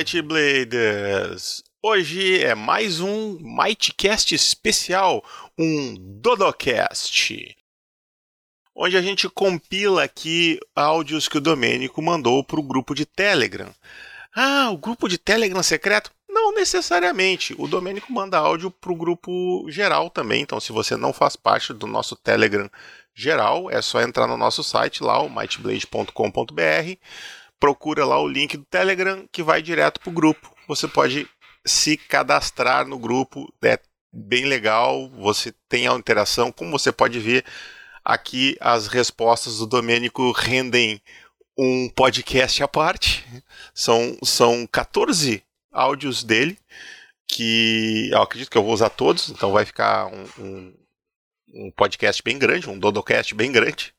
Fala, 0.00 0.02
Mighty 0.02 0.22
Bladers! 0.22 1.62
Hoje 1.82 2.42
é 2.42 2.54
mais 2.54 3.00
um 3.00 3.38
Mightcast 3.38 4.34
especial, 4.34 5.22
um 5.58 5.94
Dodocast, 5.98 7.54
onde 8.74 8.96
a 8.96 9.02
gente 9.02 9.28
compila 9.28 10.04
aqui 10.04 10.58
áudios 10.74 11.28
que 11.28 11.36
o 11.36 11.40
Domênico 11.40 12.00
mandou 12.00 12.42
para 12.42 12.58
o 12.58 12.62
grupo 12.62 12.94
de 12.94 13.04
Telegram. 13.04 13.74
Ah, 14.34 14.70
o 14.70 14.78
grupo 14.78 15.06
de 15.06 15.18
Telegram 15.18 15.62
secreto? 15.62 16.10
Não 16.26 16.54
necessariamente. 16.54 17.54
O 17.58 17.68
Domênico 17.68 18.10
manda 18.10 18.38
áudio 18.38 18.70
para 18.70 18.92
o 18.92 18.96
grupo 18.96 19.66
geral 19.68 20.08
também. 20.08 20.40
Então, 20.40 20.58
se 20.60 20.72
você 20.72 20.96
não 20.96 21.12
faz 21.12 21.36
parte 21.36 21.74
do 21.74 21.86
nosso 21.86 22.16
Telegram 22.16 22.70
geral, 23.14 23.70
é 23.70 23.82
só 23.82 24.00
entrar 24.00 24.26
no 24.26 24.38
nosso 24.38 24.64
site 24.64 25.02
lá, 25.02 25.20
o 25.20 25.28
mightblade.com.br 25.28 26.96
procura 27.60 28.06
lá 28.06 28.18
o 28.18 28.26
link 28.26 28.56
do 28.56 28.64
Telegram 28.64 29.28
que 29.30 29.42
vai 29.42 29.60
direto 29.60 30.00
para 30.00 30.10
o 30.10 30.14
grupo. 30.14 30.56
Você 30.66 30.88
pode 30.88 31.28
se 31.64 31.96
cadastrar 31.96 32.88
no 32.88 32.98
grupo, 32.98 33.52
é 33.62 33.78
bem 34.12 34.46
legal, 34.46 35.08
você 35.10 35.54
tem 35.68 35.86
a 35.86 35.92
interação. 35.92 36.50
Como 36.50 36.70
você 36.70 36.90
pode 36.90 37.20
ver, 37.20 37.44
aqui 38.04 38.56
as 38.60 38.88
respostas 38.88 39.58
do 39.58 39.66
Domênico 39.66 40.32
rendem 40.32 41.00
um 41.56 41.88
podcast 41.90 42.62
à 42.62 42.68
parte. 42.68 43.24
São, 43.74 44.16
são 44.24 44.66
14 44.66 45.42
áudios 45.70 46.24
dele, 46.24 46.58
que 47.28 48.08
eu 48.10 48.22
acredito 48.22 48.50
que 48.50 48.58
eu 48.58 48.62
vou 48.64 48.72
usar 48.72 48.88
todos, 48.88 49.28
então 49.28 49.52
vai 49.52 49.64
ficar 49.64 50.06
um, 50.06 50.24
um, 50.38 50.74
um 51.54 51.70
podcast 51.70 52.22
bem 52.22 52.38
grande, 52.38 52.68
um 52.68 52.78
Dodocast 52.78 53.34
bem 53.34 53.52
grande. 53.52 53.94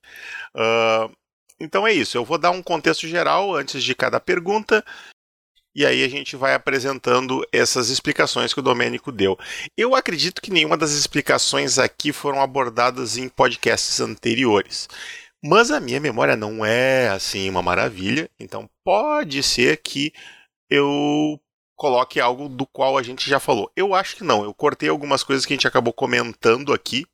Uh, 0.55 1.15
então 1.61 1.87
é 1.87 1.93
isso, 1.93 2.17
eu 2.17 2.25
vou 2.25 2.37
dar 2.37 2.51
um 2.51 2.61
contexto 2.61 3.07
geral 3.07 3.55
antes 3.55 3.83
de 3.83 3.95
cada 3.95 4.19
pergunta 4.19 4.83
e 5.73 5.85
aí 5.85 6.03
a 6.03 6.09
gente 6.09 6.35
vai 6.35 6.53
apresentando 6.53 7.47
essas 7.51 7.89
explicações 7.89 8.53
que 8.53 8.59
o 8.59 8.63
Domênico 8.63 9.09
deu. 9.11 9.39
Eu 9.77 9.95
acredito 9.95 10.41
que 10.41 10.51
nenhuma 10.51 10.75
das 10.75 10.91
explicações 10.91 11.79
aqui 11.79 12.11
foram 12.11 12.41
abordadas 12.41 13.15
em 13.15 13.29
podcasts 13.29 14.01
anteriores. 14.01 14.89
Mas 15.43 15.71
a 15.71 15.79
minha 15.79 15.99
memória 15.99 16.35
não 16.35 16.65
é 16.65 17.07
assim 17.09 17.49
uma 17.49 17.61
maravilha, 17.61 18.29
então 18.39 18.69
pode 18.83 19.41
ser 19.41 19.77
que 19.77 20.13
eu 20.69 21.39
coloque 21.75 22.19
algo 22.19 22.47
do 22.47 22.65
qual 22.67 22.97
a 22.97 23.01
gente 23.01 23.27
já 23.29 23.39
falou. 23.39 23.71
Eu 23.75 23.95
acho 23.95 24.17
que 24.17 24.23
não, 24.23 24.43
eu 24.43 24.53
cortei 24.53 24.89
algumas 24.89 25.23
coisas 25.23 25.45
que 25.45 25.53
a 25.53 25.55
gente 25.55 25.67
acabou 25.67 25.93
comentando 25.93 26.73
aqui 26.73 27.05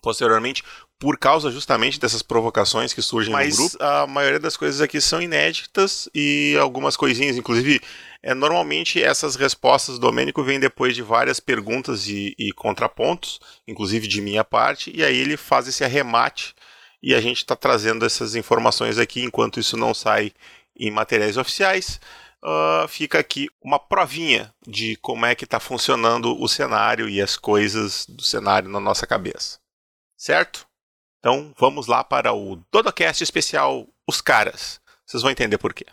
posteriormente 0.00 0.62
por 0.98 1.18
causa 1.18 1.50
justamente 1.50 1.98
dessas 1.98 2.22
provocações 2.22 2.92
que 2.92 3.02
surgem 3.02 3.32
Mas 3.32 3.58
no 3.58 3.68
grupo. 3.68 3.84
a 3.84 4.06
maioria 4.06 4.40
das 4.40 4.56
coisas 4.56 4.80
aqui 4.80 5.00
são 5.00 5.20
inéditas 5.20 6.08
e 6.14 6.56
algumas 6.60 6.96
coisinhas, 6.96 7.36
inclusive, 7.36 7.80
é, 8.22 8.32
normalmente 8.32 9.02
essas 9.02 9.36
respostas 9.36 9.96
do 9.96 10.06
Domênico 10.06 10.42
vêm 10.42 10.58
depois 10.58 10.94
de 10.94 11.02
várias 11.02 11.40
perguntas 11.40 12.06
e, 12.08 12.34
e 12.38 12.52
contrapontos, 12.52 13.40
inclusive 13.66 14.06
de 14.06 14.20
minha 14.20 14.44
parte, 14.44 14.90
e 14.94 15.04
aí 15.04 15.16
ele 15.16 15.36
faz 15.36 15.68
esse 15.68 15.84
arremate 15.84 16.54
e 17.02 17.14
a 17.14 17.20
gente 17.20 17.38
está 17.38 17.54
trazendo 17.54 18.06
essas 18.06 18.34
informações 18.34 18.98
aqui 18.98 19.22
enquanto 19.22 19.60
isso 19.60 19.76
não 19.76 19.92
sai 19.92 20.32
em 20.74 20.90
materiais 20.90 21.36
oficiais. 21.36 22.00
Uh, 22.42 22.86
fica 22.88 23.18
aqui 23.18 23.48
uma 23.62 23.78
provinha 23.78 24.52
de 24.66 24.96
como 24.96 25.24
é 25.24 25.34
que 25.34 25.44
está 25.44 25.58
funcionando 25.58 26.38
o 26.38 26.46
cenário 26.48 27.08
e 27.08 27.20
as 27.20 27.36
coisas 27.36 28.06
do 28.06 28.22
cenário 28.22 28.68
na 28.68 28.80
nossa 28.80 29.06
cabeça. 29.06 29.58
Certo? 30.16 30.66
Então 31.24 31.54
vamos 31.58 31.86
lá 31.86 32.04
para 32.04 32.34
o 32.34 32.60
Dodocast 32.70 33.24
especial 33.24 33.86
Os 34.06 34.20
Caras. 34.20 34.78
Vocês 35.06 35.22
vão 35.22 35.32
entender 35.32 35.56
por 35.56 35.72
quê. 35.72 35.86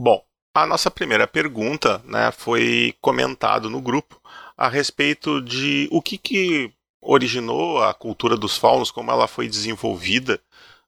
Bom, 0.00 0.24
a 0.54 0.64
nossa 0.64 0.90
primeira 0.90 1.26
pergunta 1.26 2.00
né, 2.06 2.32
foi 2.32 2.94
comentado 2.98 3.68
no 3.68 3.78
grupo 3.78 4.18
a 4.56 4.70
respeito 4.70 5.42
de 5.42 5.86
o 5.92 6.00
que, 6.00 6.16
que 6.16 6.72
originou 7.02 7.84
a 7.84 7.92
cultura 7.92 8.38
dos 8.38 8.56
faunos, 8.56 8.90
como 8.90 9.10
ela 9.10 9.28
foi 9.28 9.46
desenvolvida, 9.46 10.40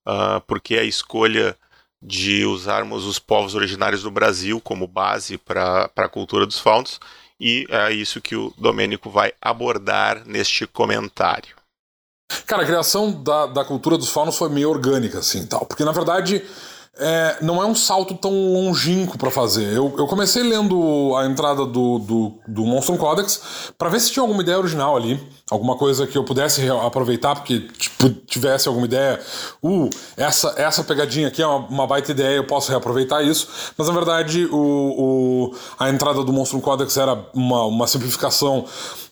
uh, 0.06 0.41
porque 0.47 0.78
a 0.78 0.84
escolha 0.84 1.55
de 2.00 2.47
usarmos 2.47 3.05
os 3.05 3.19
povos 3.19 3.55
originários 3.55 4.05
do 4.05 4.11
Brasil 4.11 4.59
como 4.59 4.87
base 4.87 5.37
para 5.37 5.91
a 5.94 6.09
cultura 6.09 6.47
dos 6.47 6.59
faunos 6.59 6.99
e 7.41 7.66
é 7.69 7.93
isso 7.93 8.21
que 8.21 8.34
o 8.34 8.53
Domênico 8.59 9.10
vai 9.10 9.32
abordar 9.41 10.22
neste 10.26 10.66
comentário. 10.66 11.56
Cara, 12.47 12.62
a 12.62 12.66
criação 12.66 13.10
da, 13.22 13.47
da 13.47 13.65
cultura 13.65 13.97
dos 13.97 14.10
faunos 14.10 14.37
foi 14.37 14.49
meio 14.49 14.69
orgânica, 14.69 15.19
assim, 15.19 15.47
tal. 15.47 15.65
Porque, 15.65 15.84
na 15.84 15.93
verdade, 15.93 16.44
é, 16.99 17.38
não 17.41 17.62
é 17.62 17.66
um 17.66 17.75
salto 17.75 18.15
tão 18.15 18.53
longínquo 18.53 19.16
para 19.16 19.31
fazer. 19.31 19.72
Eu, 19.75 19.94
eu 19.97 20.06
comecei 20.06 20.43
lendo 20.43 21.15
a 21.16 21.26
entrada 21.26 21.65
do, 21.65 21.99
do, 21.99 22.38
do 22.47 22.65
Monstrum 22.65 22.97
Codex 22.97 23.72
para 23.78 23.88
ver 23.88 24.00
se 24.00 24.12
tinha 24.12 24.22
alguma 24.22 24.43
ideia 24.43 24.59
original 24.59 24.97
ali, 24.97 25.19
alguma 25.51 25.77
coisa 25.77 26.07
que 26.07 26.17
eu 26.17 26.25
pudesse 26.25 26.69
aproveitar, 26.69 27.35
porque 27.35 27.61
tipo, 27.61 28.11
tivesse 28.27 28.69
alguma 28.69 28.87
ideia. 28.87 29.21
Uh, 29.63 29.89
essa, 30.17 30.55
essa 30.57 30.85
pegadinha 30.85 31.29
aqui 31.29 31.43
é 31.43 31.47
uma, 31.47 31.67
uma 31.69 31.87
baita 31.87 32.11
ideia, 32.11 32.37
eu 32.37 32.45
posso 32.45 32.71
reaproveitar 32.71 33.23
isso. 33.23 33.49
Mas 33.77 33.89
na 33.89 33.95
verdade, 33.95 34.47
o, 34.47 34.57
o, 34.57 35.55
a 35.79 35.89
entrada 35.89 36.23
do 36.23 36.33
Monstrum 36.33 36.61
Codex 36.61 36.97
era 36.97 37.19
uma, 37.35 37.65
uma 37.65 37.87
simplificação 37.87 38.67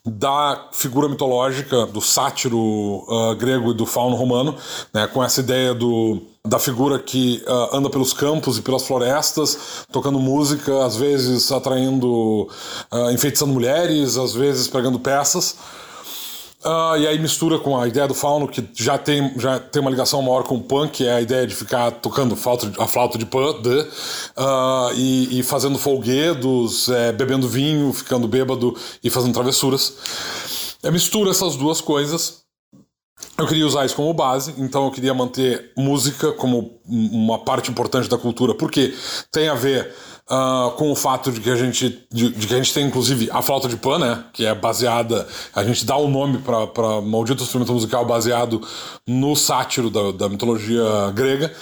da 0.05 0.69
figura 0.73 1.09
mitológica 1.09 1.85
do 1.87 2.01
sátiro 2.01 2.59
uh, 2.59 3.35
grego 3.37 3.73
e 3.73 3.75
do 3.75 3.85
fauno 3.85 4.15
romano, 4.15 4.55
né, 4.95 5.07
com 5.09 5.23
essa 5.23 5.41
ideia 5.41 5.75
do, 5.75 6.23
da 6.45 6.61
figura 6.61 6.99
que 6.99 7.43
uh, 7.49 7.77
anda 7.77 7.91
pelos 7.91 8.13
campos 8.13 8.57
e 8.59 8.63
pelas 8.63 8.87
florestas, 8.87 9.85
tocando 9.91 10.21
música, 10.21 10.85
às 10.85 10.97
vezes 10.97 11.51
atraindo, 11.51 12.49
uh, 12.93 13.11
enfeitiçando 13.11 13.53
mulheres, 13.53 14.17
às 14.17 14.33
vezes 14.33 14.69
pregando 14.69 15.01
peças. 15.01 15.57
Uh, 16.67 16.99
e 16.99 17.07
aí 17.07 17.17
mistura 17.17 17.61
com 17.61 17.81
a 17.81 17.87
ideia 17.87 18.09
do 18.09 18.15
fauno, 18.15 18.49
que 18.49 18.69
já 18.75 18.99
tem, 18.99 19.33
já 19.39 19.61
tem 19.61 19.81
uma 19.81 19.91
ligação 19.91 20.21
maior 20.21 20.43
com 20.43 20.57
o 20.57 20.61
punk, 20.61 20.95
que 20.95 21.07
é 21.07 21.13
a 21.13 21.21
ideia 21.21 21.47
de 21.47 21.55
ficar 21.55 21.93
tocando 21.93 22.35
a 22.35 22.87
flauta 22.89 23.17
de 23.17 23.25
de, 23.25 23.79
uh, 23.79 24.93
e, 24.97 25.39
e, 25.39 25.43
fazendo 25.45 25.79
folguedos, 25.79 26.89
é, 26.89 27.13
bebendo 27.13 27.49
vinho, 27.49 27.93
ficando 27.93 28.27
bêbado 28.27 28.77
e 29.05 29.09
fazendo 29.09 29.33
travessuras. 29.33 29.95
É, 30.83 30.91
mistura 30.91 31.31
essas 31.31 31.55
duas 31.55 31.81
coisas. 31.81 32.45
Eu 33.39 33.47
queria 33.47 33.67
usar 33.67 33.87
isso 33.87 33.95
como 33.95 34.13
base, 34.13 34.53
então 34.59 34.87
eu 34.87 34.91
queria 34.91 35.15
manter 35.15 35.71
música 35.77 36.33
como 36.33 36.81
uma 36.85 37.39
parte 37.39 37.71
importante 37.71 38.09
da 38.09 38.19
cultura, 38.19 38.55
porque 38.55 38.93
tem 39.31 39.49
a 39.49 39.55
ver 39.55 39.95
Uh, 40.29 40.73
com 40.73 40.91
o 40.91 40.97
fato 40.97 41.31
de 41.31 41.41
que 41.41 41.49
a 41.49 41.55
gente 41.55 42.05
de, 42.11 42.31
de, 42.31 42.49
que 42.49 42.53
a 42.53 42.57
gente 42.57 42.75
tem 42.75 42.85
inclusive 42.85 43.31
a 43.31 43.41
flauta 43.41 43.69
de 43.69 43.77
pan, 43.77 44.01
né, 44.01 44.25
que 44.33 44.45
é 44.45 44.53
baseada, 44.53 45.25
a 45.55 45.63
gente 45.63 45.87
dá 45.87 45.97
o 45.97 46.07
um 46.07 46.11
nome 46.11 46.39
para 46.39 47.01
maldito 47.01 47.45
instrumento 47.45 47.73
musical 47.73 48.05
baseado 48.05 48.61
no 49.07 49.37
sátiro 49.37 49.89
da, 49.89 50.11
da, 50.11 50.29
mitologia 50.29 50.83
grega. 51.15 51.55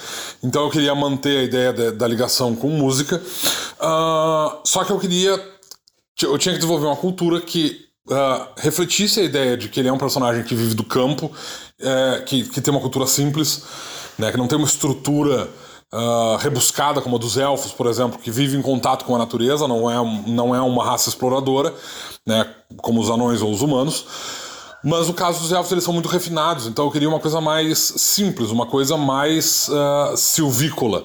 Então 0.43 0.63
eu 0.63 0.71
queria 0.71 0.95
manter 0.95 1.37
a 1.37 1.43
ideia 1.43 1.71
de, 1.71 1.91
da 1.91 2.07
ligação 2.07 2.55
com 2.55 2.69
música. 2.69 3.21
Uh, 3.79 4.57
só 4.63 4.83
que 4.83 4.91
eu 4.91 4.99
queria 4.99 5.39
eu 6.23 6.37
tinha 6.37 6.53
que 6.53 6.59
desenvolver 6.59 6.85
uma 6.85 6.95
cultura 6.95 7.41
que 7.41 7.85
uh, 8.07 8.47
refletisse 8.57 9.19
a 9.19 9.23
ideia 9.23 9.57
de 9.57 9.67
que 9.67 9.79
ele 9.79 9.89
é 9.89 9.93
um 9.93 9.97
personagem 9.97 10.43
que 10.43 10.55
vive 10.55 10.73
do 10.73 10.83
campo, 10.83 11.25
uh, 11.27 12.23
que, 12.25 12.45
que 12.45 12.61
tem 12.61 12.73
uma 12.73 12.81
cultura 12.81 13.05
simples, 13.05 13.63
né, 14.17 14.31
que 14.31 14.37
não 14.37 14.47
tem 14.47 14.57
uma 14.57 14.67
estrutura 14.67 15.49
uh, 15.93 16.37
rebuscada, 16.37 17.01
como 17.01 17.15
a 17.15 17.19
dos 17.19 17.37
elfos, 17.37 17.71
por 17.71 17.87
exemplo, 17.87 18.19
que 18.19 18.31
vive 18.31 18.57
em 18.57 18.61
contato 18.61 19.05
com 19.05 19.15
a 19.15 19.19
natureza, 19.19 19.67
não 19.67 19.89
é, 19.89 19.95
não 20.27 20.55
é 20.55 20.61
uma 20.61 20.83
raça 20.83 21.09
exploradora, 21.09 21.73
né, 22.25 22.45
como 22.77 22.99
os 22.99 23.09
anões 23.09 23.41
ou 23.41 23.51
os 23.51 23.61
humanos. 23.61 24.05
Mas 24.87 25.07
no 25.07 25.15
caso 25.15 25.41
dos 25.41 25.51
elfos, 25.51 25.71
eles 25.71 25.83
são 25.83 25.91
muito 25.91 26.07
refinados, 26.07 26.67
então 26.67 26.85
eu 26.85 26.91
queria 26.91 27.09
uma 27.09 27.19
coisa 27.19 27.41
mais 27.41 27.79
simples, 27.79 28.51
uma 28.51 28.67
coisa 28.67 28.95
mais 28.95 29.67
uh, 29.67 30.15
silvícola. 30.15 31.03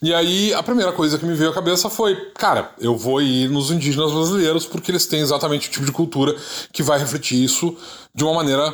E 0.00 0.14
aí 0.14 0.54
a 0.54 0.62
primeira 0.62 0.92
coisa 0.92 1.18
que 1.18 1.26
me 1.26 1.34
veio 1.34 1.50
à 1.50 1.52
cabeça 1.52 1.90
foi: 1.90 2.14
cara, 2.34 2.70
eu 2.78 2.96
vou 2.96 3.20
ir 3.20 3.50
nos 3.50 3.72
indígenas 3.72 4.12
brasileiros 4.12 4.64
porque 4.64 4.92
eles 4.92 5.06
têm 5.06 5.22
exatamente 5.22 5.68
o 5.68 5.72
tipo 5.72 5.84
de 5.84 5.90
cultura 5.90 6.36
que 6.72 6.84
vai 6.84 7.00
refletir 7.00 7.42
isso 7.42 7.76
de 8.14 8.22
uma 8.22 8.32
maneira 8.32 8.70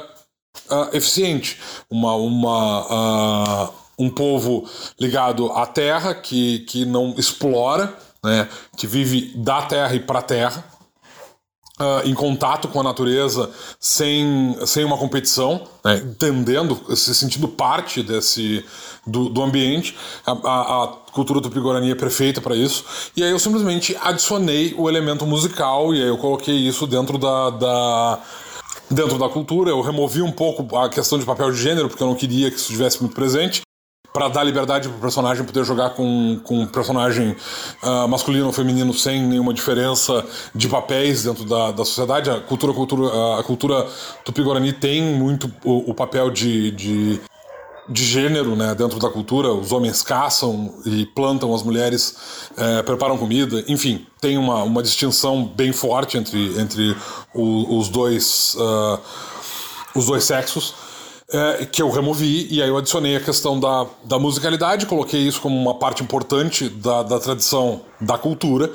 uh, 0.70 0.94
eficiente. 0.94 1.58
Uma, 1.90 2.14
uma, 2.14 3.68
uh, 3.68 3.72
um 4.02 4.10
povo 4.10 4.68
ligado 4.98 5.50
à 5.52 5.66
terra, 5.66 6.14
que, 6.14 6.60
que 6.60 6.84
não 6.84 7.14
explora, 7.16 7.96
né, 8.24 8.48
que 8.76 8.86
vive 8.86 9.32
da 9.36 9.62
terra 9.62 9.94
e 9.94 10.00
para 10.00 10.18
a 10.18 10.22
terra, 10.22 10.64
uh, 11.80 12.06
em 12.06 12.14
contato 12.14 12.68
com 12.68 12.80
a 12.80 12.82
natureza, 12.82 13.50
sem, 13.78 14.56
sem 14.66 14.84
uma 14.84 14.98
competição, 14.98 15.62
né, 15.84 15.96
entendendo, 15.98 16.80
se 16.96 17.14
sentindo 17.14 17.48
parte 17.48 18.02
desse 18.02 18.64
do, 19.06 19.28
do 19.28 19.42
ambiente. 19.42 19.96
A, 20.26 20.32
a, 20.32 20.84
a 20.84 20.86
cultura 21.12 21.40
do 21.40 21.50
Pigorani 21.50 21.90
é 21.90 21.94
perfeita 21.94 22.40
para 22.40 22.56
isso. 22.56 22.84
E 23.16 23.22
aí 23.22 23.30
eu 23.30 23.38
simplesmente 23.38 23.96
adicionei 24.00 24.74
o 24.76 24.88
elemento 24.88 25.26
musical 25.26 25.94
e 25.94 26.02
aí 26.02 26.08
eu 26.08 26.18
coloquei 26.18 26.56
isso 26.56 26.86
dentro 26.86 27.18
da, 27.18 27.50
da 27.50 28.20
dentro 28.90 29.18
da 29.18 29.28
cultura. 29.28 29.70
Eu 29.70 29.80
removi 29.80 30.22
um 30.22 30.32
pouco 30.32 30.76
a 30.76 30.88
questão 30.88 31.18
de 31.18 31.24
papel 31.24 31.50
de 31.50 31.60
gênero, 31.60 31.88
porque 31.88 32.02
eu 32.02 32.06
não 32.06 32.14
queria 32.14 32.50
que 32.50 32.56
isso 32.56 32.70
estivesse 32.70 33.00
muito 33.00 33.14
presente. 33.14 33.62
Para 34.12 34.28
dar 34.28 34.44
liberdade 34.44 34.88
pro 34.88 34.98
personagem 34.98 35.44
poder 35.44 35.64
jogar 35.64 35.90
com, 35.90 36.38
com 36.44 36.60
um 36.60 36.66
personagem 36.66 37.34
uh, 37.82 38.06
masculino 38.06 38.46
ou 38.46 38.52
feminino 38.52 38.92
sem 38.92 39.22
nenhuma 39.22 39.54
diferença 39.54 40.24
de 40.54 40.68
papéis 40.68 41.24
dentro 41.24 41.44
da, 41.44 41.70
da 41.70 41.84
sociedade. 41.84 42.30
A 42.30 42.40
cultura, 42.40 42.72
cultura, 42.72 43.38
a 43.38 43.42
cultura 43.42 43.86
tupi-guarani 44.24 44.72
tem 44.72 45.02
muito 45.02 45.50
o, 45.64 45.90
o 45.90 45.94
papel 45.94 46.30
de, 46.30 46.70
de 46.72 47.20
de 47.88 48.04
gênero 48.04 48.54
né, 48.54 48.74
dentro 48.74 48.98
da 48.98 49.10
cultura. 49.10 49.52
Os 49.52 49.72
homens 49.72 50.02
caçam 50.02 50.72
e 50.84 51.04
plantam, 51.06 51.54
as 51.54 51.62
mulheres 51.62 52.16
é, 52.56 52.82
preparam 52.82 53.18
comida. 53.18 53.64
Enfim, 53.66 54.06
tem 54.20 54.38
uma, 54.38 54.62
uma 54.62 54.82
distinção 54.82 55.44
bem 55.44 55.72
forte 55.72 56.16
entre, 56.16 56.58
entre 56.60 56.96
o, 57.34 57.78
os, 57.78 57.88
dois, 57.88 58.54
uh, 58.56 59.00
os 59.94 60.06
dois 60.06 60.24
sexos. 60.24 60.74
É, 61.32 61.64
que 61.64 61.80
eu 61.80 61.90
removi 61.90 62.46
e 62.50 62.62
aí 62.62 62.68
eu 62.68 62.76
adicionei 62.76 63.16
a 63.16 63.20
questão 63.20 63.58
da, 63.58 63.86
da 64.04 64.18
musicalidade, 64.18 64.84
coloquei 64.84 65.20
isso 65.20 65.40
como 65.40 65.58
uma 65.58 65.74
parte 65.74 66.02
importante 66.02 66.68
da, 66.68 67.02
da 67.02 67.18
tradição 67.18 67.80
da 67.98 68.18
cultura 68.18 68.70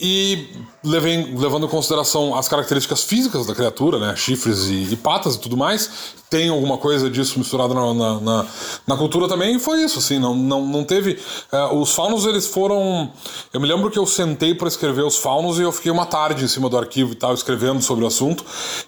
e 0.00 0.48
levei, 0.82 1.34
levando 1.36 1.66
em 1.66 1.68
consideração 1.68 2.34
as 2.34 2.48
características 2.48 3.04
físicas 3.04 3.46
da 3.46 3.54
criatura, 3.54 3.98
né? 3.98 4.16
Chifres 4.16 4.64
e, 4.64 4.88
e 4.90 4.96
patas 4.96 5.34
e 5.34 5.38
tudo 5.38 5.58
mais. 5.58 6.14
Tem 6.30 6.48
alguma 6.48 6.78
coisa 6.78 7.10
disso 7.10 7.38
misturado 7.38 7.74
na, 7.74 7.92
na, 7.92 8.20
na, 8.20 8.46
na, 8.86 8.96
cultura 8.96 9.28
também, 9.28 9.56
e 9.56 9.58
foi 9.58 9.82
isso, 9.82 9.98
assim, 9.98 10.18
não, 10.18 10.34
não, 10.34 10.64
não 10.64 10.84
teve. 10.84 11.18
Uh, 11.52 11.74
os 11.74 11.92
faunos, 11.92 12.24
eles 12.24 12.46
foram. 12.46 13.12
Eu 13.52 13.60
me 13.60 13.68
lembro 13.68 13.90
que 13.90 13.98
eu 13.98 14.06
sentei 14.06 14.54
para 14.54 14.68
escrever 14.68 15.02
os 15.02 15.18
faunos 15.18 15.58
e 15.58 15.62
eu 15.62 15.72
fiquei 15.72 15.92
uma 15.92 16.06
tarde 16.06 16.44
em 16.44 16.48
cima 16.48 16.70
do 16.70 16.78
arquivo 16.78 17.12
e 17.12 17.16
tal, 17.16 17.34
escrevendo 17.34 17.82
sobre 17.82 18.02
o 18.02 18.08
assunto, 18.08 18.42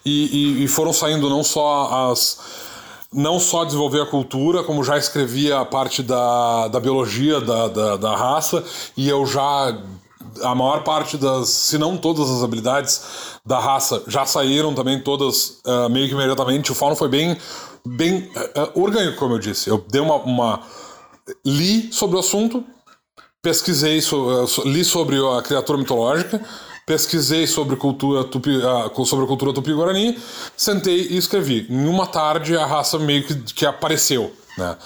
e, 0.05 0.61
e, 0.61 0.65
e 0.65 0.69
foram 0.69 0.95
saindo 0.95 1.29
não 1.29 1.45
só 1.45 2.11
as 2.11 2.39
não 3.13 3.39
só 3.39 3.65
desenvolver 3.65 4.01
a 4.01 4.07
cultura, 4.07 4.63
como 4.63 4.83
já 4.83 4.97
escrevia 4.97 5.61
a 5.61 5.65
parte 5.65 6.03
da, 6.03 6.69
da 6.69 6.81
biologia 6.81 7.41
da, 7.41 7.69
da, 7.69 7.97
da 7.97 8.17
raça, 8.17 8.65
e 8.97 9.09
eu 9.09 9.27
já 9.27 9.77
a 10.43 10.55
maior 10.55 10.83
parte 10.83 11.17
das, 11.17 11.49
se 11.49 11.77
não 11.77 11.97
todas 11.97 12.31
as 12.31 12.43
habilidades 12.43 13.03
da 13.45 13.59
raça 13.59 14.03
já 14.07 14.25
saíram 14.25 14.75
também 14.75 15.01
todas 15.01 15.61
uh, 15.67 15.91
meio 15.91 16.09
que 16.09 16.15
imediatamente. 16.15 16.73
O 16.73 16.75
Fauno 16.75 16.97
foi 16.97 17.09
bem, 17.09 17.37
bem 17.87 18.31
uh, 18.37 18.81
orgânico, 18.81 19.19
como 19.19 19.35
eu 19.35 19.39
disse. 19.39 19.69
Eu 19.69 19.85
dei 19.91 20.01
uma, 20.01 20.17
uma 20.17 20.61
li 21.45 21.93
sobre 21.93 22.17
o 22.17 22.21
assunto, 22.21 22.65
pesquisei, 23.43 24.01
so, 24.01 24.45
uh, 24.45 24.69
li 24.69 24.85
sobre 24.85 25.17
a 25.19 25.43
criatura 25.43 25.79
mitológica, 25.79 26.41
pesquisei 26.87 27.47
sobre 27.47 27.77
cultura 27.77 28.25
tupi, 28.25 28.61
sobre 29.07 29.25
a 29.25 29.29
cultura 29.29 29.53
tupi-guarani, 29.53 30.19
sentei 30.57 31.09
e 31.11 31.17
escrevi. 31.17 31.67
Em 31.71 31.87
uma 31.87 32.07
tarde 32.07 32.57
a 32.57 32.67
raça 32.67 32.99
meio 32.99 33.25
que, 33.25 33.35
que 33.55 33.67
apareceu, 33.67 34.33
né? 34.59 34.77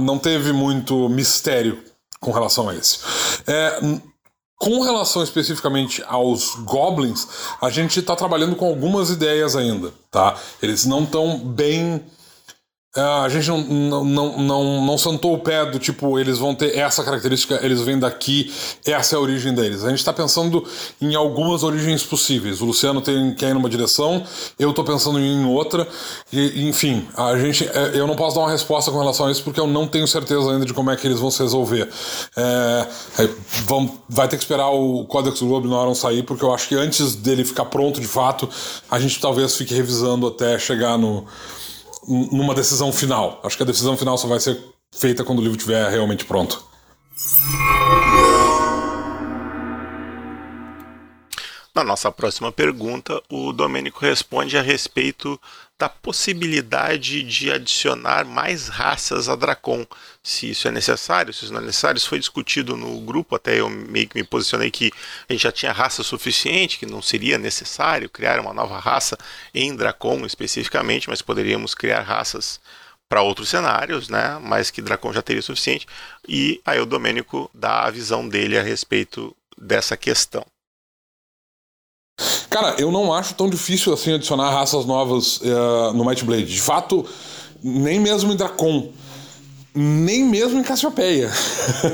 não 0.00 0.18
teve 0.18 0.52
muito 0.52 1.08
mistério 1.08 1.82
com 2.20 2.30
relação 2.30 2.68
a 2.68 2.74
esse. 2.74 2.98
É, 3.46 3.80
com 4.58 4.80
relação 4.80 5.22
especificamente 5.22 6.02
aos 6.08 6.54
goblins, 6.56 7.28
a 7.60 7.68
gente 7.68 8.00
está 8.00 8.16
trabalhando 8.16 8.56
com 8.56 8.66
algumas 8.66 9.10
ideias 9.10 9.54
ainda, 9.54 9.92
tá? 10.10 10.34
Eles 10.62 10.86
não 10.86 11.04
estão 11.04 11.38
bem 11.38 12.02
a 12.96 13.28
gente 13.28 13.48
não, 13.48 14.04
não, 14.04 14.38
não, 14.38 14.86
não, 14.86 14.98
sentou 14.98 15.34
o 15.34 15.38
pé 15.38 15.64
do 15.66 15.78
tipo, 15.78 16.18
eles 16.18 16.38
vão 16.38 16.54
ter 16.54 16.76
essa 16.76 17.04
característica, 17.04 17.60
eles 17.62 17.80
vêm 17.80 17.98
daqui, 17.98 18.52
essa 18.86 19.14
é 19.14 19.18
a 19.18 19.20
origem 19.20 19.54
deles. 19.54 19.84
A 19.84 19.90
gente 19.90 19.98
está 19.98 20.12
pensando 20.12 20.64
em 21.00 21.14
algumas 21.14 21.62
origens 21.62 22.02
possíveis. 22.02 22.60
O 22.60 22.64
Luciano 22.64 23.00
tem, 23.00 23.34
quer 23.34 23.50
ir 23.50 23.54
numa 23.54 23.68
direção, 23.68 24.24
eu 24.58 24.70
estou 24.70 24.84
pensando 24.84 25.18
em 25.18 25.44
outra, 25.44 25.86
e, 26.32 26.68
enfim, 26.68 27.06
a 27.16 27.36
gente, 27.36 27.68
é, 27.68 27.92
eu 27.94 28.06
não 28.06 28.16
posso 28.16 28.36
dar 28.36 28.42
uma 28.42 28.50
resposta 28.50 28.90
com 28.90 28.98
relação 28.98 29.26
a 29.26 29.30
isso 29.30 29.42
porque 29.42 29.60
eu 29.60 29.66
não 29.66 29.86
tenho 29.86 30.06
certeza 30.06 30.50
ainda 30.50 30.64
de 30.64 30.72
como 30.72 30.90
é 30.90 30.96
que 30.96 31.06
eles 31.06 31.20
vão 31.20 31.30
se 31.30 31.42
resolver. 31.42 31.88
É, 32.36 32.86
é, 33.18 33.28
vão, 33.66 33.98
vai 34.08 34.26
ter 34.28 34.36
que 34.36 34.42
esperar 34.42 34.70
o 34.70 35.04
Codex 35.04 35.40
Globinorum 35.40 35.94
sair, 35.94 36.22
porque 36.22 36.44
eu 36.44 36.54
acho 36.54 36.68
que 36.68 36.74
antes 36.74 37.14
dele 37.14 37.44
ficar 37.44 37.66
pronto 37.66 38.00
de 38.00 38.06
fato, 38.06 38.48
a 38.90 38.98
gente 38.98 39.20
talvez 39.20 39.54
fique 39.56 39.74
revisando 39.74 40.26
até 40.26 40.58
chegar 40.58 40.96
no 40.98 41.26
numa 42.06 42.54
decisão 42.54 42.92
final. 42.92 43.40
Acho 43.42 43.56
que 43.56 43.62
a 43.62 43.66
decisão 43.66 43.96
final 43.96 44.16
só 44.16 44.26
vai 44.28 44.40
ser 44.40 44.62
feita 44.94 45.24
quando 45.24 45.40
o 45.40 45.42
livro 45.42 45.56
estiver 45.56 45.90
realmente 45.90 46.24
pronto. 46.24 46.64
Na 51.74 51.84
nossa 51.84 52.10
próxima 52.10 52.50
pergunta, 52.50 53.22
o 53.30 53.52
Domênico 53.52 54.00
responde 54.00 54.56
a 54.56 54.62
respeito 54.62 55.38
da 55.78 55.88
possibilidade 55.88 57.22
de 57.22 57.52
adicionar 57.52 58.24
mais 58.24 58.68
raças 58.68 59.28
a 59.28 59.36
Dracon, 59.36 59.86
se 60.22 60.50
isso 60.50 60.66
é 60.66 60.70
necessário, 60.70 61.34
se 61.34 61.44
isso 61.44 61.52
não 61.52 61.60
é 61.60 61.64
necessário. 61.64 61.98
Isso 61.98 62.08
foi 62.08 62.18
discutido 62.18 62.76
no 62.76 62.98
grupo, 63.00 63.36
até 63.36 63.60
eu 63.60 63.68
meio 63.68 64.08
que 64.08 64.16
me 64.16 64.24
posicionei 64.24 64.70
que 64.70 64.90
a 65.28 65.32
gente 65.32 65.42
já 65.42 65.52
tinha 65.52 65.72
raça 65.72 66.02
suficiente, 66.02 66.78
que 66.78 66.86
não 66.86 67.02
seria 67.02 67.36
necessário 67.36 68.08
criar 68.08 68.40
uma 68.40 68.54
nova 68.54 68.78
raça 68.78 69.18
em 69.54 69.76
Dracon 69.76 70.24
especificamente, 70.24 71.10
mas 71.10 71.20
poderíamos 71.20 71.74
criar 71.74 72.00
raças 72.00 72.58
para 73.08 73.22
outros 73.22 73.50
cenários, 73.50 74.08
né? 74.08 74.38
Mas 74.42 74.70
que 74.70 74.82
Dracon 74.82 75.12
já 75.12 75.22
teria 75.22 75.42
suficiente. 75.42 75.86
E 76.26 76.60
aí 76.64 76.80
o 76.80 76.86
Domênico 76.86 77.50
dá 77.54 77.84
a 77.84 77.90
visão 77.90 78.26
dele 78.28 78.58
a 78.58 78.62
respeito 78.62 79.36
dessa 79.56 79.96
questão. 79.96 80.44
Cara, 82.56 82.74
eu 82.78 82.90
não 82.90 83.12
acho 83.12 83.34
tão 83.34 83.50
difícil 83.50 83.92
assim 83.92 84.14
adicionar 84.14 84.50
raças 84.50 84.86
novas 84.86 85.38
uh, 85.42 85.92
no 85.94 86.04
Might 86.06 86.24
Blade. 86.24 86.46
De 86.46 86.60
fato, 86.60 87.04
nem 87.62 88.00
mesmo 88.00 88.32
em 88.32 88.36
Dracon. 88.36 88.88
Nem 89.74 90.24
mesmo 90.24 90.58
em 90.58 90.62
Cassiopeia. 90.62 91.30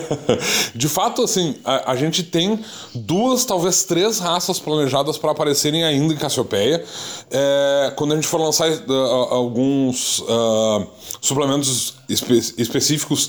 de 0.72 0.88
fato, 0.88 1.24
assim, 1.24 1.56
a, 1.64 1.90
a, 1.90 1.96
gente 1.96 2.22
tem 2.22 2.60
duas, 2.94 3.44
talvez 3.44 3.82
três 3.82 4.20
raças 4.20 4.60
planejadas 4.60 5.18
para 5.18 5.32
aparecerem 5.32 5.82
ainda 5.82 6.14
em 6.14 6.16
Cassiopeia. 6.16 6.84
É, 7.28 7.92
quando 7.96 8.12
a 8.12 8.14
gente 8.14 8.28
for 8.28 8.40
lançar 8.40 8.70
uh, 8.70 8.92
alguns 9.34 10.20
uh, 10.20 10.86
suplementos 11.20 11.94
espe 12.08 12.38
específicos 12.56 13.28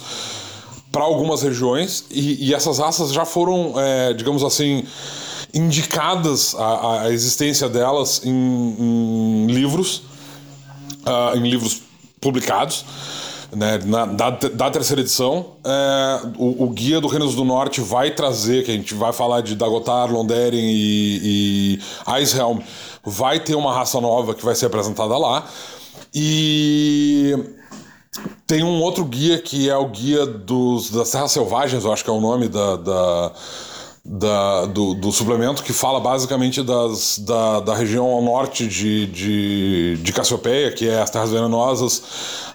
para 0.91 1.03
algumas 1.03 1.41
regiões, 1.41 2.05
e, 2.11 2.49
e, 2.49 2.53
essas 2.53 2.77
raças 2.77 3.11
já 3.11 3.25
foram, 3.25 3.73
é, 3.75 4.13
digamos 4.13 4.43
assim, 4.43 4.85
indicadas 5.53 6.55
a, 6.55 7.01
a 7.01 7.11
existência 7.11 7.69
delas 7.69 8.21
em, 8.25 8.31
em 8.31 9.47
livros, 9.47 10.03
uh, 11.05 11.37
em 11.37 11.49
livros 11.49 11.81
publicados. 12.19 12.85
Né, 13.55 13.79
na, 13.85 14.07
da, 14.07 14.31
da, 14.31 14.71
terceira 14.71 15.01
edição, 15.01 15.57
é, 15.63 16.21
o, 16.39 16.63
o, 16.63 16.69
Guia 16.71 16.99
do 16.99 17.07
Reinos 17.07 17.35
do 17.35 17.45
Norte 17.45 17.81
vai 17.81 18.09
trazer, 18.09 18.65
que 18.65 18.71
a 18.71 18.73
gente 18.73 18.95
vai 18.95 19.13
falar 19.13 19.41
de 19.41 19.55
Dagotar, 19.55 20.11
Londeren 20.11 20.59
e, 20.59 21.77
e 21.77 21.79
Icehelm, 22.19 22.61
vai 23.03 23.39
ter 23.39 23.53
uma 23.53 23.71
raça 23.71 24.01
nova 24.01 24.33
que 24.33 24.43
vai 24.43 24.55
ser 24.55 24.65
apresentada 24.65 25.15
lá. 25.19 25.45
E 26.11 27.37
tem 28.47 28.63
um 28.63 28.81
outro 28.81 29.05
guia 29.05 29.37
que 29.37 29.69
é 29.69 29.77
o 29.77 29.87
Guia 29.87 30.25
dos, 30.25 30.89
das 30.89 31.11
Terras 31.11 31.31
Selvagens, 31.31 31.83
eu 31.83 31.93
acho 31.93 32.03
que 32.03 32.09
é 32.09 32.13
o 32.13 32.21
nome 32.21 32.47
da, 32.47 32.75
da 32.75 33.31
da, 34.05 34.65
do, 34.65 34.93
do, 34.95 35.11
suplemento 35.13 35.63
que 35.63 35.71
fala 35.71 35.97
basicamente 35.97 36.61
das, 36.61 37.19
da, 37.19 37.61
da 37.61 37.73
região 37.73 38.05
ao 38.05 38.21
norte 38.21 38.67
de, 38.67 39.07
de, 39.07 39.97
de 39.97 40.13
Cassiopeia, 40.13 40.71
que 40.73 40.89
é 40.89 41.01
as 41.01 41.09
terras 41.09 41.31
venenosas, 41.31 42.03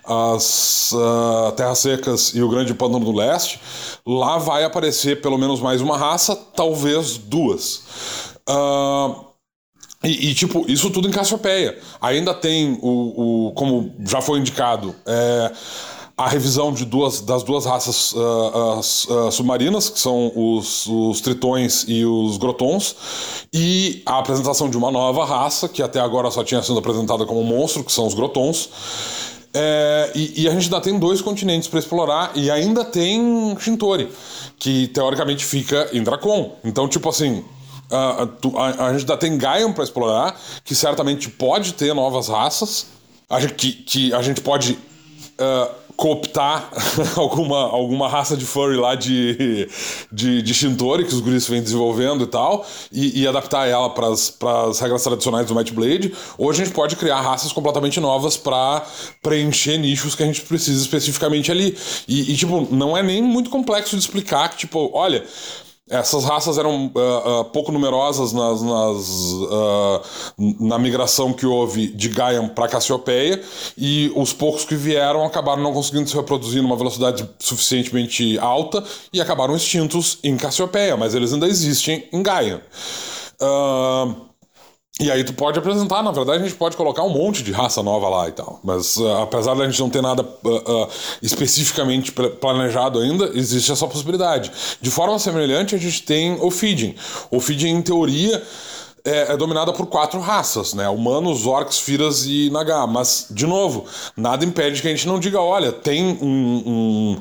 as 0.04 0.92
uh, 0.92 1.50
terras 1.52 1.78
secas 1.78 2.34
e 2.34 2.42
o 2.42 2.50
grande 2.50 2.74
pântano 2.74 3.04
do 3.04 3.12
leste. 3.12 3.60
Lá 4.06 4.36
vai 4.36 4.62
aparecer 4.62 5.22
pelo 5.22 5.38
menos 5.38 5.60
mais 5.60 5.80
uma 5.80 5.96
raça, 5.96 6.36
talvez 6.36 7.16
duas. 7.16 7.82
Uh, 8.46 9.28
e, 10.04 10.30
e, 10.30 10.34
tipo, 10.34 10.64
isso 10.70 10.90
tudo 10.90 11.08
em 11.08 11.10
Cassiopeia. 11.10 11.78
Ainda 12.00 12.34
tem 12.34 12.78
o, 12.82 13.48
o 13.48 13.52
como 13.52 13.94
já 14.06 14.20
foi 14.20 14.38
indicado, 14.38 14.94
é, 15.04 15.52
a 16.18 16.28
revisão 16.28 16.72
de 16.72 16.84
duas, 16.84 17.20
das 17.20 17.44
duas 17.44 17.64
raças 17.64 18.12
uh, 18.12 18.80
uh, 18.80 19.30
submarinas, 19.30 19.88
que 19.88 20.00
são 20.00 20.32
os, 20.34 20.84
os, 20.86 21.20
tritões 21.20 21.84
e 21.86 22.04
os 22.04 22.36
grotons, 22.36 23.46
e 23.52 24.02
a 24.04 24.18
apresentação 24.18 24.68
de 24.68 24.76
uma 24.76 24.90
nova 24.90 25.24
raça, 25.24 25.68
que 25.68 25.80
até 25.80 26.00
agora 26.00 26.28
só 26.32 26.42
tinha 26.42 26.60
sido 26.60 26.76
apresentada 26.76 27.24
como 27.24 27.44
monstro, 27.44 27.84
que 27.84 27.92
são 27.92 28.04
os 28.04 28.14
grotons. 28.14 28.68
É, 29.54 30.10
e, 30.12 30.42
e, 30.42 30.48
a 30.48 30.50
gente 30.50 30.64
ainda 30.64 30.80
tem 30.80 30.98
dois 30.98 31.22
continentes 31.22 31.68
para 31.68 31.78
explorar, 31.78 32.32
e 32.34 32.50
ainda 32.50 32.84
tem 32.84 33.56
Shintori, 33.60 34.10
que 34.58 34.88
teoricamente 34.88 35.44
fica 35.44 35.88
em 35.92 36.02
Dracon. 36.02 36.56
Então, 36.64 36.88
tipo 36.88 37.08
assim, 37.08 37.44
a, 37.88 38.24
a, 38.24 38.86
a 38.88 38.92
gente 38.92 39.02
ainda 39.02 39.16
tem 39.16 39.38
Gaian 39.38 39.72
para 39.72 39.84
explorar, 39.84 40.36
que 40.64 40.74
certamente 40.74 41.30
pode 41.30 41.74
ter 41.74 41.94
novas 41.94 42.26
raças, 42.26 42.86
a 43.30 43.40
que, 43.40 43.72
que 43.72 44.12
a 44.12 44.20
gente 44.20 44.40
pode. 44.40 44.72
Uh, 45.38 45.87
cooptar 45.98 46.70
alguma, 47.18 47.58
alguma 47.58 48.08
raça 48.08 48.36
de 48.36 48.46
furry 48.46 48.76
lá 48.76 48.94
de, 48.94 49.68
de, 50.12 50.40
de 50.40 50.54
Shintori, 50.54 51.04
que 51.04 51.12
os 51.12 51.20
guris 51.20 51.48
vêm 51.48 51.60
desenvolvendo 51.60 52.22
e 52.22 52.26
tal, 52.28 52.64
e, 52.92 53.20
e 53.20 53.26
adaptar 53.26 53.66
ela 53.66 53.90
para 53.90 54.06
as 54.06 54.78
regras 54.78 55.02
tradicionais 55.02 55.48
do 55.48 55.56
Might 55.56 55.72
Blade, 55.72 56.14
ou 56.38 56.48
a 56.48 56.54
gente 56.54 56.70
pode 56.70 56.94
criar 56.94 57.20
raças 57.20 57.50
completamente 57.50 57.98
novas 57.98 58.36
para 58.36 58.86
preencher 59.20 59.76
nichos 59.76 60.14
que 60.14 60.22
a 60.22 60.26
gente 60.26 60.42
precisa 60.42 60.80
especificamente 60.80 61.50
ali. 61.50 61.76
E, 62.06 62.32
e, 62.32 62.36
tipo, 62.36 62.72
não 62.72 62.96
é 62.96 63.02
nem 63.02 63.20
muito 63.20 63.50
complexo 63.50 63.96
de 63.96 64.00
explicar 64.00 64.50
que, 64.50 64.58
tipo, 64.58 64.90
olha. 64.94 65.24
Essas 65.90 66.24
raças 66.24 66.58
eram 66.58 66.86
uh, 66.86 67.40
uh, 67.40 67.44
pouco 67.46 67.72
numerosas 67.72 68.32
nas, 68.32 68.62
nas 68.62 69.08
uh, 69.32 70.00
na 70.60 70.78
migração 70.78 71.32
que 71.32 71.46
houve 71.46 71.88
de 71.88 72.08
Gaian 72.08 72.48
para 72.48 72.68
Cassiopeia, 72.68 73.42
e 73.76 74.12
os 74.14 74.32
poucos 74.32 74.64
que 74.64 74.74
vieram 74.74 75.24
acabaram 75.24 75.62
não 75.62 75.72
conseguindo 75.72 76.08
se 76.08 76.14
reproduzir 76.14 76.62
numa 76.62 76.76
velocidade 76.76 77.28
suficientemente 77.38 78.38
alta 78.38 78.84
e 79.12 79.20
acabaram 79.20 79.56
extintos 79.56 80.18
em 80.22 80.36
Cassiopeia, 80.36 80.96
mas 80.96 81.14
eles 81.14 81.32
ainda 81.32 81.46
existem 81.46 82.06
em 82.12 82.22
Gaian. 82.22 82.60
Uh, 83.40 84.27
e 85.00 85.12
aí 85.12 85.22
tu 85.22 85.32
pode 85.32 85.58
apresentar, 85.58 86.02
na 86.02 86.10
verdade 86.10 86.42
a 86.42 86.46
gente 86.46 86.56
pode 86.56 86.76
colocar 86.76 87.04
um 87.04 87.10
monte 87.10 87.42
de 87.44 87.52
raça 87.52 87.82
nova 87.82 88.08
lá 88.08 88.28
e 88.28 88.32
tal. 88.32 88.58
Mas 88.64 88.96
uh, 88.96 89.18
apesar 89.22 89.54
da 89.54 89.64
gente 89.64 89.78
não 89.78 89.88
ter 89.88 90.02
nada 90.02 90.22
uh, 90.22 90.48
uh, 90.48 90.88
especificamente 91.22 92.10
planejado 92.10 92.98
ainda, 92.98 93.30
existe 93.34 93.70
essa 93.70 93.86
possibilidade. 93.86 94.50
De 94.80 94.90
forma 94.90 95.16
semelhante, 95.18 95.74
a 95.74 95.78
gente 95.78 96.02
tem 96.02 96.36
o 96.40 96.50
feeding. 96.50 96.96
O 97.30 97.38
feeding, 97.38 97.68
em 97.68 97.82
teoria, 97.82 98.42
é, 99.08 99.32
é, 99.32 99.36
dominada 99.36 99.72
por 99.72 99.86
quatro 99.86 100.20
raças, 100.20 100.74
né? 100.74 100.86
Humanos, 100.88 101.46
orcs, 101.46 101.78
firas 101.78 102.26
e 102.26 102.50
naga. 102.50 102.86
Mas, 102.86 103.26
de 103.30 103.46
novo, 103.46 103.86
nada 104.14 104.44
impede 104.44 104.82
que 104.82 104.88
a 104.88 104.90
gente 104.90 105.06
não 105.06 105.18
diga, 105.18 105.40
olha, 105.40 105.72
tem 105.72 106.04
um, 106.20 107.16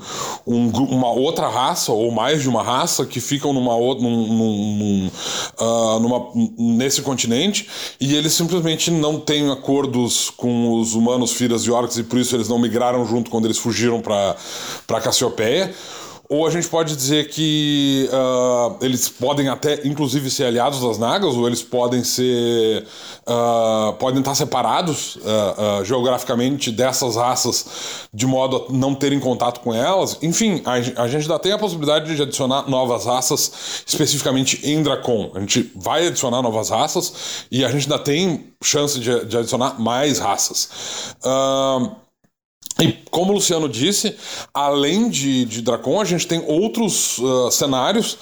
um, 0.45 0.55
um, 0.55 0.67
uma 0.67 1.11
outra 1.11 1.47
raça, 1.47 1.93
ou 1.93 2.11
mais 2.11 2.41
de 2.41 2.49
uma 2.49 2.61
raça, 2.61 3.05
que 3.05 3.21
ficam 3.21 3.53
numa, 3.53 3.73
num, 3.73 4.27
num, 4.27 5.11
uh, 5.59 5.99
numa, 5.99 6.27
nesse 6.57 7.01
continente, 7.01 7.69
e 8.01 8.15
eles 8.15 8.33
simplesmente 8.33 8.91
não 8.91 9.19
têm 9.19 9.49
acordos 9.49 10.29
com 10.29 10.73
os 10.73 10.93
humanos, 10.93 11.31
firas 11.31 11.63
e 11.63 11.71
orcs, 11.71 11.97
e 11.97 12.03
por 12.03 12.19
isso 12.19 12.35
eles 12.35 12.49
não 12.49 12.59
migraram 12.59 13.05
junto 13.05 13.31
quando 13.31 13.45
eles 13.45 13.57
fugiram 13.57 14.01
para 14.01 15.01
Cassiopeia. 15.01 15.73
Ou 16.29 16.45
a 16.45 16.49
gente 16.49 16.67
pode 16.67 16.93
dizer 16.95 17.29
que 17.29 18.09
uh, 18.11 18.83
eles 18.83 19.07
podem 19.07 19.47
até, 19.47 19.87
inclusive, 19.87 20.29
ser 20.29 20.45
aliados 20.45 20.81
das 20.81 20.97
Nagas, 20.97 21.35
ou 21.35 21.47
eles 21.47 21.63
podem 21.63 22.03
ser. 22.03 22.85
Uh, 23.25 23.93
podem 23.93 24.19
estar 24.19 24.35
separados 24.35 25.17
uh, 25.17 25.83
geograficamente 25.83 26.71
dessas 26.71 27.15
raças 27.15 28.07
de 28.13 28.25
modo 28.25 28.67
a 28.69 28.73
não 28.73 28.93
terem 28.93 29.19
contato 29.19 29.61
com 29.61 29.73
elas. 29.73 30.17
Enfim, 30.21 30.61
a, 30.65 30.73
a, 30.73 31.07
gente 31.07 31.23
ainda 31.23 31.39
tem 31.39 31.51
a 31.51 31.57
possibilidade 31.57 32.13
de 32.13 32.21
adicionar 32.21 32.69
novas 32.69 33.05
raças, 33.05 33.83
especificamente 33.85 34.59
em 34.65 34.81
Dracon. 34.83 35.31
A 35.33 35.39
gente 35.39 35.71
vai 35.75 36.07
adicionar 36.07 36.41
novas 36.41 36.69
raças 36.69 37.45
e 37.51 37.63
a 37.63 37.69
gente 37.69 37.83
ainda 37.83 37.99
tem 37.99 38.53
chance 38.61 38.99
de, 38.99 39.25
de 39.25 39.37
adicionar 39.37 39.79
mais 39.79 40.19
raças. 40.19 41.15
Uh, 41.23 42.06
e 42.79 42.93
como 43.09 43.31
o 43.31 43.35
Luciano 43.35 43.67
disse, 43.67 44.15
além 44.53 45.09
de, 45.09 45.45
de 45.45 45.61
Dracon, 45.61 45.99
a 45.99 46.05
gente 46.05 46.27
tem 46.27 46.43
outros 46.47 47.17
uh, 47.17 47.49
cenários 47.51 48.17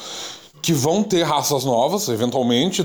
que 0.66 0.74
vão 0.74 1.04
ter 1.04 1.22
raças 1.22 1.64
novas, 1.64 2.10
eventualmente. 2.10 2.82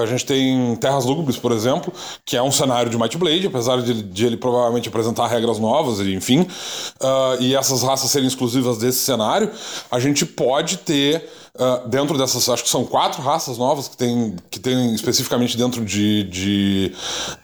A 0.00 0.06
gente 0.06 0.24
tem 0.24 0.76
Terras 0.76 1.04
Lúgubres, 1.04 1.36
por 1.36 1.50
exemplo, 1.50 1.92
que 2.24 2.36
é 2.36 2.42
um 2.42 2.52
cenário 2.52 2.88
de 2.88 2.96
Might 2.96 3.18
Blade, 3.18 3.48
apesar 3.48 3.82
de, 3.82 4.02
de 4.04 4.26
ele 4.26 4.36
provavelmente 4.36 4.88
apresentar 4.88 5.26
regras 5.26 5.58
novas, 5.58 5.98
enfim, 5.98 6.42
uh, 6.42 7.40
e 7.40 7.56
essas 7.56 7.82
raças 7.82 8.08
serem 8.08 8.28
exclusivas 8.28 8.78
desse 8.78 8.98
cenário, 8.98 9.50
a 9.90 9.98
gente 9.98 10.24
pode 10.24 10.76
ter 10.76 11.28
Uh, 11.56 11.88
dentro 11.88 12.18
dessas, 12.18 12.48
acho 12.48 12.64
que 12.64 12.68
são 12.68 12.84
quatro 12.84 13.22
raças 13.22 13.56
novas 13.56 13.86
que 13.86 13.96
tem, 13.96 14.34
que 14.50 14.58
tem 14.58 14.92
especificamente 14.92 15.56
dentro 15.56 15.84
de, 15.84 16.24
de, 16.24 16.92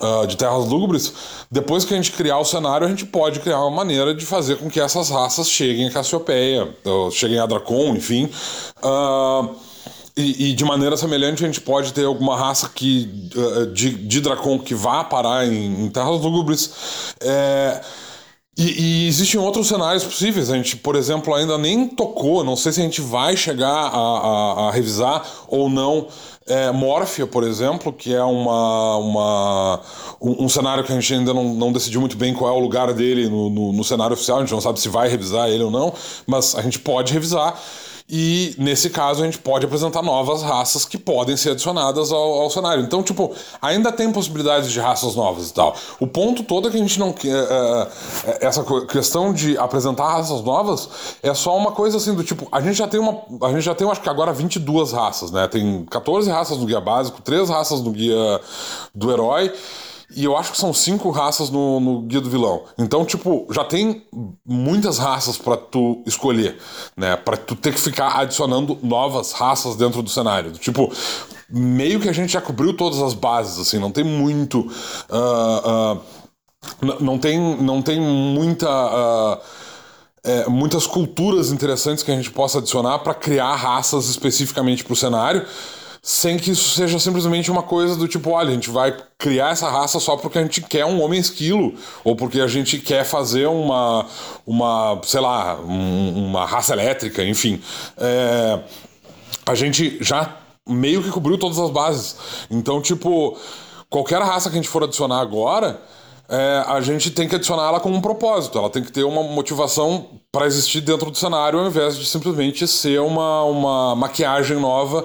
uh, 0.01 0.27
de 0.27 0.37
Terras 0.37 0.67
Lúgubres. 0.67 1.13
Depois 1.49 1.85
que 1.85 1.95
a 1.95 1.97
gente 1.97 2.11
criar 2.11 2.39
o 2.39 2.45
cenário, 2.45 2.85
a 2.85 2.91
gente 2.91 3.07
pode 3.07 3.39
criar 3.39 3.61
uma 3.61 3.71
maneira 3.71 4.13
de 4.13 4.27
fazer 4.27 4.57
com 4.57 4.69
que 4.69 4.81
essas 4.81 5.11
raças 5.11 5.49
cheguem 5.49 5.87
a 5.87 5.93
Cassiopeia, 5.93 6.69
cheguem 7.13 7.39
a 7.39 7.47
Dracon, 7.47 7.95
enfim. 7.95 8.29
Uh, 8.83 9.55
e, 10.17 10.51
e, 10.51 10.53
de 10.55 10.65
maneira 10.65 10.97
semelhante, 10.97 11.45
a 11.45 11.47
gente 11.47 11.61
pode 11.61 11.93
ter 11.93 12.05
alguma 12.05 12.37
raça 12.37 12.69
que, 12.69 13.05
de, 13.73 13.91
de 13.91 14.21
Dracon 14.21 14.59
que 14.59 14.75
vá 14.75 15.05
parar 15.05 15.47
em, 15.47 15.85
em 15.85 15.89
Terras 15.89 16.21
Lúgubres. 16.21 17.15
É, 17.21 17.81
e, 18.59 19.05
e, 19.05 19.09
existem 19.09 19.41
outros 19.41 19.69
cenários 19.69 20.05
possíveis. 20.05 20.51
A 20.51 20.57
gente, 20.57 20.77
por 20.77 20.97
exemplo, 20.97 21.35
ainda 21.35 21.57
nem 21.57 21.87
tocou, 21.89 22.45
não 22.45 22.57
sei 22.57 22.73
se 22.73 22.81
a 22.81 22.85
gente 22.85 23.01
vai 23.01 23.37
chegar 23.37 23.69
a, 23.69 23.99
a, 23.99 24.69
a 24.69 24.71
revisar 24.71 25.25
ou 25.49 25.71
não. 25.71 26.09
É, 26.47 26.71
Morphia, 26.73 27.27
por 27.27 27.45
exemplo, 27.45 27.93
que 27.93 28.13
é 28.13 28.23
uma, 28.23 28.97
uma, 28.97 29.81
um, 30.21 30.45
um, 30.45 30.49
cenário 30.49 30.83
que 30.83 30.91
a 30.91 30.95
gente 30.97 31.15
ainda 31.15 31.33
não, 31.33 31.55
não 31.55 31.73
decidiu 31.73 32.01
muito 32.01 32.17
bem 32.17 32.35
qual 32.35 32.53
é 32.53 32.57
o 32.57 32.61
lugar 32.61 32.93
dele 32.93 33.29
no, 33.29 33.49
no, 33.49 33.73
no 33.73 33.85
cenário 33.85 34.15
oficial, 34.15 34.39
a 34.39 34.41
gente 34.41 34.51
não 34.51 34.61
sabe 34.61 34.81
se 34.81 34.89
vai 34.89 35.09
revisar 35.09 35.49
ele 35.49 35.63
ou 35.63 35.71
não, 35.71 35.95
mas 36.27 36.57
a 36.57 36.63
gente 36.63 36.81
pode 36.81 37.13
revisar. 37.13 37.57
E 38.11 38.57
nesse 38.59 38.91
caso 38.91 39.23
a 39.23 39.25
gente 39.25 39.39
pode 39.39 39.65
apresentar 39.65 40.03
novas 40.03 40.43
raças 40.43 40.85
que 40.85 40.99
podem 40.99 41.37
ser 41.37 41.51
adicionadas 41.51 42.11
ao, 42.11 42.41
ao 42.41 42.51
cenário. 42.51 42.83
Então, 42.83 43.05
tipo, 43.05 43.33
ainda 43.63 43.93
tem 43.93 44.11
possibilidades 44.11 44.73
de 44.73 44.81
raças 44.81 45.15
novas 45.15 45.51
e 45.51 45.55
tal. 45.55 45.77
O 46.01 46.09
ponto 46.09 46.43
todo 46.43 46.67
é 46.67 46.71
que 46.73 46.77
a 46.77 46.81
gente 46.81 46.99
não 46.99 47.13
quer. 47.13 47.31
É, 47.31 47.89
é, 48.27 48.47
essa 48.47 48.65
questão 48.89 49.33
de 49.33 49.57
apresentar 49.57 50.09
raças 50.09 50.43
novas 50.43 50.89
é 51.23 51.33
só 51.33 51.57
uma 51.57 51.71
coisa 51.71 51.99
assim 51.99 52.13
do 52.13 52.25
tipo. 52.25 52.49
A 52.51 52.61
gente 52.61 52.77
já 52.77 52.89
tem 52.89 52.99
uma. 52.99 53.23
A 53.43 53.53
gente 53.53 53.63
já 53.63 53.77
tem, 53.77 53.89
acho 53.89 54.01
que 54.01 54.09
agora 54.09 54.33
22 54.33 54.93
raças, 54.93 55.31
né? 55.31 55.47
Tem 55.47 55.85
14 55.85 56.29
raças 56.31 56.59
no 56.59 56.67
guia 56.67 56.81
básico, 56.81 57.23
3 57.23 57.49
raças 57.49 57.81
no 57.81 57.93
guia 57.93 58.41
do 58.93 59.13
herói. 59.13 59.53
E 60.17 60.25
eu 60.25 60.37
acho 60.37 60.53
que 60.53 60.59
são 60.59 60.75
cinco 60.75 61.11
raças 61.11 61.51
no, 61.51 61.79
no 61.79 62.03
Guia 62.03 62.21
do 62.21 62.29
Vilão. 62.29 62.65
Então, 62.77 63.05
tipo, 63.05 63.47
já 63.51 63.65
tem 63.65 64.05
muitas 64.45 64.99
raças 64.99 65.39
para 65.39 65.57
tu 65.57 66.03
escolher, 66.05 66.59
né? 66.97 67.17
Para 67.17 67.37
tu 67.37 67.55
ter 67.55 67.73
que 67.73 67.81
ficar 67.81 68.19
adicionando 68.19 68.77
novas 68.83 69.33
raças 69.33 69.77
dentro 69.77 70.03
do 70.03 70.11
cenário. 70.11 70.53
Tipo, 70.53 70.93
meio 71.49 72.01
que 72.01 72.09
a 72.09 72.13
gente 72.13 72.33
já 72.33 72.41
cobriu 72.41 72.77
todas 72.77 73.01
as 73.01 73.15
bases, 73.15 73.59
assim, 73.59 73.79
não 73.79 73.93
tem 73.93 74.03
muito. 74.03 74.61
Uh, 75.09 75.95
uh, 75.95 77.01
não, 77.01 77.19
tem, 77.19 77.39
não 77.63 77.81
tem 77.81 78.01
muita. 78.01 78.69
Uh, 78.69 79.41
é, 80.23 80.47
muitas 80.51 80.87
culturas 80.87 81.51
interessantes 81.51 82.05
que 82.05 82.11
a 82.11 82.15
gente 82.15 82.31
possa 82.31 82.59
adicionar 82.59 82.99
para 82.99 83.15
criar 83.15 83.55
raças 83.55 84.07
especificamente 84.11 84.85
para 84.85 84.93
o 84.93 84.97
cenário 84.97 85.47
sem 86.03 86.39
que 86.39 86.51
isso 86.51 86.77
seja 86.77 86.99
simplesmente 86.99 87.51
uma 87.51 87.63
coisa 87.63 87.95
do 87.95 88.09
tipo, 88.09 88.31
olha, 88.31 88.51
a 88.51 88.55
gente 88.55 88.71
vai 88.71 88.97
criar 89.19 89.51
essa 89.51 89.69
raça 89.69 90.01
só 90.01 90.17
porque 90.17 90.39
a 90.39 90.43
gente 90.43 90.63
quer 90.63 90.87
um 90.87 91.03
homem 91.03 91.21
esquilo, 91.21 91.75
ou 92.03 92.17
porque 92.17 92.41
a 92.41 92.47
gente 92.47 92.79
quer 92.79 93.05
fazer 93.05 93.47
uma, 93.47 94.07
uma 94.47 94.99
sei 95.05 95.21
lá, 95.21 95.61
um, 95.61 96.27
uma 96.27 96.47
raça 96.47 96.73
elétrica, 96.73 97.23
enfim. 97.23 97.61
É, 97.99 98.61
a 99.45 99.55
gente 99.55 99.99
já 100.01 100.37
meio 100.67 101.03
que 101.03 101.11
cobriu 101.11 101.37
todas 101.37 101.59
as 101.59 101.71
bases. 101.71 102.17
Então, 102.51 102.81
tipo, 102.81 103.37
qualquer 103.91 104.23
raça 104.23 104.49
que 104.49 104.57
a 104.57 104.61
gente 104.61 104.71
for 104.71 104.83
adicionar 104.85 105.21
agora, 105.21 105.83
é, 106.31 106.65
a 106.67 106.81
gente 106.81 107.11
tem 107.11 107.29
que 107.29 107.35
adicionar 107.35 107.69
ela 107.69 107.81
com 107.81 107.91
um 107.91 108.01
propósito. 108.01 108.57
Ela 108.57 108.71
tem 108.71 108.83
que 108.83 108.93
ter 108.93 109.05
uma 109.05 109.23
motivação 109.23 110.07
para 110.33 110.47
existir 110.47 110.81
dentro 110.81 111.11
do 111.11 111.19
cenário, 111.19 111.59
ao 111.59 111.67
invés 111.67 111.99
de 111.99 112.07
simplesmente 112.07 112.67
ser 112.67 113.01
uma, 113.01 113.43
uma 113.43 113.97
maquiagem 113.97 114.59
nova 114.59 115.05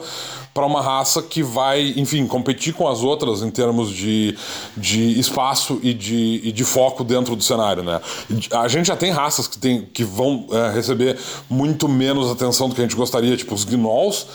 para 0.56 0.66
uma 0.66 0.82
raça 0.82 1.22
que 1.22 1.44
vai, 1.44 1.94
enfim, 1.98 2.26
competir 2.26 2.74
com 2.74 2.88
as 2.88 3.04
outras 3.04 3.42
em 3.42 3.52
termos 3.52 3.90
de, 3.90 4.38
de 4.78 5.20
espaço 5.20 5.82
e 5.84 5.94
de, 5.94 6.40
e 6.46 6.52
de 6.54 6.64
foco 6.64 7.04
dentro 7.04 7.36
do 7.36 7.44
cenário, 7.44 7.84
né? 7.84 8.00
A 8.54 8.66
gente 8.70 8.88
já 8.88 8.96
tem 8.96 9.12
raças 9.12 9.50
que, 9.50 9.60
tem, 9.60 9.82
que 9.82 10.06
vão 10.06 10.48
é, 10.50 10.72
receber 10.72 11.20
muito 11.50 11.90
menos 11.90 12.32
atenção 12.32 12.70
do 12.70 12.74
que 12.74 12.80
a 12.80 12.86
gente 12.86 12.96
gostaria, 12.96 13.36
tipo 13.36 13.54
os 13.54 13.66
gnolls. 13.66 14.28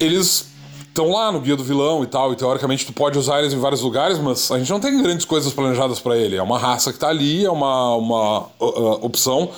Eles 0.00 0.48
estão 0.88 1.10
lá 1.10 1.30
no 1.30 1.40
guia 1.40 1.54
do 1.54 1.62
vilão 1.62 2.02
e 2.02 2.08
tal, 2.08 2.32
e 2.32 2.36
teoricamente 2.36 2.84
tu 2.84 2.92
pode 2.92 3.16
usar 3.16 3.38
eles 3.38 3.52
em 3.52 3.58
vários 3.60 3.82
lugares, 3.82 4.18
mas 4.18 4.50
a 4.50 4.58
gente 4.58 4.70
não 4.72 4.80
tem 4.80 5.00
grandes 5.00 5.24
coisas 5.24 5.52
planejadas 5.52 6.00
para 6.00 6.16
ele. 6.16 6.34
É 6.34 6.42
uma 6.42 6.58
raça 6.58 6.92
que 6.92 6.98
tá 6.98 7.08
ali, 7.08 7.44
é 7.44 7.50
uma, 7.52 7.94
uma 7.94 8.40
uh, 8.58 9.06
opção 9.06 9.48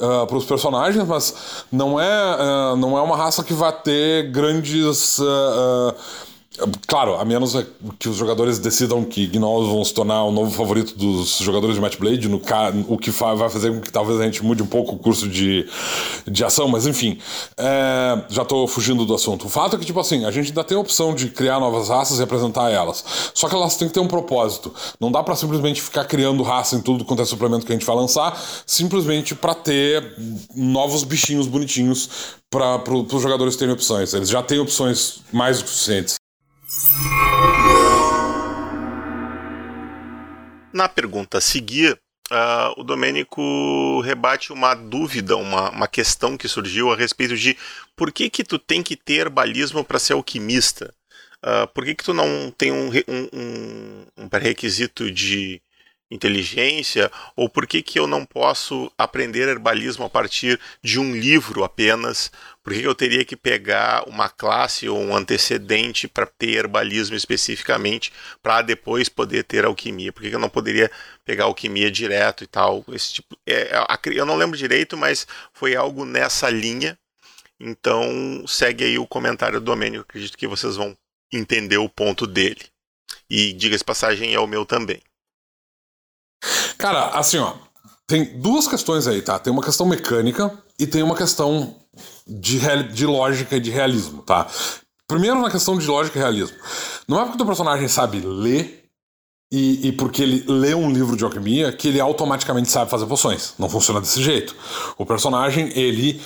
uh, 0.00 0.26
para 0.26 0.36
os 0.36 0.44
personagens, 0.44 1.06
mas 1.06 1.64
não 1.70 2.00
é, 2.00 2.72
uh, 2.72 2.76
não 2.76 2.96
é 2.96 3.02
uma 3.02 3.16
raça 3.16 3.44
que 3.44 3.54
vai 3.54 3.72
ter 3.72 4.30
grandes. 4.30 5.18
Uh, 5.18 5.94
Claro, 6.86 7.14
a 7.16 7.24
menos 7.24 7.56
que 7.98 8.08
os 8.08 8.16
jogadores 8.16 8.58
decidam 8.58 9.04
que 9.04 9.26
Gnolls 9.26 9.70
vão 9.70 9.84
se 9.84 9.94
tornar 9.94 10.24
o 10.24 10.32
novo 10.32 10.50
favorito 10.50 10.96
dos 10.96 11.38
jogadores 11.38 11.76
de 11.76 11.80
Match 11.80 11.96
Blade, 11.96 12.28
no 12.28 12.40
o 12.88 12.98
que 12.98 13.10
vai 13.10 13.48
fazer 13.48 13.72
com 13.72 13.80
que 13.80 13.92
talvez 13.92 14.20
a 14.20 14.24
gente 14.24 14.44
mude 14.44 14.62
um 14.62 14.66
pouco 14.66 14.96
o 14.96 14.98
curso 14.98 15.28
de, 15.28 15.66
de 16.26 16.44
ação, 16.44 16.68
mas 16.68 16.86
enfim, 16.86 17.18
é, 17.56 18.24
já 18.28 18.42
estou 18.42 18.66
fugindo 18.66 19.04
do 19.04 19.14
assunto. 19.14 19.46
O 19.46 19.48
fato 19.48 19.76
é 19.76 19.78
que, 19.78 19.84
tipo 19.84 20.00
assim, 20.00 20.24
a 20.24 20.30
gente 20.30 20.48
ainda 20.48 20.64
tem 20.64 20.76
a 20.76 20.80
opção 20.80 21.14
de 21.14 21.28
criar 21.28 21.60
novas 21.60 21.88
raças 21.88 22.18
e 22.18 22.22
apresentar 22.22 22.70
elas. 22.70 23.04
Só 23.34 23.48
que 23.48 23.54
elas 23.54 23.76
têm 23.76 23.88
que 23.88 23.94
ter 23.94 24.00
um 24.00 24.08
propósito. 24.08 24.72
Não 24.98 25.10
dá 25.10 25.22
para 25.22 25.36
simplesmente 25.36 25.80
ficar 25.80 26.04
criando 26.04 26.42
raça 26.42 26.76
em 26.76 26.80
tudo 26.80 27.04
quanto 27.04 27.22
é 27.22 27.24
suplemento 27.24 27.64
que 27.64 27.72
a 27.72 27.74
gente 27.74 27.86
vai 27.86 27.96
lançar, 27.96 28.40
simplesmente 28.66 29.34
para 29.34 29.54
ter 29.54 30.14
novos 30.54 31.04
bichinhos 31.04 31.46
bonitinhos 31.46 32.08
para 32.50 32.92
os 32.92 33.22
jogadores 33.22 33.56
terem 33.56 33.72
opções. 33.72 34.12
Eles 34.12 34.28
já 34.28 34.42
têm 34.42 34.58
opções 34.58 35.20
mais 35.32 35.58
do 35.58 35.64
que 35.64 35.70
suficientes. 35.70 36.19
Na 40.72 40.88
pergunta 40.88 41.38
a 41.38 41.40
seguir, 41.40 42.00
uh, 42.30 42.80
o 42.80 42.84
Domênico 42.84 44.00
rebate 44.02 44.52
uma 44.52 44.74
dúvida, 44.74 45.36
uma, 45.36 45.70
uma 45.70 45.88
questão 45.88 46.36
que 46.36 46.46
surgiu 46.46 46.92
a 46.92 46.96
respeito 46.96 47.36
de 47.36 47.58
por 47.96 48.12
que 48.12 48.30
que 48.30 48.44
tu 48.44 48.58
tem 48.58 48.82
que 48.82 48.94
ter 48.94 49.14
herbalismo 49.14 49.84
para 49.84 49.98
ser 49.98 50.12
alquimista? 50.12 50.94
Uh, 51.44 51.66
por 51.74 51.84
que 51.84 51.94
que 51.94 52.04
tu 52.04 52.14
não 52.14 52.52
tem 52.56 52.70
um, 52.70 52.88
um, 52.88 54.06
um, 54.16 54.28
pré-requisito 54.28 55.10
de 55.10 55.60
inteligência? 56.10 57.10
Ou 57.34 57.48
por 57.48 57.66
que, 57.66 57.82
que 57.82 57.98
eu 57.98 58.06
não 58.06 58.24
posso 58.24 58.92
aprender 58.96 59.48
herbalismo 59.48 60.04
a 60.04 60.10
partir 60.10 60.60
de 60.82 61.00
um 61.00 61.16
livro 61.16 61.64
apenas? 61.64 62.30
Por 62.70 62.76
que, 62.76 62.86
eu 62.86 62.94
teria 62.94 63.24
que 63.24 63.34
pegar 63.34 64.08
uma 64.08 64.28
classe 64.28 64.88
ou 64.88 64.96
um 64.96 65.16
antecedente 65.16 66.06
para 66.06 66.24
ter 66.24 66.50
herbalismo 66.50 67.16
especificamente, 67.16 68.12
para 68.40 68.62
depois 68.62 69.08
poder 69.08 69.42
ter 69.42 69.64
alquimia? 69.64 70.12
Por 70.12 70.22
que, 70.22 70.28
que 70.28 70.36
eu 70.36 70.40
não 70.40 70.48
poderia 70.48 70.88
pegar 71.24 71.46
alquimia 71.46 71.90
direto 71.90 72.44
e 72.44 72.46
tal? 72.46 72.84
Esse 72.92 73.14
tipo, 73.14 73.36
é, 73.44 73.72
é 73.72 73.98
eu 74.12 74.24
não 74.24 74.36
lembro 74.36 74.56
direito, 74.56 74.96
mas 74.96 75.26
foi 75.52 75.74
algo 75.74 76.04
nessa 76.04 76.48
linha. 76.48 76.96
Então 77.58 78.44
segue 78.46 78.84
aí 78.84 78.98
o 79.00 79.06
comentário 79.06 79.58
do 79.58 79.66
Domênio, 79.66 80.02
acredito 80.02 80.38
que 80.38 80.46
vocês 80.46 80.76
vão 80.76 80.96
entender 81.32 81.78
o 81.78 81.88
ponto 81.88 82.24
dele. 82.24 82.64
E 83.28 83.52
diga-se 83.52 83.82
passagem, 83.82 84.32
é 84.32 84.38
o 84.38 84.46
meu 84.46 84.64
também. 84.64 85.02
Cara, 86.78 87.08
assim, 87.18 87.38
ó. 87.38 87.56
Tem 88.10 88.24
duas 88.24 88.66
questões 88.66 89.06
aí, 89.06 89.22
tá? 89.22 89.38
Tem 89.38 89.52
uma 89.52 89.62
questão 89.62 89.86
mecânica 89.86 90.52
e 90.76 90.84
tem 90.84 91.00
uma 91.00 91.14
questão 91.14 91.76
de, 92.26 92.58
de 92.92 93.06
lógica 93.06 93.56
e 93.56 93.60
de 93.60 93.70
realismo, 93.70 94.20
tá? 94.22 94.48
Primeiro 95.06 95.40
na 95.40 95.48
questão 95.48 95.78
de 95.78 95.86
lógica 95.86 96.18
e 96.18 96.20
realismo. 96.20 96.56
Não 97.06 97.20
é 97.20 97.24
porque 97.24 97.40
o 97.40 97.46
personagem 97.46 97.86
sabe 97.86 98.18
ler 98.18 98.84
e, 99.52 99.86
e, 99.86 99.92
porque 99.92 100.24
ele 100.24 100.44
lê 100.48 100.74
um 100.74 100.90
livro 100.90 101.16
de 101.16 101.22
alquimia 101.22 101.70
que 101.70 101.86
ele 101.86 102.00
automaticamente 102.00 102.68
sabe 102.68 102.90
fazer 102.90 103.06
poções. 103.06 103.54
Não 103.56 103.68
funciona 103.68 104.00
desse 104.00 104.20
jeito. 104.20 104.56
O 104.98 105.06
personagem, 105.06 105.70
ele 105.78 106.20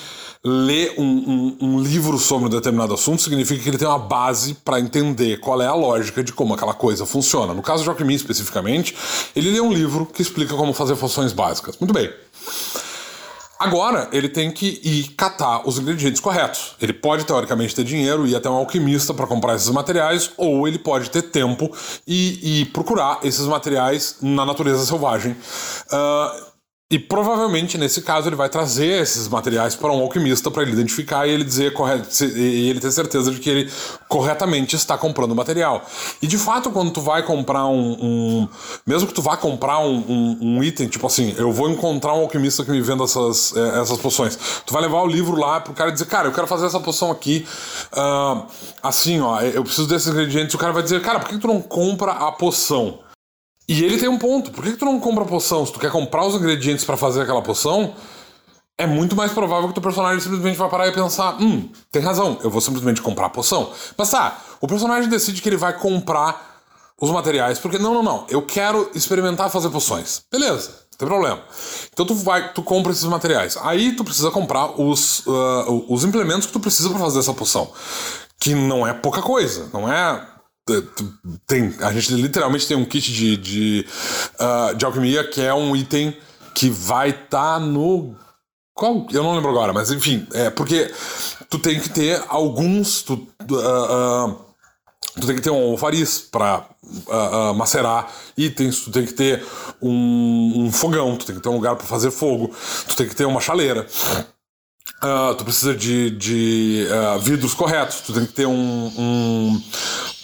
ler 0.44 0.94
um, 0.98 1.04
um, 1.04 1.56
um, 1.60 1.80
livro 1.80 2.18
sobre 2.18 2.46
um 2.46 2.50
determinado 2.50 2.92
assunto 2.92 3.22
significa 3.22 3.62
que 3.62 3.68
ele 3.70 3.78
tem 3.78 3.88
uma 3.88 3.98
base 3.98 4.54
para 4.54 4.78
entender 4.78 5.38
qual 5.38 5.62
é 5.62 5.66
a 5.66 5.74
lógica 5.74 6.22
de 6.22 6.32
como 6.32 6.52
aquela 6.52 6.74
coisa 6.74 7.06
funciona. 7.06 7.54
No 7.54 7.62
caso 7.62 7.82
de 7.82 7.88
alquimia 7.88 8.16
especificamente, 8.16 8.94
ele 9.34 9.50
lê 9.50 9.60
um 9.60 9.72
livro 9.72 10.04
que 10.04 10.20
explica 10.20 10.54
como 10.54 10.74
fazer 10.74 10.96
funções 10.96 11.32
básicas. 11.32 11.78
Muito 11.78 11.94
bem. 11.94 12.12
Agora 13.58 14.08
ele 14.12 14.28
tem 14.28 14.50
que 14.50 14.80
ir 14.84 15.14
catar 15.16 15.66
os 15.66 15.78
ingredientes 15.78 16.20
corretos. 16.20 16.76
Ele 16.78 16.92
pode 16.92 17.24
teoricamente 17.24 17.74
ter 17.74 17.84
dinheiro 17.84 18.26
e 18.26 18.32
ir 18.32 18.36
até 18.36 18.50
um 18.50 18.54
alquimista 18.54 19.14
para 19.14 19.26
comprar 19.26 19.54
esses 19.54 19.70
materiais, 19.70 20.30
ou 20.36 20.68
ele 20.68 20.78
pode 20.78 21.08
ter 21.08 21.22
tempo 21.22 21.74
e, 22.06 22.60
e 22.60 22.64
procurar 22.66 23.20
esses 23.22 23.46
materiais 23.46 24.16
na 24.20 24.44
natureza 24.44 24.84
selvagem. 24.84 25.32
Uh, 25.32 26.53
e 26.90 26.98
provavelmente, 26.98 27.78
nesse 27.78 28.02
caso, 28.02 28.28
ele 28.28 28.36
vai 28.36 28.48
trazer 28.48 29.02
esses 29.02 29.26
materiais 29.26 29.74
para 29.74 29.90
um 29.90 30.02
alquimista 30.02 30.50
para 30.50 30.62
ele 30.62 30.72
identificar 30.72 31.26
e 31.26 31.30
ele 31.30 31.42
dizer 31.42 31.72
e 32.36 32.68
ele 32.70 32.78
ter 32.78 32.92
certeza 32.92 33.32
de 33.32 33.40
que 33.40 33.50
ele 33.50 33.72
corretamente 34.06 34.76
está 34.76 34.96
comprando 34.96 35.32
o 35.32 35.34
material. 35.34 35.84
E 36.22 36.26
de 36.28 36.38
fato, 36.38 36.70
quando 36.70 36.92
tu 36.92 37.00
vai 37.00 37.24
comprar 37.24 37.66
um. 37.66 37.96
um 38.00 38.48
mesmo 38.86 39.08
que 39.08 39.14
tu 39.14 39.22
vá 39.22 39.36
comprar 39.36 39.80
um, 39.80 39.96
um, 39.96 40.38
um, 40.40 40.62
item, 40.62 40.86
tipo 40.86 41.04
assim, 41.06 41.34
eu 41.36 41.50
vou 41.50 41.68
encontrar 41.70 42.12
um 42.12 42.20
alquimista 42.20 42.64
que 42.64 42.70
me 42.70 42.82
venda 42.82 43.02
essas, 43.02 43.56
é, 43.56 43.80
essas 43.80 43.98
poções. 43.98 44.38
Tu 44.64 44.72
vai 44.72 44.82
levar 44.82 45.02
o 45.02 45.06
livro 45.06 45.36
lá 45.36 45.60
pro 45.60 45.72
cara 45.72 45.90
dizer, 45.90 46.04
cara, 46.04 46.28
eu 46.28 46.32
quero 46.32 46.46
fazer 46.46 46.66
essa 46.66 46.78
poção 46.78 47.10
aqui. 47.10 47.44
Uh, 47.92 48.46
assim, 48.82 49.20
ó, 49.20 49.40
eu 49.40 49.64
preciso 49.64 49.88
desses 49.88 50.06
ingredientes. 50.08 50.54
O 50.54 50.58
cara 50.58 50.72
vai 50.72 50.82
dizer, 50.82 51.00
cara, 51.02 51.18
por 51.18 51.30
que 51.30 51.38
tu 51.38 51.48
não 51.48 51.60
compra 51.60 52.12
a 52.12 52.30
poção? 52.30 53.00
E 53.68 53.84
ele 53.84 53.98
tem 53.98 54.08
um 54.08 54.18
ponto. 54.18 54.50
Por 54.50 54.64
que, 54.64 54.72
que 54.72 54.76
tu 54.76 54.84
não 54.84 55.00
compra 55.00 55.24
poção? 55.24 55.64
Se 55.64 55.72
tu 55.72 55.78
quer 55.78 55.90
comprar 55.90 56.24
os 56.24 56.34
ingredientes 56.34 56.84
para 56.84 56.96
fazer 56.96 57.22
aquela 57.22 57.42
poção, 57.42 57.94
é 58.76 58.86
muito 58.86 59.16
mais 59.16 59.32
provável 59.32 59.72
que 59.72 59.78
o 59.78 59.82
personagem 59.82 60.20
simplesmente 60.20 60.56
vai 60.56 60.68
parar 60.68 60.88
e 60.88 60.92
pensar: 60.92 61.40
hum, 61.40 61.68
tem 61.90 62.02
razão, 62.02 62.38
eu 62.42 62.50
vou 62.50 62.60
simplesmente 62.60 63.00
comprar 63.00 63.26
a 63.26 63.30
poção. 63.30 63.70
Mas 63.96 64.10
tá, 64.10 64.38
o 64.60 64.66
personagem 64.66 65.08
decide 65.08 65.40
que 65.40 65.48
ele 65.48 65.56
vai 65.56 65.78
comprar 65.78 66.54
os 67.00 67.10
materiais, 67.10 67.58
porque 67.58 67.78
não, 67.78 67.94
não, 67.94 68.02
não, 68.02 68.26
eu 68.28 68.42
quero 68.42 68.90
experimentar 68.94 69.50
fazer 69.50 69.70
poções. 69.70 70.22
Beleza, 70.30 70.70
não 70.92 70.98
tem 70.98 71.08
problema. 71.08 71.42
Então 71.92 72.04
tu 72.06 72.14
vai, 72.14 72.52
tu 72.52 72.62
compra 72.62 72.92
esses 72.92 73.04
materiais. 73.04 73.56
Aí 73.62 73.96
tu 73.96 74.04
precisa 74.04 74.30
comprar 74.30 74.80
os, 74.80 75.20
uh, 75.26 75.86
os 75.88 76.04
implementos 76.04 76.46
que 76.46 76.52
tu 76.52 76.60
precisa 76.60 76.90
para 76.90 76.98
fazer 76.98 77.20
essa 77.20 77.34
poção. 77.34 77.70
Que 78.38 78.54
não 78.54 78.86
é 78.86 78.92
pouca 78.92 79.22
coisa, 79.22 79.70
não 79.72 79.90
é 79.90 80.33
tem, 81.46 81.74
a 81.80 81.92
gente 81.92 82.14
literalmente 82.14 82.66
tem 82.66 82.76
um 82.76 82.84
kit 82.84 83.12
de, 83.12 83.36
de, 83.36 83.86
uh, 84.40 84.74
de 84.74 84.84
alquimia 84.84 85.22
que 85.28 85.40
é 85.40 85.52
um 85.52 85.76
item 85.76 86.16
que 86.54 86.70
vai 86.70 87.10
estar 87.10 87.54
tá 87.54 87.60
no. 87.60 88.16
Qual? 88.72 89.06
Eu 89.12 89.22
não 89.22 89.34
lembro 89.34 89.50
agora, 89.50 89.72
mas 89.72 89.90
enfim, 89.90 90.26
é 90.32 90.50
porque 90.50 90.92
tu 91.50 91.58
tem 91.58 91.78
que 91.78 91.90
ter 91.90 92.22
alguns. 92.28 93.02
Tu, 93.02 93.12
uh, 93.12 94.28
uh, 94.28 94.44
tu 95.20 95.26
tem 95.26 95.36
que 95.36 95.42
ter 95.42 95.50
um 95.50 95.72
alfariz 95.72 96.18
para 96.18 96.66
macerar 97.54 98.10
itens, 98.36 98.80
tu 98.80 98.90
tem 98.90 99.06
que 99.06 99.12
ter 99.12 99.44
um, 99.80 100.64
um, 100.64 100.72
fogão, 100.72 101.16
tu 101.16 101.26
tem 101.26 101.36
que 101.36 101.40
ter 101.40 101.48
um 101.48 101.54
lugar 101.54 101.76
para 101.76 101.86
fazer 101.86 102.10
fogo, 102.10 102.52
tu 102.88 102.96
tem 102.96 103.08
que 103.08 103.14
ter 103.14 103.24
uma 103.24 103.40
chaleira. 103.40 103.86
Uh, 105.04 105.34
tu 105.34 105.44
precisa 105.44 105.74
de, 105.74 106.10
de 106.12 106.86
uh, 106.88 107.18
vidros 107.18 107.52
corretos, 107.52 108.00
tu 108.00 108.14
tem 108.14 108.24
que 108.24 108.32
ter 108.32 108.46
um, 108.46 108.52
um 108.96 109.62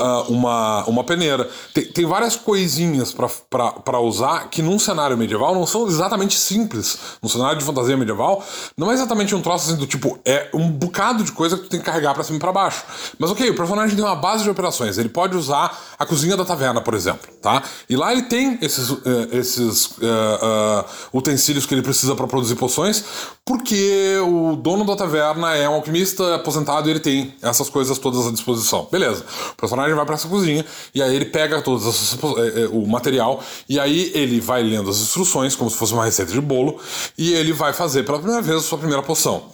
uh, 0.01 0.33
uma, 0.33 0.85
uma 0.85 1.05
peneira. 1.05 1.49
Tem, 1.75 1.85
tem 1.85 2.07
várias 2.07 2.35
coisinhas 2.35 3.15
para 3.15 4.01
usar 4.01 4.49
que 4.49 4.63
num 4.63 4.79
cenário 4.79 5.17
medieval 5.17 5.55
não 5.55 5.67
são 5.67 5.87
exatamente 5.87 6.39
simples. 6.39 6.99
Num 7.23 7.29
cenário 7.29 7.59
de 7.59 7.65
fantasia 7.65 7.97
medieval, 7.97 8.43
não 8.77 8.91
é 8.91 8.95
exatamente 8.95 9.35
um 9.35 9.43
troço 9.43 9.69
assim 9.69 9.79
do 9.79 9.87
tipo, 9.87 10.19
é 10.25 10.49
um 10.55 10.71
bocado 10.71 11.23
de 11.23 11.33
coisa 11.33 11.57
que 11.57 11.65
tu 11.65 11.69
tem 11.69 11.81
que 11.81 11.87
carregar 11.87 12.15
para 12.15 12.25
cima 12.25 12.39
e 12.39 12.41
pra 12.41 12.53
baixo. 12.53 12.83
Mas 13.19 13.31
ok, 13.31 13.51
o 13.51 13.55
personagem 13.55 13.95
tem 13.95 14.05
uma 14.05 14.17
base 14.17 14.43
de 14.45 14.51
operações, 14.51 14.97
ele 14.97 15.09
pode 15.09 15.37
usar 15.37 15.79
a 15.99 16.07
cozinha 16.07 16.37
da 16.37 16.45
taverna, 16.45 16.81
por 16.81 16.95
exemplo, 16.95 17.31
tá? 17.43 17.63
E 17.89 17.97
lá 17.97 18.13
ele 18.13 18.23
tem 18.23 18.59
esses, 18.63 18.91
uh, 18.91 19.03
esses 19.33 19.87
uh, 19.87 20.85
utensílios 21.13 21.67
que 21.67 21.75
ele 21.75 21.83
precisa 21.83 22.15
para 22.15 22.27
produzir 22.27 22.57
poções, 22.57 23.05
porque 23.45 24.17
o 24.25 24.57
dono 24.71 24.85
da 24.85 24.95
taverna 24.95 25.57
é 25.57 25.69
um 25.69 25.75
alquimista 25.75 26.37
aposentado 26.37 26.89
e 26.89 26.93
ele 26.93 27.01
tem 27.01 27.35
essas 27.43 27.69
coisas 27.69 27.99
todas 27.99 28.27
à 28.27 28.31
disposição. 28.31 28.89
Beleza. 28.91 29.25
O 29.53 29.57
personagem 29.57 29.95
vai 29.95 30.07
para 30.07 30.15
essa 30.15 30.29
cozinha 30.29 30.65
e 30.95 31.03
aí 31.03 31.15
ele 31.15 31.25
pega 31.25 31.61
todos 31.61 31.87
essas, 31.87 32.17
é, 32.39 32.63
é, 32.63 32.69
o 32.69 32.87
material 32.87 33.43
e 33.69 33.81
aí 33.81 34.13
ele 34.15 34.41
vai 34.41 34.63
lendo 34.63 34.89
as 34.89 35.01
instruções 35.01 35.57
como 35.57 35.69
se 35.69 35.77
fosse 35.77 35.93
uma 35.93 36.05
receita 36.05 36.33
de 36.33 36.41
bolo 36.41 36.79
e 37.19 37.33
ele 37.33 37.53
vai 37.53 37.73
fazer 37.73 38.05
pela 38.05 38.19
primeira 38.19 38.41
vez 38.41 38.59
a 38.59 38.61
sua 38.61 38.79
primeira 38.79 39.03
poção. 39.03 39.51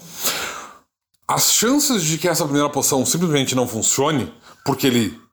As 1.27 1.51
chances 1.51 2.03
de 2.03 2.19
que 2.19 2.29
essa 2.29 2.45
primeira 2.45 2.69
poção 2.69 3.05
simplesmente 3.07 3.55
não 3.55 3.67
funcione 3.67 4.33
porque 4.65 4.87
ele 4.87 5.26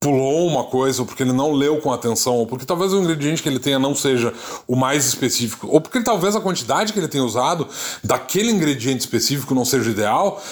pulou 0.00 0.46
uma 0.46 0.64
coisa, 0.64 1.02
ou 1.02 1.06
porque 1.06 1.22
ele 1.22 1.32
não 1.32 1.52
leu 1.52 1.80
com 1.80 1.92
atenção, 1.92 2.36
ou 2.36 2.46
porque 2.46 2.64
talvez 2.64 2.92
o 2.92 2.98
ingrediente 2.98 3.42
que 3.42 3.48
ele 3.48 3.58
tenha 3.58 3.78
não 3.78 3.94
seja 3.94 4.32
o 4.66 4.74
mais 4.74 5.06
específico, 5.06 5.68
ou 5.68 5.80
porque 5.80 6.02
talvez 6.02 6.34
a 6.34 6.40
quantidade 6.40 6.92
que 6.92 6.98
ele 6.98 7.08
tenha 7.08 7.24
usado 7.24 7.68
daquele 8.02 8.50
ingrediente 8.50 9.00
específico 9.00 9.54
não 9.54 9.64
seja 9.64 9.90
ideal, 9.90 10.42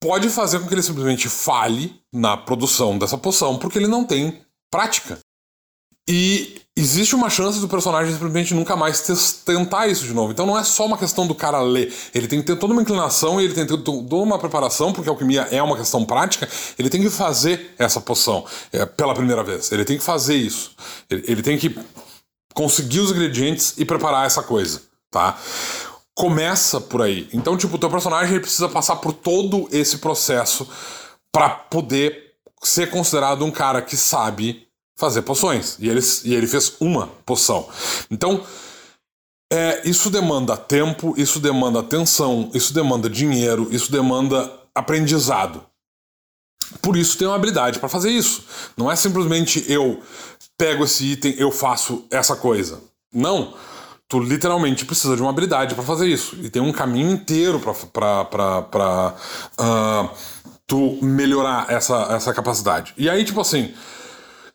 pode 0.00 0.28
fazer 0.28 0.60
com 0.60 0.66
que 0.66 0.74
ele 0.74 0.82
simplesmente 0.82 1.28
falhe 1.28 2.00
na 2.12 2.36
produção 2.36 2.98
dessa 2.98 3.18
poção, 3.18 3.58
porque 3.58 3.78
ele 3.78 3.88
não 3.88 4.04
tem 4.04 4.40
prática. 4.70 5.18
E 6.08 6.62
existe 6.78 7.14
uma 7.14 7.28
chance 7.28 7.58
do 7.58 7.68
personagem 7.68 8.12
simplesmente 8.12 8.54
nunca 8.54 8.76
mais 8.76 9.00
tentar 9.44 9.88
isso 9.88 10.04
de 10.04 10.14
novo. 10.14 10.30
Então 10.30 10.46
não 10.46 10.56
é 10.56 10.62
só 10.62 10.86
uma 10.86 10.96
questão 10.96 11.26
do 11.26 11.34
cara 11.34 11.60
ler. 11.60 11.92
Ele 12.14 12.28
tem 12.28 12.40
que 12.40 12.46
ter 12.46 12.56
toda 12.56 12.72
uma 12.72 12.82
inclinação 12.82 13.40
e 13.40 13.44
ele 13.44 13.52
tem 13.52 13.66
que 13.66 13.76
ter 13.76 13.82
toda 13.82 14.14
uma 14.14 14.38
preparação, 14.38 14.92
porque 14.92 15.08
a 15.08 15.12
alquimia 15.12 15.48
é 15.50 15.60
uma 15.60 15.76
questão 15.76 16.04
prática. 16.04 16.48
Ele 16.78 16.88
tem 16.88 17.02
que 17.02 17.10
fazer 17.10 17.74
essa 17.78 18.00
poção 18.00 18.46
é, 18.72 18.86
pela 18.86 19.12
primeira 19.12 19.42
vez. 19.42 19.72
Ele 19.72 19.84
tem 19.84 19.98
que 19.98 20.04
fazer 20.04 20.36
isso. 20.36 20.70
Ele, 21.10 21.24
ele 21.26 21.42
tem 21.42 21.58
que 21.58 21.76
conseguir 22.54 23.00
os 23.00 23.10
ingredientes 23.10 23.74
e 23.76 23.84
preparar 23.84 24.26
essa 24.26 24.42
coisa, 24.42 24.82
tá? 25.10 25.36
Começa 26.14 26.80
por 26.80 27.02
aí. 27.02 27.28
Então, 27.32 27.56
tipo, 27.56 27.74
o 27.74 27.78
teu 27.78 27.90
personagem 27.90 28.38
precisa 28.40 28.68
passar 28.68 28.96
por 28.96 29.12
todo 29.12 29.68
esse 29.72 29.98
processo 29.98 30.68
para 31.32 31.50
poder 31.50 32.34
ser 32.62 32.88
considerado 32.90 33.44
um 33.44 33.50
cara 33.50 33.82
que 33.82 33.96
sabe 33.96 34.67
fazer 34.98 35.22
poções. 35.22 35.76
E 35.78 35.88
ele, 35.88 36.00
e 36.24 36.34
ele 36.34 36.46
fez 36.46 36.74
uma 36.80 37.06
poção. 37.24 37.68
Então, 38.10 38.44
é, 39.50 39.88
isso 39.88 40.10
demanda 40.10 40.56
tempo, 40.56 41.14
isso 41.16 41.38
demanda 41.38 41.78
atenção, 41.78 42.50
isso 42.52 42.74
demanda 42.74 43.08
dinheiro, 43.08 43.68
isso 43.70 43.90
demanda 43.92 44.52
aprendizado. 44.74 45.64
Por 46.82 46.96
isso 46.96 47.16
tem 47.16 47.26
uma 47.26 47.36
habilidade 47.36 47.78
para 47.78 47.88
fazer 47.88 48.10
isso. 48.10 48.44
Não 48.76 48.90
é 48.90 48.96
simplesmente 48.96 49.64
eu 49.72 50.02
pego 50.58 50.84
esse 50.84 51.12
item, 51.12 51.34
eu 51.38 51.50
faço 51.52 52.04
essa 52.10 52.34
coisa. 52.36 52.80
Não. 53.14 53.54
Tu 54.08 54.18
literalmente 54.20 54.84
precisa 54.84 55.14
de 55.14 55.22
uma 55.22 55.30
habilidade 55.30 55.74
para 55.74 55.84
fazer 55.84 56.08
isso. 56.08 56.36
E 56.42 56.50
tem 56.50 56.60
um 56.60 56.72
caminho 56.72 57.10
inteiro 57.10 57.60
para 57.60 59.14
uh, 59.60 60.10
tu 60.66 60.98
melhorar 61.02 61.70
essa, 61.70 62.08
essa 62.10 62.34
capacidade. 62.34 62.94
E 62.96 63.08
aí, 63.08 63.24
tipo 63.24 63.40
assim, 63.40 63.72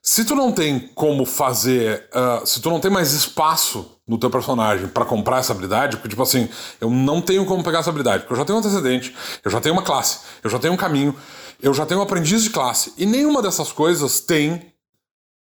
se 0.05 0.25
tu 0.25 0.35
não 0.35 0.51
tem 0.51 0.91
como 0.93 1.25
fazer, 1.25 2.09
uh, 2.13 2.45
se 2.45 2.59
tu 2.59 2.69
não 2.69 2.81
tem 2.81 2.91
mais 2.91 3.13
espaço 3.13 3.89
no 4.05 4.17
teu 4.17 4.29
personagem 4.29 4.85
para 4.89 5.05
comprar 5.05 5.39
essa 5.39 5.53
habilidade, 5.53 5.95
porque 5.95 6.09
tipo 6.09 6.21
assim, 6.21 6.49
eu 6.81 6.89
não 6.89 7.21
tenho 7.21 7.45
como 7.45 7.63
pegar 7.63 7.79
essa 7.79 7.89
habilidade, 7.89 8.23
porque 8.23 8.33
eu 8.33 8.37
já 8.37 8.43
tenho 8.43 8.57
um 8.57 8.59
antecedente, 8.59 9.15
eu 9.45 9.49
já 9.49 9.61
tenho 9.61 9.73
uma 9.73 9.81
classe, 9.81 10.19
eu 10.43 10.49
já 10.49 10.59
tenho 10.59 10.73
um 10.73 10.77
caminho, 10.77 11.15
eu 11.61 11.73
já 11.73 11.85
tenho 11.85 12.01
um 12.01 12.03
aprendiz 12.03 12.43
de 12.43 12.49
classe, 12.49 12.93
e 12.97 13.05
nenhuma 13.05 13.41
dessas 13.41 13.71
coisas 13.71 14.19
tem 14.19 14.73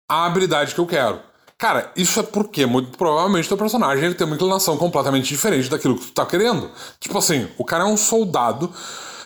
a 0.07 0.27
habilidade 0.27 0.75
que 0.75 0.79
eu 0.79 0.85
quero. 0.85 1.19
Cara, 1.57 1.91
isso 1.95 2.19
é 2.19 2.23
porque 2.23 2.67
muito 2.67 2.95
provavelmente 2.95 3.47
teu 3.47 3.57
personagem 3.57 4.05
ele 4.05 4.13
tem 4.15 4.27
uma 4.27 4.35
inclinação 4.35 4.77
completamente 4.77 5.27
diferente 5.27 5.69
daquilo 5.69 5.97
que 5.97 6.05
tu 6.05 6.11
tá 6.11 6.25
querendo. 6.25 6.69
Tipo 6.99 7.17
assim, 7.17 7.47
o 7.57 7.65
cara 7.65 7.83
é 7.83 7.87
um 7.87 7.97
soldado 7.97 8.71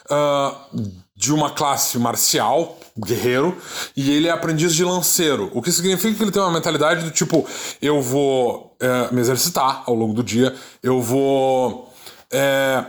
uh, 0.09 0.91
de 1.13 1.33
uma 1.33 1.49
classe 1.49 1.97
marcial, 1.97 2.77
guerreiro, 2.97 3.57
e 3.95 4.11
ele 4.11 4.27
é 4.27 4.31
aprendiz 4.31 4.73
de 4.73 4.83
lanceiro. 4.83 5.51
O 5.53 5.61
que 5.61 5.71
significa 5.71 6.15
que 6.15 6.23
ele 6.23 6.31
tem 6.31 6.41
uma 6.41 6.51
mentalidade 6.51 7.03
do 7.03 7.11
tipo: 7.11 7.45
eu 7.81 8.01
vou 8.01 8.75
é, 8.79 9.13
me 9.13 9.19
exercitar 9.21 9.83
ao 9.85 9.93
longo 9.93 10.13
do 10.13 10.23
dia, 10.23 10.55
eu 10.81 11.01
vou. 11.01 11.93
É, 12.31 12.83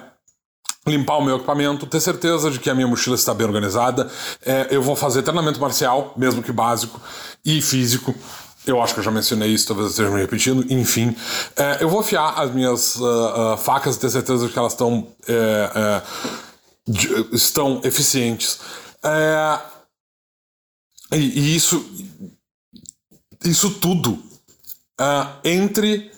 limpar 0.87 1.16
o 1.16 1.25
meu 1.25 1.37
equipamento, 1.37 1.85
ter 1.85 2.01
certeza 2.01 2.49
de 2.49 2.61
que 2.61 2.71
a 2.71 2.75
minha 2.75 2.87
mochila 2.87 3.16
está 3.16 3.35
bem 3.35 3.45
organizada. 3.45 4.09
É, 4.45 4.69
eu 4.71 4.81
vou 4.81 4.95
fazer 4.95 5.23
treinamento 5.23 5.61
marcial, 5.61 6.14
mesmo 6.16 6.42
que 6.42 6.53
básico, 6.53 7.01
e 7.45 7.61
físico. 7.61 8.14
Eu 8.64 8.81
acho 8.81 8.95
que 8.95 9.01
eu 9.01 9.05
já 9.05 9.11
mencionei 9.11 9.51
isso, 9.51 9.66
talvez 9.66 9.87
eu 9.87 9.90
esteja 9.90 10.11
me 10.11 10.21
repetindo. 10.21 10.64
Enfim, 10.71 11.14
é, 11.57 11.79
eu 11.81 11.88
vou 11.88 12.01
afiar 12.01 12.40
as 12.40 12.53
minhas 12.53 12.97
uh, 12.97 13.55
uh, 13.55 13.57
facas 13.57 13.97
e 13.97 14.01
ter 14.01 14.11
certeza 14.11 14.47
de 14.47 14.53
que 14.53 14.59
elas 14.59 14.73
estão 14.73 15.09
é, 15.29 16.03
estão 17.33 17.81
eficientes. 17.85 18.61
E, 21.12 21.16
e, 21.16 21.57
isso, 21.57 21.85
isso 23.45 23.71
tudo 23.71 24.12
uh, 25.01 25.29
entre 25.45 26.11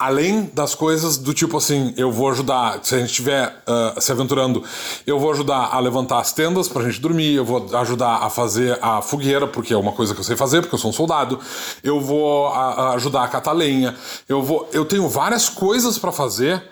além 0.00 0.50
das 0.54 0.74
coisas 0.74 1.18
do 1.18 1.34
tipo 1.34 1.58
assim, 1.58 1.92
eu 1.94 2.10
vou 2.10 2.30
ajudar, 2.30 2.82
se 2.82 2.94
a 2.94 2.98
gente 2.98 3.10
estiver 3.10 3.62
uh, 3.68 4.00
se 4.00 4.10
aventurando, 4.10 4.64
eu 5.06 5.18
vou 5.20 5.30
ajudar 5.30 5.74
a 5.74 5.78
levantar 5.78 6.20
as 6.20 6.32
tendas 6.32 6.68
pra 6.68 6.82
gente 6.84 6.98
dormir, 6.98 7.34
eu 7.34 7.44
vou 7.44 7.68
ajudar 7.76 8.16
a 8.16 8.30
fazer 8.30 8.78
a 8.80 9.02
fogueira, 9.02 9.46
porque 9.46 9.74
é 9.74 9.76
uma 9.76 9.92
coisa 9.92 10.14
que 10.14 10.20
eu 10.20 10.24
sei 10.24 10.38
fazer, 10.38 10.62
porque 10.62 10.74
eu 10.74 10.78
sou 10.78 10.88
um 10.88 10.94
soldado, 10.94 11.38
eu 11.84 12.00
vou 12.00 12.48
a, 12.48 12.72
a 12.72 12.94
ajudar 12.94 13.24
a 13.24 13.28
catar 13.28 13.52
lenha, 13.52 13.94
eu 14.26 14.42
vou. 14.42 14.66
Eu 14.72 14.86
tenho 14.86 15.06
várias 15.06 15.50
coisas 15.50 15.98
para 15.98 16.10
fazer 16.10 16.62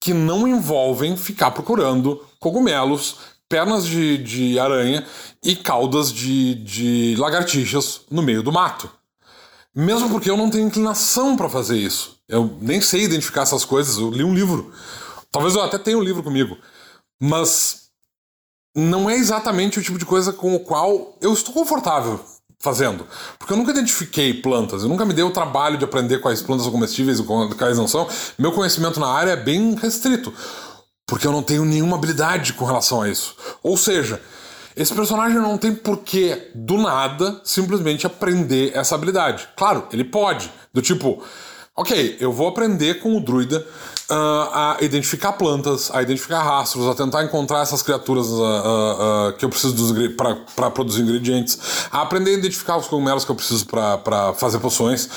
que 0.00 0.14
não 0.14 0.46
envolvem 0.46 1.16
ficar 1.16 1.50
procurando 1.50 2.24
cogumelos, 2.38 3.16
pernas 3.50 3.84
de, 3.84 4.16
de 4.18 4.58
aranha 4.60 5.04
e 5.42 5.56
caudas 5.56 6.12
de, 6.12 6.54
de 6.54 7.16
lagartixas 7.18 8.02
no 8.08 8.22
meio 8.22 8.44
do 8.44 8.52
mato. 8.52 8.88
Mesmo 9.74 10.08
porque 10.08 10.30
eu 10.30 10.36
não 10.36 10.48
tenho 10.48 10.68
inclinação 10.68 11.36
para 11.36 11.48
fazer 11.48 11.76
isso. 11.76 12.16
Eu 12.28 12.56
nem 12.62 12.80
sei 12.80 13.02
identificar 13.02 13.42
essas 13.42 13.64
coisas, 13.64 13.98
eu 13.98 14.08
li 14.08 14.22
um 14.22 14.32
livro. 14.32 14.72
Talvez 15.32 15.56
eu 15.56 15.62
até 15.62 15.78
tenha 15.78 15.98
um 15.98 16.02
livro 16.02 16.22
comigo. 16.22 16.56
Mas 17.20 17.88
não 18.74 19.10
é 19.10 19.16
exatamente 19.16 19.80
o 19.80 19.82
tipo 19.82 19.98
de 19.98 20.06
coisa 20.06 20.32
com 20.32 20.54
o 20.54 20.60
qual 20.60 21.16
eu 21.20 21.32
estou 21.32 21.52
confortável 21.52 22.20
fazendo. 22.60 23.04
Porque 23.36 23.52
eu 23.52 23.56
nunca 23.56 23.72
identifiquei 23.72 24.32
plantas, 24.32 24.82
eu 24.82 24.88
nunca 24.88 25.04
me 25.04 25.14
dei 25.14 25.24
o 25.24 25.32
trabalho 25.32 25.76
de 25.76 25.84
aprender 25.84 26.18
quais 26.18 26.40
plantas 26.40 26.64
são 26.64 26.72
comestíveis 26.72 27.18
e 27.18 27.24
quais 27.56 27.78
não 27.78 27.88
são. 27.88 28.08
Meu 28.38 28.52
conhecimento 28.52 29.00
na 29.00 29.08
área 29.08 29.32
é 29.32 29.36
bem 29.36 29.74
restrito, 29.74 30.32
porque 31.10 31.26
eu 31.26 31.32
não 31.32 31.42
tenho 31.42 31.64
nenhuma 31.64 31.96
habilidade 31.96 32.52
com 32.52 32.64
relação 32.64 33.02
a 33.02 33.08
isso. 33.08 33.34
Ou 33.64 33.76
seja, 33.76 34.22
esse 34.76 34.94
personagem 34.94 35.38
não 35.38 35.58
tem 35.58 35.74
porquê, 35.74 36.50
do 36.54 36.78
nada, 36.78 37.40
simplesmente 37.42 38.06
aprender 38.06 38.70
essa 38.76 38.94
habilidade. 38.94 39.48
Claro, 39.56 39.88
ele 39.92 40.04
pode, 40.04 40.48
do 40.72 40.80
tipo, 40.80 41.20
ok, 41.76 42.16
eu 42.20 42.32
vou 42.32 42.46
aprender 42.46 43.00
com 43.00 43.16
o 43.16 43.20
druida 43.20 43.58
uh, 44.08 44.14
a 44.54 44.76
identificar 44.82 45.32
plantas, 45.32 45.90
a 45.92 46.00
identificar 46.00 46.44
rastros, 46.44 46.86
a 46.86 46.94
tentar 46.94 47.24
encontrar 47.24 47.62
essas 47.62 47.82
criaturas 47.82 48.28
uh, 48.28 48.42
uh, 48.42 49.32
que 49.36 49.44
eu 49.44 49.48
preciso 49.48 49.92
para 50.56 50.70
produzir 50.70 51.02
ingredientes, 51.02 51.58
a 51.90 52.02
aprender 52.02 52.30
a 52.30 52.34
identificar 52.34 52.76
os 52.76 52.86
cogumelos 52.86 53.24
que 53.24 53.32
eu 53.32 53.36
preciso 53.36 53.66
para 53.66 54.32
fazer 54.34 54.60
poções. 54.60 55.10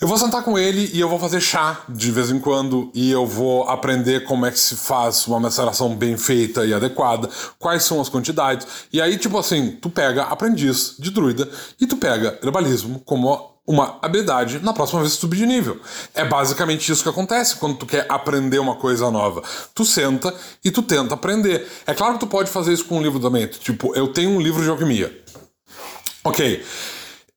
Eu 0.00 0.08
vou 0.08 0.18
sentar 0.18 0.42
com 0.42 0.58
ele 0.58 0.90
e 0.92 0.98
eu 0.98 1.08
vou 1.08 1.20
fazer 1.20 1.40
chá 1.40 1.82
de 1.88 2.10
vez 2.10 2.28
em 2.28 2.40
quando 2.40 2.90
e 2.92 3.12
eu 3.12 3.24
vou 3.24 3.68
aprender 3.68 4.24
como 4.24 4.44
é 4.44 4.50
que 4.50 4.58
se 4.58 4.74
faz 4.74 5.26
uma 5.28 5.38
maceração 5.38 5.94
bem 5.94 6.16
feita 6.16 6.66
e 6.66 6.74
adequada, 6.74 7.30
quais 7.60 7.84
são 7.84 8.00
as 8.00 8.08
quantidades. 8.08 8.66
E 8.92 9.00
aí, 9.00 9.16
tipo 9.16 9.38
assim, 9.38 9.78
tu 9.80 9.88
pega 9.88 10.24
aprendiz 10.24 10.96
de 10.98 11.12
druida 11.12 11.48
e 11.80 11.86
tu 11.86 11.96
pega 11.96 12.38
herbalismo 12.42 13.00
como 13.04 13.54
uma 13.66 13.98
habilidade 14.02 14.58
na 14.58 14.72
próxima 14.72 15.00
vez 15.00 15.14
que 15.14 15.20
subir 15.20 15.36
de 15.36 15.46
nível. 15.46 15.80
É 16.12 16.24
basicamente 16.24 16.90
isso 16.90 17.02
que 17.02 17.08
acontece 17.08 17.56
quando 17.56 17.76
tu 17.76 17.86
quer 17.86 18.04
aprender 18.08 18.58
uma 18.58 18.74
coisa 18.74 19.10
nova. 19.12 19.42
Tu 19.74 19.84
senta 19.84 20.34
e 20.64 20.72
tu 20.72 20.82
tenta 20.82 21.14
aprender. 21.14 21.66
É 21.86 21.94
claro 21.94 22.14
que 22.14 22.20
tu 22.20 22.26
pode 22.26 22.50
fazer 22.50 22.72
isso 22.72 22.84
com 22.84 22.98
um 22.98 23.02
livro 23.02 23.20
também. 23.20 23.46
Tipo, 23.46 23.94
eu 23.94 24.08
tenho 24.08 24.30
um 24.30 24.40
livro 24.40 24.62
de 24.62 24.68
alquimia. 24.68 25.22
Ok. 26.24 26.64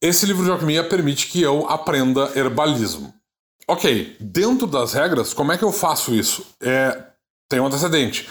Esse 0.01 0.25
livro 0.25 0.43
de 0.43 0.51
alquimia 0.51 0.83
permite 0.83 1.27
que 1.27 1.41
eu 1.41 1.67
aprenda 1.67 2.31
herbalismo. 2.35 3.13
Ok, 3.67 4.15
dentro 4.19 4.67
das 4.67 4.93
regras, 4.93 5.33
como 5.33 5.51
é 5.51 5.57
que 5.57 5.63
eu 5.63 5.71
faço 5.71 6.13
isso? 6.13 6.45
É, 6.61 7.03
tem 7.49 7.59
um 7.59 7.65
antecedente. 7.65 8.27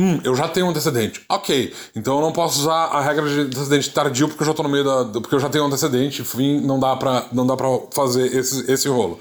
Hum, 0.00 0.20
eu 0.22 0.32
já 0.32 0.46
tenho 0.46 0.66
um 0.66 0.70
antecedente. 0.70 1.22
Ok, 1.28 1.74
então 1.96 2.14
eu 2.14 2.20
não 2.20 2.30
posso 2.30 2.60
usar 2.60 2.84
a 2.84 3.00
regra 3.00 3.28
de 3.28 3.40
antecedente 3.40 3.90
tardio 3.90 4.28
porque 4.28 4.44
eu 4.44 4.46
já 4.46 4.54
tô 4.54 4.62
no 4.62 4.68
meio 4.68 4.84
da. 4.84 5.20
porque 5.20 5.34
eu 5.34 5.40
já 5.40 5.48
tenho 5.48 5.64
um 5.64 5.66
antecedente, 5.66 6.22
enfim, 6.22 6.60
não 6.60 6.78
dá 6.78 6.94
pra, 6.94 7.26
não 7.32 7.44
dá 7.44 7.56
pra 7.56 7.66
fazer 7.92 8.32
esse, 8.32 8.70
esse 8.70 8.86
rolo. 8.88 9.18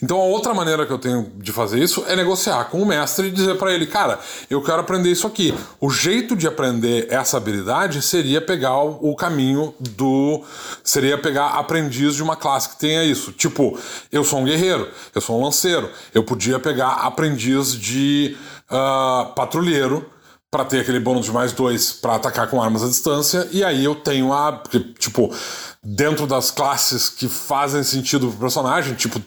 Então 0.00 0.20
a 0.20 0.24
outra 0.24 0.54
maneira 0.54 0.86
que 0.86 0.92
eu 0.92 0.98
tenho 0.98 1.28
de 1.38 1.50
fazer 1.50 1.82
isso 1.82 2.04
é 2.06 2.14
negociar 2.14 2.66
com 2.66 2.80
o 2.80 2.86
mestre 2.86 3.26
e 3.26 3.30
dizer 3.32 3.58
para 3.58 3.72
ele, 3.74 3.84
cara, 3.84 4.20
eu 4.48 4.62
quero 4.62 4.78
aprender 4.78 5.10
isso 5.10 5.26
aqui. 5.26 5.52
O 5.80 5.90
jeito 5.90 6.36
de 6.36 6.46
aprender 6.46 7.08
essa 7.10 7.36
habilidade 7.36 8.00
seria 8.00 8.40
pegar 8.40 8.80
o, 8.80 9.16
caminho 9.16 9.74
do. 9.80 10.44
seria 10.84 11.18
pegar 11.18 11.48
aprendiz 11.48 12.14
de 12.14 12.22
uma 12.22 12.36
classe 12.36 12.68
que 12.68 12.78
tenha 12.78 13.02
isso. 13.02 13.32
Tipo, 13.32 13.76
eu 14.12 14.22
sou 14.22 14.38
um 14.38 14.44
guerreiro, 14.44 14.88
eu 15.12 15.20
sou 15.20 15.40
um 15.40 15.42
lanceiro, 15.42 15.90
eu 16.14 16.22
podia 16.22 16.60
pegar 16.60 16.92
aprendiz 16.92 17.74
de 17.74 18.36
uh, 18.70 19.34
patrulheiro 19.34 20.11
para 20.52 20.66
ter 20.66 20.80
aquele 20.80 21.00
bônus 21.00 21.24
de 21.24 21.32
mais 21.32 21.50
dois 21.50 21.92
para 21.92 22.16
atacar 22.16 22.46
com 22.46 22.62
armas 22.62 22.82
à 22.82 22.86
distância, 22.86 23.48
e 23.50 23.64
aí 23.64 23.82
eu 23.82 23.94
tenho 23.94 24.34
a. 24.34 24.62
Tipo, 24.98 25.34
dentro 25.82 26.26
das 26.26 26.50
classes 26.50 27.08
que 27.08 27.26
fazem 27.26 27.82
sentido 27.82 28.28
pro 28.28 28.36
personagem, 28.36 28.94
tipo, 28.94 29.18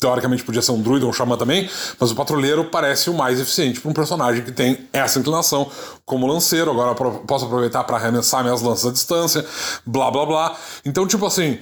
teoricamente 0.00 0.42
podia 0.42 0.62
ser 0.62 0.72
um 0.72 0.80
druida 0.80 1.04
ou 1.04 1.10
um 1.10 1.12
xamã 1.12 1.36
também, 1.36 1.68
mas 2.00 2.10
o 2.10 2.14
patrulheiro 2.14 2.64
parece 2.64 3.10
o 3.10 3.14
mais 3.14 3.38
eficiente 3.38 3.78
para 3.78 3.90
um 3.90 3.94
personagem 3.94 4.42
que 4.42 4.50
tem 4.50 4.88
essa 4.90 5.18
inclinação 5.18 5.70
como 6.06 6.26
lanceiro. 6.26 6.70
Agora 6.70 6.94
posso 6.94 7.44
aproveitar 7.44 7.84
para 7.84 7.98
arremessar 7.98 8.42
minhas 8.42 8.62
lanças 8.62 8.86
à 8.86 8.90
distância, 8.90 9.44
blá 9.84 10.10
blá 10.10 10.24
blá. 10.24 10.56
Então, 10.82 11.06
tipo 11.06 11.26
assim, 11.26 11.58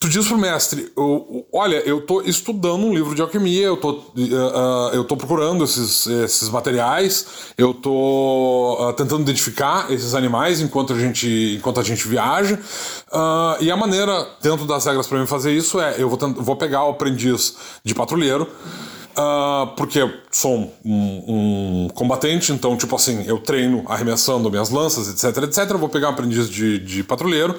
Tu 0.00 0.08
diz 0.08 0.28
pro 0.28 0.38
mestre, 0.38 0.92
eu, 0.96 1.44
olha, 1.52 1.76
eu 1.78 2.00
tô 2.00 2.22
estudando 2.22 2.86
um 2.86 2.94
livro 2.94 3.16
de 3.16 3.20
alquimia, 3.20 3.66
eu 3.66 3.76
tô, 3.76 3.90
uh, 3.90 4.00
uh, 4.14 4.94
eu 4.94 5.02
tô 5.02 5.16
procurando 5.16 5.64
esses, 5.64 6.06
esses 6.06 6.48
materiais, 6.50 7.26
eu 7.58 7.74
tô 7.74 8.78
uh, 8.78 8.92
tentando 8.92 9.22
identificar 9.22 9.90
esses 9.90 10.14
animais 10.14 10.60
enquanto 10.60 10.92
a 10.92 10.96
gente, 10.96 11.56
enquanto 11.58 11.80
a 11.80 11.82
gente 11.82 12.06
viaja. 12.06 12.60
e 13.60 13.72
a 13.72 13.76
maneira, 13.76 14.24
dentro 14.40 14.66
das 14.66 14.86
regras 14.86 15.08
para 15.08 15.18
mim 15.18 15.26
fazer 15.26 15.52
isso 15.52 15.80
é, 15.80 16.00
eu 16.00 16.08
vou, 16.08 16.16
vou 16.34 16.54
pegar 16.54 16.84
o 16.84 16.90
aprendiz 16.90 17.56
de 17.82 17.92
patrulheiro, 17.92 18.46
porque 19.76 19.98
sou 20.30 20.72
um, 20.84 21.24
um, 21.26 21.88
combatente, 21.92 22.52
então, 22.52 22.76
tipo 22.76 22.94
assim, 22.94 23.24
eu 23.26 23.40
treino 23.40 23.82
arremessando 23.88 24.48
minhas 24.48 24.70
lanças, 24.70 25.08
etc, 25.08 25.42
etc. 25.42 25.70
Eu 25.70 25.78
vou 25.78 25.88
pegar 25.88 26.06
um 26.06 26.12
aprendiz 26.12 26.48
de, 26.48 26.78
de 26.78 27.02
patrulheiro, 27.02 27.58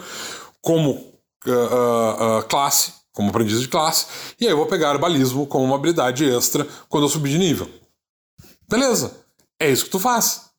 como 0.62 1.09
uh, 1.46 2.40
uh, 2.40 2.44
classe, 2.44 2.94
como 3.14 3.30
aprendiz 3.30 3.60
de 3.62 3.68
classe, 3.68 4.06
e 4.40 4.46
aí 4.46 4.52
eu 4.52 4.58
vou 4.58 4.66
pegar 4.66 4.94
herbalismo 4.94 5.46
como 5.48 5.66
uma 5.66 5.76
habilidade 5.76 6.30
extra 6.30 6.68
quando 6.88 7.04
eu 7.06 7.10
subir 7.10 7.32
de 7.32 7.38
nível. 7.38 7.70
Beleza, 8.70 9.16
é 9.60 9.70
isso 9.70 9.86
que 9.86 9.92
tu 9.92 10.00
faz. 10.00 10.50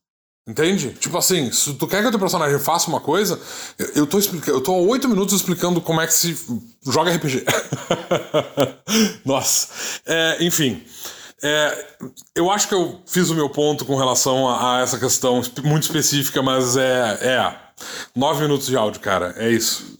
Entende? 0.49 0.95
Tipo 0.95 1.17
assim, 1.19 1.53
se 1.53 1.75
tu 1.75 1.87
quer 1.87 2.03
que 2.03 2.09
o 2.09 2.11
teu 2.11 2.19
personagem 2.19 2.59
faça 2.59 2.89
uma 2.89 3.01
coisa, 3.01 3.41
eu 3.95 4.07
tô 4.07 4.19
explicando, 4.19 4.57
eu 4.57 4.61
tô 4.61 4.73
há 4.73 4.79
oito 4.79 5.09
minutos 5.09 5.35
explicando 5.35 5.81
como 5.81 6.01
é 6.01 6.07
que 6.07 6.15
se 6.15 6.37
joga 6.85 7.15
RPG. 7.15 7.45
Nossa. 9.25 9.69
É, 10.07 10.39
enfim. 10.45 10.83
É, 11.43 11.87
eu 12.35 12.51
acho 12.51 12.69
que 12.69 12.75
eu 12.75 13.01
fiz 13.07 13.31
o 13.31 13.35
meu 13.35 13.49
ponto 13.49 13.85
com 13.85 13.97
relação 13.97 14.49
a, 14.49 14.79
a 14.79 14.83
essa 14.83 14.99
questão 14.99 15.41
muito 15.63 15.85
específica, 15.85 16.43
mas 16.43 16.77
é, 16.77 17.19
é. 17.23 17.57
Nove 18.15 18.43
minutos 18.43 18.67
de 18.67 18.77
áudio, 18.77 19.01
cara. 19.01 19.35
É 19.37 19.49
isso. 19.51 20.00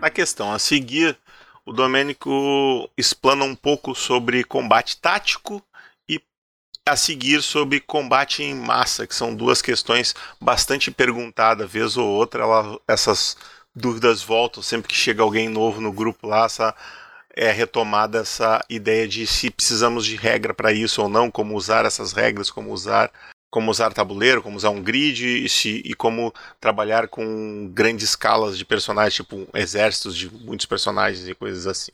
Na 0.00 0.10
questão 0.10 0.52
a 0.52 0.58
seguir, 0.58 1.16
o 1.64 1.72
Domênico 1.72 2.90
explana 2.96 3.44
um 3.44 3.54
pouco 3.54 3.94
sobre 3.94 4.42
combate 4.42 4.96
tático 4.96 5.62
e 6.08 6.20
a 6.84 6.96
seguir 6.96 7.40
sobre 7.40 7.78
combate 7.78 8.42
em 8.42 8.54
massa, 8.54 9.06
que 9.06 9.14
são 9.14 9.34
duas 9.34 9.62
questões 9.62 10.14
bastante 10.40 10.90
perguntadas, 10.90 11.70
vez 11.70 11.96
ou 11.96 12.08
outra, 12.08 12.42
ela, 12.42 12.80
essas 12.88 13.36
dúvidas 13.74 14.22
voltam 14.22 14.62
sempre 14.62 14.88
que 14.88 14.94
chega 14.94 15.22
alguém 15.22 15.48
novo 15.48 15.80
no 15.80 15.92
grupo 15.92 16.26
lá, 16.26 16.46
essa 16.46 16.74
é 17.34 17.50
retomada 17.50 18.20
essa 18.20 18.62
ideia 18.68 19.08
de 19.08 19.26
se 19.26 19.50
precisamos 19.50 20.04
de 20.04 20.16
regra 20.16 20.52
para 20.52 20.72
isso 20.72 21.00
ou 21.00 21.08
não, 21.08 21.30
como 21.30 21.56
usar 21.56 21.86
essas 21.86 22.12
regras, 22.12 22.50
como 22.50 22.72
usar 22.72 23.10
como 23.52 23.70
usar 23.70 23.92
tabuleiro, 23.92 24.42
como 24.42 24.56
usar 24.56 24.70
um 24.70 24.82
grid 24.82 25.44
e, 25.44 25.46
se, 25.46 25.82
e 25.84 25.94
como 25.94 26.32
trabalhar 26.58 27.06
com 27.06 27.70
grandes 27.70 28.08
escalas 28.08 28.56
de 28.56 28.64
personagens, 28.64 29.14
tipo 29.14 29.46
exércitos 29.52 30.16
de 30.16 30.30
muitos 30.30 30.64
personagens 30.64 31.28
e 31.28 31.34
coisas 31.34 31.66
assim. 31.66 31.92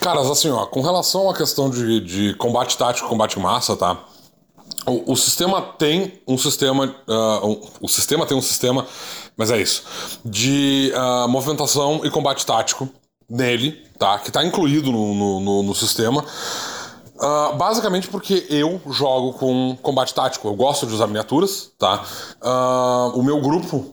Caras, 0.00 0.28
assim, 0.28 0.50
ó, 0.50 0.66
com 0.66 0.80
relação 0.80 1.30
à 1.30 1.36
questão 1.36 1.70
de, 1.70 2.00
de 2.00 2.34
combate 2.34 2.76
tático, 2.76 3.08
combate 3.08 3.38
massa, 3.38 3.76
tá? 3.76 4.04
O, 4.84 5.12
o 5.12 5.16
sistema 5.16 5.62
tem 5.62 6.20
um 6.26 6.36
sistema. 6.36 6.96
Uh, 7.06 7.68
o 7.80 7.88
sistema 7.88 8.26
tem 8.26 8.36
um 8.36 8.42
sistema, 8.42 8.88
mas 9.36 9.52
é 9.52 9.60
isso. 9.60 9.84
De 10.24 10.92
uh, 10.96 11.28
movimentação 11.28 12.00
e 12.04 12.10
combate 12.10 12.44
tático 12.44 12.88
nele, 13.28 13.72
tá? 13.98 14.18
Que 14.18 14.32
tá 14.32 14.44
incluído 14.44 14.90
no, 14.90 15.14
no, 15.14 15.40
no, 15.40 15.62
no 15.62 15.74
sistema. 15.76 16.24
Uh, 17.20 17.54
basicamente 17.56 18.08
porque 18.08 18.46
eu 18.48 18.80
jogo 18.90 19.34
com 19.34 19.76
combate 19.82 20.14
tático. 20.14 20.48
Eu 20.48 20.54
gosto 20.54 20.86
de 20.86 20.94
usar 20.94 21.06
miniaturas, 21.06 21.70
tá? 21.78 22.02
Uh, 22.42 23.18
o 23.18 23.22
meu 23.22 23.40
grupo 23.40 23.92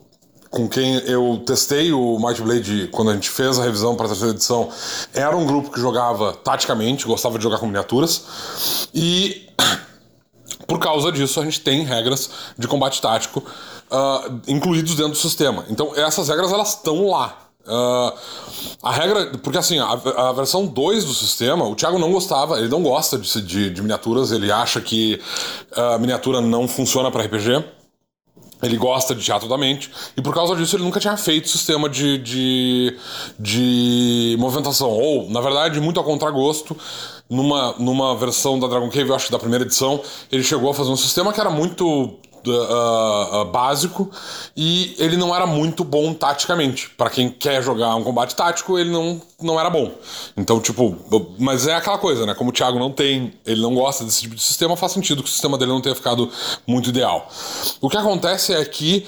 com 0.49 0.67
quem 0.67 0.95
eu 0.99 1.43
testei 1.45 1.91
o 1.91 2.17
Might 2.19 2.41
Blade 2.41 2.87
quando 2.91 3.11
a 3.11 3.13
gente 3.13 3.29
fez 3.29 3.59
a 3.59 3.63
revisão 3.63 3.95
para 3.95 4.05
a 4.05 4.09
terceira 4.09 4.33
edição 4.33 4.69
era 5.13 5.35
um 5.35 5.45
grupo 5.45 5.69
que 5.69 5.79
jogava 5.79 6.33
taticamente, 6.33 7.05
gostava 7.05 7.37
de 7.37 7.43
jogar 7.43 7.59
com 7.59 7.65
miniaturas. 7.65 8.87
E 8.93 9.49
por 10.65 10.79
causa 10.79 11.11
disso 11.11 11.39
a 11.41 11.43
gente 11.43 11.59
tem 11.59 11.83
regras 11.83 12.29
de 12.57 12.67
combate 12.67 13.01
tático 13.01 13.39
uh, 13.39 14.41
incluídos 14.47 14.95
dentro 14.95 15.11
do 15.11 15.17
sistema. 15.17 15.65
Então 15.69 15.91
essas 15.95 16.29
regras 16.29 16.51
elas 16.51 16.69
estão 16.69 17.07
lá. 17.07 17.46
Uh, 17.67 18.13
a 18.81 18.91
regra, 18.91 19.37
porque 19.43 19.57
assim, 19.57 19.77
a, 19.77 19.91
a 20.29 20.31
versão 20.31 20.65
2 20.65 21.03
do 21.03 21.13
sistema, 21.13 21.65
o 21.65 21.75
Thiago 21.75 21.99
não 21.99 22.11
gostava, 22.11 22.57
ele 22.59 22.69
não 22.69 22.81
gosta 22.81 23.17
de, 23.17 23.41
de, 23.41 23.69
de 23.69 23.81
miniaturas, 23.81 24.31
ele 24.31 24.51
acha 24.51 24.79
que 24.79 25.21
a 25.75 25.97
miniatura 25.97 26.39
não 26.39 26.67
funciona 26.67 27.11
para 27.11 27.23
RPG. 27.23 27.63
Ele 28.63 28.75
gosta 28.75 29.13
de 29.13 29.23
teatro 29.23 29.47
da 29.47 29.55
mente, 29.55 29.91
e 30.15 30.21
por 30.21 30.33
causa 30.33 30.55
disso 30.55 30.75
ele 30.75 30.83
nunca 30.83 30.99
tinha 30.99 31.15
feito 31.15 31.47
sistema 31.47 31.87
de, 31.87 32.17
de, 32.17 32.97
de 33.37 34.35
movimentação. 34.39 34.89
Ou, 34.89 35.29
na 35.29 35.39
verdade, 35.41 35.79
muito 35.79 35.99
a 35.99 36.03
contragosto, 36.03 36.75
numa, 37.29 37.75
numa 37.77 38.15
versão 38.15 38.59
da 38.59 38.65
Dragon 38.65 38.89
Cave, 38.89 39.09
eu 39.09 39.15
acho 39.15 39.27
que 39.27 39.31
da 39.31 39.37
primeira 39.37 39.63
edição, 39.63 40.01
ele 40.31 40.41
chegou 40.43 40.71
a 40.71 40.73
fazer 40.73 40.89
um 40.89 40.97
sistema 40.97 41.31
que 41.31 41.39
era 41.39 41.51
muito 41.51 42.17
uh, 42.51 43.41
uh, 43.41 43.45
básico 43.45 44.09
e 44.55 44.95
ele 44.97 45.17
não 45.17 45.35
era 45.35 45.45
muito 45.45 45.83
bom 45.83 46.13
taticamente. 46.13 46.89
Para 46.91 47.09
quem 47.09 47.29
quer 47.29 47.61
jogar 47.61 47.95
um 47.95 48.03
combate 48.03 48.35
tático, 48.35 48.77
ele 48.77 48.89
não, 48.91 49.21
não 49.41 49.59
era 49.59 49.69
bom. 49.69 49.91
Então, 50.35 50.59
tipo, 50.59 50.95
mas 51.37 51.67
é 51.67 51.75
aquela 51.75 51.97
coisa, 51.97 52.25
né? 52.25 52.33
Como 52.33 52.49
o 52.49 52.53
Thiago 52.53 52.79
não 52.79 52.91
tem, 52.91 53.33
ele 53.45 53.61
não 53.61 53.73
gosta 53.75 54.03
desse 54.03 54.21
tipo 54.21 54.35
de 54.35 54.41
sistema, 54.41 54.75
faz 54.75 54.91
sentido 54.91 55.23
que 55.23 55.29
o 55.29 55.31
sistema 55.31 55.57
dele 55.57 55.71
não 55.71 55.81
tenha 55.81 55.95
ficado 55.95 56.29
muito 56.65 56.89
ideal. 56.89 57.27
O 57.81 57.89
que 57.89 57.97
acontece 57.97 58.53
é 58.53 58.63
que 58.65 59.07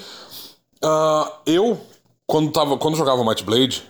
uh, 0.84 1.30
eu, 1.46 1.80
quando, 2.26 2.50
tava, 2.50 2.76
quando 2.76 2.96
jogava 2.96 3.24
Might 3.24 3.44
Blade, 3.44 3.82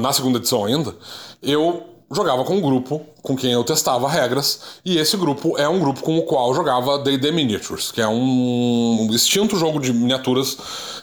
na 0.00 0.12
segunda 0.12 0.36
edição 0.36 0.66
ainda, 0.66 0.94
eu 1.42 1.91
jogava 2.14 2.44
com 2.44 2.56
um 2.56 2.60
grupo 2.60 3.00
com 3.22 3.36
quem 3.36 3.52
eu 3.52 3.62
testava 3.62 4.08
regras, 4.08 4.60
e 4.84 4.98
esse 4.98 5.16
grupo 5.16 5.56
é 5.56 5.68
um 5.68 5.78
grupo 5.78 6.02
com 6.02 6.18
o 6.18 6.22
qual 6.22 6.48
eu 6.48 6.54
jogava 6.54 6.98
D&D 6.98 7.30
Miniatures, 7.30 7.92
que 7.92 8.00
é 8.00 8.08
um 8.08 9.08
extinto 9.12 9.56
jogo 9.56 9.78
de 9.78 9.92
miniaturas 9.92 10.54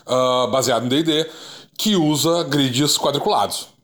uh, 0.06 0.52
baseado 0.52 0.86
em 0.86 0.90
D&D, 0.90 1.30
que 1.78 1.96
usa 1.96 2.44
grids 2.44 2.98
quadriculados. 2.98 3.79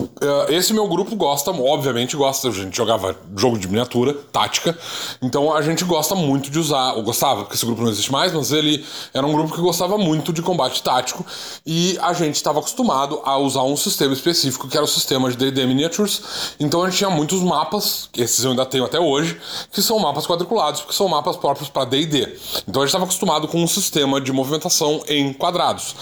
Eh, 0.00 0.54
esse 0.54 0.72
meu 0.72 0.88
grupo 0.88 1.14
gosta, 1.14 1.50
obviamente 1.50 2.16
gosta, 2.16 2.48
a 2.48 2.50
gente 2.50 2.76
jogava 2.76 3.16
jogo 3.36 3.58
de 3.58 3.68
miniatura, 3.68 4.12
tática, 4.32 4.76
então 5.22 5.54
a 5.54 5.62
gente 5.62 5.84
gosta 5.84 6.14
muito 6.14 6.50
de 6.50 6.58
usar, 6.58 6.94
ou 6.94 7.02
gostava, 7.02 7.42
porque 7.42 7.54
esse 7.54 7.64
grupo 7.64 7.82
não 7.82 7.90
existe 7.90 8.10
mais, 8.10 8.32
mas 8.32 8.50
ele 8.50 8.84
era 9.12 9.24
um 9.26 9.32
grupo 9.32 9.54
que 9.54 9.60
gostava 9.60 9.96
muito 9.96 10.32
de 10.32 10.42
combate 10.42 10.82
tático 10.82 11.24
e 11.64 11.96
a 12.00 12.12
gente 12.12 12.36
estava 12.36 12.58
acostumado 12.58 13.20
a 13.24 13.36
usar 13.38 13.62
um 13.62 13.76
sistema 13.76 14.12
específico 14.12 14.68
que 14.68 14.76
era 14.76 14.84
o 14.84 14.88
sistema 14.88 15.30
de 15.30 15.36
D&D 15.36 15.66
Miniatures, 15.66 16.22
então 16.58 16.82
a 16.82 16.88
gente 16.88 16.98
tinha 16.98 17.10
muitos 17.10 17.40
mapas, 17.40 18.08
esses 18.16 18.42
eu 18.44 18.50
ainda 18.50 18.66
tenho 18.66 18.84
até 18.84 18.98
hoje, 18.98 19.40
que 19.70 19.80
são 19.80 19.98
mapas 19.98 20.26
quadriculados, 20.26 20.80
porque 20.80 20.94
são 20.94 21.08
mapas 21.08 21.36
próprios 21.36 21.68
para 21.68 21.84
D&D. 21.84 22.36
Então 22.66 22.82
a 22.82 22.84
gente 22.84 22.88
estava 22.88 23.04
acostumado 23.04 23.46
com 23.46 23.62
um 23.62 23.66
sistema 23.68 24.20
de 24.20 24.32
movimentação 24.32 25.02
em 25.06 25.32
quadrados. 25.32 25.94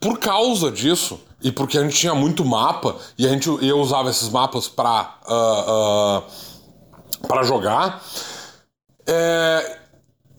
Por 0.00 0.18
causa 0.18 0.70
disso, 0.70 1.18
e 1.44 1.52
porque 1.52 1.76
a 1.76 1.82
gente 1.82 1.94
tinha 1.94 2.14
muito 2.14 2.42
mapa 2.42 2.96
e 3.18 3.26
a 3.26 3.28
gente 3.28 3.48
eu 3.62 3.78
usava 3.78 4.08
esses 4.08 4.30
mapas 4.30 4.66
para 4.66 5.18
uh, 5.28 6.18
uh, 6.18 7.28
para 7.28 7.42
jogar. 7.42 8.02
É, 9.06 9.78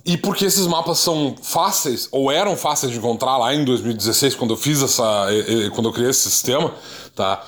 e 0.04 0.18
porque 0.18 0.46
esses 0.46 0.66
mapas 0.66 0.98
são 0.98 1.36
fáceis, 1.42 2.10
ou 2.12 2.32
eram 2.32 2.58
fáceis 2.58 2.92
de 2.92 2.98
encontrar 2.98 3.38
lá 3.38 3.54
em 3.54 3.64
2016, 3.64 4.36
quando 4.36 4.52
eu 4.52 4.58
fiz 4.58 4.82
essa. 4.82 5.28
quando 5.74 5.90
eu 5.90 5.94
criei 5.94 6.10
esse 6.10 6.30
sistema, 6.30 6.74
tá? 7.16 7.44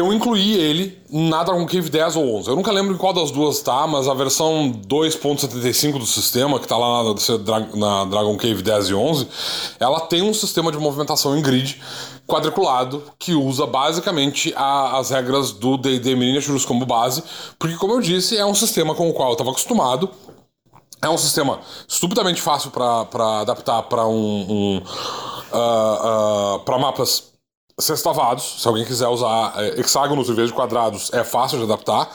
Eu 0.00 0.12
incluí 0.14 0.54
ele 0.54 0.98
na 1.10 1.44
Dragon 1.44 1.66
Cave 1.66 1.90
10 1.90 2.16
ou 2.16 2.36
11. 2.36 2.48
Eu 2.48 2.56
nunca 2.56 2.72
lembro 2.72 2.94
em 2.94 2.96
qual 2.96 3.12
das 3.12 3.30
duas 3.30 3.60
tá, 3.60 3.86
mas 3.86 4.08
a 4.08 4.14
versão 4.14 4.72
2.75 4.88 5.98
do 5.98 6.06
sistema, 6.06 6.58
que 6.58 6.66
tá 6.66 6.76
lá 6.76 7.04
na, 7.04 7.76
na, 7.76 8.04
Dragon 8.06 8.34
Cave 8.36 8.62
10 8.62 8.88
e 8.88 8.94
11, 8.94 9.28
ela 9.78 10.00
tem 10.00 10.22
um 10.22 10.32
sistema 10.32 10.72
de 10.72 10.78
movimentação 10.78 11.36
em 11.36 11.42
grid 11.42 11.80
quadriculado 12.26 13.02
que 13.18 13.34
usa 13.34 13.66
basicamente 13.66 14.54
a, 14.56 14.98
as 14.98 15.10
regras 15.10 15.52
do 15.52 15.76
D&D 15.76 16.16
Miniatures 16.16 16.64
como 16.64 16.86
base, 16.86 17.22
porque 17.58 17.76
como 17.76 17.92
eu 17.92 18.00
disse, 18.00 18.38
é 18.38 18.46
um 18.46 18.54
sistema 18.54 18.94
com 18.94 19.10
o 19.10 19.12
qual 19.12 19.28
eu 19.28 19.32
estava 19.32 19.50
acostumado, 19.50 20.08
é 21.02 21.08
um 21.08 21.18
sistema 21.18 21.60
estupidamente 21.86 22.40
fácil 22.40 22.70
para 22.70 23.40
adaptar 23.40 23.82
para 23.82 24.06
um, 24.06 24.46
um 24.48 24.82
uh, 25.52 26.56
uh, 26.56 26.60
para 26.60 26.78
mapas 26.78 27.29
sextavados. 27.80 28.62
Se 28.62 28.68
alguém 28.68 28.84
quiser 28.84 29.08
usar 29.08 29.54
é, 29.56 29.80
hexágonos 29.80 30.28
em 30.28 30.34
vez 30.34 30.48
de 30.48 30.54
quadrados, 30.54 31.10
é 31.12 31.24
fácil 31.24 31.58
de 31.58 31.64
adaptar. 31.64 32.08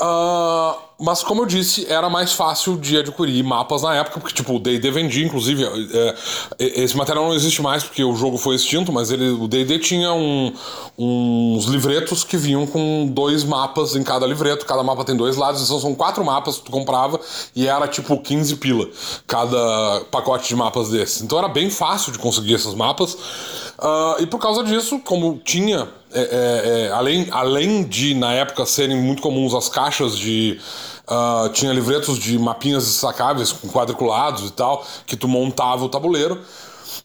Uh, 0.00 0.74
mas 1.02 1.22
como 1.22 1.42
eu 1.42 1.46
disse, 1.46 1.84
era 1.92 2.08
mais 2.08 2.32
fácil 2.32 2.76
de 2.76 2.96
adquirir 2.96 3.42
mapas 3.42 3.82
na 3.82 3.96
época, 3.96 4.20
porque 4.20 4.34
tipo, 4.34 4.54
o 4.54 4.58
D&D 4.60 4.88
vendia, 4.92 5.26
inclusive, 5.26 5.64
é, 5.64 6.14
é, 6.60 6.80
esse 6.82 6.96
material 6.96 7.26
não 7.26 7.34
existe 7.34 7.60
mais 7.60 7.82
porque 7.82 8.04
o 8.04 8.14
jogo 8.14 8.38
foi 8.38 8.54
extinto, 8.54 8.92
mas 8.92 9.10
ele, 9.10 9.30
o 9.30 9.48
D&D 9.48 9.80
tinha 9.80 10.12
um, 10.12 10.54
uns 10.96 11.64
livretos 11.64 12.22
que 12.22 12.36
vinham 12.36 12.68
com 12.68 13.08
dois 13.12 13.42
mapas 13.42 13.96
em 13.96 14.04
cada 14.04 14.24
livreto, 14.26 14.64
cada 14.64 14.84
mapa 14.84 15.04
tem 15.04 15.16
dois 15.16 15.36
lados, 15.36 15.60
então 15.64 15.80
são 15.80 15.92
quatro 15.92 16.24
mapas 16.24 16.58
que 16.58 16.66
tu 16.66 16.70
comprava 16.70 17.20
e 17.56 17.66
era 17.66 17.88
tipo 17.88 18.16
15 18.16 18.56
pila 18.56 18.88
cada 19.26 20.02
pacote 20.10 20.46
de 20.46 20.54
mapas 20.54 20.88
desses. 20.88 21.20
Então 21.20 21.36
era 21.36 21.48
bem 21.48 21.68
fácil 21.68 22.12
de 22.12 22.18
conseguir 22.20 22.54
esses 22.54 22.74
mapas, 22.74 23.14
uh, 23.14 24.20
e 24.22 24.26
por 24.26 24.38
causa 24.38 24.62
disso, 24.62 25.00
como 25.00 25.40
tinha 25.44 25.88
é, 26.14 26.20
é, 26.20 26.82
é, 26.86 26.92
além, 26.92 27.26
além 27.30 27.84
de, 27.84 28.14
na 28.14 28.32
época, 28.34 28.66
serem 28.66 28.96
muito 28.96 29.22
comuns 29.22 29.54
as 29.54 29.68
caixas 29.68 30.16
de. 30.16 30.60
Uh, 31.08 31.48
tinha 31.52 31.72
livretos 31.72 32.18
de 32.18 32.38
mapinhas 32.38 32.84
destacáveis 32.86 33.52
com 33.52 33.68
quadriculados 33.68 34.48
e 34.48 34.52
tal, 34.52 34.86
que 35.06 35.16
tu 35.16 35.26
montava 35.26 35.84
o 35.84 35.88
tabuleiro, 35.88 36.40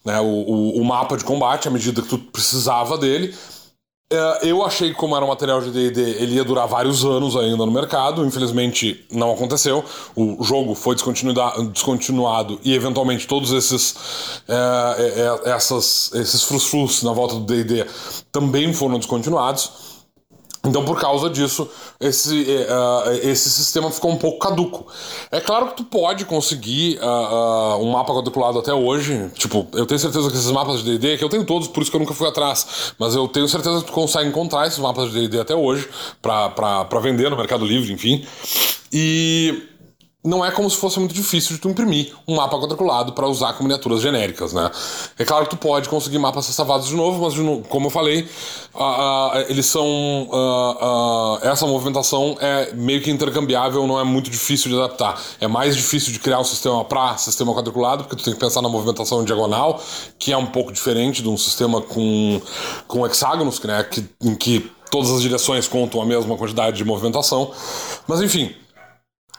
né, 0.04 0.20
o, 0.20 0.24
o, 0.24 0.80
o 0.80 0.84
mapa 0.84 1.16
de 1.16 1.24
combate 1.24 1.66
à 1.66 1.70
medida 1.70 2.00
que 2.00 2.08
tu 2.08 2.18
precisava 2.18 2.96
dele. 2.96 3.34
É, 4.10 4.48
eu 4.48 4.64
achei 4.64 4.88
que, 4.88 4.94
como 4.94 5.14
era 5.14 5.22
um 5.22 5.28
material 5.28 5.60
de 5.60 5.70
DD, 5.70 6.00
ele 6.22 6.36
ia 6.36 6.44
durar 6.44 6.66
vários 6.66 7.04
anos 7.04 7.36
ainda 7.36 7.66
no 7.66 7.70
mercado. 7.70 8.24
Infelizmente, 8.24 9.04
não 9.12 9.32
aconteceu. 9.32 9.84
O 10.16 10.42
jogo 10.42 10.74
foi 10.74 10.96
descontinuado 10.96 12.58
e, 12.64 12.74
eventualmente, 12.74 13.26
todos 13.26 13.52
esses, 13.52 13.94
é 14.48 15.50
essas, 15.50 16.10
esses 16.14 16.42
frusfrus 16.42 17.02
na 17.02 17.12
volta 17.12 17.34
do 17.34 17.40
DD 17.42 17.84
também 18.32 18.72
foram 18.72 18.96
descontinuados. 18.96 19.87
Então, 20.64 20.84
por 20.84 21.00
causa 21.00 21.30
disso, 21.30 21.68
esse, 22.00 22.42
uh, 22.42 23.10
esse 23.22 23.48
sistema 23.48 23.90
ficou 23.90 24.10
um 24.10 24.16
pouco 24.16 24.38
caduco. 24.38 24.86
É 25.30 25.40
claro 25.40 25.68
que 25.68 25.76
tu 25.76 25.84
pode 25.84 26.24
conseguir 26.24 26.98
uh, 26.98 27.76
uh, 27.76 27.82
um 27.82 27.92
mapa 27.92 28.12
quadriculado 28.12 28.58
até 28.58 28.72
hoje. 28.72 29.30
Tipo, 29.34 29.66
eu 29.72 29.86
tenho 29.86 29.98
certeza 29.98 30.28
que 30.30 30.36
esses 30.36 30.50
mapas 30.50 30.82
de 30.82 30.98
D&D, 30.98 31.18
que 31.18 31.24
eu 31.24 31.28
tenho 31.28 31.44
todos, 31.44 31.68
por 31.68 31.80
isso 31.80 31.90
que 31.90 31.96
eu 31.96 32.00
nunca 32.00 32.14
fui 32.14 32.28
atrás, 32.28 32.92
mas 32.98 33.14
eu 33.14 33.28
tenho 33.28 33.48
certeza 33.48 33.80
que 33.80 33.86
tu 33.86 33.92
consegue 33.92 34.28
encontrar 34.28 34.66
esses 34.66 34.78
mapas 34.78 35.10
de 35.10 35.20
D&D 35.20 35.40
até 35.40 35.54
hoje 35.54 35.88
para 36.20 37.00
vender 37.00 37.30
no 37.30 37.36
Mercado 37.36 37.64
Livre, 37.64 37.92
enfim. 37.92 38.26
E 38.92 39.62
não 40.24 40.44
é 40.44 40.50
como 40.50 40.68
se 40.68 40.76
fosse 40.76 40.98
muito 40.98 41.14
difícil 41.14 41.54
de 41.54 41.62
tu 41.62 41.68
imprimir 41.68 42.12
um 42.26 42.36
mapa 42.36 42.58
quadriculado 42.58 43.12
para 43.12 43.26
usar 43.28 43.52
com 43.52 43.62
miniaturas 43.62 44.00
genéricas, 44.00 44.52
né? 44.52 44.68
É 45.16 45.24
claro 45.24 45.44
que 45.44 45.50
tu 45.50 45.56
pode 45.56 45.88
conseguir 45.88 46.18
mapas 46.18 46.44
sessavados 46.44 46.88
de 46.88 46.96
novo, 46.96 47.22
mas 47.22 47.34
como 47.68 47.86
eu 47.86 47.90
falei, 47.90 48.28
uh, 48.74 48.82
uh, 48.82 49.30
eles 49.48 49.66
são 49.66 49.86
uh, 49.86 51.38
essa 51.42 51.66
movimentação 51.66 52.36
é 52.40 52.72
meio 52.74 53.00
que 53.00 53.12
intercambiável, 53.12 53.86
não 53.86 53.98
é 53.98 54.02
muito 54.02 54.28
difícil 54.28 54.70
de 54.70 54.76
adaptar. 54.76 55.20
É 55.40 55.46
mais 55.46 55.76
difícil 55.76 56.12
de 56.12 56.18
criar 56.18 56.40
um 56.40 56.44
sistema 56.44 56.84
para 56.84 57.16
sistema 57.16 57.54
quadriculado, 57.54 58.02
porque 58.02 58.16
tu 58.16 58.24
tem 58.24 58.34
que 58.34 58.40
pensar 58.40 58.60
na 58.60 58.68
movimentação 58.68 59.22
diagonal, 59.24 59.80
que 60.18 60.32
é 60.32 60.36
um 60.36 60.46
pouco 60.46 60.72
diferente 60.72 61.22
de 61.22 61.28
um 61.28 61.36
sistema 61.36 61.80
com 61.80 62.40
com 62.88 63.06
hexágonos, 63.06 63.60
né? 63.62 63.84
Que, 63.84 64.04
em 64.20 64.34
que 64.34 64.68
todas 64.90 65.10
as 65.10 65.22
direções 65.22 65.68
contam 65.68 66.02
a 66.02 66.04
mesma 66.04 66.36
quantidade 66.36 66.76
de 66.76 66.84
movimentação. 66.84 67.52
Mas 68.06 68.20
enfim, 68.20 68.54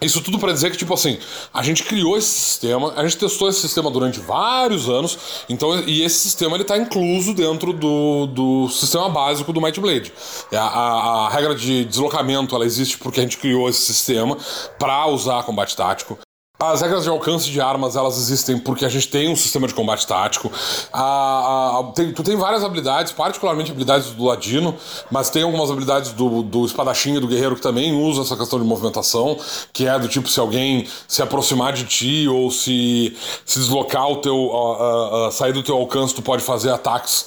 isso 0.06 0.22
tudo 0.22 0.40
para 0.40 0.54
dizer 0.54 0.72
que, 0.72 0.78
tipo 0.78 0.94
assim, 0.94 1.18
a 1.54 1.62
gente 1.62 1.84
criou 1.84 2.18
esse 2.18 2.30
sistema, 2.30 2.94
a 2.96 3.04
gente 3.04 3.18
testou 3.18 3.50
esse 3.50 3.60
sistema 3.60 3.92
durante 3.92 4.20
vários 4.20 4.88
anos, 4.88 5.18
então, 5.50 5.78
e 5.82 6.04
esse 6.04 6.20
sistema 6.20 6.56
ele 6.56 6.64
tá 6.64 6.78
incluso 6.78 7.34
dentro 7.34 7.74
do, 7.74 8.28
do 8.28 8.70
sistema 8.70 9.10
básico 9.10 9.52
do 9.52 9.62
Might 9.62 9.80
Blade. 9.80 10.14
A, 10.54 10.58
a, 10.58 11.28
a 11.28 11.30
regra 11.30 11.54
de 11.54 11.86
deslocamento 11.86 12.56
ela 12.56 12.66
existe 12.66 12.98
porque 12.98 13.20
a 13.20 13.24
gente 13.24 13.38
criou 13.38 13.68
esse 13.68 13.82
sistema 13.82 14.38
para 14.78 15.08
usar 15.08 15.44
combate 15.44 15.76
tático. 15.76 16.18
As 16.62 16.82
regras 16.82 17.04
de 17.04 17.10
alcance 17.10 17.50
de 17.50 17.62
armas, 17.62 17.96
elas 17.96 18.18
existem 18.18 18.60
porque 18.60 18.84
a 18.84 18.90
gente 18.90 19.08
tem 19.08 19.30
um 19.30 19.36
sistema 19.36 19.66
de 19.66 19.74
combate 19.74 20.06
tático. 20.06 20.52
A, 20.92 21.80
a, 21.80 21.84
tem, 21.96 22.12
tu 22.12 22.22
tem 22.22 22.36
várias 22.36 22.66
habilidades, 22.66 23.14
particularmente 23.14 23.72
habilidades 23.72 24.10
do 24.12 24.26
ladino, 24.26 24.76
mas 25.10 25.30
tem 25.30 25.44
algumas 25.44 25.72
habilidades 25.72 26.12
do, 26.12 26.44
do 26.44 26.66
espadachim 26.66 27.16
e 27.16 27.20
do 27.22 27.28
guerreiro 27.28 27.56
que 27.56 27.62
também 27.62 27.94
usam 27.94 28.26
essa 28.26 28.36
questão 28.36 28.60
de 28.60 28.66
movimentação, 28.66 29.40
que 29.72 29.88
é 29.88 29.98
do 29.98 30.10
tipo 30.10 30.28
se 30.28 30.38
alguém 30.38 30.86
se 31.08 31.22
aproximar 31.22 31.72
de 31.72 31.86
ti 31.86 32.28
ou 32.28 32.52
se, 32.52 33.16
se 33.46 33.58
deslocar 33.58 34.10
o 34.10 34.18
teu. 34.18 34.36
Uh, 34.36 34.50
uh, 34.50 35.28
uh, 35.28 35.32
sair 35.32 35.54
do 35.54 35.64
teu 35.64 35.78
alcance, 35.78 36.14
tu 36.14 36.22
pode 36.22 36.44
fazer 36.44 36.72
ataques 36.72 37.26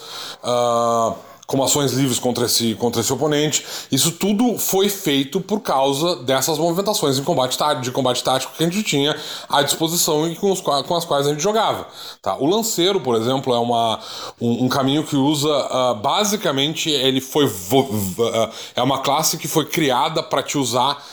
como 1.53 1.63
ações 1.63 1.93
livres 1.93 2.19
contra 2.19 2.47
esse, 2.47 2.75
contra 2.77 3.03
esse 3.03 3.13
oponente. 3.13 3.63
Isso 3.93 4.13
tudo 4.13 4.57
foi 4.57 4.89
feito 4.89 5.39
por 5.39 5.61
causa 5.61 6.17
dessas 6.17 6.57
movimentações 6.57 7.19
em 7.19 7.23
combate 7.23 7.59
de 7.83 7.91
combate 7.91 8.25
tático 8.25 8.55
que 8.57 8.65
a 8.65 8.67
gente 8.67 8.83
tinha 8.83 9.15
à 9.51 9.61
disposição 9.61 10.27
e 10.27 10.35
com, 10.35 10.51
os, 10.51 10.63
com 10.63 10.97
as 10.97 11.05
quais 11.05 11.27
a 11.27 11.31
gente 11.31 11.43
jogava. 11.43 11.87
Tá? 12.23 12.39
O 12.39 12.47
lanceiro, 12.47 13.03
por 13.03 13.17
exemplo, 13.17 13.55
é 13.55 13.59
uma, 13.59 14.01
um, 14.41 14.65
um 14.65 14.69
caminho 14.69 15.05
que 15.05 15.15
usa 15.15 15.51
uh, 15.51 15.95
basicamente 15.97 16.89
ele 16.89 17.21
foi 17.21 17.45
uh, 17.45 18.51
é 18.75 18.83
uma 18.83 19.01
classe 19.01 19.37
que 19.37 19.47
foi 19.47 19.67
criada 19.67 20.23
para 20.23 20.43
te 20.43 20.57
usar 20.57 21.05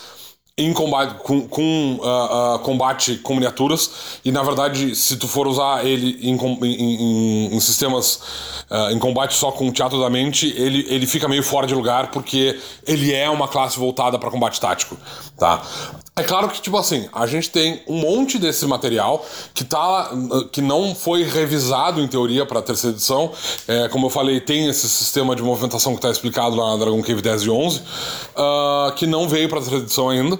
em 0.59 0.73
combate 0.73 1.15
com, 1.23 1.47
com 1.47 1.99
uh, 2.01 2.55
uh, 2.55 2.59
combate 2.59 3.17
com 3.17 3.33
miniaturas. 3.33 4.19
E 4.23 4.31
na 4.31 4.43
verdade 4.43 4.95
se 4.95 5.17
tu 5.17 5.27
for 5.27 5.47
usar 5.47 5.85
ele 5.85 6.19
em, 6.21 6.35
em, 6.35 7.55
em 7.55 7.59
sistemas 7.59 8.19
uh, 8.69 8.91
em 8.91 8.99
combate 8.99 9.33
só 9.33 9.51
com 9.51 9.71
teatro 9.71 9.99
da 9.99 10.09
mente 10.09 10.53
ele, 10.57 10.85
ele 10.89 11.07
fica 11.07 11.27
meio 11.27 11.43
fora 11.43 11.65
de 11.65 11.73
lugar 11.73 12.11
porque 12.11 12.59
ele 12.85 13.13
é 13.13 13.29
uma 13.29 13.47
classe 13.47 13.79
voltada 13.79 14.19
para 14.19 14.29
combate 14.29 14.59
tático 14.59 14.97
tá? 15.39 15.61
É 16.15 16.23
claro 16.23 16.49
que, 16.49 16.61
tipo 16.61 16.77
assim, 16.77 17.07
a 17.13 17.25
gente 17.25 17.49
tem 17.49 17.81
um 17.87 17.95
monte 18.01 18.37
desse 18.37 18.65
material 18.65 19.25
que, 19.53 19.63
tá, 19.63 20.11
que 20.51 20.61
não 20.61 20.93
foi 20.93 21.23
revisado 21.23 22.01
em 22.01 22.07
teoria 22.07 22.45
para 22.45 22.59
a 22.59 22.61
terceira 22.61 22.93
edição. 22.93 23.31
É, 23.65 23.87
como 23.87 24.07
eu 24.07 24.09
falei, 24.09 24.41
tem 24.41 24.67
esse 24.67 24.89
sistema 24.89 25.33
de 25.33 25.41
movimentação 25.41 25.93
que 25.93 25.99
está 25.99 26.09
explicado 26.09 26.57
lá 26.57 26.71
na 26.71 26.77
Dragon 26.83 27.01
Cave 27.01 27.21
10 27.21 27.43
e 27.43 27.49
11, 27.49 27.79
uh, 27.79 28.91
que 28.97 29.07
não 29.07 29.29
veio 29.29 29.47
para 29.47 29.59
a 29.59 29.61
terceira 29.61 29.85
edição 29.85 30.09
ainda, 30.09 30.37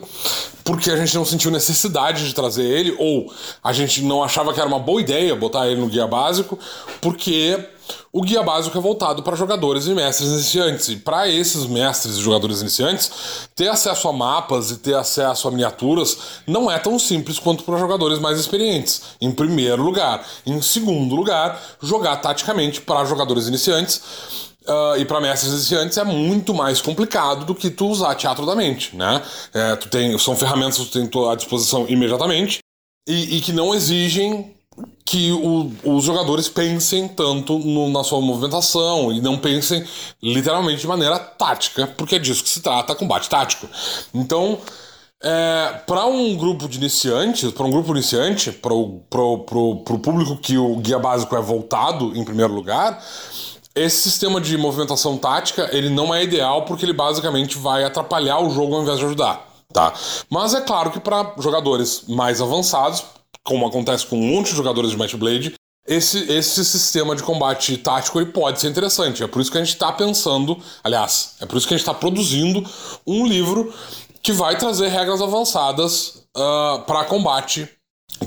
porque 0.64 0.92
a 0.92 0.96
gente 0.96 1.16
não 1.16 1.26
sentiu 1.26 1.50
necessidade 1.50 2.28
de 2.28 2.34
trazer 2.34 2.64
ele, 2.64 2.96
ou 3.00 3.34
a 3.64 3.74
gente 3.74 4.04
não 4.04 4.24
achava 4.24 4.54
que 4.54 4.60
era 4.60 4.68
uma 4.68 4.80
boa 4.80 5.02
ideia 5.02 5.36
botar 5.36 5.68
ele 5.68 5.82
no 5.82 5.88
guia 5.88 6.06
básico, 6.06 6.60
porque 7.02 7.58
o 8.12 8.22
guia 8.22 8.44
básico 8.44 8.78
é 8.78 8.82
voltado 8.82 9.24
para 9.24 9.36
jogadores 9.36 9.88
e 9.88 9.94
mestres 9.94 10.30
iniciantes. 10.30 10.90
E 10.90 10.96
para 10.98 11.28
esses 11.28 11.66
mestres 11.66 12.18
e 12.18 12.22
jogadores 12.22 12.62
iniciantes, 12.62 13.12
ter 13.56 13.68
acesso 13.68 14.08
a 14.08 14.14
mapas 14.14 14.72
e 14.72 14.78
ter 14.78 14.96
acesso 14.96 15.48
a 15.48 15.52
miniaturas 15.52 16.18
não 16.46 16.70
é 16.70 16.78
tão 16.78 16.98
simples 17.00 17.40
quanto 17.40 17.64
para 17.64 17.78
jogadores 17.78 18.20
mais 18.20 18.40
experientes. 18.40 19.02
Em 19.22 19.32
primeiro 19.32 19.84
lugar. 19.84 20.26
Em 20.46 20.62
segundo 20.62 21.16
lugar, 21.16 21.62
jogar 21.82 22.18
taticamente 22.18 22.82
para 22.82 23.06
jogadores 23.06 23.48
iniciantes. 23.48 24.02
Uh, 24.68 25.00
e 25.00 25.06
para 25.06 25.22
mestres 25.22 25.52
iniciantes 25.54 25.98
é 25.98 26.04
muito 26.04 26.54
mais 26.54 26.82
complicado 26.82 27.46
do 27.46 27.56
que 27.56 27.70
tu 27.70 27.88
usar 27.88 28.14
teatro 28.16 28.46
da 28.46 28.56
mente, 28.56 28.96
né? 28.96 29.22
É, 29.54 29.76
tu 29.76 29.90
tem, 29.90 30.18
são 30.20 30.36
ferramentas 30.36 30.78
que 30.78 30.86
tu 30.86 31.10
tem 31.10 31.30
à 31.32 31.36
disposição 31.36 31.86
imediatamente 31.88 32.60
e, 33.08 33.38
e 33.38 33.42
que 33.42 33.54
não 33.54 33.74
exigem 33.74 34.54
que 35.06 35.32
o, 35.32 35.72
os 35.84 36.04
jogadores 36.04 36.48
pensem 36.48 37.08
tanto 37.08 37.58
no, 37.58 37.90
na 37.90 38.04
sua 38.04 38.22
movimentação 38.22 39.12
e 39.12 39.20
não 39.20 39.38
pensem 39.38 39.84
literalmente 40.22 40.82
de 40.82 40.88
maneira 40.88 41.18
tática, 41.18 41.88
porque 41.88 42.16
é 42.16 42.20
disso 42.20 42.44
que 42.44 42.50
se 42.50 42.62
trata 42.62 42.94
combate 42.94 43.28
tático. 43.30 43.68
Então, 44.14 44.60
é, 45.22 45.82
para 45.88 46.06
um 46.06 46.38
grupo 46.38 46.68
de 46.68 46.78
iniciantes, 46.78 47.52
para 47.52 47.66
um 47.66 47.72
grupo 47.72 47.92
iniciante, 47.92 48.52
para 48.52 48.74
o 48.74 49.00
público 50.02 50.38
que 50.38 50.58
o 50.58 50.76
guia 50.78 51.00
básico 51.00 51.36
é 51.36 51.42
voltado 51.42 52.16
em 52.16 52.24
primeiro 52.24 52.54
lugar, 52.54 53.04
esse 53.80 54.02
sistema 54.02 54.42
de 54.42 54.58
movimentação 54.58 55.18
tática 55.18 55.70
ele 55.72 55.90
não 55.90 56.14
é 56.14 56.24
ideal 56.24 56.66
porque 56.66 56.86
ele 56.86 56.94
basicamente 56.94 57.58
vai 57.58 57.84
atrapalhar 57.84 58.40
o 58.40 58.50
jogo 58.50 58.76
ao 58.76 58.82
invés 58.84 59.00
de 59.00 59.06
ajudar. 59.06 59.48
Tá? 59.72 59.94
Mas 60.30 60.54
é 60.54 60.62
claro 60.62 60.92
que 60.92 61.00
para 61.00 61.34
jogadores 61.38 62.04
mais 62.08 62.42
avançados, 62.42 63.04
como 63.44 63.68
acontece 63.68 64.06
com 64.06 64.18
um 64.18 64.36
monte 64.36 64.50
de 64.50 64.56
jogadores 64.56 64.92
de 64.92 64.98
Match 64.98 65.16
Blade, 65.16 65.54
esse, 65.88 66.32
esse 66.32 66.66
sistema 66.66 67.16
de 67.16 67.24
combate 67.24 67.78
tático 67.78 68.20
ele 68.20 68.32
pode 68.32 68.60
ser 68.60 68.68
interessante. 68.68 69.24
É 69.24 69.28
por 69.28 69.42
isso 69.42 69.52
que 69.52 69.58
a 69.58 69.64
gente 69.64 69.74
está 69.74 69.92
pensando, 69.92 70.58
aliás, 70.84 71.36
é 71.40 71.46
por 71.46 71.58
isso 71.58 71.68
que 71.68 71.74
a 71.74 71.78
gente 71.78 71.88
está 71.88 71.94
produzindo 71.94 72.64
um 73.08 73.26
livro 73.26 73.74
que 74.22 74.34
vai 74.34 74.58
trazer 74.58 74.90
regras 74.90 75.22
avançadas 75.22 76.26
uh, 76.36 76.42
ah, 76.42 76.84
para 76.86 77.06
combate 77.06 77.70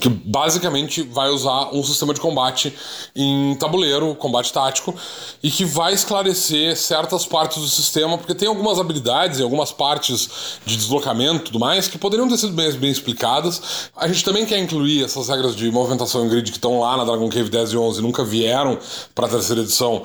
que 0.01 0.09
basicamente 0.09 1.03
vai 1.03 1.29
usar 1.29 1.71
um 1.73 1.83
sistema 1.85 2.15
de 2.15 2.21
combate 2.21 2.75
em 3.15 3.55
tabuleiro, 3.57 4.15
combate 4.15 4.53
tático, 4.53 4.95
e 5.43 5.51
que 5.51 5.65
vai 5.65 5.93
esclarecer 5.93 6.77
certas 6.77 7.27
partes 7.27 7.61
do 7.61 7.69
sistema, 7.69 8.17
porque 8.17 8.35
tem 8.35 8.49
algumas 8.49 8.79
habilidades 8.79 9.39
e 9.39 9.43
algumas 9.43 9.71
partes 9.71 10.59
de 10.65 10.77
deslocamento 10.77 11.43
e 11.43 11.45
tudo 11.45 11.59
mais 11.59 11.89
que 11.89 11.99
poderiam 11.99 12.29
ter 12.29 12.39
sido 12.39 12.53
bem, 12.53 12.73
bem 12.73 12.91
explicadas. 12.91 13.91
A 13.97 14.09
gente 14.09 14.25
também 14.25 14.47
quer 14.47 14.59
incluir 14.59 15.05
essas 15.05 15.29
regras 15.29 15.55
de 15.55 15.71
movimentação 15.71 16.25
em 16.25 16.29
grid 16.29 16.51
que 16.51 16.59
estão 16.59 16.81
lá 16.81 16.97
na 16.97 17.05
Dragon 17.05 17.29
Cave 17.29 17.51
10 17.51 17.73
e 17.73 17.77
11 17.77 17.99
e 17.99 18.03
nunca 18.03 18.25
vieram 18.25 18.79
para 19.15 19.27
a 19.27 19.31
terceira 19.31 19.63
edição 19.63 20.03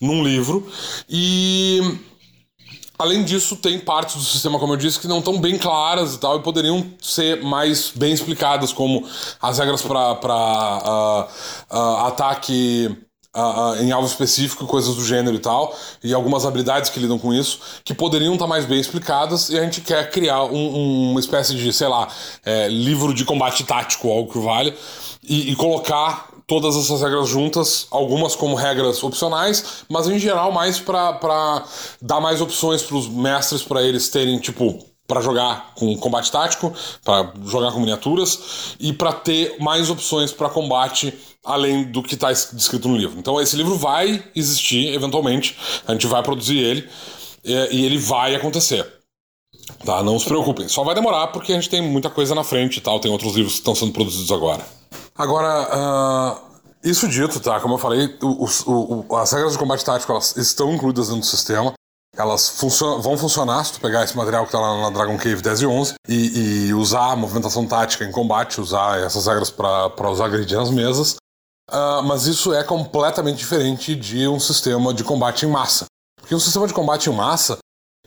num 0.00 0.22
livro. 0.22 0.70
E 1.08 1.98
Além 3.00 3.24
disso, 3.24 3.56
tem 3.56 3.78
partes 3.78 4.16
do 4.16 4.22
sistema, 4.22 4.58
como 4.58 4.74
eu 4.74 4.76
disse, 4.76 5.00
que 5.00 5.08
não 5.08 5.20
estão 5.20 5.40
bem 5.40 5.56
claras 5.56 6.14
e 6.14 6.18
tal, 6.18 6.36
e 6.36 6.42
poderiam 6.42 6.86
ser 7.00 7.42
mais 7.42 7.90
bem 7.96 8.12
explicadas, 8.12 8.74
como 8.74 9.08
as 9.40 9.58
regras 9.58 9.80
para 9.80 10.20
uh, 10.20 11.74
uh, 11.74 12.06
ataque 12.08 12.94
uh, 13.34 13.82
em 13.82 13.90
alvo 13.90 14.06
específico, 14.06 14.66
coisas 14.66 14.94
do 14.96 15.02
gênero 15.02 15.34
e 15.34 15.38
tal, 15.38 15.74
e 16.04 16.12
algumas 16.12 16.44
habilidades 16.44 16.90
que 16.90 17.00
lidam 17.00 17.18
com 17.18 17.32
isso, 17.32 17.60
que 17.84 17.94
poderiam 17.94 18.34
estar 18.34 18.44
tá 18.44 18.48
mais 18.50 18.66
bem 18.66 18.78
explicadas, 18.78 19.48
e 19.48 19.58
a 19.58 19.62
gente 19.62 19.80
quer 19.80 20.10
criar 20.10 20.44
um, 20.44 21.12
uma 21.12 21.20
espécie 21.20 21.54
de, 21.54 21.72
sei 21.72 21.88
lá, 21.88 22.06
é, 22.44 22.68
livro 22.68 23.14
de 23.14 23.24
combate 23.24 23.64
tático, 23.64 24.10
algo 24.10 24.30
que 24.30 24.38
vale, 24.38 24.74
e, 25.22 25.52
e 25.52 25.56
colocar 25.56 26.28
todas 26.50 26.74
essas 26.74 27.00
regras 27.00 27.28
juntas, 27.28 27.86
algumas 27.92 28.34
como 28.34 28.56
regras 28.56 29.04
opcionais, 29.04 29.84
mas 29.88 30.08
em 30.08 30.18
geral 30.18 30.50
mais 30.50 30.80
para 30.80 31.64
dar 32.02 32.20
mais 32.20 32.40
opções 32.40 32.82
para 32.82 32.96
os 32.96 33.06
mestres 33.06 33.62
para 33.62 33.84
eles 33.84 34.08
terem 34.08 34.36
tipo 34.40 34.84
para 35.06 35.20
jogar 35.20 35.74
com 35.76 35.96
combate 35.96 36.30
tático, 36.30 36.72
para 37.04 37.32
jogar 37.46 37.70
com 37.70 37.78
miniaturas 37.78 38.74
e 38.80 38.92
para 38.92 39.12
ter 39.12 39.58
mais 39.60 39.90
opções 39.90 40.32
para 40.32 40.48
combate 40.48 41.16
além 41.44 41.84
do 41.84 42.02
que 42.02 42.14
está 42.14 42.32
descrito 42.32 42.88
no 42.88 42.96
livro. 42.96 43.16
Então 43.16 43.40
esse 43.40 43.54
livro 43.54 43.76
vai 43.76 44.20
existir 44.34 44.92
eventualmente, 44.92 45.56
a 45.86 45.92
gente 45.92 46.08
vai 46.08 46.20
produzir 46.20 46.58
ele 46.58 46.88
e 47.44 47.84
ele 47.84 47.98
vai 47.98 48.34
acontecer. 48.34 48.84
Tá, 49.84 50.02
não 50.02 50.18
se 50.18 50.24
preocupem, 50.24 50.66
só 50.66 50.82
vai 50.82 50.96
demorar 50.96 51.28
porque 51.28 51.52
a 51.52 51.54
gente 51.54 51.70
tem 51.70 51.80
muita 51.80 52.10
coisa 52.10 52.34
na 52.34 52.42
frente 52.42 52.78
e 52.78 52.80
tal, 52.80 52.98
tem 52.98 53.10
outros 53.10 53.36
livros 53.36 53.52
que 53.52 53.60
estão 53.60 53.74
sendo 53.74 53.92
produzidos 53.92 54.32
agora. 54.32 54.79
Agora, 55.20 55.68
uh, 55.68 56.60
isso 56.82 57.06
dito, 57.06 57.38
tá? 57.40 57.60
Como 57.60 57.74
eu 57.74 57.78
falei, 57.78 58.16
o, 58.22 58.46
o, 59.06 59.16
as 59.16 59.30
regras 59.30 59.52
de 59.52 59.58
combate 59.58 59.84
tático 59.84 60.10
elas 60.10 60.34
estão 60.34 60.72
incluídas 60.72 61.08
dentro 61.08 61.20
do 61.20 61.26
sistema. 61.26 61.74
elas 62.16 62.58
vão 63.02 63.18
funcionar 63.18 63.62
se 63.64 63.74
tu 63.74 63.80
pegar 63.80 64.02
esse 64.02 64.16
material 64.16 64.46
que 64.46 64.52
tá 64.52 64.58
lá 64.58 64.80
na 64.80 64.88
Dragon 64.88 65.18
Cave 65.18 65.42
10 65.42 65.60
e 65.60 65.66
11 65.66 65.94
e, 66.08 66.68
e 66.68 66.74
usar 66.74 67.12
a 67.12 67.16
movimentação 67.16 67.66
tática 67.66 68.02
em 68.02 68.10
combate, 68.10 68.62
usar 68.62 68.98
essas 68.98 69.26
regras 69.26 69.50
para 69.50 70.10
usar 70.10 70.28
grid 70.28 70.54
nas 70.54 70.70
mesas. 70.70 71.16
Uh, 71.70 72.02
mas 72.02 72.26
isso 72.26 72.54
é 72.54 72.64
completamente 72.64 73.36
diferente 73.36 73.94
de 73.94 74.26
um 74.26 74.40
sistema 74.40 74.94
de 74.94 75.04
combate 75.04 75.44
em 75.44 75.50
massa. 75.50 75.84
Porque 76.18 76.34
um 76.34 76.40
sistema 76.40 76.66
de 76.66 76.72
combate 76.72 77.10
em 77.10 77.14
massa, 77.14 77.58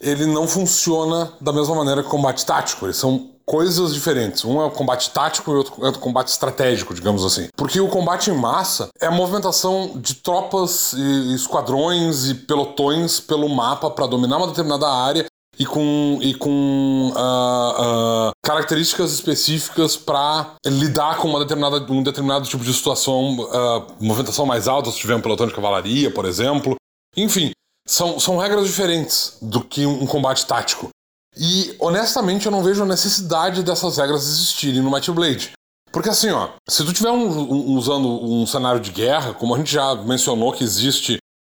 ele 0.04 0.26
não 0.26 0.48
funciona 0.48 1.34
da 1.40 1.54
mesma 1.54 1.76
maneira 1.76 2.02
que 2.02 2.08
o 2.08 2.12
combate 2.12 2.46
tático. 2.46 2.86
Eles 2.86 2.98
são 2.98 3.30
coisas 3.46 3.94
diferentes. 3.94 4.44
Um 4.46 4.62
é 4.62 4.66
o 4.66 4.72
combate 4.72 5.10
tático 5.12 5.52
e 5.52 5.54
o 5.54 5.58
outro 5.58 5.86
é 5.86 5.90
o 5.90 6.00
combate 6.00 6.28
estratégico, 6.28 6.94
digamos 6.94 7.26
assim. 7.26 7.48
Porque 7.56 7.80
o 7.80 7.88
combate 7.88 8.30
em 8.30 8.36
massa 8.36 8.90
é 9.00 9.08
a 9.08 9.12
movimentação 9.12 9.94
de 9.96 10.16
tropas, 10.16 10.94
e 10.94 11.34
esquadrões 11.34 12.30
e 12.30 12.36
pelotões 12.36 13.20
pelo 13.20 13.50
mapa 13.50 13.90
para 13.90 14.08
dominar 14.08 14.38
uma 14.38 14.48
determinada 14.48 14.88
área 14.88 15.26
e 15.60 15.66
com, 15.66 16.18
e 16.22 16.34
com 16.34 17.12
uh, 17.16 18.30
uh, 18.30 18.32
características 18.42 19.12
específicas 19.14 19.96
para 19.96 20.56
lidar 20.66 21.18
com 21.18 21.28
uma 21.28 21.40
determinada, 21.40 21.86
um 21.92 22.02
determinado 22.02 22.48
tipo 22.48 22.64
de 22.64 22.74
situação, 22.74 23.38
uh, 23.40 23.86
movimentação 24.00 24.46
mais 24.46 24.68
alta, 24.68 24.90
se 24.90 24.98
tiver 24.98 25.16
um 25.16 25.22
pelotão 25.22 25.48
de 25.48 25.54
cavalaria, 25.54 26.10
por 26.10 26.26
exemplo. 26.26 26.76
Enfim, 27.16 27.52
são, 27.86 28.20
são 28.20 28.38
regras 28.38 28.66
diferentes 28.66 29.38
do 29.42 29.62
que 29.62 29.86
um 29.86 30.06
combate 30.06 30.46
tático. 30.46 30.90
E 31.36 31.76
honestamente 31.80 32.46
eu 32.46 32.52
não 32.52 32.64
vejo 32.64 32.84
a 32.84 32.86
necessidade 32.86 33.64
dessas 33.64 33.98
regras 33.98 34.24
existirem 34.24 34.82
no 34.82 34.92
Might 34.92 35.12
Blade. 35.12 35.52
Porque 35.92 36.10
assim, 36.10 36.32
ó, 36.32 36.50
se 36.68 36.84
tu 36.84 36.94
tiver 36.94 37.12
um, 37.12 37.28
um, 37.28 37.78
usando 37.78 38.08
um 38.08 38.46
cenário 38.48 38.80
de 38.80 38.92
guerra, 38.92 39.34
como 39.34 39.54
a 39.54 39.58
gente 39.58 39.72
já 39.72 39.94
mencionou 39.96 40.52
que 40.52 40.64
existe 40.64 41.18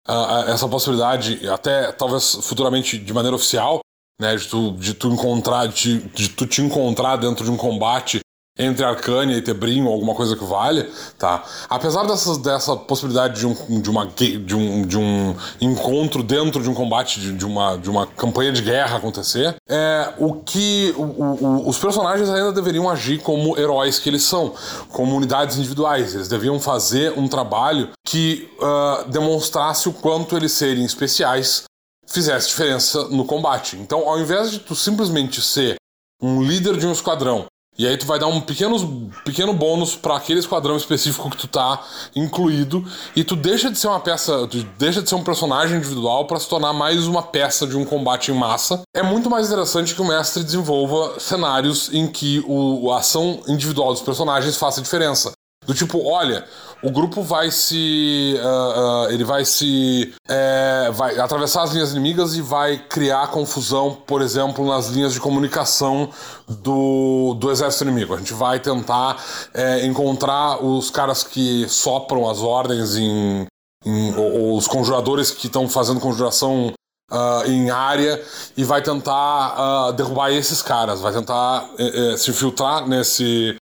uh, 0.08 0.50
essa 0.50 0.68
possibilidade, 0.68 1.48
até 1.50 1.92
talvez 1.92 2.36
futuramente 2.42 2.98
de 2.98 3.14
maneira 3.14 3.36
oficial, 3.36 3.80
né, 4.20 4.36
de 4.36 4.48
tu, 4.48 4.72
de 4.74 4.94
tu 4.94 5.10
encontrar, 5.10 5.68
de, 5.68 6.00
de 6.10 6.30
tu 6.30 6.48
te 6.48 6.62
encontrar 6.62 7.18
dentro 7.18 7.44
de 7.44 7.52
um 7.52 7.58
combate 7.58 8.20
entre 8.58 8.86
Arcânia 8.86 9.36
e 9.36 9.42
Tebrim 9.42 9.84
ou 9.84 9.94
alguma 9.94 10.14
coisa 10.14 10.36
que 10.36 10.44
valha, 10.44 10.88
tá? 11.18 11.44
Apesar 11.68 12.06
dessas, 12.06 12.38
dessa 12.38 12.76
possibilidade 12.76 13.40
de 13.40 13.48
um, 13.48 13.82
de, 13.82 13.90
uma, 13.90 14.06
de, 14.06 14.56
um, 14.56 14.86
de 14.86 14.98
um 14.98 15.36
encontro 15.60 16.22
dentro 16.22 16.62
de 16.62 16.70
um 16.70 16.74
combate, 16.74 17.20
de, 17.20 17.34
de 17.34 17.46
uma, 17.46 17.78
de 17.78 17.90
uma 17.90 18.06
campanha 18.06 18.52
de 18.52 18.62
guerra 18.62 18.98
acontecer, 18.98 19.56
é 19.68 20.14
o 20.20 20.36
que 20.36 20.94
o, 20.96 21.02
o, 21.02 21.68
os 21.68 21.80
personagens 21.80 22.30
ainda 22.30 22.52
deveriam 22.52 22.88
agir 22.88 23.20
como 23.22 23.58
heróis 23.58 23.98
que 23.98 24.08
eles 24.08 24.24
são, 24.24 24.54
como 24.90 25.16
unidades 25.16 25.58
individuais. 25.58 26.14
Eles 26.14 26.28
deviam 26.28 26.60
fazer 26.60 27.18
um 27.18 27.28
trabalho 27.28 27.90
que 28.06 28.50
uh, 28.60 29.10
demonstrasse 29.10 29.90
o 29.90 29.94
quanto 29.94 30.38
eles 30.38 30.52
serem 30.52 30.86
especiais 30.86 31.64
fizesse 32.06 32.50
diferença 32.50 33.08
no 33.08 33.26
combate. 33.26 33.78
Então, 33.78 34.08
ao 34.08 34.20
invés 34.20 34.52
de 34.52 34.60
tu 34.60 34.76
simplesmente 34.76 35.42
ser 35.42 35.76
um 36.22 36.44
líder 36.44 36.78
de 36.78 36.86
um 36.86 36.92
esquadrão 36.92 37.46
e 37.78 37.88
aí 37.88 37.98
tu 37.98 38.06
vai 38.06 38.20
dar 38.20 38.28
um 38.28 38.40
pequeno, 38.40 39.12
pequeno 39.26 39.54
bônus 39.54 39.96
para 39.96 40.16
aquele 40.16 40.40
esquadrão 40.40 40.78
específico 40.78 41.30
que 41.30 41.38
tu 41.38 41.48
tá 41.48 41.82
incluído 42.16 42.86
e 43.16 43.24
tu 43.24 43.36
deixa 43.36 43.72
de 43.72 43.78
ser 43.78 43.88
uma 43.88 44.00
peça, 44.00 44.48
tu 44.48 44.64
deixa 44.78 45.02
de 45.02 45.10
ser 45.10 45.16
um 45.16 45.24
personagem 45.24 45.78
individual 45.78 46.26
para 46.26 46.40
se 46.40 46.48
tornar 46.48 46.74
mais 46.74 47.08
uma 47.08 47.24
peça 47.24 47.66
de 47.66 47.76
um 47.76 47.84
combate 47.84 48.32
em 48.32 48.36
massa. 48.36 48.82
É 48.96 49.02
muito 49.02 49.30
mais 49.30 49.48
interessante 49.48 49.96
que 49.96 50.02
o 50.02 50.06
mestre 50.06 50.44
desenvolva 50.44 51.20
cenários 51.20 51.92
em 51.92 52.08
que 52.08 52.44
o, 52.48 52.92
a 52.92 53.00
ação 53.00 53.42
individual 53.48 53.92
dos 53.92 54.02
personagens 54.02 54.56
faça 54.56 54.82
diferença. 54.82 55.32
Do 55.66 55.74
tipo, 55.74 56.06
olha, 56.06 56.46
o 56.84 56.92
grupo 56.92 57.24
vai 57.24 57.50
se. 57.50 58.36
Uh, 58.38 59.06
uh, 59.08 59.12
ele 59.12 59.24
vai 59.24 59.46
se. 59.46 60.14
É, 60.28 60.92
vai 60.92 61.18
atravessar 61.18 61.64
as 61.64 61.72
linhas 61.72 61.92
inimigas 61.92 62.36
e 62.36 62.42
vai 62.42 62.78
criar 62.78 63.28
confusão, 63.28 63.96
por 64.06 64.22
exemplo, 64.22 64.68
nas 64.68 64.90
linhas 64.90 65.14
de 65.14 65.20
comunicação 65.22 66.10
do, 66.48 67.36
do 67.36 67.50
exército 67.50 67.86
inimigo. 67.86 68.14
A 68.14 68.18
gente 68.18 68.34
vai 68.34 68.60
tentar 68.60 69.24
é, 69.54 69.86
encontrar 69.86 70.64
os 70.64 70.90
caras 70.90 71.24
que 71.24 71.66
sopram 71.70 72.30
as 72.30 72.40
ordens 72.40 72.98
em. 72.98 73.46
em 73.86 74.16
ou, 74.16 74.34
ou 74.34 74.58
os 74.58 74.68
conjuradores 74.68 75.32
que 75.32 75.48
estão 75.48 75.68
fazendo 75.70 76.00
conjuração 76.00 76.74
Uh, 77.12 77.46
em 77.48 77.70
área 77.70 78.20
e 78.58 78.64
vai 78.64 78.82
tentar 78.82 79.90
uh, 79.90 79.94
derrubar 79.94 80.32
esses 80.32 80.64
caras, 80.64 81.00
vai 81.00 81.14
tentar 81.14 81.70
uh, 81.74 82.18
se 82.18 82.32
infiltrar 82.32 82.88
nesse, 82.88 83.56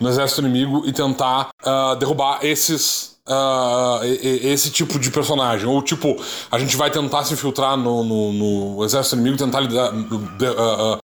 no 0.00 0.08
exército 0.08 0.42
inimigo 0.42 0.86
e 0.86 0.92
tentar 0.92 1.48
uh, 1.64 1.96
derrubar 1.96 2.44
esses. 2.44 3.16
Uh, 3.28 4.04
esse 4.04 4.70
tipo 4.70 5.00
de 5.00 5.10
personagem. 5.10 5.66
Ou 5.66 5.82
tipo, 5.82 6.16
a 6.48 6.60
gente 6.60 6.76
vai 6.76 6.92
tentar 6.92 7.24
se 7.24 7.34
infiltrar 7.34 7.76
no, 7.76 8.04
no, 8.04 8.32
no 8.32 8.84
exército 8.84 9.16
inimigo, 9.16 9.36
tentar 9.36 9.58
lidar, 9.58 9.92
uh, 9.92 11.00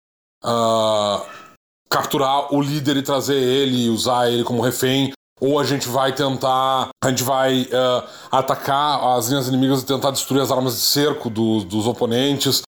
capturar 1.90 2.54
o 2.54 2.60
líder 2.60 2.98
e 2.98 3.02
trazer 3.02 3.34
ele, 3.34 3.88
usar 3.88 4.30
ele 4.30 4.44
como 4.44 4.62
refém. 4.62 5.12
Ou 5.40 5.58
a 5.58 5.64
gente 5.64 5.88
vai 5.88 6.14
tentar. 6.14 6.90
A 7.02 7.08
gente 7.08 7.24
vai 7.24 7.68
atacar 8.30 9.16
as 9.16 9.26
linhas 9.26 9.48
inimigas 9.48 9.82
e 9.82 9.86
tentar 9.86 10.12
destruir 10.12 10.42
as 10.42 10.52
armas 10.52 10.74
de 10.74 10.82
cerco 10.82 11.28
do, 11.28 11.64
dos 11.64 11.88
oponentes. 11.88 12.62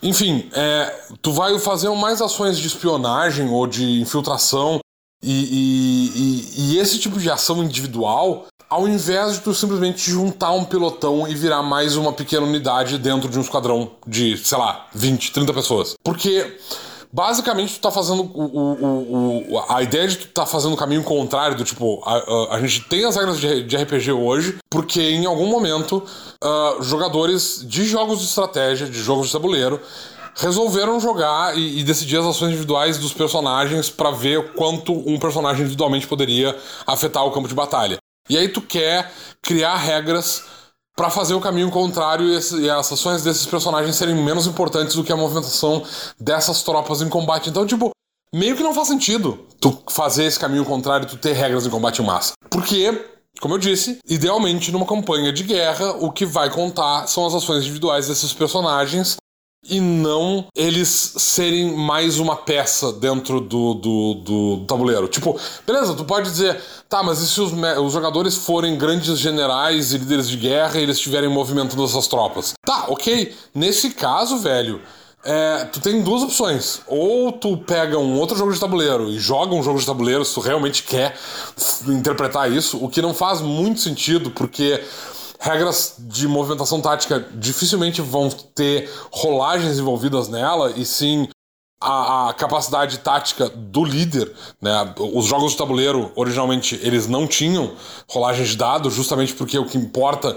Enfim, 0.00 0.48
é, 0.54 1.02
tu 1.20 1.32
vai 1.32 1.58
fazer 1.58 1.90
mais 1.90 2.22
ações 2.22 2.56
de 2.56 2.68
espionagem 2.68 3.50
ou 3.50 3.66
de 3.66 4.00
infiltração 4.00 4.78
e, 5.22 5.32
e, 5.32 6.12
e, 6.16 6.74
e, 6.74 6.78
esse 6.78 6.98
tipo 6.98 7.18
de 7.18 7.30
ação 7.30 7.62
individual, 7.62 8.46
ao 8.68 8.88
invés 8.88 9.34
de 9.34 9.40
tu 9.40 9.52
simplesmente 9.52 10.10
juntar 10.10 10.52
um 10.52 10.64
pelotão 10.64 11.28
e 11.28 11.34
virar 11.34 11.62
mais 11.62 11.96
uma 11.96 12.12
pequena 12.12 12.46
unidade 12.46 12.96
dentro 12.98 13.28
de 13.28 13.38
um 13.38 13.42
esquadrão 13.42 13.90
de, 14.06 14.36
sei 14.38 14.56
lá, 14.56 14.86
20, 14.94 15.32
30 15.32 15.52
pessoas. 15.52 15.94
Porque 16.02 16.56
basicamente 17.12 17.74
tu 17.74 17.80
tá 17.80 17.90
fazendo 17.90 18.22
o, 18.22 18.44
o, 18.44 19.54
o, 19.54 19.64
a 19.68 19.82
ideia 19.82 20.06
de 20.06 20.16
tu 20.16 20.28
tá 20.28 20.46
fazendo 20.46 20.74
o 20.74 20.76
caminho 20.76 21.02
contrário 21.02 21.56
do 21.56 21.64
tipo 21.64 22.00
a, 22.06 22.14
a, 22.14 22.54
a 22.54 22.60
gente 22.60 22.82
tem 22.88 23.04
as 23.04 23.16
regras 23.16 23.40
de, 23.40 23.64
de, 23.64 23.76
RPG 23.76 24.12
hoje 24.12 24.58
porque 24.70 25.02
em 25.02 25.26
algum 25.26 25.46
momento 25.46 26.04
uh, 26.42 26.82
jogadores 26.82 27.64
de 27.66 27.84
jogos 27.84 28.20
de 28.20 28.26
estratégia 28.26 28.86
de 28.86 29.02
jogos 29.02 29.26
de 29.26 29.32
tabuleiro 29.32 29.80
resolveram 30.40 30.98
jogar 30.98 31.56
e, 31.56 31.80
e, 31.80 31.84
decidir 31.84 32.16
as 32.16 32.26
ações 32.26 32.48
individuais 32.48 32.98
dos 32.98 33.12
personagens 33.12 33.90
para 33.90 34.10
ver 34.10 34.52
quanto 34.54 34.92
um 34.92 35.18
personagem 35.18 35.62
individualmente 35.62 36.06
poderia 36.06 36.56
afetar 36.86 37.24
o 37.24 37.30
campo 37.30 37.46
de 37.46 37.54
batalha. 37.54 37.98
E 38.28 38.38
aí 38.38 38.48
tu 38.48 38.62
quer 38.62 39.12
criar 39.42 39.76
regras 39.76 40.44
para 40.96 41.10
fazer 41.10 41.34
o 41.34 41.40
caminho 41.40 41.70
contrário 41.70 42.26
e, 42.26 42.36
esse, 42.36 42.58
e, 42.60 42.70
as 42.70 42.90
ações 42.90 43.22
desses 43.22 43.46
personagens 43.46 43.96
serem 43.96 44.14
menos 44.14 44.46
importantes 44.46 44.96
do 44.96 45.04
que 45.04 45.12
a 45.12 45.16
movimentação 45.16 45.82
dessas 46.18 46.62
tropas 46.62 47.02
em 47.02 47.08
combate. 47.08 47.50
Então, 47.50 47.66
tipo, 47.66 47.90
meio 48.34 48.56
que 48.56 48.62
não 48.62 48.74
faz 48.74 48.88
sentido 48.88 49.46
tu 49.60 49.82
fazer 49.90 50.24
esse 50.24 50.38
caminho 50.38 50.64
contrário 50.64 51.06
tu 51.06 51.16
ter 51.16 51.32
regras 51.32 51.66
em 51.66 51.70
combate 51.70 52.00
em 52.00 52.04
massa. 52.04 52.32
Porque 52.50 53.10
como 53.40 53.54
eu 53.54 53.58
disse, 53.58 53.98
idealmente 54.06 54.72
numa 54.72 54.84
campanha 54.84 55.32
de 55.32 55.44
guerra, 55.44 55.92
o 55.92 56.10
que 56.10 56.26
vai 56.26 56.50
contar 56.50 57.06
são 57.06 57.26
as 57.26 57.32
ações 57.32 57.62
individuais 57.62 58.08
desses 58.08 58.32
personagens 58.32 59.16
e 59.68 59.80
não 59.80 60.46
eles 60.54 60.88
serem 60.88 61.76
mais 61.76 62.18
uma 62.18 62.36
peça 62.36 62.92
dentro 62.92 63.40
do, 63.40 63.74
do, 63.74 64.14
do, 64.14 64.64
tabuleiro. 64.66 65.06
Tipo, 65.08 65.38
beleza, 65.66 65.94
tu 65.94 66.04
pode 66.04 66.30
dizer, 66.30 66.60
tá, 66.88 67.02
mas 67.02 67.20
e 67.20 67.26
se 67.26 67.40
os, 67.40 67.52
os 67.52 67.92
jogadores 67.92 68.36
forem 68.36 68.78
grandes 68.78 69.18
generais 69.18 69.92
e 69.92 69.98
líderes 69.98 70.28
de 70.28 70.36
guerra 70.36 70.78
e 70.78 70.82
eles 70.82 70.96
estiverem 70.96 71.28
movimentando 71.28 71.84
essas 71.84 72.06
tropas? 72.06 72.54
Tá, 72.64 72.86
ok. 72.88 73.34
Nesse 73.54 73.90
caso, 73.90 74.38
velho. 74.38 74.80
É, 75.22 75.66
tu 75.66 75.80
tem 75.80 76.02
duas 76.02 76.22
opções. 76.22 76.80
Ou 76.86 77.30
tu 77.30 77.58
pega 77.58 77.98
um 77.98 78.18
outro 78.18 78.34
jogo 78.38 78.54
de 78.54 78.58
tabuleiro 78.58 79.10
e 79.10 79.18
joga 79.18 79.54
um 79.54 79.62
jogo 79.62 79.78
de 79.78 79.84
tabuleiro 79.84 80.24
se 80.24 80.32
tu 80.32 80.40
realmente 80.40 80.82
quer 80.82 81.14
interpretar 81.86 82.50
isso, 82.50 82.82
o 82.82 82.88
que 82.88 83.02
não 83.02 83.12
faz 83.12 83.42
muito 83.42 83.80
sentido, 83.80 84.30
porque 84.30 84.82
regras 85.40 85.94
de 85.98 86.28
movimentação 86.28 86.80
tática 86.82 87.26
dificilmente 87.34 88.02
vão 88.02 88.28
ter 88.28 88.90
rolagens 89.10 89.78
envolvidas 89.78 90.28
nela, 90.28 90.70
e 90.76 90.84
sim 90.84 91.26
a, 91.82 92.28
a, 92.28 92.34
capacidade 92.34 92.98
tática 92.98 93.48
do 93.48 93.82
líder, 93.82 94.30
né? 94.60 94.94
Os 94.98 95.24
jogos 95.24 95.52
de 95.52 95.58
tabuleiro, 95.58 96.12
originalmente, 96.14 96.78
eles 96.82 97.06
não 97.06 97.26
tinham 97.26 97.74
rolagens 98.06 98.50
de 98.50 98.56
dados, 98.58 98.92
justamente 98.92 99.32
porque 99.32 99.58
o 99.58 99.64
que 99.64 99.78
importa 99.78 100.36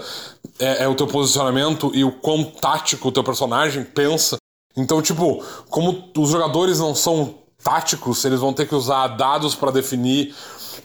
é, 0.58 0.84
é, 0.84 0.88
o 0.88 0.94
teu 0.94 1.06
posicionamento 1.06 1.90
e 1.94 2.02
o 2.02 2.10
quão 2.10 2.42
tático 2.42 3.08
o 3.08 3.12
teu 3.12 3.22
personagem 3.22 3.84
pensa. 3.84 4.36
Então, 4.74 5.02
tipo, 5.02 5.44
como 5.68 6.10
os 6.16 6.30
jogadores 6.30 6.78
não 6.78 6.94
são 6.94 7.34
táticos, 7.62 8.24
eles 8.24 8.40
vão 8.40 8.54
ter 8.54 8.66
que 8.66 8.74
usar 8.74 9.08
dados 9.08 9.54
para 9.54 9.70
definir 9.70 10.34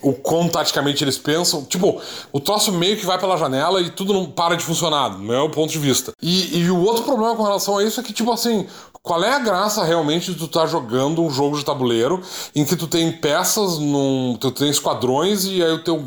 o 0.02 0.14
quão 0.14 0.48
taticamente 0.48 1.04
eles 1.04 1.18
pensam. 1.18 1.64
Tipo, 1.66 2.02
o 2.32 2.40
troço 2.40 2.72
meio 2.72 2.98
que 2.98 3.06
vai 3.06 3.20
pela 3.20 3.38
janela 3.38 3.82
e 3.82 3.90
tudo 3.90 4.14
não 4.14 4.26
para 4.26 4.56
de 4.56 4.64
funcionar, 4.64 5.12
no 5.12 5.20
meu 5.20 5.50
ponto 5.50 5.72
de 5.72 5.80
vista. 5.80 6.12
E, 6.22 6.60
e 6.60 6.70
o 6.70 6.82
outro 6.82 7.04
problema 7.04 7.36
com 7.36 7.44
relação 7.44 7.78
a 7.78 7.84
isso 7.84 8.00
é 8.00 8.04
que, 8.04 8.14
tipo 8.14 8.32
assim, 8.32 8.68
qual 9.02 9.24
é 9.24 9.32
a 9.32 9.40
graça 9.40 9.84
realmente 9.84 10.32
de 10.32 10.38
tu 10.38 10.46
estar 10.46 10.62
tá 10.62 10.68
jogando 10.68 11.24
um 11.24 11.30
jogo 11.30 11.58
de 11.58 11.66
tabuleiro 11.66 12.22
em 12.56 12.66
que 12.66 12.76
tu 12.76 12.88
tem 12.88 13.12
peças, 13.12 13.78
num, 13.80 14.38
tu 14.40 14.52
tem 14.52 14.70
esquadrões 14.70 15.46
e 15.46 15.64
aí 15.64 15.72
o 15.72 15.84
teu 15.84 16.04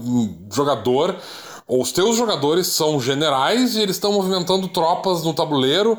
jogador 0.53 1.16
os 1.66 1.93
teus 1.93 2.16
jogadores 2.16 2.66
são 2.66 3.01
generais 3.01 3.76
e 3.76 3.80
eles 3.80 3.97
estão 3.97 4.12
movimentando 4.12 4.68
tropas 4.68 5.22
no 5.22 5.33
tabuleiro 5.33 5.99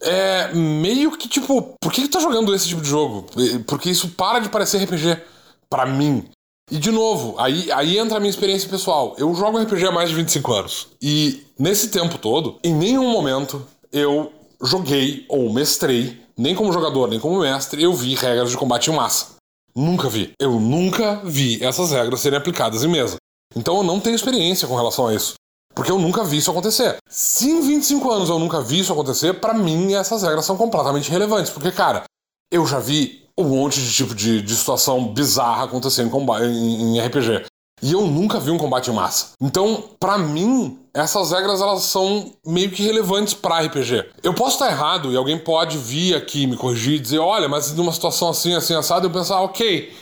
é 0.00 0.52
meio 0.54 1.16
que 1.16 1.28
tipo, 1.28 1.76
por 1.80 1.92
que, 1.92 2.02
que 2.02 2.08
tu 2.08 2.18
tá 2.18 2.20
jogando 2.20 2.54
esse 2.54 2.68
tipo 2.68 2.80
de 2.80 2.88
jogo? 2.88 3.26
Porque 3.66 3.90
isso 3.90 4.10
para 4.10 4.38
de 4.38 4.48
parecer 4.48 4.82
RPG. 4.82 5.20
para 5.68 5.86
mim. 5.86 6.28
E 6.70 6.76
de 6.76 6.90
novo, 6.90 7.34
aí, 7.38 7.70
aí 7.72 7.98
entra 7.98 8.18
a 8.18 8.20
minha 8.20 8.30
experiência 8.30 8.68
pessoal. 8.68 9.14
Eu 9.18 9.34
jogo 9.34 9.58
RPG 9.58 9.86
há 9.86 9.92
mais 9.92 10.10
de 10.10 10.16
25 10.16 10.52
anos. 10.52 10.88
E 11.00 11.46
nesse 11.58 11.88
tempo 11.88 12.18
todo, 12.18 12.58
em 12.62 12.74
nenhum 12.74 13.10
momento 13.10 13.66
eu 13.90 14.32
joguei 14.62 15.24
ou 15.28 15.52
mestrei, 15.52 16.20
nem 16.36 16.54
como 16.54 16.72
jogador, 16.72 17.08
nem 17.08 17.18
como 17.18 17.40
mestre, 17.40 17.82
eu 17.82 17.94
vi 17.94 18.14
regras 18.14 18.50
de 18.50 18.56
combate 18.56 18.90
em 18.90 18.94
massa. 18.94 19.36
Nunca 19.74 20.08
vi. 20.08 20.32
Eu 20.38 20.60
nunca 20.60 21.20
vi 21.24 21.62
essas 21.64 21.90
regras 21.92 22.20
serem 22.20 22.38
aplicadas 22.38 22.84
em 22.84 22.88
mesa. 22.88 23.16
Então 23.56 23.78
eu 23.78 23.82
não 23.82 24.00
tenho 24.00 24.16
experiência 24.16 24.68
com 24.68 24.76
relação 24.76 25.06
a 25.06 25.14
isso. 25.14 25.34
Porque 25.74 25.90
eu 25.90 25.98
nunca 25.98 26.24
vi 26.24 26.38
isso 26.38 26.50
acontecer. 26.50 26.96
Se 27.08 27.48
em 27.48 27.60
25 27.60 28.10
anos 28.10 28.28
eu 28.28 28.38
nunca 28.38 28.60
vi 28.60 28.80
isso 28.80 28.92
acontecer, 28.92 29.34
para 29.34 29.54
mim 29.54 29.94
essas 29.94 30.22
regras 30.22 30.44
são 30.44 30.56
completamente 30.56 31.10
relevantes. 31.10 31.52
Porque, 31.52 31.70
cara, 31.70 32.04
eu 32.50 32.66
já 32.66 32.78
vi 32.78 33.24
um 33.36 33.44
monte 33.44 33.80
de 33.80 33.92
tipo 33.92 34.14
de, 34.14 34.42
de 34.42 34.56
situação 34.56 35.12
bizarra 35.12 35.64
acontecendo 35.64 36.10
em, 36.42 36.96
em 36.96 37.00
RPG. 37.00 37.44
E 37.80 37.92
eu 37.92 38.06
nunca 38.06 38.40
vi 38.40 38.50
um 38.50 38.58
combate 38.58 38.90
em 38.90 38.94
massa. 38.94 39.28
Então, 39.40 39.84
para 40.00 40.18
mim, 40.18 40.78
essas 40.92 41.30
regras 41.30 41.60
elas 41.60 41.84
são 41.84 42.32
meio 42.44 42.70
que 42.70 42.82
relevantes 42.82 43.34
para 43.34 43.60
RPG. 43.60 44.04
Eu 44.22 44.34
posso 44.34 44.54
estar 44.54 44.70
errado 44.70 45.12
e 45.12 45.16
alguém 45.16 45.38
pode 45.38 45.78
vir 45.78 46.16
aqui 46.16 46.46
me 46.46 46.56
corrigir 46.56 46.94
e 46.94 46.98
dizer, 46.98 47.18
olha, 47.18 47.48
mas 47.48 47.72
numa 47.72 47.92
situação 47.92 48.30
assim, 48.30 48.54
assim, 48.54 48.74
assado, 48.74 49.06
eu 49.06 49.10
pensar, 49.10 49.40
ok, 49.42 49.92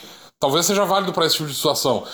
talvez 0.40 0.64
seja 0.64 0.86
válido 0.86 1.12
para 1.12 1.26
esse 1.26 1.36
tipo 1.36 1.48
de 1.48 1.54
situação. 1.54 2.04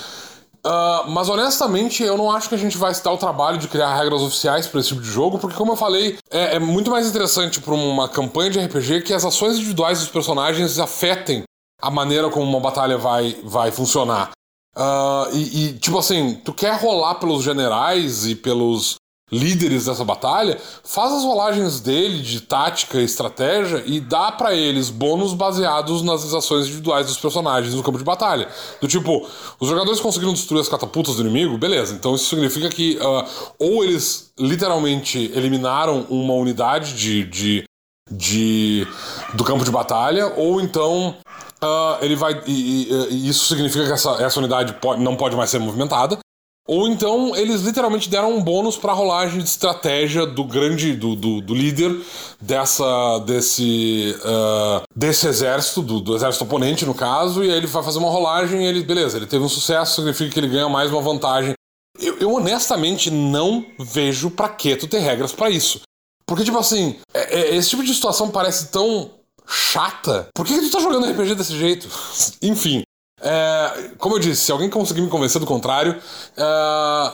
Uh, 0.65 1.11
mas 1.11 1.29
honestamente, 1.29 2.05
eu 2.05 2.17
não 2.17 2.31
acho 2.31 2.49
que 2.49 2.55
a 2.55 2.59
gente 2.59 2.79
vai 2.79 2.95
se 2.95 3.03
dar 3.03 3.11
o 3.11 3.19
trabalho 3.19 3.59
de 3.59 3.67
criar 3.67 3.97
regras 3.97 4.23
oficiais 4.23 4.67
para 4.67 4.79
esse 4.79 4.91
tipo 4.91 5.01
de 5.01 5.11
jogo, 5.11 5.39
porque, 5.39 5.57
como 5.57 5.73
eu 5.73 5.77
falei, 5.77 6.19
é, 6.31 6.57
é 6.57 6.59
muito 6.61 6.91
mais 6.91 7.09
interessante 7.09 7.61
para 7.61 7.75
uma 7.75 8.09
campanha 8.09 8.51
de 8.51 8.61
RPG 8.61 9.03
que 9.03 9.13
as 9.13 9.25
ações 9.25 9.57
individuais 9.57 9.99
dos 9.99 10.09
personagens 10.09 10.79
afetem 10.79 11.43
a 11.81 11.91
maneira 11.91 12.31
como 12.31 12.49
uma 12.49 12.61
batalha 12.61 12.97
vai, 12.97 13.37
vai 13.43 13.73
funcionar. 13.73 14.31
Uh, 14.77 15.35
e, 15.35 15.67
e, 15.67 15.73
tipo 15.79 15.99
assim, 15.99 16.41
tu 16.45 16.53
quer 16.53 16.81
rolar 16.81 17.17
pelos 17.17 17.43
generais 17.43 18.25
e 18.25 18.37
pelos 18.37 18.95
líderes 19.33 19.87
dessa 19.87 20.05
batalha, 20.05 20.61
faz 20.85 21.11
as 21.11 21.24
rolagens 21.24 21.80
dele 21.80 22.20
de 22.20 22.43
tática 22.43 22.99
e 22.99 23.05
estratégia 23.05 23.83
e 23.87 23.99
dá 23.99 24.30
para 24.30 24.55
eles 24.55 24.91
bônus 24.91 25.33
baseados 25.33 26.03
nas 26.03 26.35
ações 26.35 26.66
individuais 26.66 27.07
dos 27.07 27.16
personagens 27.16 27.74
no 27.74 27.83
campo 27.83 27.97
de 27.97 28.05
batalha. 28.05 28.47
Do 28.80 28.87
tipo, 28.87 29.26
os 29.59 29.68
jogadores 29.68 30.01
conseguiram 30.01 30.35
destruir 30.35 30.61
as 30.61 30.68
catapultas 30.68 31.16
do 31.16 31.22
inimigo, 31.22 31.57
beleza. 31.57 31.95
Então 31.95 32.14
isso 32.14 32.26
significa 32.26 32.68
que 32.68 32.99
uh, 32.99 33.53
ou 33.59 33.83
eles 33.83 34.33
literalmente 34.39 35.33
eliminaram 35.35 36.07
uma 36.11 36.35
unidade 36.35 36.93
de, 36.95 37.24
de, 37.24 37.64
de 38.11 38.87
do 39.33 39.45
campo 39.45 39.64
de 39.64 39.70
batalha, 39.70 40.35
ou 40.37 40.61
então 40.61 41.16
Uh, 41.62 41.95
ele 42.05 42.16
vai. 42.16 42.43
E, 42.45 42.91
e, 42.91 43.14
e, 43.14 43.28
isso 43.28 43.47
significa 43.47 43.87
que 43.87 43.93
essa, 43.93 44.20
essa 44.20 44.41
unidade 44.41 44.72
pode, 44.80 45.01
não 45.01 45.14
pode 45.14 45.37
mais 45.37 45.49
ser 45.49 45.61
movimentada. 45.61 46.18
Ou 46.67 46.87
então 46.89 47.35
eles 47.35 47.63
literalmente 47.63 48.09
deram 48.09 48.37
um 48.37 48.43
bônus 48.43 48.77
para 48.77 48.93
a 48.93 48.95
rolagem 48.95 49.39
de 49.39 49.49
estratégia 49.49 50.25
do 50.25 50.45
grande, 50.45 50.95
do, 50.95 51.17
do, 51.17 51.41
do 51.41 51.55
líder 51.55 52.01
dessa, 52.41 53.19
desse, 53.21 54.15
uh, 54.21 54.83
desse 54.95 55.27
exército, 55.27 55.83
do, 55.83 56.01
do, 56.01 56.15
exército 56.15 56.45
oponente 56.45 56.87
no 56.87 56.95
caso, 56.95 57.43
e 57.43 57.51
aí 57.51 57.57
ele 57.57 57.67
vai 57.67 57.83
fazer 57.83 57.99
uma 57.99 58.11
rolagem 58.11 58.63
e 58.63 58.67
ele, 58.67 58.85
beleza, 58.85 59.17
ele 59.17 59.27
teve 59.27 59.45
um 59.45 59.49
sucesso, 59.49 59.97
significa 59.97 60.31
que 60.31 60.39
ele 60.39 60.49
ganha 60.49 60.69
mais 60.69 60.91
uma 60.91 61.03
vantagem. 61.03 61.55
Eu, 62.01 62.19
eu 62.19 62.33
honestamente 62.33 63.11
não 63.11 63.67
vejo 63.79 64.31
pra 64.31 64.49
que 64.49 64.77
tu 64.77 64.87
ter 64.87 65.01
regras 65.01 65.33
para 65.33 65.51
isso. 65.51 65.81
Porque, 66.25 66.45
tipo 66.45 66.59
assim, 66.59 66.97
é, 67.13 67.41
é, 67.41 67.57
esse 67.57 67.71
tipo 67.71 67.83
de 67.83 67.93
situação 67.93 68.31
parece 68.31 68.69
tão 68.69 69.11
chata. 69.47 70.29
Por 70.35 70.47
que, 70.47 70.55
que 70.55 70.67
tu 70.67 70.71
tá 70.71 70.81
jogando 70.81 71.11
RPG 71.11 71.35
desse 71.35 71.57
jeito? 71.57 71.89
Enfim. 72.41 72.83
É, 73.23 73.91
como 73.99 74.16
eu 74.16 74.18
disse, 74.18 74.43
se 74.43 74.53
alguém 74.53 74.68
conseguir 74.68 75.01
me 75.01 75.09
convencer 75.09 75.41
do 75.41 75.47
contrário, 75.47 76.01
é, 76.37 77.12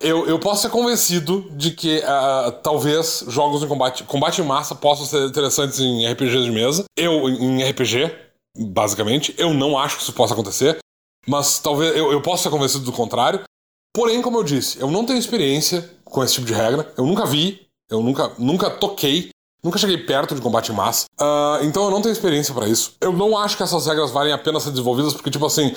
eu, 0.00 0.26
eu 0.26 0.38
posso 0.38 0.62
ser 0.62 0.70
convencido 0.70 1.48
de 1.52 1.70
que 1.70 1.98
é, 1.98 2.50
talvez 2.62 3.24
jogos 3.28 3.62
em 3.62 3.68
combate, 3.68 4.04
combate 4.04 4.40
em 4.40 4.44
massa 4.44 4.74
possam 4.74 5.04
ser 5.04 5.26
interessantes 5.28 5.78
em 5.78 6.10
RPGs 6.10 6.44
de 6.44 6.50
mesa. 6.50 6.84
Eu, 6.96 7.28
em 7.28 7.62
RPG, 7.62 8.12
basicamente, 8.56 9.34
eu 9.36 9.52
não 9.52 9.78
acho 9.78 9.96
que 9.96 10.02
isso 10.02 10.12
possa 10.12 10.32
acontecer, 10.32 10.78
mas 11.26 11.58
talvez 11.58 11.94
eu, 11.96 12.10
eu 12.12 12.22
possa 12.22 12.44
ser 12.44 12.50
convencido 12.50 12.84
do 12.84 12.92
contrário. 12.92 13.42
Porém, 13.94 14.20
como 14.20 14.38
eu 14.38 14.44
disse, 14.44 14.78
eu 14.80 14.90
não 14.90 15.06
tenho 15.06 15.18
experiência 15.18 15.90
com 16.04 16.22
esse 16.22 16.34
tipo 16.34 16.46
de 16.46 16.52
regra, 16.52 16.92
eu 16.96 17.06
nunca 17.06 17.24
vi, 17.24 17.66
eu 17.90 18.02
nunca, 18.02 18.32
nunca 18.38 18.70
toquei 18.70 19.30
Nunca 19.66 19.80
cheguei 19.80 19.98
perto 19.98 20.32
de 20.32 20.40
combate 20.40 20.70
em 20.70 20.74
massa. 20.76 21.06
Uh, 21.20 21.64
então 21.64 21.82
eu 21.86 21.90
não 21.90 22.00
tenho 22.00 22.12
experiência 22.12 22.54
para 22.54 22.68
isso. 22.68 22.92
Eu 23.00 23.12
não 23.12 23.36
acho 23.36 23.56
que 23.56 23.64
essas 23.64 23.84
regras 23.84 24.12
valem 24.12 24.32
a 24.32 24.38
pena 24.38 24.60
ser 24.60 24.70
desenvolvidas, 24.70 25.12
porque, 25.12 25.28
tipo 25.28 25.44
assim, 25.44 25.74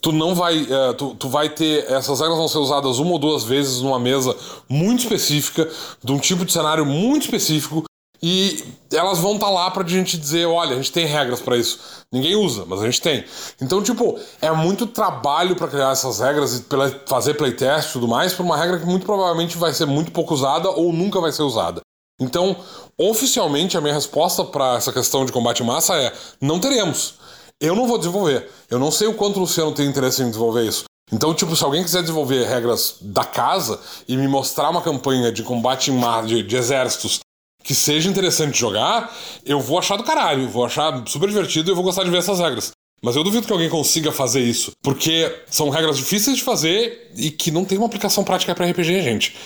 tu 0.00 0.12
não 0.12 0.32
vai. 0.32 0.62
Uh, 0.62 0.94
tu, 0.96 1.16
tu 1.16 1.28
vai 1.28 1.48
ter. 1.48 1.90
Essas 1.90 2.20
regras 2.20 2.38
vão 2.38 2.46
ser 2.46 2.58
usadas 2.58 3.00
uma 3.00 3.10
ou 3.10 3.18
duas 3.18 3.42
vezes 3.42 3.82
numa 3.82 3.98
mesa 3.98 4.32
muito 4.68 5.00
específica, 5.00 5.68
de 6.04 6.12
um 6.12 6.20
tipo 6.20 6.44
de 6.44 6.52
cenário 6.52 6.86
muito 6.86 7.24
específico. 7.24 7.82
E 8.22 8.64
elas 8.92 9.18
vão 9.18 9.34
estar 9.34 9.46
tá 9.46 9.52
lá 9.52 9.70
pra 9.72 9.84
gente 9.84 10.16
dizer, 10.16 10.46
olha, 10.46 10.74
a 10.74 10.76
gente 10.76 10.92
tem 10.92 11.04
regras 11.04 11.40
para 11.40 11.56
isso. 11.56 11.80
Ninguém 12.12 12.36
usa, 12.36 12.64
mas 12.64 12.80
a 12.80 12.84
gente 12.84 13.02
tem. 13.02 13.24
Então, 13.60 13.82
tipo, 13.82 14.20
é 14.40 14.52
muito 14.52 14.86
trabalho 14.86 15.56
para 15.56 15.66
criar 15.66 15.90
essas 15.90 16.20
regras 16.20 16.60
e 16.60 16.64
fazer 17.06 17.34
playtest 17.34 17.90
e 17.90 17.92
tudo 17.94 18.06
mais, 18.06 18.32
por 18.32 18.46
uma 18.46 18.56
regra 18.56 18.78
que 18.78 18.86
muito 18.86 19.04
provavelmente 19.04 19.58
vai 19.58 19.74
ser 19.74 19.84
muito 19.84 20.12
pouco 20.12 20.32
usada 20.32 20.70
ou 20.70 20.92
nunca 20.92 21.20
vai 21.20 21.32
ser 21.32 21.42
usada. 21.42 21.80
Então, 22.20 22.56
oficialmente, 22.96 23.76
a 23.76 23.80
minha 23.80 23.94
resposta 23.94 24.44
para 24.44 24.76
essa 24.76 24.92
questão 24.92 25.24
de 25.24 25.32
combate 25.32 25.62
em 25.62 25.66
massa 25.66 25.94
é: 25.96 26.12
não 26.40 26.58
teremos. 26.58 27.14
Eu 27.60 27.74
não 27.74 27.86
vou 27.86 27.98
desenvolver. 27.98 28.50
Eu 28.70 28.78
não 28.78 28.90
sei 28.90 29.06
o 29.06 29.14
quanto 29.14 29.36
o 29.36 29.40
Luciano 29.40 29.72
tem 29.72 29.86
interesse 29.86 30.22
em 30.22 30.26
desenvolver 30.26 30.64
isso. 30.64 30.84
Então, 31.12 31.32
tipo, 31.32 31.54
se 31.54 31.62
alguém 31.62 31.84
quiser 31.84 32.00
desenvolver 32.00 32.44
regras 32.46 32.96
da 33.00 33.24
casa 33.24 33.80
e 34.08 34.16
me 34.16 34.26
mostrar 34.26 34.70
uma 34.70 34.82
campanha 34.82 35.30
de 35.30 35.42
combate 35.42 35.90
em 35.90 35.96
mar 35.96 36.26
de, 36.26 36.42
de 36.42 36.56
exércitos 36.56 37.20
que 37.62 37.74
seja 37.74 38.08
interessante 38.08 38.58
jogar, 38.58 39.14
eu 39.44 39.60
vou 39.60 39.78
achar 39.78 39.96
do 39.96 40.04
caralho, 40.04 40.48
vou 40.48 40.64
achar 40.64 41.02
super 41.06 41.28
divertido 41.28 41.70
e 41.70 41.74
vou 41.74 41.84
gostar 41.84 42.04
de 42.04 42.10
ver 42.10 42.18
essas 42.18 42.38
regras. 42.38 42.70
Mas 43.02 43.14
eu 43.14 43.22
duvido 43.22 43.46
que 43.46 43.52
alguém 43.52 43.68
consiga 43.68 44.10
fazer 44.10 44.40
isso, 44.40 44.72
porque 44.82 45.44
são 45.48 45.68
regras 45.68 45.96
difíceis 45.96 46.38
de 46.38 46.42
fazer 46.42 47.12
e 47.16 47.30
que 47.30 47.50
não 47.50 47.64
tem 47.64 47.78
uma 47.78 47.86
aplicação 47.86 48.24
prática 48.24 48.54
para 48.54 48.66
RPG, 48.66 49.02
gente. 49.02 49.36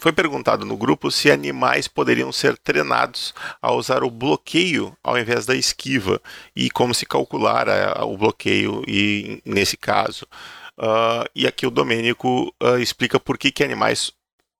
Foi 0.00 0.14
perguntado 0.14 0.64
no 0.64 0.78
grupo 0.78 1.10
se 1.10 1.30
animais 1.30 1.86
poderiam 1.86 2.32
ser 2.32 2.56
treinados 2.56 3.34
a 3.60 3.70
usar 3.70 4.02
o 4.02 4.10
bloqueio 4.10 4.96
ao 5.04 5.18
invés 5.18 5.44
da 5.44 5.54
esquiva 5.54 6.22
e 6.56 6.70
como 6.70 6.94
se 6.94 7.04
calcular 7.04 7.68
a, 7.68 8.02
o 8.06 8.16
bloqueio 8.16 8.82
e, 8.88 9.42
nesse 9.44 9.76
caso. 9.76 10.26
Uh, 10.78 11.28
e 11.34 11.46
aqui 11.46 11.66
o 11.66 11.70
Domênico 11.70 12.50
uh, 12.62 12.78
explica 12.78 13.20
por 13.20 13.36
que, 13.36 13.52
que 13.52 13.62
animais, 13.62 14.10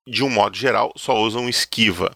de 0.06 0.22
um 0.22 0.28
modo 0.28 0.54
geral, 0.54 0.92
só 0.94 1.16
usam 1.16 1.48
esquiva. 1.48 2.14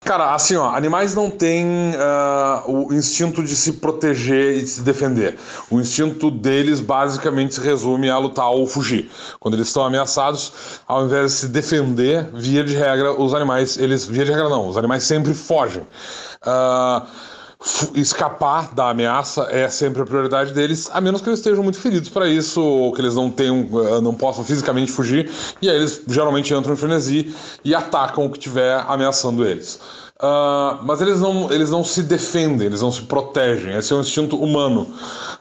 Cara, 0.00 0.32
assim, 0.32 0.54
ó, 0.56 0.70
animais 0.74 1.14
não 1.14 1.28
têm 1.28 1.66
uh, 1.66 2.70
o 2.70 2.94
instinto 2.94 3.42
de 3.42 3.54
se 3.54 3.74
proteger 3.74 4.58
e 4.58 4.62
de 4.62 4.68
se 4.68 4.80
defender. 4.80 5.36
O 5.68 5.80
instinto 5.80 6.30
deles 6.30 6.80
basicamente 6.80 7.56
se 7.56 7.60
resume 7.60 8.08
a 8.08 8.16
lutar 8.16 8.48
ou 8.48 8.66
fugir. 8.66 9.10
Quando 9.40 9.54
eles 9.54 9.66
estão 9.66 9.84
ameaçados, 9.84 10.80
ao 10.86 11.04
invés 11.04 11.32
de 11.32 11.38
se 11.38 11.48
defender, 11.48 12.30
via 12.32 12.62
de 12.62 12.74
regra, 12.76 13.12
os 13.20 13.34
animais, 13.34 13.76
eles, 13.76 14.06
via 14.06 14.24
de 14.24 14.30
regra 14.30 14.48
não, 14.48 14.68
os 14.68 14.76
animais 14.76 15.02
sempre 15.02 15.34
fogem. 15.34 15.82
Uh, 16.46 17.06
escapar 17.94 18.72
da 18.72 18.90
ameaça 18.90 19.48
é 19.50 19.68
sempre 19.68 20.02
a 20.02 20.06
prioridade 20.06 20.52
deles, 20.52 20.88
a 20.92 21.00
menos 21.00 21.20
que 21.20 21.28
eles 21.28 21.40
estejam 21.40 21.64
muito 21.64 21.78
feridos 21.78 22.08
para 22.08 22.28
isso, 22.28 22.62
ou 22.62 22.92
que 22.92 23.00
eles 23.00 23.16
não 23.16 23.30
tenham, 23.30 23.68
ah, 23.96 24.00
não 24.00 24.14
possam 24.14 24.44
fisicamente 24.44 24.92
fugir, 24.92 25.30
e 25.60 25.68
aí 25.68 25.76
eles 25.76 26.02
geralmente 26.06 26.54
entram 26.54 26.74
em 26.74 26.76
frenesi 26.76 27.34
e 27.64 27.74
atacam 27.74 28.26
o 28.26 28.30
que 28.30 28.38
estiver 28.38 28.84
ameaçando 28.86 29.44
eles. 29.44 29.80
Uh, 30.20 30.82
mas 30.82 31.00
eles 31.00 31.20
não, 31.20 31.50
eles 31.52 31.70
não 31.70 31.84
se 31.84 32.02
defendem, 32.02 32.66
eles 32.66 32.82
não 32.82 32.90
se 32.90 33.02
protegem. 33.02 33.76
Esse 33.76 33.92
é 33.92 33.96
um 33.96 34.00
instinto 34.00 34.36
humano. 34.36 34.92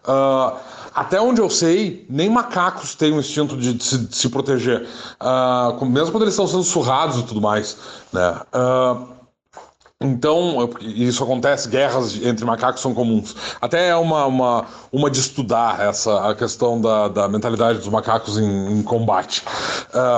Uh, 0.08 0.56
até 0.94 1.20
onde 1.20 1.42
eu 1.42 1.50
sei, 1.50 2.06
nem 2.08 2.30
macacos 2.30 2.94
têm 2.94 3.12
o 3.12 3.20
instinto 3.20 3.58
de, 3.58 3.74
de, 3.74 3.84
se, 3.84 3.98
de 3.98 4.16
se, 4.16 4.30
proteger, 4.30 4.88
uh, 5.20 5.86
mesmo 5.86 6.12
quando 6.12 6.24
eles 6.24 6.34
estão 6.34 6.48
sendo 6.48 6.64
surrados 6.64 7.20
e 7.20 7.24
tudo 7.24 7.42
mais. 7.42 7.78
Né? 8.14 8.40
Então, 10.00 10.70
isso 10.80 11.24
acontece, 11.24 11.68
guerras 11.68 12.16
entre 12.24 12.46
macacos 12.46 12.82
são 12.82 12.94
comuns. 12.94 13.36
Até 13.60 13.90
é 13.90 13.96
uma, 13.96 14.26
uma, 14.26 14.66
uma 14.92 15.10
de 15.10 15.20
estudar 15.20 15.80
essa, 15.80 16.30
a 16.30 16.36
questão 16.36 16.80
da, 16.80 17.08
da 17.08 17.28
mentalidade 17.28 17.80
dos 17.80 17.88
macacos 17.88 18.38
em, 18.38 18.80
em 18.80 18.84
combate, 18.84 19.44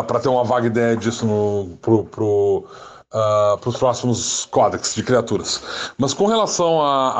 para 0.05 0.19
ter 0.19 0.27
uma 0.27 0.43
vaga 0.43 0.67
ideia 0.67 0.97
disso 0.97 1.25
no, 1.25 1.77
pro, 1.81 2.03
pro 2.03 2.67
uh, 3.13 3.57
para 3.57 3.69
os 3.69 3.77
próximos 3.77 4.47
códex 4.51 4.95
de 4.95 5.03
criaturas. 5.03 5.61
Mas 5.97 6.13
com 6.13 6.25
relação 6.25 6.81
a, 6.81 7.13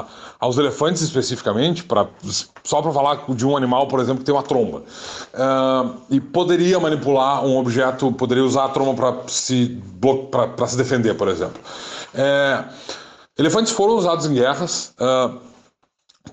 a, 0.00 0.04
aos 0.40 0.58
elefantes 0.58 1.02
especificamente, 1.02 1.84
pra, 1.84 2.06
só 2.64 2.82
para 2.82 2.92
falar 2.92 3.24
de 3.28 3.46
um 3.46 3.56
animal, 3.56 3.86
por 3.88 4.00
exemplo, 4.00 4.18
que 4.18 4.24
tem 4.24 4.34
uma 4.34 4.42
tromba. 4.42 4.82
Uh, 5.34 5.94
e 6.10 6.20
poderia 6.20 6.78
manipular 6.78 7.44
um 7.44 7.58
objeto, 7.58 8.12
poderia 8.12 8.44
usar 8.44 8.66
a 8.66 8.68
tromba 8.68 8.94
para 8.94 9.28
se, 9.28 9.80
se 10.66 10.76
defender, 10.76 11.14
por 11.14 11.28
exemplo. 11.28 11.60
É, 12.14 12.64
elefantes 13.38 13.72
foram 13.72 13.94
usados 13.94 14.26
em 14.26 14.34
guerras. 14.34 14.94
Uh, 15.00 15.52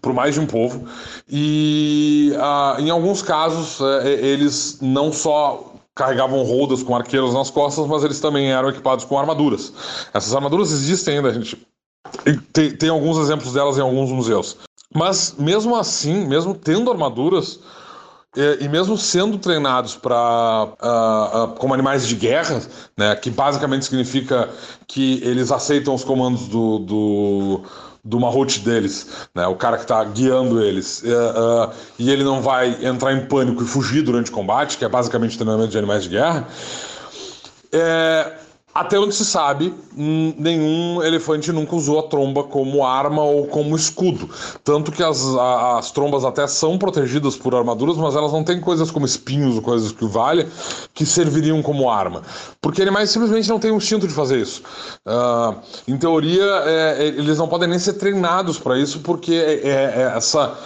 por 0.01 0.13
mais 0.13 0.35
de 0.35 0.39
um 0.39 0.45
povo 0.45 0.87
e 1.27 2.31
uh, 2.35 2.79
em 2.79 2.91
alguns 2.91 3.23
casos 3.23 3.79
uh, 3.79 4.05
eles 4.05 4.77
não 4.81 5.11
só 5.11 5.73
carregavam 5.95 6.43
rodas 6.43 6.81
com 6.81 6.95
arqueiros 6.95 7.33
nas 7.33 7.49
costas, 7.49 7.85
mas 7.87 8.03
eles 8.03 8.19
também 8.21 8.51
eram 8.51 8.69
equipados 8.69 9.03
com 9.03 9.19
armaduras. 9.19 9.73
Essas 10.13 10.33
armaduras 10.33 10.71
existem 10.71 11.17
ainda, 11.17 11.29
a 11.29 11.33
gente 11.33 11.57
tem, 12.53 12.71
tem 12.71 12.89
alguns 12.89 13.17
exemplos 13.17 13.53
delas 13.53 13.77
em 13.77 13.81
alguns 13.81 14.09
museus. 14.09 14.57
Mas 14.95 15.35
mesmo 15.37 15.75
assim, 15.75 16.25
mesmo 16.25 16.55
tendo 16.55 16.89
armaduras, 16.89 17.59
e, 18.35 18.65
e 18.65 18.69
mesmo 18.69 18.97
sendo 18.97 19.37
treinados 19.37 19.95
para 19.95 20.67
uh, 20.81 21.43
uh, 21.43 21.47
como 21.55 21.73
animais 21.73 22.07
de 22.07 22.15
guerra, 22.15 22.61
né, 22.97 23.15
que 23.15 23.29
basicamente 23.29 23.85
significa 23.85 24.49
que 24.87 25.21
eles 25.23 25.51
aceitam 25.51 25.95
os 25.95 26.03
do, 26.03 26.79
do 26.79 27.63
do 28.03 28.19
Mahut 28.19 28.61
deles, 28.61 29.27
né? 29.35 29.45
o 29.45 29.55
cara 29.55 29.75
que 29.75 29.83
está 29.83 30.03
guiando 30.03 30.63
eles. 30.63 31.03
Uh, 31.03 31.67
uh, 31.67 31.73
e 31.97 32.09
ele 32.09 32.23
não 32.23 32.41
vai 32.41 32.83
entrar 32.83 33.13
em 33.13 33.25
pânico 33.25 33.61
e 33.61 33.67
fugir 33.67 34.01
durante 34.01 34.31
o 34.31 34.33
combate, 34.33 34.77
que 34.77 34.85
é 34.85 34.89
basicamente 34.89 35.37
treinamento 35.37 35.69
de 35.69 35.77
animais 35.77 36.03
de 36.03 36.09
guerra. 36.09 36.47
É, 37.71 38.33
até 38.73 38.99
onde 38.99 39.15
se 39.15 39.25
sabe, 39.25 39.73
nenhum 39.95 41.01
elefante 41.03 41.51
nunca 41.51 41.75
usou 41.75 41.99
a 41.99 42.03
tromba 42.03 42.43
como 42.43 42.85
arma 42.85 43.23
ou 43.23 43.47
como 43.47 43.75
escudo. 43.75 44.29
Tanto 44.63 44.91
que 44.91 45.03
as, 45.03 45.25
as 45.25 45.91
trombas 45.91 46.23
até 46.23 46.45
são 46.45 46.77
protegidas 46.77 47.35
por 47.35 47.55
armaduras, 47.55 47.97
mas 47.97 48.15
elas 48.15 48.31
não 48.31 48.43
têm 48.43 48.61
coisas 48.61 48.91
como 48.91 49.07
espinhos 49.07 49.55
ou 49.55 49.61
coisas 49.63 49.91
que 49.91 50.05
valha 50.05 50.47
que 50.93 51.03
serviriam 51.03 51.61
como 51.63 51.89
arma. 51.89 52.21
Porque 52.61 52.81
animais 52.81 53.09
simplesmente 53.09 53.49
não 53.49 53.59
têm 53.59 53.71
o 53.71 53.77
instinto 53.77 54.07
de 54.07 54.13
fazer 54.13 54.39
isso. 54.39 54.61
Uh, 55.05 55.55
em 55.87 55.97
teoria, 55.97 56.45
é, 56.65 56.95
é, 56.99 57.07
eles 57.07 57.39
não 57.39 57.47
podem 57.47 57.67
nem 57.67 57.79
ser 57.79 57.93
treinados 57.93 58.59
para 58.59 58.77
isso, 58.77 58.99
porque 58.99 59.33
é, 59.33 59.67
é, 59.67 59.93
é 59.95 60.13
essa. 60.15 60.57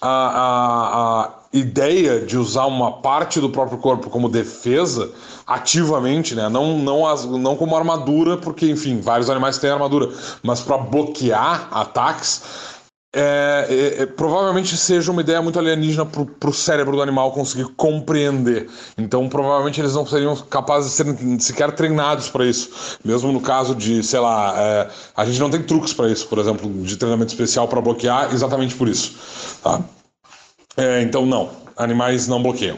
A, 0.00 0.08
a, 0.08 1.22
a 1.24 1.34
ideia 1.52 2.20
de 2.20 2.36
usar 2.36 2.66
uma 2.66 3.00
parte 3.00 3.40
do 3.40 3.50
próprio 3.50 3.78
corpo 3.78 4.10
como 4.10 4.28
defesa 4.28 5.10
ativamente, 5.48 6.34
né? 6.34 6.50
Não, 6.50 6.78
não, 6.78 7.06
as, 7.06 7.24
não 7.24 7.56
como 7.56 7.74
armadura, 7.74 8.36
porque, 8.36 8.70
enfim, 8.70 9.00
vários 9.00 9.30
animais 9.30 9.56
têm 9.56 9.70
armadura, 9.70 10.10
mas 10.42 10.60
para 10.60 10.76
bloquear 10.76 11.68
ataques, 11.70 12.42
é, 13.16 13.66
é, 13.70 14.02
é, 14.02 14.06
provavelmente 14.06 14.76
seja 14.76 15.10
uma 15.10 15.22
ideia 15.22 15.40
muito 15.40 15.58
alienígena 15.58 16.04
para 16.04 16.50
o 16.50 16.52
cérebro 16.52 16.94
do 16.94 17.00
animal 17.00 17.32
conseguir 17.32 17.64
compreender. 17.74 18.68
Então, 18.98 19.26
provavelmente 19.30 19.80
eles 19.80 19.94
não 19.94 20.06
seriam 20.06 20.36
capazes 20.36 20.90
de 20.90 20.96
ser 20.96 21.40
sequer 21.40 21.72
treinados 21.72 22.28
para 22.28 22.44
isso. 22.44 22.98
Mesmo 23.02 23.32
no 23.32 23.40
caso 23.40 23.74
de, 23.74 24.02
sei 24.02 24.20
lá, 24.20 24.54
é, 24.58 24.90
a 25.16 25.24
gente 25.24 25.40
não 25.40 25.48
tem 25.48 25.62
truques 25.62 25.94
para 25.94 26.10
isso, 26.10 26.28
por 26.28 26.38
exemplo, 26.38 26.70
de 26.82 26.96
treinamento 26.98 27.32
especial 27.32 27.66
para 27.66 27.80
bloquear, 27.80 28.34
exatamente 28.34 28.74
por 28.74 28.86
isso. 28.86 29.16
Tá? 29.62 29.80
É, 30.76 31.00
então, 31.00 31.24
não, 31.24 31.48
animais 31.78 32.28
não 32.28 32.42
bloqueiam. 32.42 32.76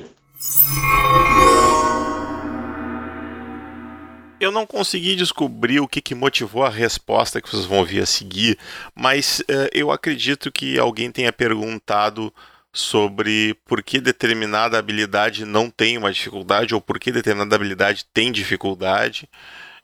Eu 4.41 4.51
não 4.51 4.67
consegui 4.67 5.17
descobrir 5.17 5.81
o 5.81 5.87
que, 5.87 6.01
que, 6.01 6.15
motivou 6.15 6.65
a 6.65 6.71
resposta 6.71 7.43
que 7.43 7.51
vocês 7.51 7.67
vão 7.67 7.81
ouvir 7.81 8.01
a 8.01 8.07
seguir, 8.07 8.59
mas 8.95 9.41
uh, 9.41 9.69
eu 9.71 9.91
acredito 9.93 10.51
que 10.51 10.79
alguém 10.79 11.13
tenha 11.13 11.31
perguntado 11.31 12.33
sobre 12.73 13.55
por 13.67 13.83
que 13.83 14.01
determinada 14.01 14.79
habilidade 14.79 15.45
não 15.45 15.69
tem 15.69 15.99
uma 15.99 16.11
dificuldade 16.11 16.75
ou 16.75 16.81
por 16.81 16.99
que 16.99 17.13
determinada 17.13 17.55
habilidade 17.55 18.07
tem 18.15 18.33
dificuldade. 18.33 19.29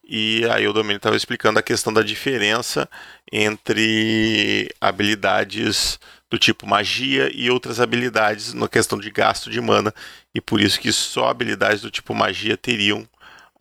E 0.08 0.46
aí 0.50 0.66
o 0.66 0.72
Domênio 0.72 0.96
estava 0.96 1.16
explicando 1.16 1.58
a 1.58 1.62
questão 1.62 1.92
da 1.92 2.02
diferença 2.02 2.88
entre 3.30 4.70
habilidades 4.80 5.98
do 6.30 6.38
tipo 6.38 6.66
magia 6.66 7.30
e 7.34 7.50
outras 7.50 7.78
habilidades 7.78 8.54
na 8.54 8.68
questão 8.68 8.98
de 8.98 9.10
gasto 9.10 9.50
de 9.50 9.60
mana, 9.60 9.92
e 10.34 10.40
por 10.40 10.60
isso 10.62 10.80
que 10.80 10.92
só 10.92 11.28
habilidades 11.28 11.82
do 11.82 11.90
tipo 11.90 12.14
magia 12.14 12.56
teriam 12.56 13.06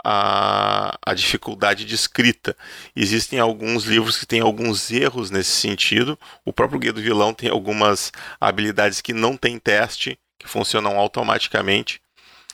a, 0.08 1.00
a 1.04 1.14
dificuldade 1.16 1.84
de 1.84 1.96
escrita. 1.96 2.56
Existem 2.96 3.40
alguns 3.40 3.86
livros 3.86 4.20
que 4.20 4.26
têm 4.28 4.40
alguns 4.40 4.92
erros 4.92 5.32
nesse 5.32 5.50
sentido. 5.50 6.18
O 6.46 6.54
próprio 6.54 6.80
Guia 6.80 6.94
do 6.94 7.02
Vilão 7.02 7.34
tem 7.34 7.50
algumas 7.50 8.12
habilidades 8.40 9.02
que 9.02 9.14
não 9.14 9.36
tem 9.36 9.58
teste, 9.58 10.20
que 10.40 10.48
funcionam 10.48 11.00
automaticamente 11.00 12.00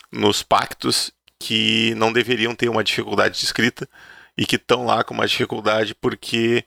nos 0.09 0.41
pactos, 0.41 1.11
que 1.37 1.93
não 1.95 2.13
deveriam 2.13 2.55
ter 2.55 2.69
uma 2.69 2.85
dificuldade 2.85 3.37
de 3.37 3.43
escrita 3.43 3.89
e 4.37 4.45
que 4.45 4.55
estão 4.55 4.85
lá 4.85 5.03
com 5.03 5.13
uma 5.13 5.27
dificuldade 5.27 5.93
porque 5.93 6.63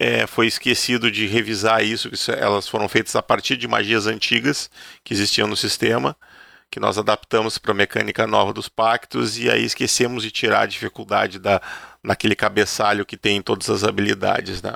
é, 0.00 0.26
foi 0.26 0.46
esquecido 0.46 1.10
de 1.10 1.26
revisar 1.26 1.84
isso, 1.84 2.10
que 2.10 2.30
elas 2.30 2.66
foram 2.66 2.88
feitas 2.88 3.14
a 3.16 3.22
partir 3.22 3.56
de 3.58 3.68
magias 3.68 4.06
antigas 4.06 4.70
que 5.04 5.12
existiam 5.12 5.46
no 5.46 5.56
sistema 5.56 6.16
que 6.70 6.80
nós 6.80 6.98
adaptamos 6.98 7.58
para 7.58 7.72
a 7.72 7.74
mecânica 7.74 8.26
nova 8.26 8.52
dos 8.52 8.68
pactos 8.68 9.38
e 9.38 9.50
aí 9.50 9.64
esquecemos 9.64 10.22
de 10.22 10.30
tirar 10.30 10.62
a 10.62 10.66
dificuldade 10.66 11.38
da, 11.38 11.60
naquele 12.02 12.34
cabeçalho 12.34 13.06
que 13.06 13.16
tem 13.16 13.40
todas 13.40 13.70
as 13.70 13.84
habilidades, 13.84 14.62
né? 14.62 14.74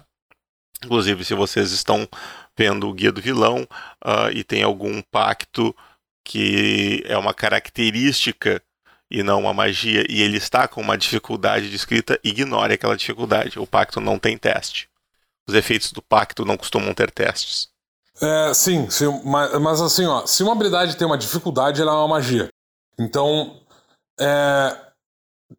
Inclusive, 0.85 1.25
se 1.25 1.35
vocês 1.35 1.73
estão 1.73 2.09
vendo 2.57 2.89
o 2.89 2.93
Guia 2.95 3.13
do 3.13 3.21
Vilão 3.21 3.67
uh, 4.05 4.31
e 4.33 4.43
tem 4.43 4.63
algum 4.63 5.03
pacto 5.03 5.77
que 6.25 7.03
é 7.07 7.19
uma 7.19 7.35
característica 7.35 8.63
e 9.11 9.23
não 9.23 9.41
uma 9.41 9.53
magia, 9.53 10.07
e 10.09 10.23
ele 10.23 10.37
está 10.37 10.69
com 10.69 10.81
uma 10.81 10.97
dificuldade 10.97 11.69
de 11.69 11.75
escrita, 11.75 12.19
ignore 12.23 12.75
aquela 12.75 12.97
dificuldade. 12.97 13.59
O 13.59 13.67
pacto 13.67 14.01
não 14.01 14.19
tem 14.19 14.39
teste. 14.39 14.89
Os 15.49 15.55
efeitos 15.55 15.91
do 15.93 16.01
pacto 16.01 16.45
não 16.45 16.57
costumam 16.57 16.95
ter 16.95 17.11
testes. 17.11 17.70
É, 18.23 18.53
sim, 18.53 18.87
mas, 19.25 19.59
mas, 19.61 19.81
assim, 19.81 20.05
ó, 20.05 20.27
se 20.27 20.43
uma 20.43 20.53
habilidade 20.53 20.97
tem 20.97 21.07
uma 21.07 21.17
dificuldade, 21.17 21.81
ela 21.81 21.93
é 21.93 21.95
uma 21.95 22.09
magia. 22.09 22.49
Então, 22.99 23.57
é, 24.19 24.77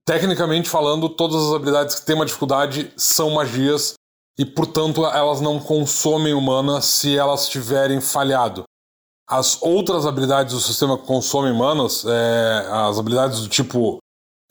tecnicamente 0.05 0.69
falando, 0.69 1.09
todas 1.09 1.41
as 1.43 1.53
habilidades 1.53 1.95
que 1.95 2.05
têm 2.05 2.15
uma 2.15 2.25
dificuldade 2.25 2.93
são 2.95 3.31
magias 3.31 3.95
e, 4.37 4.45
portanto, 4.45 5.05
elas 5.05 5.41
não 5.41 5.59
consomem 5.59 6.39
mana 6.39 6.81
se 6.81 7.17
elas 7.17 7.49
tiverem 7.49 7.99
falhado. 7.99 8.63
As 9.27 9.61
outras 9.61 10.05
habilidades 10.05 10.53
do 10.53 10.59
sistema 10.59 10.97
que 10.97 11.05
consomem 11.05 11.57
manas, 11.57 12.05
é, 12.05 12.67
as 12.69 12.99
habilidades 12.99 13.39
do 13.39 13.47
tipo 13.47 13.97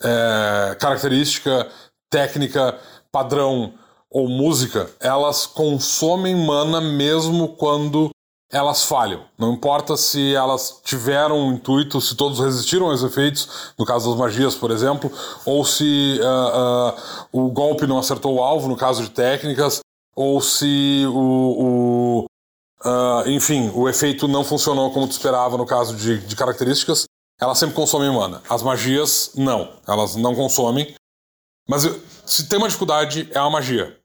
é, 0.02 0.74
característica, 0.80 1.70
técnica, 2.11 2.78
padrão, 3.12 3.74
ou 4.11 4.28
música, 4.28 4.90
elas 4.98 5.46
consomem 5.46 6.34
mana 6.34 6.80
mesmo 6.80 7.48
quando 7.48 8.11
elas 8.52 8.84
falham. 8.84 9.24
Não 9.38 9.52
importa 9.52 9.96
se 9.96 10.34
elas 10.34 10.80
tiveram 10.84 11.38
um 11.38 11.52
intuito, 11.52 12.00
se 12.00 12.16
todos 12.16 12.40
resistiram 12.40 12.90
aos 12.90 13.02
efeitos, 13.02 13.72
no 13.78 13.84
caso 13.84 14.11
das 14.11 14.18
magias, 14.18 14.56
por 14.56 14.72
exemplo, 14.72 15.11
ou 15.46 15.64
se 15.64 16.18
uh, 16.20 16.90
uh, 16.90 17.46
o 17.46 17.50
golpe 17.50 17.86
não 17.86 17.98
acertou 17.98 18.34
o 18.34 18.42
alvo, 18.42 18.68
no 18.68 18.76
caso 18.76 19.04
de 19.04 19.11
técnicas, 19.11 19.80
ou 20.16 20.40
se 20.40 21.04
o, 21.06 22.24
o 22.24 22.26
uh, 22.84 23.28
enfim, 23.30 23.70
o 23.72 23.88
efeito 23.88 24.26
não 24.26 24.42
funcionou 24.42 24.92
como 24.92 25.06
tu 25.06 25.12
esperava 25.12 25.56
no 25.56 25.64
caso 25.64 25.94
de, 25.94 26.18
de 26.18 26.34
características, 26.34 27.04
elas 27.40 27.56
sempre 27.56 27.76
consomem 27.76 28.12
mana. 28.12 28.42
As 28.50 28.62
magias, 28.62 29.30
não. 29.34 29.72
Elas 29.88 30.14
não 30.16 30.34
consomem. 30.34 30.94
Mas 31.68 31.88
se 32.26 32.48
tem 32.48 32.58
uma 32.58 32.68
dificuldade, 32.68 33.28
é 33.32 33.40
uma 33.40 33.50
magia. 33.50 33.99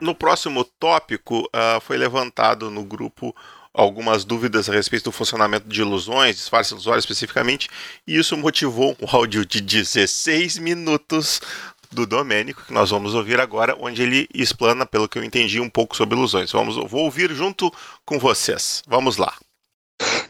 No 0.00 0.14
próximo 0.14 0.64
tópico, 0.64 1.40
uh, 1.40 1.80
foi 1.82 1.98
levantado 1.98 2.70
no 2.70 2.82
grupo 2.82 3.36
algumas 3.72 4.24
dúvidas 4.24 4.68
a 4.68 4.72
respeito 4.72 5.04
do 5.04 5.12
funcionamento 5.12 5.68
de 5.68 5.80
ilusões, 5.80 6.36
disfarce 6.36 6.72
ilusório 6.72 6.98
especificamente, 6.98 7.68
e 8.06 8.16
isso 8.16 8.36
motivou 8.36 8.96
um 9.00 9.06
áudio 9.14 9.44
de 9.44 9.60
16 9.60 10.58
minutos 10.58 11.40
do 11.92 12.06
Domênico, 12.06 12.64
que 12.64 12.72
nós 12.72 12.90
vamos 12.90 13.14
ouvir 13.14 13.40
agora, 13.40 13.76
onde 13.78 14.02
ele 14.02 14.28
explana, 14.32 14.86
pelo 14.86 15.08
que 15.08 15.18
eu 15.18 15.24
entendi, 15.24 15.60
um 15.60 15.68
pouco 15.68 15.96
sobre 15.96 16.16
ilusões. 16.16 16.50
Vamos, 16.52 16.76
vou 16.90 17.04
ouvir 17.04 17.32
junto 17.32 17.72
com 18.04 18.18
vocês. 18.18 18.82
Vamos 18.86 19.16
lá. 19.16 19.34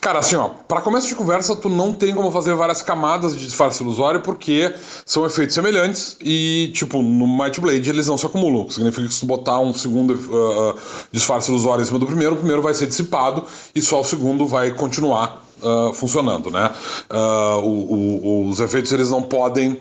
Cara, 0.01 0.18
assim, 0.21 0.35
ó, 0.35 0.49
para 0.49 0.81
começo 0.81 1.07
de 1.07 1.14
conversa, 1.14 1.55
tu 1.55 1.68
não 1.68 1.93
tem 1.93 2.14
como 2.14 2.33
fazer 2.33 2.55
várias 2.55 2.81
camadas 2.81 3.37
de 3.37 3.45
disfarce 3.45 3.83
ilusório 3.83 4.21
porque 4.21 4.75
são 5.05 5.27
efeitos 5.27 5.55
semelhantes 5.55 6.16
e, 6.21 6.71
tipo, 6.75 7.03
no 7.03 7.27
Might 7.27 7.61
Blade 7.61 7.91
eles 7.91 8.07
não 8.07 8.16
se 8.16 8.25
acumulam. 8.25 8.68
Significa 8.71 9.07
que 9.07 9.12
se 9.12 9.21
tu 9.21 9.27
botar 9.27 9.61
um 9.61 9.75
segundo 9.75 10.14
uh, 10.14 10.79
disfarce 11.12 11.51
ilusório 11.51 11.83
em 11.83 11.85
cima 11.85 11.99
do 11.99 12.07
primeiro, 12.07 12.33
o 12.35 12.39
primeiro 12.39 12.62
vai 12.62 12.73
ser 12.73 12.87
dissipado 12.87 13.45
e 13.75 13.83
só 13.83 14.01
o 14.01 14.05
segundo 14.05 14.47
vai 14.47 14.71
continuar 14.71 15.45
uh, 15.62 15.93
funcionando, 15.93 16.51
né? 16.51 16.71
Uh, 17.11 17.59
o, 17.59 18.25
o, 18.25 18.49
os 18.49 18.59
efeitos 18.59 18.91
eles 18.93 19.11
não 19.11 19.23
podem 19.23 19.81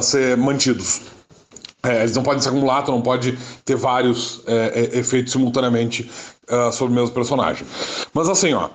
ser 0.00 0.36
mantidos. 0.36 1.00
É, 1.84 2.00
eles 2.00 2.14
não 2.14 2.22
podem 2.22 2.40
se 2.40 2.48
acumular, 2.48 2.82
tu 2.82 2.92
não 2.92 3.02
pode 3.02 3.36
ter 3.64 3.74
vários 3.74 4.40
é, 4.46 4.90
é, 4.94 4.98
efeitos 4.98 5.32
simultaneamente 5.32 6.08
uh, 6.48 6.72
sobre 6.72 6.92
o 6.92 6.94
mesmo 6.94 7.10
personagem. 7.10 7.66
Mas 8.14 8.28
assim, 8.28 8.52
ó, 8.52 8.70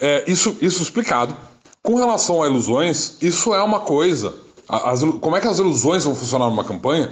é, 0.00 0.24
isso, 0.26 0.56
isso 0.60 0.82
explicado. 0.82 1.36
Com 1.82 1.96
relação 1.96 2.42
a 2.42 2.46
ilusões, 2.46 3.16
isso 3.20 3.54
é 3.54 3.62
uma 3.62 3.80
coisa. 3.80 4.34
As, 4.68 5.00
como 5.20 5.36
é 5.36 5.40
que 5.40 5.48
as 5.48 5.58
ilusões 5.58 6.04
vão 6.04 6.14
funcionar 6.14 6.48
numa 6.48 6.64
campanha 6.64 7.10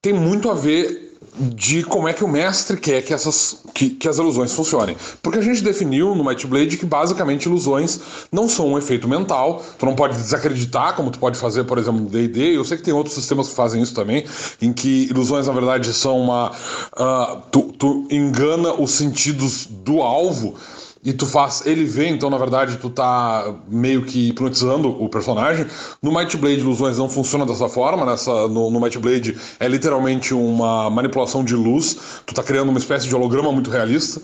tem 0.00 0.12
muito 0.12 0.50
a 0.50 0.54
ver 0.54 1.11
de 1.34 1.82
como 1.82 2.08
é 2.08 2.12
que 2.12 2.22
o 2.22 2.28
mestre 2.28 2.76
quer 2.76 3.02
que, 3.02 3.14
essas, 3.14 3.58
que, 3.72 3.90
que 3.90 4.08
as 4.08 4.18
ilusões 4.18 4.52
funcionem. 4.52 4.96
Porque 5.22 5.38
a 5.38 5.42
gente 5.42 5.62
definiu 5.62 6.14
no 6.14 6.22
Might 6.24 6.46
Blade 6.46 6.76
que 6.76 6.84
basicamente 6.84 7.46
ilusões 7.46 8.00
não 8.30 8.48
são 8.48 8.72
um 8.72 8.78
efeito 8.78 9.08
mental, 9.08 9.64
tu 9.78 9.86
não 9.86 9.94
pode 9.94 10.16
desacreditar, 10.16 10.94
como 10.94 11.10
tu 11.10 11.18
pode 11.18 11.38
fazer, 11.38 11.64
por 11.64 11.78
exemplo, 11.78 12.00
no 12.00 12.08
D&D, 12.08 12.56
eu 12.56 12.64
sei 12.64 12.76
que 12.76 12.82
tem 12.82 12.92
outros 12.92 13.14
sistemas 13.14 13.48
que 13.48 13.54
fazem 13.54 13.82
isso 13.82 13.94
também, 13.94 14.24
em 14.60 14.72
que 14.72 15.06
ilusões, 15.10 15.46
na 15.46 15.52
verdade, 15.52 15.92
são 15.94 16.20
uma... 16.20 16.50
Uh, 16.50 17.40
tu, 17.50 17.62
tu 17.78 18.06
engana 18.10 18.74
os 18.74 18.90
sentidos 18.90 19.66
do 19.66 20.02
alvo, 20.02 20.56
e 21.04 21.12
tu 21.12 21.26
faz 21.26 21.66
ele 21.66 21.84
ver, 21.84 22.08
então 22.08 22.30
na 22.30 22.38
verdade 22.38 22.76
tu 22.76 22.88
tá 22.88 23.52
meio 23.68 24.04
que 24.04 24.28
hipnotizando 24.28 24.88
o 25.02 25.08
personagem. 25.08 25.66
No 26.00 26.16
Might 26.16 26.36
Blade 26.36 26.60
ilusões 26.60 26.96
não 26.96 27.08
funcionam 27.08 27.44
dessa 27.44 27.68
forma, 27.68 28.06
nessa 28.06 28.46
no, 28.46 28.70
no 28.70 28.80
Might 28.80 28.98
Blade 28.98 29.36
é 29.58 29.66
literalmente 29.66 30.32
uma 30.32 30.88
manipulação 30.90 31.44
de 31.44 31.56
luz, 31.56 31.98
tu 32.24 32.32
tá 32.32 32.42
criando 32.42 32.68
uma 32.68 32.78
espécie 32.78 33.08
de 33.08 33.14
holograma 33.14 33.50
muito 33.50 33.68
realista. 33.68 34.22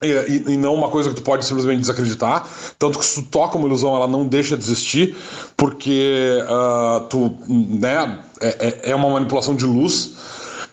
E, 0.00 0.06
e, 0.06 0.52
e, 0.52 0.56
não 0.56 0.74
uma 0.74 0.88
coisa 0.90 1.08
que 1.10 1.16
tu 1.16 1.22
pode 1.22 1.44
simplesmente 1.44 1.80
desacreditar. 1.80 2.46
Tanto 2.78 3.00
que 3.00 3.04
se 3.04 3.20
tu 3.20 3.28
toca 3.30 3.58
uma 3.58 3.66
ilusão, 3.66 3.96
ela 3.96 4.06
não 4.06 4.24
deixa 4.24 4.56
de 4.56 4.62
existir, 4.62 5.16
porque 5.56 6.38
uh, 6.44 7.00
tu, 7.08 7.36
né, 7.48 8.20
é, 8.40 8.48
é, 8.68 8.90
é 8.90 8.94
uma 8.94 9.10
manipulação 9.10 9.56
de 9.56 9.66
luz 9.66 10.14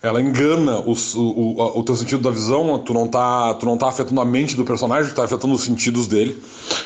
ela 0.05 0.21
engana 0.21 0.77
o, 0.79 0.93
o, 1.15 1.79
o, 1.79 1.83
teu 1.83 1.95
sentido 1.95 2.21
da 2.21 2.29
visão, 2.29 2.77
tu 2.77 2.93
não 2.93 3.07
tá, 3.07 3.55
tu 3.55 3.65
não 3.65 3.75
tá 3.75 3.87
afetando 3.87 4.21
a 4.21 4.25
mente 4.25 4.55
do 4.55 4.63
personagem, 4.63 5.11
tu 5.11 5.15
tá 5.15 5.23
afetando 5.23 5.55
os 5.55 5.63
sentidos 5.63 6.05
dele. 6.05 6.39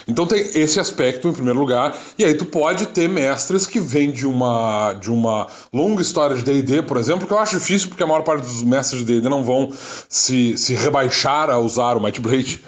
Então 0.08 0.26
tem 0.26 0.40
esse 0.40 0.80
aspecto 0.80 1.28
em 1.28 1.34
primeiro 1.34 1.60
lugar, 1.60 1.98
e 2.18 2.24
aí 2.24 2.34
tu 2.34 2.46
pode 2.46 2.86
ter 2.88 3.10
mestres 3.10 3.68
que 3.68 3.78
vêm 3.78 4.10
de 4.10 4.26
uma, 4.26 4.94
de 4.94 5.12
uma 5.12 5.48
longa 5.74 6.02
história 6.02 6.34
de 6.34 6.44
D&D, 6.44 6.84
por 6.84 6.96
exemplo, 6.96 7.28
que 7.28 7.34
eu 7.34 7.40
acho 7.40 7.60
difícil 7.60 7.90
porque 7.90 8.04
a 8.04 8.08
maior 8.08 8.24
parte 8.24 8.44
dos 8.44 8.64
mestres 8.64 9.06
de 9.06 9.14
D&D 9.14 9.28
não 9.28 9.44
vão 9.44 9.74
se, 10.08 10.58
se 10.58 10.74
rebaixar 10.74 11.50
a 11.50 11.60
usar 11.60 11.98
o 11.98 12.02
Might 12.02 12.22
Blade. 12.22 12.64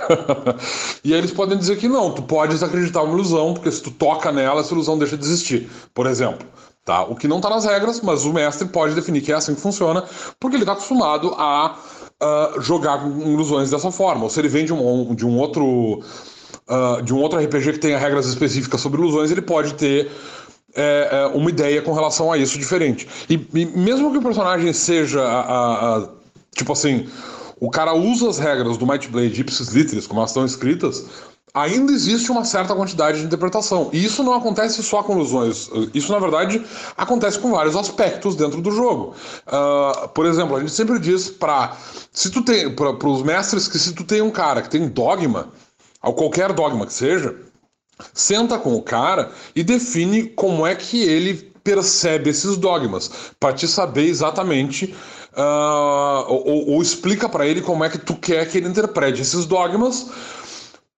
e 1.01 1.13
aí 1.13 1.19
eles 1.19 1.31
podem 1.31 1.57
dizer 1.57 1.77
que 1.77 1.87
não, 1.87 2.11
tu 2.11 2.23
pode 2.23 2.53
desacreditar 2.53 3.05
uma 3.05 3.13
ilusão, 3.13 3.53
porque 3.53 3.71
se 3.71 3.81
tu 3.81 3.89
toca 3.89 4.33
nela, 4.33 4.59
essa 4.59 4.73
ilusão 4.73 4.97
deixa 4.97 5.15
de 5.15 5.23
existir, 5.23 5.69
por 5.93 6.07
exemplo. 6.07 6.45
Tá? 6.83 7.03
O 7.03 7.15
que 7.15 7.27
não 7.27 7.37
está 7.37 7.49
nas 7.49 7.65
regras, 7.65 8.01
mas 8.01 8.25
o 8.25 8.33
mestre 8.33 8.67
pode 8.67 8.95
definir 8.95 9.21
que 9.21 9.31
é 9.31 9.35
assim 9.35 9.53
que 9.53 9.61
funciona, 9.61 10.03
porque 10.39 10.55
ele 10.55 10.63
está 10.63 10.73
acostumado 10.73 11.33
a 11.37 11.77
uh, 12.21 12.61
jogar 12.61 12.99
com 12.99 13.21
ilusões 13.21 13.69
dessa 13.69 13.91
forma. 13.91 14.23
Ou 14.23 14.29
se 14.29 14.39
ele 14.39 14.47
vem 14.47 14.65
de 14.65 14.73
um, 14.73 15.13
de 15.13 15.25
um 15.25 15.37
outro. 15.37 16.01
Uh, 16.67 17.01
de 17.03 17.13
um 17.13 17.19
outro 17.19 17.39
RPG 17.39 17.73
que 17.73 17.79
tenha 17.79 17.97
regras 17.97 18.25
específicas 18.27 18.79
sobre 18.79 19.01
ilusões, 19.01 19.29
ele 19.29 19.41
pode 19.41 19.73
ter 19.73 20.09
é, 20.75 21.09
é, 21.11 21.37
uma 21.37 21.49
ideia 21.49 21.81
com 21.81 21.91
relação 21.93 22.31
a 22.31 22.37
isso 22.37 22.57
diferente. 22.57 23.07
E, 23.29 23.33
e 23.53 23.65
mesmo 23.65 24.11
que 24.11 24.17
o 24.17 24.21
personagem 24.21 24.71
seja 24.71 25.21
a, 25.21 25.97
a, 25.97 26.09
tipo 26.55 26.71
assim, 26.71 27.07
o 27.59 27.69
cara 27.69 27.93
usa 27.93 28.29
as 28.29 28.39
regras 28.39 28.77
do 28.77 28.87
Might 28.87 29.07
Blade 29.09 29.41
Ipsis 29.41 29.69
Literis, 29.69 30.07
como 30.07 30.19
elas 30.19 30.31
estão 30.31 30.45
escritas, 30.45 31.05
ainda 31.53 31.91
existe 31.91 32.31
uma 32.31 32.45
certa 32.45 32.73
quantidade 32.75 33.19
de 33.19 33.25
interpretação. 33.25 33.89
E 33.91 34.03
isso 34.03 34.23
não 34.23 34.33
acontece 34.33 34.81
só 34.83 35.03
com 35.03 35.13
ilusões. 35.13 35.69
Isso, 35.93 36.11
na 36.11 36.19
verdade, 36.19 36.63
acontece 36.97 37.37
com 37.39 37.51
vários 37.51 37.75
aspectos 37.75 38.35
dentro 38.35 38.61
do 38.61 38.71
jogo. 38.71 39.15
Uh, 39.47 40.07
por 40.09 40.25
exemplo, 40.25 40.55
a 40.55 40.59
gente 40.59 40.71
sempre 40.71 40.99
diz 40.99 41.29
para 41.29 41.75
se 42.11 42.29
tu 42.29 42.41
tem 42.41 42.73
para 42.73 43.07
os 43.07 43.23
mestres 43.23 43.67
que 43.67 43.77
se 43.77 43.93
tu 43.93 44.03
tem 44.03 44.21
um 44.21 44.31
cara 44.31 44.61
que 44.61 44.69
tem 44.69 44.87
dogma, 44.87 45.49
ou 46.01 46.13
qualquer 46.13 46.53
dogma 46.53 46.85
que 46.85 46.93
seja, 46.93 47.35
senta 48.13 48.57
com 48.57 48.75
o 48.75 48.81
cara 48.81 49.31
e 49.55 49.63
define 49.63 50.23
como 50.23 50.65
é 50.65 50.73
que 50.73 51.03
ele 51.03 51.51
percebe 51.63 52.29
esses 52.31 52.57
dogmas, 52.57 53.11
para 53.39 53.53
te 53.53 53.67
saber 53.67 54.07
exatamente 54.07 54.95
uh, 55.37 56.25
ou, 56.27 56.71
ou 56.71 56.81
explica 56.81 57.29
para 57.29 57.45
ele 57.45 57.61
como 57.61 57.83
é 57.83 57.89
que 57.89 57.99
tu 57.99 58.15
quer 58.15 58.49
que 58.49 58.57
ele 58.57 58.67
interprete 58.67 59.21
esses 59.21 59.45
dogmas 59.45 60.07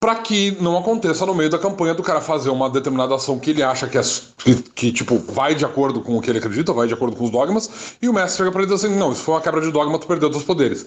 para 0.04 0.16
que 0.16 0.58
não 0.60 0.78
aconteça 0.78 1.26
no 1.26 1.34
meio 1.34 1.50
da 1.50 1.58
campanha 1.58 1.94
do 1.94 2.04
cara 2.04 2.20
fazer 2.20 2.50
uma 2.50 2.70
determinada 2.70 3.16
ação 3.16 3.40
que 3.40 3.52
ele 3.52 3.64
acha 3.64 3.88
que, 3.88 3.98
é, 3.98 4.02
que, 4.36 4.56
que, 4.56 4.92
tipo, 4.92 5.18
vai 5.18 5.56
de 5.56 5.64
acordo 5.64 6.02
com 6.02 6.18
o 6.18 6.22
que 6.22 6.30
ele 6.30 6.40
acredita, 6.40 6.74
vai 6.74 6.90
de 6.90 6.94
acordo 6.94 7.16
com 7.16 7.24
os 7.24 7.32
dogmas, 7.32 7.96
e 8.02 8.10
o 8.10 8.14
mestre 8.14 8.40
chega 8.40 8.52
pra 8.52 8.62
ele 8.64 8.70
e 8.70 8.76
diz 8.76 8.84
assim, 8.84 8.94
não, 8.98 9.14
isso 9.14 9.22
foi 9.22 9.36
uma 9.36 9.40
quebra 9.40 9.62
de 9.62 9.72
dogma, 9.72 9.98
tu 9.98 10.06
perdeu 10.06 10.30
teus 10.30 10.44
poderes, 10.44 10.86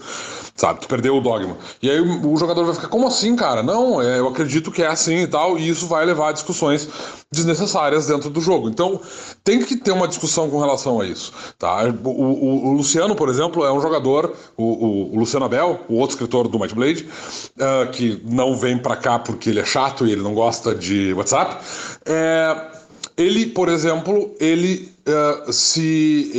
sabe, 0.55 0.81
tu 0.81 0.87
perdeu 0.87 1.17
o 1.17 1.23
dogma. 1.23 1.57
E 1.81 1.89
aí 1.89 1.99
o 1.99 2.37
jogador 2.37 2.67
vai 2.67 2.75
ficar, 2.75 2.89
como 2.89 3.07
assim, 3.07 3.35
cara? 3.37 3.63
Não, 3.63 4.03
é, 4.03 4.19
eu 4.19 4.29
acredito 4.29 4.71
que 4.71 4.83
é 4.83 4.87
assim 4.87 5.23
e 5.23 5.27
tal, 5.27 5.57
e 5.57 5.67
isso 5.67 5.87
vai 5.87 6.05
levar 6.05 6.29
a 6.29 6.33
discussões 6.33 6.87
desnecessárias 7.33 8.07
dentro 8.07 8.29
do 8.29 8.41
jogo. 8.43 8.69
Então, 8.69 9.01
tem 9.43 9.63
que 9.63 9.77
ter 9.77 9.93
uma 9.93 10.07
discussão 10.07 10.51
com 10.51 10.61
relação 10.61 11.01
a 11.01 11.07
isso, 11.07 11.33
tá? 11.59 11.85
O, 12.05 12.09
o, 12.11 12.67
o 12.69 12.73
Luciano, 12.73 13.17
por 13.17 13.31
exemplo, 13.31 13.65
é 13.65 13.73
um 13.73 13.81
jogador, 13.81 14.35
o, 14.59 15.15
o, 15.15 15.19
Luciano 15.19 15.47
Abel, 15.47 15.81
o 15.89 15.95
outro 15.95 16.15
escritor 16.15 16.49
do 16.49 16.59
Might 16.59 16.75
Blade, 16.75 17.09
uh, 17.57 17.91
que 17.91 18.21
não 18.27 18.57
vem 18.57 18.77
para 18.77 19.06
cá 19.07 19.21
porque 19.21 19.51
ele 19.51 19.61
é 19.61 19.65
chato 19.65 20.05
e 20.05 20.11
ele 20.11 20.21
não 20.21 20.35
gosta 20.35 20.75
de 20.75 21.13
WhatsApp, 21.13 21.65
é, 22.05 22.57
ele, 23.17 23.47
por 23.47 23.69
exemplo, 23.69 24.35
ele 24.41 24.96
uh, 25.07 25.53
se 25.53 26.33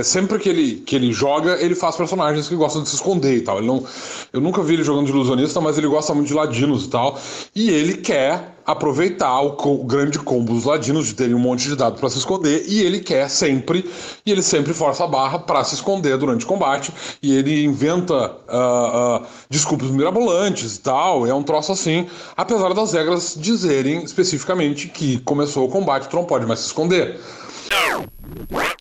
uh, 0.00 0.04
sempre 0.04 0.38
que 0.38 0.48
ele, 0.48 0.74
que 0.76 0.96
ele 0.96 1.12
joga, 1.12 1.60
ele 1.60 1.74
faz 1.74 1.96
personagens 1.96 2.48
que 2.48 2.54
gostam 2.54 2.82
de 2.82 2.88
se 2.88 2.94
esconder 2.94 3.36
e 3.36 3.40
tal. 3.40 3.58
Ele 3.58 3.66
não, 3.66 3.84
eu 4.32 4.40
nunca 4.40 4.62
vi 4.62 4.74
ele 4.74 4.84
jogando 4.84 5.06
de 5.06 5.12
ilusionista, 5.12 5.60
mas 5.60 5.76
ele 5.78 5.88
gosta 5.88 6.14
muito 6.14 6.28
de 6.28 6.34
ladinos 6.34 6.84
e 6.84 6.88
tal. 6.88 7.18
E 7.54 7.70
ele 7.70 7.94
quer 7.94 8.52
aproveitar 8.64 9.40
o, 9.40 9.56
o 9.56 9.84
grande 9.84 10.18
combo 10.18 10.54
dos 10.54 10.64
ladinos 10.64 11.06
de 11.06 11.14
terem 11.14 11.34
um 11.34 11.38
monte 11.38 11.68
de 11.68 11.76
dado 11.76 11.98
para 11.98 12.08
se 12.08 12.18
esconder 12.18 12.64
e 12.68 12.80
ele 12.80 13.00
quer 13.00 13.28
sempre 13.28 13.90
e 14.24 14.30
ele 14.30 14.42
sempre 14.42 14.72
força 14.72 15.04
a 15.04 15.06
barra 15.06 15.38
para 15.38 15.64
se 15.64 15.74
esconder 15.74 16.16
durante 16.16 16.44
o 16.44 16.48
combate 16.48 16.92
e 17.20 17.36
ele 17.36 17.64
inventa 17.64 18.30
uh, 18.48 19.22
uh, 19.22 19.26
desculpas 19.50 19.90
mirabolantes 19.90 20.76
e 20.76 20.80
tal. 20.80 21.26
É 21.26 21.34
um 21.34 21.42
troço 21.42 21.72
assim, 21.72 22.06
apesar 22.36 22.72
das 22.72 22.92
regras 22.92 23.36
dizerem 23.36 24.04
especificamente 24.04 24.88
que 24.88 25.18
começou 25.20 25.66
o 25.66 25.68
combate, 25.68 26.08
tu 26.08 26.16
não 26.16 26.24
pode 26.24 26.46
mais 26.46 26.60
se 26.60 26.66
esconder. 26.66 27.18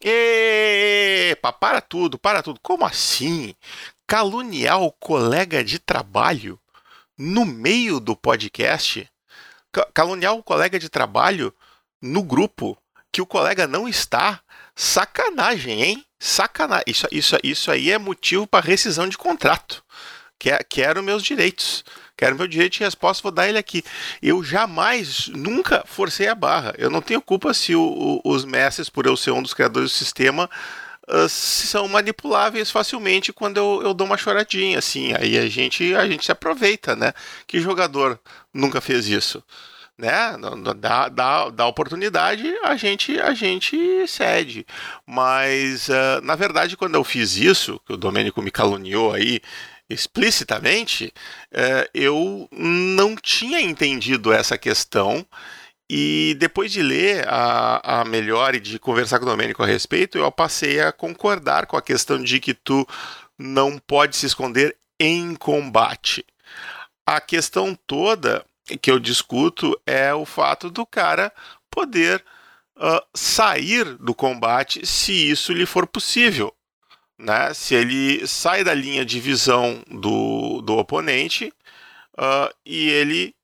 Epa, 0.03 1.51
para 1.53 1.81
tudo, 1.81 2.17
para 2.17 2.41
tudo. 2.41 2.59
Como 2.61 2.85
assim? 2.85 3.55
Caluniar 4.07 4.81
o 4.81 4.91
colega 4.91 5.63
de 5.63 5.79
trabalho 5.79 6.59
no 7.17 7.45
meio 7.45 7.99
do 7.99 8.15
podcast? 8.15 9.09
Caluniar 9.93 10.33
o 10.33 10.43
colega 10.43 10.77
de 10.79 10.89
trabalho 10.89 11.53
no 12.01 12.23
grupo 12.23 12.77
que 13.11 13.21
o 13.21 13.25
colega 13.25 13.67
não 13.67 13.87
está? 13.87 14.41
Sacanagem, 14.75 15.83
hein? 15.83 16.05
Sacanagem. 16.19 16.85
Isso, 16.87 17.07
isso, 17.11 17.37
isso 17.43 17.71
aí 17.71 17.91
é 17.91 17.97
motivo 17.97 18.47
para 18.47 18.65
rescisão 18.65 19.07
de 19.07 19.17
contrato. 19.17 19.83
Quero 20.69 21.03
meus 21.03 21.21
direitos. 21.21 21.83
Quero 22.21 22.35
meu 22.35 22.47
direito 22.47 22.73
de 22.73 22.83
resposta, 22.83 23.23
vou 23.23 23.31
dar 23.31 23.49
ele 23.49 23.57
aqui. 23.57 23.83
Eu 24.21 24.43
jamais, 24.43 25.27
nunca 25.29 25.83
forcei 25.87 26.27
a 26.27 26.35
barra. 26.35 26.71
Eu 26.77 26.87
não 26.87 27.01
tenho 27.01 27.19
culpa 27.19 27.51
se 27.51 27.75
o, 27.75 27.81
o, 27.81 28.21
os 28.23 28.45
mestres, 28.45 28.89
por 28.89 29.07
eu 29.07 29.17
ser 29.17 29.31
um 29.31 29.41
dos 29.41 29.55
criadores 29.55 29.89
do 29.89 29.95
sistema, 29.95 30.47
uh, 31.09 31.27
são 31.27 31.87
manipuláveis 31.87 32.69
facilmente 32.69 33.33
quando 33.33 33.57
eu, 33.57 33.81
eu 33.81 33.91
dou 33.95 34.05
uma 34.05 34.17
choradinha, 34.17 34.77
assim. 34.77 35.15
Aí 35.15 35.35
a 35.35 35.49
gente, 35.49 35.95
a 35.95 36.07
gente 36.07 36.23
se 36.23 36.31
aproveita, 36.31 36.95
né? 36.95 37.11
Que 37.47 37.59
jogador 37.59 38.19
nunca 38.53 38.79
fez 38.79 39.07
isso? 39.07 39.43
né? 39.97 40.35
Dá, 40.77 41.09
dá, 41.09 41.49
dá 41.49 41.67
oportunidade, 41.67 42.51
a 42.63 42.75
gente 42.75 43.19
a 43.19 43.33
gente 43.33 43.77
cede. 44.07 44.65
Mas, 45.05 45.89
uh, 45.89 46.21
na 46.23 46.35
verdade, 46.35 46.75
quando 46.75 46.95
eu 46.95 47.03
fiz 47.03 47.37
isso, 47.37 47.79
que 47.85 47.93
o 47.93 47.97
Domênico 47.97 48.41
me 48.41 48.49
caluniou 48.49 49.13
aí 49.13 49.39
explicitamente, 49.91 51.13
é, 51.51 51.89
eu 51.93 52.47
não 52.51 53.15
tinha 53.15 53.61
entendido 53.61 54.31
essa 54.31 54.57
questão. 54.57 55.25
E 55.89 56.35
depois 56.39 56.71
de 56.71 56.81
ler 56.81 57.27
a, 57.27 58.01
a 58.01 58.05
melhor 58.05 58.55
e 58.55 58.61
de 58.61 58.79
conversar 58.79 59.19
com 59.19 59.25
o 59.25 59.29
Domênico 59.29 59.61
a 59.61 59.65
respeito, 59.65 60.17
eu 60.17 60.31
passei 60.31 60.79
a 60.79 60.91
concordar 60.91 61.65
com 61.65 61.75
a 61.75 61.81
questão 61.81 62.21
de 62.23 62.39
que 62.39 62.53
tu 62.53 62.87
não 63.37 63.77
pode 63.77 64.15
se 64.15 64.25
esconder 64.25 64.77
em 64.97 65.35
combate. 65.35 66.25
A 67.05 67.19
questão 67.19 67.77
toda 67.85 68.45
que 68.81 68.89
eu 68.89 68.99
discuto 68.99 69.77
é 69.85 70.13
o 70.13 70.25
fato 70.25 70.69
do 70.69 70.85
cara 70.85 71.33
poder 71.69 72.23
uh, 72.77 73.01
sair 73.13 73.97
do 73.97 74.13
combate 74.13 74.85
se 74.85 75.11
isso 75.11 75.51
lhe 75.51 75.65
for 75.65 75.85
possível 75.85 76.55
né? 77.21 77.53
Se 77.53 77.75
ele 77.75 78.27
sai 78.27 78.63
da 78.63 78.73
linha 78.73 79.05
de 79.05 79.19
visão 79.19 79.83
do, 79.87 80.61
do 80.61 80.77
oponente 80.77 81.53
uh, 82.17 82.53
e 82.65 82.89
ele 82.89 83.35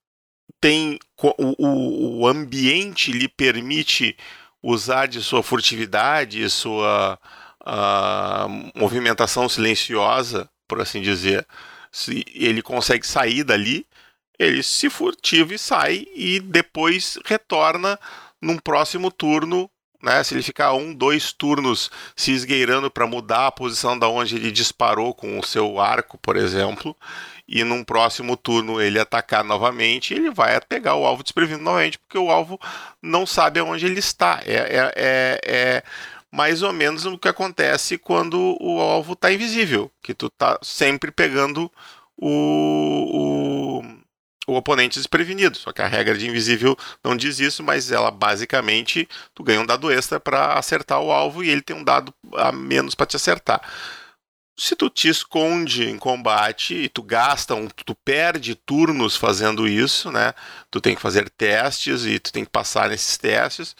tem 0.60 1.00
o, 1.22 2.22
o 2.22 2.28
ambiente 2.28 3.12
lhe 3.12 3.28
permite 3.28 4.18
usar 4.62 5.06
de 5.08 5.22
sua 5.22 5.44
furtividade, 5.44 6.50
sua 6.50 7.20
uh, 7.62 8.80
movimentação 8.80 9.48
silenciosa, 9.48 10.50
por 10.68 10.82
assim 10.82 11.02
dizer, 11.02 11.48
se 11.92 12.26
ele 12.34 12.62
consegue 12.62 13.06
sair 13.06 13.44
dali, 13.44 13.86
ele 14.38 14.62
se 14.62 14.90
furtiva 14.90 15.54
e 15.54 15.60
sai 15.60 16.06
e 16.14 16.40
depois 16.40 17.18
retorna 17.26 18.00
num 18.42 18.58
próximo 18.58 19.12
turno. 19.12 19.70
Né, 20.02 20.24
se 20.24 20.36
ele 20.36 20.44
ficar 20.44 20.74
um, 20.74 20.94
dois 20.94 21.34
turnos 21.34 21.90
se 22.16 22.32
esgueirando 22.32 22.90
para 22.92 23.08
mudar 23.08 23.48
a 23.48 23.52
posição 23.52 23.98
da 23.98 24.08
onde 24.08 24.36
ele 24.36 24.52
disparou 24.52 25.12
com 25.14 25.40
o 25.40 25.44
seu 25.44 25.80
arco, 25.80 26.20
por 26.20 26.36
exemplo, 26.36 26.96
e 27.48 27.64
num 27.64 27.84
próximo 27.84 28.38
turno 28.38 28.80
ele 28.80 29.00
atacar 29.00 29.44
novamente, 29.44 30.14
ele 30.14 30.30
vai 30.30 30.60
pegar 30.62 30.96
o 30.96 31.06
alvo 31.06 31.24
desprevenido 31.24 31.64
novamente, 31.64 31.98
porque 31.98 32.18
o 32.18 32.30
alvo 32.30 32.60
não 33.02 33.26
sabe 33.26 33.60
aonde 33.60 33.86
ele 33.88 34.00
está. 34.00 34.42
É, 34.46 34.54
é, 34.56 34.94
é, 34.96 35.42
é 35.44 35.84
mais 36.32 36.62
ou 36.62 36.74
menos 36.74 37.06
o 37.06 37.18
que 37.18 37.28
acontece 37.28 37.98
quando 37.98 38.58
o 38.60 38.80
alvo 38.82 39.14
está 39.14 39.32
invisível, 39.32 39.92
que 40.02 40.14
tu 40.14 40.30
tá 40.30 40.60
sempre 40.62 41.10
pegando 41.10 41.72
o, 42.18 43.82
o, 43.82 43.98
o 44.48 44.56
oponente 44.56 44.98
desprevenido. 44.98 45.58
Só 45.58 45.72
que 45.72 45.82
a 45.82 45.88
regra 45.88 46.18
de 46.18 46.28
invisível 46.28 46.76
não 47.04 47.16
diz 47.16 47.40
isso, 47.40 47.62
mas 47.62 47.92
ela 47.92 48.10
basicamente 48.10 49.08
tu 49.36 49.44
ganha 49.44 49.62
um 49.62 49.66
dado 49.66 49.92
extra 49.92 50.20
para 50.20 50.54
acertar 50.54 51.02
o 51.02 51.12
alvo 51.12 51.44
e 51.44 51.50
ele 51.50 51.62
tem 51.62 51.76
um 51.76 51.84
dado 51.84 52.14
a 52.36 52.52
menos 52.52 52.96
para 52.96 53.06
te 53.06 53.16
acertar. 53.18 53.62
Se 54.60 54.76
tu 54.76 54.90
te 54.90 55.08
esconde 55.08 55.88
em 55.88 56.00
combate 56.00 56.74
e 56.74 56.90
tu 56.90 57.04
gasta 57.04 57.54
um, 57.54 57.68
tu 57.68 57.94
perde 57.94 58.56
turnos 58.56 59.16
fazendo 59.16 59.68
isso, 59.68 60.12
né? 60.12 60.34
Tu 60.72 60.82
tem 60.82 60.96
que 60.96 61.02
fazer 61.02 61.30
testes 61.30 62.06
e 62.06 62.18
tu 62.18 62.32
tem 62.34 62.44
que 62.44 62.50
passar 62.50 62.90
nesses 62.90 63.18
testes 63.18 63.76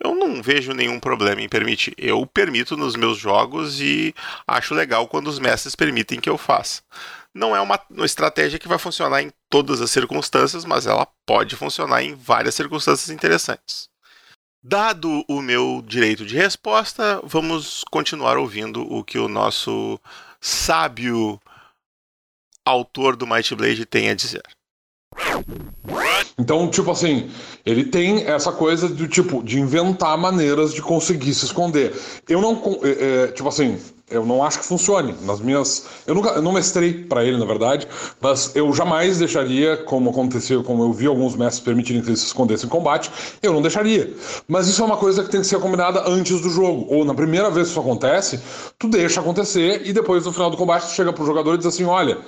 eu 0.00 0.14
não 0.14 0.40
vejo 0.42 0.72
nenhum 0.72 1.00
problema 1.00 1.42
em 1.42 1.48
permitir. 1.48 1.94
Eu 1.98 2.24
permito 2.26 2.76
nos 2.76 2.94
meus 2.94 3.18
jogos 3.18 3.80
e 3.80 4.14
acho 4.46 4.74
legal 4.74 5.08
quando 5.08 5.26
os 5.28 5.38
mestres 5.38 5.74
permitem 5.74 6.20
que 6.20 6.30
eu 6.30 6.38
faça. 6.38 6.82
Não 7.38 7.54
é 7.54 7.60
uma, 7.60 7.80
uma 7.88 8.04
estratégia 8.04 8.58
que 8.58 8.66
vai 8.66 8.78
funcionar 8.78 9.22
em 9.22 9.30
todas 9.48 9.80
as 9.80 9.92
circunstâncias, 9.92 10.64
mas 10.64 10.86
ela 10.86 11.06
pode 11.24 11.54
funcionar 11.54 12.02
em 12.02 12.12
várias 12.12 12.56
circunstâncias 12.56 13.10
interessantes. 13.10 13.88
Dado 14.60 15.24
o 15.28 15.40
meu 15.40 15.80
direito 15.86 16.26
de 16.26 16.34
resposta, 16.34 17.20
vamos 17.22 17.84
continuar 17.92 18.36
ouvindo 18.36 18.82
o 18.92 19.04
que 19.04 19.20
o 19.20 19.28
nosso 19.28 20.00
sábio 20.40 21.40
autor 22.64 23.14
do 23.14 23.24
Might 23.24 23.54
Blade 23.54 23.86
tem 23.86 24.10
a 24.10 24.14
dizer. 24.14 24.42
Então, 26.36 26.68
tipo 26.68 26.90
assim, 26.90 27.30
ele 27.64 27.84
tem 27.84 28.24
essa 28.24 28.50
coisa 28.50 28.88
do 28.88 29.06
tipo 29.06 29.44
de 29.44 29.60
inventar 29.60 30.18
maneiras 30.18 30.74
de 30.74 30.82
conseguir 30.82 31.34
se 31.34 31.44
esconder. 31.44 31.96
Eu 32.28 32.40
não, 32.40 32.80
é, 32.82 33.26
é, 33.26 33.26
tipo 33.28 33.48
assim, 33.48 33.80
eu 34.10 34.24
não 34.24 34.42
acho 34.42 34.60
que 34.60 34.64
funcione. 34.64 35.14
Nas 35.22 35.40
minhas, 35.40 35.86
eu 36.06 36.14
nunca, 36.14 36.30
eu 36.30 36.42
não 36.42 36.52
mestrei 36.52 36.92
para 36.92 37.24
ele, 37.24 37.36
na 37.36 37.44
verdade, 37.44 37.86
mas 38.20 38.54
eu 38.54 38.72
jamais 38.72 39.18
deixaria, 39.18 39.76
como 39.76 40.10
aconteceu, 40.10 40.62
como 40.62 40.82
eu 40.82 40.92
vi 40.92 41.06
alguns 41.06 41.36
mestres 41.36 41.60
permitirem 41.60 42.02
que 42.02 42.08
ele 42.08 42.16
se 42.16 42.26
escondesse 42.26 42.66
em 42.66 42.68
combate, 42.68 43.10
eu 43.42 43.52
não 43.52 43.62
deixaria. 43.62 44.12
Mas 44.46 44.68
isso 44.68 44.82
é 44.82 44.84
uma 44.84 44.96
coisa 44.96 45.22
que 45.22 45.30
tem 45.30 45.40
que 45.40 45.46
ser 45.46 45.58
combinada 45.60 46.08
antes 46.08 46.40
do 46.40 46.50
jogo. 46.50 46.86
Ou 46.88 47.04
na 47.04 47.14
primeira 47.14 47.50
vez 47.50 47.68
que 47.68 47.70
isso 47.72 47.80
acontece, 47.80 48.40
tu 48.78 48.88
deixa 48.88 49.20
acontecer 49.20 49.82
e 49.86 49.92
depois 49.92 50.24
no 50.24 50.32
final 50.32 50.50
do 50.50 50.56
combate 50.56 50.86
tu 50.86 50.92
chega 50.92 51.12
pro 51.12 51.24
jogador 51.24 51.54
e 51.54 51.58
diz 51.58 51.66
assim, 51.66 51.84
olha 51.84 52.18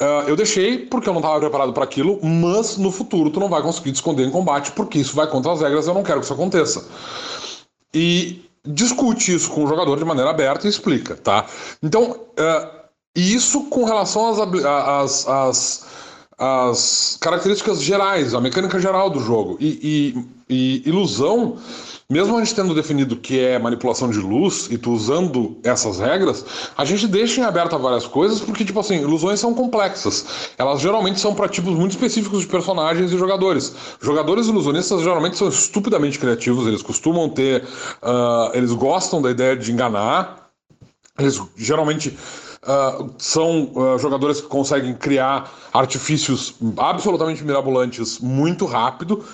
Uh, 0.00 0.24
eu 0.26 0.34
deixei 0.34 0.78
porque 0.78 1.06
eu 1.06 1.12
não 1.12 1.20
estava 1.20 1.38
preparado 1.38 1.74
para 1.74 1.84
aquilo, 1.84 2.18
mas 2.24 2.78
no 2.78 2.90
futuro 2.90 3.28
tu 3.28 3.38
não 3.38 3.50
vai 3.50 3.60
conseguir 3.60 3.92
te 3.92 3.96
esconder 3.96 4.26
em 4.26 4.30
combate 4.30 4.72
porque 4.72 4.98
isso 4.98 5.14
vai 5.14 5.26
contra 5.26 5.52
as 5.52 5.60
regras, 5.60 5.86
eu 5.86 5.92
não 5.92 6.02
quero 6.02 6.20
que 6.20 6.24
isso 6.24 6.32
aconteça. 6.32 6.88
E 7.92 8.49
discute 8.64 9.34
isso 9.34 9.50
com 9.50 9.64
o 9.64 9.68
jogador 9.68 9.96
de 9.96 10.04
maneira 10.04 10.30
aberta 10.30 10.66
e 10.66 10.70
explica, 10.70 11.16
tá? 11.16 11.46
Então, 11.82 12.12
uh, 12.12 12.80
isso 13.14 13.64
com 13.64 13.84
relação 13.84 14.28
às, 14.28 14.38
às, 14.38 15.28
às, 15.28 15.86
às, 16.38 17.18
características 17.20 17.82
gerais, 17.82 18.34
a 18.34 18.40
mecânica 18.40 18.78
geral 18.78 19.10
do 19.10 19.20
jogo. 19.20 19.56
E, 19.60 20.14
e, 20.48 20.82
e 20.82 20.88
ilusão 20.88 21.58
mesmo 22.10 22.36
a 22.36 22.40
gente 22.40 22.56
tendo 22.56 22.74
definido 22.74 23.14
que 23.14 23.38
é 23.38 23.56
manipulação 23.56 24.10
de 24.10 24.18
luz 24.18 24.66
e 24.68 24.76
tu 24.76 24.90
usando 24.90 25.56
essas 25.62 26.00
regras, 26.00 26.44
a 26.76 26.84
gente 26.84 27.06
deixa 27.06 27.40
em 27.40 27.44
aberto 27.44 27.78
várias 27.78 28.04
coisas 28.04 28.40
porque, 28.40 28.64
tipo 28.64 28.80
assim, 28.80 28.96
ilusões 28.96 29.38
são 29.38 29.54
complexas. 29.54 30.50
Elas 30.58 30.80
geralmente 30.80 31.20
são 31.20 31.36
para 31.36 31.48
tipos 31.48 31.72
muito 31.72 31.92
específicos 31.92 32.40
de 32.40 32.48
personagens 32.48 33.12
e 33.12 33.16
jogadores. 33.16 33.76
Jogadores 34.02 34.48
ilusionistas 34.48 35.02
geralmente 35.02 35.36
são 35.36 35.48
estupidamente 35.48 36.18
criativos, 36.18 36.66
eles 36.66 36.82
costumam 36.82 37.28
ter. 37.28 37.62
Uh, 38.02 38.50
eles 38.54 38.72
gostam 38.72 39.22
da 39.22 39.30
ideia 39.30 39.56
de 39.56 39.70
enganar, 39.70 40.50
eles 41.16 41.40
geralmente. 41.56 42.18
Uh, 42.62 43.14
são 43.16 43.72
uh, 43.74 43.98
jogadores 43.98 44.38
que 44.38 44.46
conseguem 44.46 44.92
criar 44.92 45.50
artifícios 45.72 46.54
absolutamente 46.76 47.42
mirabolantes 47.42 48.18
muito 48.18 48.66
rápido 48.66 49.24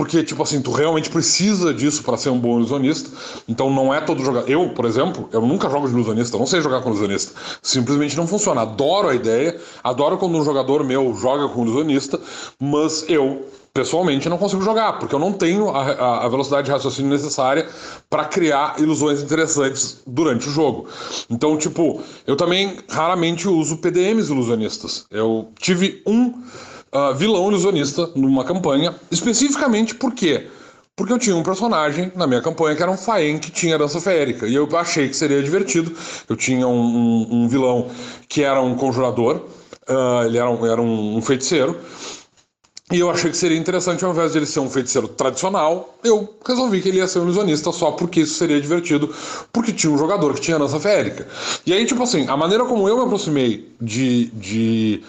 porque, 0.00 0.24
tipo 0.24 0.42
assim, 0.42 0.62
tu 0.62 0.72
realmente 0.72 1.10
precisa 1.10 1.74
disso 1.74 2.02
para 2.02 2.16
ser 2.16 2.30
um 2.30 2.38
bom 2.38 2.56
ilusionista. 2.56 3.10
Então 3.46 3.70
não 3.70 3.92
é 3.92 4.00
todo 4.00 4.24
jogador. 4.24 4.48
Eu, 4.48 4.70
por 4.70 4.86
exemplo, 4.86 5.28
eu 5.30 5.42
nunca 5.42 5.68
jogo 5.68 5.86
de 5.86 5.92
ilusionista, 5.92 6.38
não 6.38 6.46
sei 6.46 6.62
jogar 6.62 6.80
com 6.80 6.88
ilusionista. 6.88 7.38
Simplesmente 7.62 8.16
não 8.16 8.26
funciona. 8.26 8.62
Adoro 8.62 9.10
a 9.10 9.14
ideia, 9.14 9.60
adoro 9.84 10.16
quando 10.16 10.38
um 10.38 10.42
jogador 10.42 10.82
meu 10.84 11.14
joga 11.14 11.50
com 11.50 11.66
ilusionista, 11.66 12.18
mas 12.58 13.04
eu, 13.10 13.44
pessoalmente, 13.74 14.26
não 14.26 14.38
consigo 14.38 14.62
jogar, 14.62 14.94
porque 14.94 15.14
eu 15.14 15.18
não 15.18 15.34
tenho 15.34 15.68
a, 15.68 16.24
a 16.24 16.28
velocidade 16.30 16.64
de 16.64 16.70
raciocínio 16.70 17.10
necessária 17.10 17.68
para 18.08 18.24
criar 18.24 18.80
ilusões 18.80 19.20
interessantes 19.20 20.00
durante 20.06 20.48
o 20.48 20.50
jogo. 20.50 20.88
Então, 21.28 21.58
tipo, 21.58 22.00
eu 22.26 22.36
também 22.36 22.78
raramente 22.88 23.46
uso 23.46 23.76
PDMs 23.76 24.32
ilusionistas. 24.32 25.04
Eu 25.10 25.50
tive 25.58 26.02
um 26.06 26.42
uh, 26.92 27.14
vilão 27.14 27.48
ilusionista 27.48 28.10
numa 28.14 28.44
campanha, 28.44 28.94
especificamente 29.10 29.94
por 29.94 30.12
quê? 30.14 30.48
Porque 30.96 31.12
eu 31.12 31.18
tinha 31.18 31.34
um 31.34 31.42
personagem 31.42 32.12
na 32.14 32.26
minha 32.26 32.42
campanha 32.42 32.76
que 32.76 32.82
era 32.82 32.90
um 32.90 32.96
Faen 32.96 33.38
que 33.38 33.50
tinha 33.50 33.78
dança 33.78 34.00
feérica. 34.00 34.46
E 34.46 34.54
eu 34.54 34.68
achei 34.76 35.08
que 35.08 35.16
seria 35.16 35.42
divertido. 35.42 35.96
Eu 36.28 36.36
tinha 36.36 36.68
um, 36.68 36.78
um, 36.78 37.26
um 37.30 37.48
vilão 37.48 37.88
que 38.28 38.42
era 38.42 38.60
um 38.60 38.74
conjurador, 38.74 39.46
uh, 39.88 40.26
ele 40.26 40.36
era, 40.36 40.50
um, 40.50 40.66
era 40.66 40.80
um, 40.80 41.22
feiticeiro. 41.22 41.78
E 42.92 42.98
eu 42.98 43.08
achei 43.08 43.30
que 43.30 43.36
seria 43.36 43.56
interessante, 43.56 44.04
ao 44.04 44.10
invés 44.10 44.32
de 44.32 44.38
ele 44.38 44.46
ser 44.46 44.58
um 44.58 44.68
feiticeiro 44.68 45.06
tradicional, 45.06 45.96
eu 46.02 46.34
resolvi 46.44 46.82
que 46.82 46.88
ele 46.88 46.98
ia 46.98 47.06
ser 47.06 47.20
um 47.20 47.22
ilusionista 47.22 47.70
só 47.70 47.92
porque 47.92 48.22
isso 48.22 48.34
seria 48.34 48.60
divertido, 48.60 49.14
porque 49.52 49.72
tinha 49.72 49.92
um 49.92 49.96
jogador 49.96 50.34
que 50.34 50.40
tinha 50.40 50.58
dança 50.58 50.80
feérica. 50.80 51.26
E 51.64 51.72
aí, 51.72 51.86
tipo 51.86 52.02
assim, 52.02 52.26
a 52.28 52.36
maneira 52.36 52.64
como 52.64 52.88
eu 52.88 52.96
me 52.96 53.04
aproximei 53.04 53.72
de, 53.80 54.26
de 54.32 55.04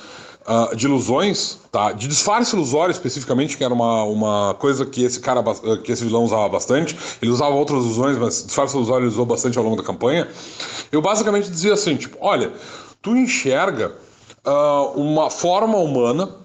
uh, 0.48 0.76
de 0.76 0.86
ilusões, 0.86 1.60
tá? 1.72 1.92
De 1.92 2.08
disfarce 2.08 2.56
ilusório 2.56 2.92
especificamente, 2.92 3.58
que 3.58 3.64
era 3.64 3.74
uma, 3.74 4.04
uma 4.04 4.56
coisa 4.56 4.86
que 4.86 5.04
esse 5.04 5.20
cara, 5.20 5.44
que 5.84 5.92
esse 5.92 6.04
vilão 6.04 6.24
usava 6.24 6.48
bastante. 6.50 6.98
Ele 7.22 7.32
usava 7.32 7.54
outras 7.54 7.84
ilusões, 7.84 8.18
mas 8.18 8.46
disfarce 8.46 8.76
ilusório 8.76 9.06
ele 9.06 9.12
usou 9.12 9.26
bastante 9.26 9.58
ao 9.58 9.64
longo 9.64 9.78
da 9.78 9.84
campanha. 9.84 10.28
Eu 10.92 11.02
basicamente 11.02 11.50
dizia 11.50 11.74
assim, 11.74 11.96
tipo, 11.96 12.18
olha, 12.22 12.52
tu 13.02 13.16
enxerga 13.16 13.94
uh, 14.46 15.00
uma 15.00 15.30
forma 15.30 15.78
humana 15.78 16.42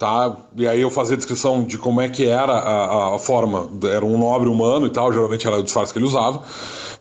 tá? 0.00 0.34
E 0.56 0.66
aí 0.66 0.80
eu 0.80 0.90
fazia 0.90 1.14
descrição 1.14 1.62
de 1.62 1.76
como 1.76 2.00
é 2.00 2.08
que 2.08 2.26
era 2.26 2.54
a, 2.54 3.14
a, 3.14 3.18
forma, 3.18 3.68
era 3.84 4.02
um 4.02 4.16
nobre 4.16 4.48
humano 4.48 4.86
e 4.86 4.90
tal, 4.90 5.12
geralmente 5.12 5.46
era 5.46 5.58
o 5.58 5.62
disfarce 5.62 5.92
que 5.92 5.98
ele 5.98 6.06
usava. 6.06 6.42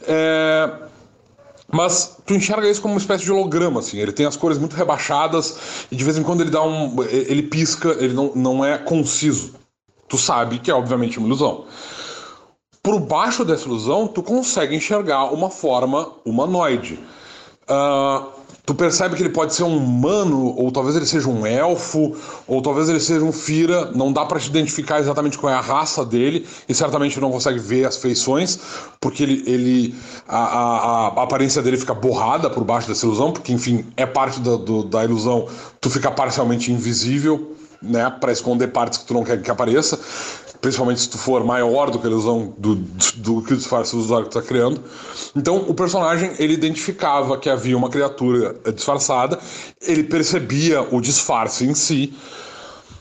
É, 0.06 0.70
mas 1.72 2.18
tu 2.26 2.34
enxerga 2.34 2.70
isso 2.70 2.82
como 2.82 2.94
uma 2.96 3.00
espécie 3.00 3.24
de 3.24 3.32
holograma, 3.32 3.80
assim. 3.80 4.00
Ele 4.00 4.12
tem 4.12 4.26
as 4.26 4.36
cores 4.36 4.58
muito 4.58 4.76
rebaixadas 4.76 5.86
e 5.92 5.96
de 5.96 6.04
vez 6.04 6.18
em 6.18 6.24
quando 6.24 6.42
ele 6.42 6.50
dá 6.50 6.64
um. 6.64 7.04
ele 7.04 7.44
pisca, 7.44 7.90
ele 8.00 8.14
não, 8.14 8.32
não 8.36 8.66
é 8.66 8.78
conciso. 8.78 9.54
Tu 10.08 10.18
sabe 10.18 10.60
que 10.60 10.72
é 10.72 10.74
obviamente 10.74 11.20
uma 11.20 11.28
ilusão. 11.28 11.66
Por 12.82 13.00
baixo 13.00 13.46
dessa 13.46 13.66
ilusão, 13.66 14.08
tu 14.08 14.24
consegue 14.24 14.76
enxergar 14.76 15.26
uma 15.26 15.50
forma 15.50 16.12
humanoide. 16.26 17.00
Uh, 17.70 18.39
tu 18.70 18.76
percebe 18.76 19.16
que 19.16 19.24
ele 19.24 19.32
pode 19.32 19.56
ser 19.56 19.64
um 19.64 19.78
humano, 19.78 20.54
ou 20.56 20.72
talvez 20.72 20.96
ele 20.96 21.08
seja 21.08 21.28
um 21.28 21.44
elfo, 21.44 22.16
ou 22.46 22.62
talvez 22.62 22.88
ele 22.88 23.00
seja 23.00 23.26
um 23.26 23.32
Fira, 23.32 23.90
não 23.96 24.14
dá 24.14 24.24
para 24.24 24.40
te 24.40 24.48
identificar 24.48 25.00
exatamente 25.00 25.40
qual 25.40 25.52
é 25.52 25.56
a 25.56 25.60
raça 25.60 26.06
dele, 26.06 26.46
e 26.68 26.76
certamente 26.76 27.20
não 27.20 27.32
consegue 27.32 27.58
ver 27.58 27.86
as 27.86 27.98
feições, 27.98 28.60
porque 29.02 29.24
ele, 29.24 29.44
ele 29.48 29.96
a, 30.28 30.38
a, 30.38 31.08
a 31.08 31.24
aparência 31.24 31.64
dele 31.64 31.78
fica 31.78 31.96
borrada 31.96 32.48
por 32.48 32.64
baixo 32.64 32.88
dessa 32.88 33.08
ilusão, 33.08 33.32
porque 33.32 33.52
enfim, 33.52 33.88
é 33.98 34.06
parte 34.06 34.40
do, 34.40 34.56
do, 34.56 34.84
da 34.84 35.04
ilusão, 35.04 35.48
tu 35.82 35.90
fica 35.90 36.12
parcialmente 36.12 36.72
invisível, 36.72 37.56
né, 37.82 38.08
para 38.22 38.32
esconder 38.32 38.68
partes 38.68 39.00
que 39.00 39.06
tu 39.06 39.16
não 39.16 39.24
quer 39.24 39.42
que 39.42 39.50
apareça 39.50 40.00
principalmente 40.62 41.02
se 41.02 41.10
tu 41.10 41.18
for 41.18 41.44
maior 41.44 41.90
do 41.90 42.00
que 42.00 42.08
a 42.08 42.10
ilusão 42.10 42.54
do, 42.58 42.76
do, 42.76 43.42
que 43.42 43.54
o 43.54 43.58
disfarce 43.58 43.96
do 43.96 44.00
usuário 44.00 44.28
que 44.28 44.38
está 44.38 44.48
criando. 44.48 44.82
Então, 45.36 45.58
o 45.68 45.74
personagem 45.74 46.34
ele 46.38 46.54
identificava 46.54 47.38
que 47.38 47.50
havia 47.50 47.78
uma 47.78 47.90
criatura 47.90 48.56
disfarçada, 48.74 49.40
ele 49.82 50.04
percebia 50.04 50.82
o 50.94 51.00
disfarce 51.00 51.66
em 51.66 51.74
si, 51.74 52.14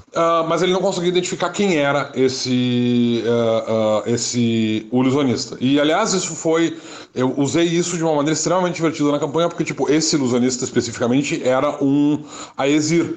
Uh, 0.09 0.43
mas 0.49 0.63
ele 0.63 0.73
não 0.73 0.81
conseguia 0.81 1.11
identificar 1.11 1.51
quem 1.51 1.77
era 1.77 2.11
esse, 2.15 3.23
uh, 3.27 4.01
uh, 4.01 4.03
esse 4.07 4.89
ilusionista. 4.91 5.57
E 5.61 5.79
aliás, 5.79 6.15
isso 6.15 6.35
foi. 6.35 6.79
Eu 7.15 7.35
usei 7.37 7.65
isso 7.65 7.95
de 7.95 8.03
uma 8.03 8.15
maneira 8.15 8.33
extremamente 8.33 8.77
divertida 8.77 9.13
na 9.13 9.19
campanha, 9.19 9.49
porque, 9.49 9.65
tipo, 9.65 9.91
esse 9.91 10.17
ilusionista 10.17 10.65
especificamente 10.65 11.47
era 11.47 11.77
um 11.85 12.25
Aesir. 12.57 13.17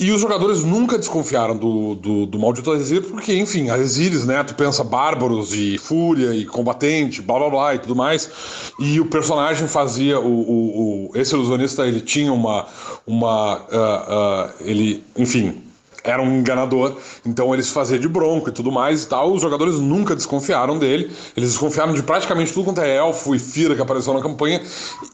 E 0.00 0.12
os 0.12 0.20
jogadores 0.20 0.62
nunca 0.62 0.96
desconfiaram 0.96 1.56
do, 1.56 1.96
do, 1.96 2.24
do 2.24 2.38
maldito 2.38 2.70
Aesir, 2.70 3.02
porque, 3.02 3.36
enfim, 3.36 3.68
Aesirs, 3.68 4.24
né? 4.24 4.44
Tu 4.44 4.54
pensa 4.54 4.84
bárbaros 4.84 5.52
e 5.52 5.76
fúria 5.76 6.32
e 6.32 6.46
combatente, 6.46 7.20
blá 7.20 7.36
blá 7.36 7.50
blá 7.50 7.74
e 7.74 7.80
tudo 7.80 7.96
mais. 7.96 8.30
E 8.78 9.00
o 9.00 9.06
personagem 9.06 9.66
fazia. 9.66 10.20
O, 10.20 10.28
o, 10.28 11.10
o 11.10 11.16
esse 11.16 11.34
ilusionista, 11.34 11.84
ele 11.84 12.00
tinha 12.00 12.32
uma. 12.32 12.66
uma 13.04 13.56
uh, 13.56 14.52
uh, 14.52 14.54
ele, 14.60 15.02
enfim, 15.16 15.67
era 16.08 16.22
um 16.22 16.38
enganador, 16.38 16.96
então 17.24 17.52
eles 17.52 17.70
faziam 17.70 18.00
de 18.00 18.08
bronco 18.08 18.48
e 18.48 18.52
tudo 18.52 18.72
mais 18.72 19.04
e 19.04 19.08
tal. 19.08 19.32
Os 19.32 19.42
jogadores 19.42 19.74
nunca 19.74 20.16
desconfiaram 20.16 20.78
dele, 20.78 21.10
eles 21.36 21.50
desconfiaram 21.50 21.92
de 21.92 22.02
praticamente 22.02 22.52
tudo 22.52 22.64
quanto 22.64 22.80
é 22.80 22.96
elfo 22.96 23.34
e 23.34 23.38
fira 23.38 23.74
que 23.74 23.82
apareceu 23.82 24.14
na 24.14 24.22
campanha, 24.22 24.62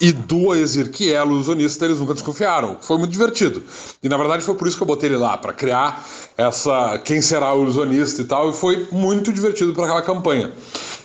e 0.00 0.12
do 0.12 0.52
Aesir, 0.52 0.90
que 0.90 1.12
é 1.12 1.20
ilusionista, 1.20 1.84
eles 1.84 1.98
nunca 1.98 2.14
desconfiaram. 2.14 2.76
Foi 2.80 2.96
muito 2.96 3.10
divertido. 3.10 3.62
E 4.02 4.08
na 4.08 4.16
verdade 4.16 4.44
foi 4.44 4.54
por 4.54 4.68
isso 4.68 4.76
que 4.76 4.82
eu 4.82 4.86
botei 4.86 5.08
ele 5.08 5.18
lá, 5.18 5.36
para 5.36 5.52
criar 5.52 6.06
essa 6.36 6.98
quem 7.04 7.20
será 7.20 7.54
o 7.54 7.62
ilusionista 7.62 8.22
e 8.22 8.24
tal, 8.24 8.50
e 8.50 8.52
foi 8.52 8.86
muito 8.92 9.32
divertido 9.32 9.72
para 9.74 9.84
aquela 9.84 10.02
campanha. 10.02 10.52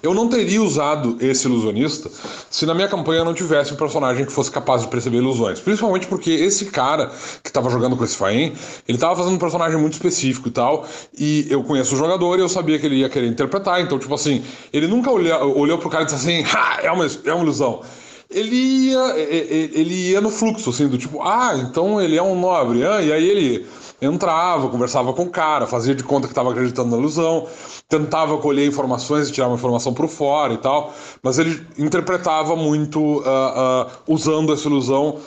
Eu 0.02 0.14
não 0.14 0.30
teria 0.30 0.62
usado 0.62 1.18
esse 1.20 1.48
ilusionista 1.48 2.10
se 2.50 2.66
na 2.66 2.74
minha 2.74 2.88
campanha 2.88 3.24
não 3.24 3.34
tivesse 3.34 3.74
um 3.74 3.76
personagem 3.76 4.26
que 4.26 4.32
fosse 4.32 4.50
capaz 4.50 4.82
de 4.82 4.88
perceber 4.88 5.18
ilusões. 5.18 5.60
Principalmente 5.60 6.08
porque 6.08 6.32
esse 6.32 6.66
cara 6.66 7.12
que 7.44 7.50
estava 7.50 7.70
jogando 7.70 7.98
com 7.98 8.04
esse 8.04 8.16
Faen, 8.16 8.54
ele 8.88 8.98
estava 8.98 9.16
fazendo 9.16 9.36
um 9.36 9.40
personagem 9.40 9.78
muito 9.80 9.94
específico 9.94 10.48
e 10.48 10.52
tal, 10.52 10.88
e 11.18 11.48
eu 11.50 11.64
conheço 11.64 11.96
o 11.96 11.98
jogador 11.98 12.38
e 12.38 12.42
eu 12.42 12.50
sabia 12.50 12.80
que 12.80 12.86
ele 12.86 12.98
ia 12.98 13.10
querer 13.10 13.28
interpretar, 13.28 13.82
então, 13.82 14.00
tipo 14.00 14.14
assim, 14.14 14.44
ele 14.72 14.88
nunca 14.88 15.12
olhou, 15.12 15.58
olhou 15.58 15.78
pro 15.78 15.90
cara 15.90 16.04
e 16.04 16.06
disse 16.06 16.18
assim, 16.18 16.44
ha, 16.54 16.80
é 16.82 16.92
uma, 16.92 17.06
é 17.06 17.34
uma 17.34 17.44
ilusão. 17.44 17.82
Ele 18.30 18.56
ia, 18.56 19.16
ele 19.18 20.12
ia 20.12 20.22
no 20.22 20.30
fluxo, 20.30 20.70
assim, 20.70 20.88
do 20.88 20.98
tipo, 20.98 21.22
ah, 21.22 21.56
então 21.58 22.00
ele 22.00 22.16
é 22.16 22.22
um 22.22 22.40
nobre, 22.40 22.86
ah, 22.86 23.02
e 23.02 23.12
aí 23.12 23.28
ele 23.28 23.68
entrava, 24.02 24.70
conversava 24.70 25.14
com 25.14 25.24
o 25.24 25.30
cara, 25.30 25.68
fazia 25.68 25.94
de 25.94 26.04
conta 26.04 26.28
que 26.28 26.32
estava 26.32 26.52
acreditando 26.52 26.92
na 26.92 26.98
ilusão, 26.98 27.48
tentava 27.90 28.38
colher 28.38 28.68
informações 28.68 29.28
e 29.28 29.32
tirar 29.32 29.48
uma 29.48 29.56
informação 29.56 29.94
por 29.94 30.08
fora 30.08 30.54
e 30.54 30.58
tal, 30.58 30.94
mas 31.24 31.40
ele 31.40 31.60
interpretava 31.78 32.56
muito 32.56 33.00
uh, 33.00 33.22
uh, 33.22 33.92
usando 34.08 34.54
essa 34.54 34.68
ilusão 34.68 35.20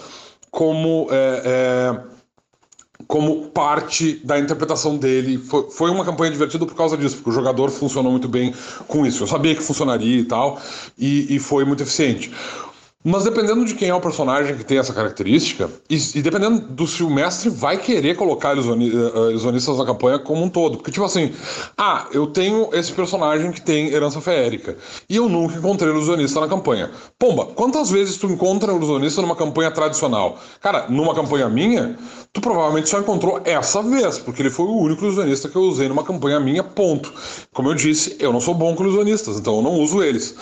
como 0.48 1.08
é, 1.10 1.42
é, 1.44 2.00
como 3.08 3.48
parte 3.48 4.20
da 4.24 4.38
interpretação 4.38 4.96
dele. 4.96 5.38
Foi, 5.38 5.70
foi, 5.70 5.90
uma 5.90 6.04
campanha 6.04 6.30
divertida 6.30 6.64
por 6.64 6.76
causa 6.76 6.96
disso, 6.96 7.16
porque 7.16 7.30
o 7.30 7.32
jogador 7.32 7.70
funcionou 7.70 8.12
muito 8.12 8.28
bem 8.28 8.54
com 8.86 9.04
isso. 9.04 9.24
Eu 9.24 9.26
sabia 9.26 9.54
que 9.56 9.62
funcionaria 9.62 10.20
e 10.20 10.24
tal, 10.24 10.60
e, 10.96 11.34
e 11.34 11.38
foi 11.40 11.64
muito 11.64 11.82
eficiente. 11.82 12.30
Mas 13.04 13.24
dependendo 13.24 13.64
de 13.64 13.74
quem 13.74 13.88
é 13.88 13.94
o 13.94 14.00
personagem 14.00 14.56
que 14.56 14.64
tem 14.64 14.78
essa 14.78 14.92
característica, 14.92 15.68
e, 15.90 15.96
e 16.14 16.22
dependendo 16.22 16.60
do 16.60 16.86
se 16.86 17.02
o 17.02 17.10
mestre 17.10 17.50
vai 17.50 17.76
querer 17.76 18.16
colocar 18.16 18.52
ilusioni, 18.52 18.90
uh, 18.90 19.30
ilusionistas 19.30 19.76
na 19.76 19.84
campanha 19.84 20.20
como 20.20 20.44
um 20.44 20.48
todo. 20.48 20.76
Porque, 20.76 20.92
tipo 20.92 21.04
assim, 21.04 21.32
ah, 21.76 22.06
eu 22.12 22.28
tenho 22.28 22.68
esse 22.72 22.92
personagem 22.92 23.50
que 23.50 23.60
tem 23.60 23.88
herança 23.88 24.20
feérica, 24.20 24.76
e 25.08 25.16
eu 25.16 25.28
nunca 25.28 25.56
encontrei 25.56 25.90
ilusionista 25.90 26.40
na 26.40 26.46
campanha. 26.46 26.92
Pomba, 27.18 27.46
quantas 27.46 27.90
vezes 27.90 28.16
tu 28.18 28.26
encontra 28.26 28.72
ilusionista 28.72 29.20
numa 29.20 29.34
campanha 29.34 29.72
tradicional? 29.72 30.38
Cara, 30.60 30.86
numa 30.88 31.12
campanha 31.12 31.48
minha, 31.48 31.98
tu 32.32 32.40
provavelmente 32.40 32.88
só 32.88 32.98
encontrou 32.98 33.42
essa 33.44 33.82
vez, 33.82 34.18
porque 34.18 34.40
ele 34.40 34.50
foi 34.50 34.64
o 34.64 34.78
único 34.78 35.04
ilusionista 35.04 35.48
que 35.50 35.56
eu 35.56 35.62
usei 35.62 35.86
numa 35.86 36.02
campanha 36.02 36.40
minha, 36.40 36.64
ponto. 36.64 37.12
Como 37.52 37.68
eu 37.68 37.74
disse, 37.74 38.16
eu 38.18 38.32
não 38.32 38.40
sou 38.40 38.54
bom 38.54 38.74
com 38.74 38.84
ilusionistas, 38.84 39.38
então 39.38 39.56
eu 39.56 39.62
não 39.62 39.72
uso 39.72 40.02
eles. 40.02 40.34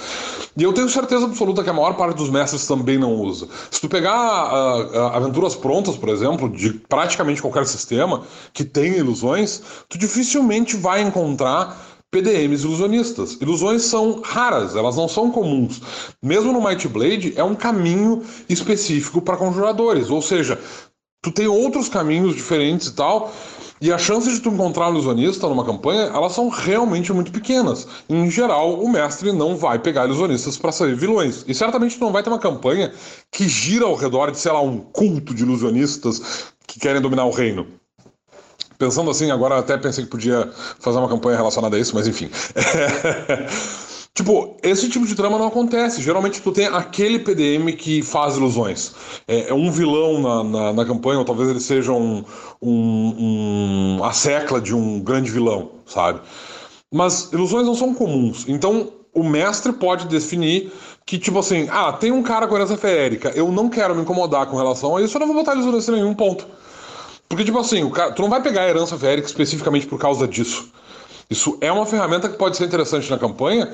E 0.57 0.62
eu 0.62 0.72
tenho 0.72 0.88
certeza 0.88 1.24
absoluta 1.24 1.64
que 1.64 1.70
a 1.70 1.72
maior 1.72 1.95
parte 1.95 2.16
dos 2.16 2.30
mestres 2.30 2.64
também 2.66 2.97
não 2.97 3.14
usa. 3.14 3.49
Se 3.70 3.80
tu 3.80 3.88
pegar 3.88 4.14
uh, 4.14 4.93
uh, 4.93 4.99
aventuras 5.16 5.57
prontas, 5.57 5.97
por 5.97 6.09
exemplo, 6.11 6.49
de 6.49 6.74
praticamente 6.74 7.43
qualquer 7.43 7.66
sistema 7.66 8.22
que 8.53 8.64
tem 8.64 8.99
ilusões, 8.99 9.61
tu 9.88 9.99
dificilmente 9.99 10.76
vai 10.76 11.03
encontrar 11.03 11.76
PDMs 12.11 12.64
ilusionistas. 12.64 13.38
Ilusões 13.41 13.82
são 13.82 14.20
raras, 14.20 14.74
elas 14.74 14.97
não 14.97 15.09
são 15.09 15.30
comuns. 15.30 15.80
Mesmo 16.20 16.53
no 16.53 16.61
Might 16.61 16.86
Blade, 16.88 17.32
é 17.36 17.45
um 17.45 17.55
caminho 17.55 18.22
específico 18.49 19.22
para 19.22 19.36
conjuradores, 19.36 20.11
ou 20.11 20.20
seja, 20.20 20.59
tu 21.23 21.31
tem 21.31 21.47
outros 21.47 21.89
caminhos 21.89 22.35
diferentes 22.35 22.89
e 22.89 22.95
tal, 22.95 23.33
e 23.81 23.91
as 23.91 24.03
chances 24.03 24.35
de 24.35 24.41
tu 24.41 24.51
encontrar 24.51 24.91
ilusionista 24.91 25.49
numa 25.49 25.64
campanha, 25.64 26.03
elas 26.03 26.33
são 26.33 26.51
realmente 26.51 27.12
muito 27.14 27.33
pequenas. 27.33 27.89
Em 28.09 28.31
geral, 28.31 28.75
o 28.75 28.91
mestre 28.91 29.33
não 29.33 29.57
vai 29.57 29.79
pegar 29.79 30.05
ilusionistas 30.05 30.59
para 30.59 30.71
sair 30.71 30.95
vilões. 30.95 31.45
E 31.49 31.55
certamente 31.55 31.99
não 31.99 32.12
vai 32.12 32.23
ter 32.23 32.29
uma 32.29 32.39
campanha 32.39 32.93
que 33.33 33.49
gira 33.49 33.87
ao 33.87 33.95
redor 33.95 34.31
de, 34.31 34.39
sei 34.39 34.53
lá, 34.53 34.61
um 34.61 34.79
culto 34.79 35.35
de 35.35 35.45
ilusionistas 35.45 36.53
que 36.66 36.79
querem 36.79 37.01
dominar 37.01 37.25
o 37.25 37.31
reino. 37.31 37.66
Pensando 38.79 39.11
assim, 39.11 39.31
agora 39.31 39.59
até 39.59 39.79
pensei 39.79 40.05
que 40.05 40.11
podia 40.11 40.51
fazer 40.79 40.99
uma 40.99 41.09
campanha 41.09 41.39
relacionada 41.39 41.77
a 41.77 41.81
isso, 41.81 41.95
mas 41.95 42.07
enfim. 42.07 42.31
Tipo, 44.21 44.55
esse 44.62 44.87
tipo 44.91 45.07
de 45.07 45.14
trama 45.14 45.39
não 45.39 45.47
acontece. 45.47 46.03
Geralmente 46.03 46.43
tu 46.43 46.53
tem 46.53 46.66
aquele 46.66 47.18
PDM 47.18 47.73
que 47.73 48.03
faz 48.03 48.37
ilusões. 48.37 48.93
É, 49.27 49.49
é 49.49 49.55
um 49.55 49.73
vilão 49.73 50.21
na, 50.21 50.45
na, 50.45 50.73
na, 50.75 50.85
campanha, 50.85 51.18
ou 51.18 51.25
talvez 51.25 51.49
ele 51.49 51.59
seja 51.59 51.91
um, 51.93 52.23
um, 52.61 53.97
um, 53.99 54.05
a 54.05 54.12
secla 54.12 54.61
de 54.61 54.75
um 54.75 55.01
grande 55.01 55.31
vilão, 55.31 55.71
sabe? 55.87 56.21
Mas 56.93 57.33
ilusões 57.33 57.64
não 57.64 57.75
são 57.75 57.95
comuns. 57.95 58.45
Então, 58.47 58.93
o 59.14 59.25
mestre 59.25 59.73
pode 59.73 60.07
definir 60.07 60.71
que, 61.07 61.18
tipo 61.18 61.39
assim, 61.39 61.66
ah, 61.71 61.91
tem 61.91 62.12
um 62.12 62.23
cara 62.23 62.47
com 62.47 62.55
herança 62.57 62.77
feérica, 62.77 63.33
eu 63.35 63.51
não 63.51 63.71
quero 63.71 63.95
me 63.95 64.03
incomodar 64.03 64.45
com 64.49 64.57
relação 64.59 64.99
a 64.99 65.03
isso, 65.03 65.16
eu 65.16 65.21
não 65.21 65.29
vou 65.29 65.37
botar 65.37 65.55
ilusões 65.55 65.89
em 65.89 65.93
nenhum 65.93 66.12
ponto. 66.12 66.47
Porque, 67.27 67.43
tipo 67.43 67.59
assim, 67.59 67.85
o 67.85 67.91
cara, 67.91 68.12
tu 68.12 68.21
não 68.21 68.29
vai 68.29 68.43
pegar 68.43 68.64
a 68.64 68.68
herança 68.68 68.99
feérica 68.99 69.27
especificamente 69.27 69.87
por 69.87 69.99
causa 69.99 70.29
disso. 70.29 70.71
Isso 71.31 71.57
é 71.61 71.73
uma 71.73 71.87
ferramenta 71.87 72.29
que 72.29 72.37
pode 72.37 72.59
ser 72.59 72.64
interessante 72.64 73.09
na 73.09 73.16
campanha, 73.16 73.73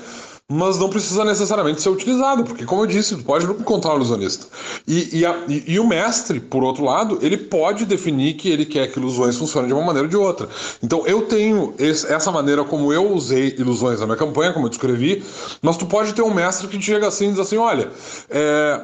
mas 0.51 0.78
não 0.78 0.88
precisa 0.88 1.24
necessariamente 1.24 1.82
ser 1.82 1.88
utilizado, 1.88 2.44
porque, 2.44 2.64
como 2.64 2.82
eu 2.82 2.86
disse, 2.86 3.16
pode 3.16 3.44
encontrar 3.47 3.94
o 3.94 3.97
ilusionista. 3.97 4.47
E, 4.86 5.18
e, 5.18 5.26
a, 5.26 5.44
e, 5.49 5.72
e, 5.72 5.80
o 5.80 5.86
mestre, 5.86 6.38
por 6.38 6.62
outro 6.62 6.84
lado, 6.84 7.18
ele 7.20 7.36
pode 7.36 7.84
definir 7.84 8.34
que 8.34 8.49
ele 8.49 8.64
quer 8.64 8.86
que 8.92 8.99
ilusões 8.99 9.36
funcionem 9.36 9.66
de 9.66 9.74
uma 9.74 9.82
maneira 9.82 10.07
ou 10.07 10.11
de 10.11 10.16
outra. 10.16 10.49
Então, 10.80 11.05
eu 11.05 11.22
tenho 11.22 11.74
esse, 11.78 12.07
essa 12.12 12.30
maneira 12.30 12.62
como 12.62 12.92
eu 12.92 13.12
usei 13.12 13.57
ilusões 13.59 13.99
na 13.99 14.07
minha 14.07 14.16
campanha, 14.16 14.53
como 14.53 14.66
eu 14.66 14.70
descrevi, 14.70 15.24
mas 15.61 15.76
tu 15.76 15.84
pode 15.84 16.14
ter 16.14 16.22
um 16.22 16.32
mestre 16.32 16.68
que 16.68 16.80
chega 16.80 17.09
assim 17.09 17.26
e 17.26 17.30
diz 17.30 17.40
assim: 17.40 17.57
olha, 17.57 17.90
é, 18.30 18.82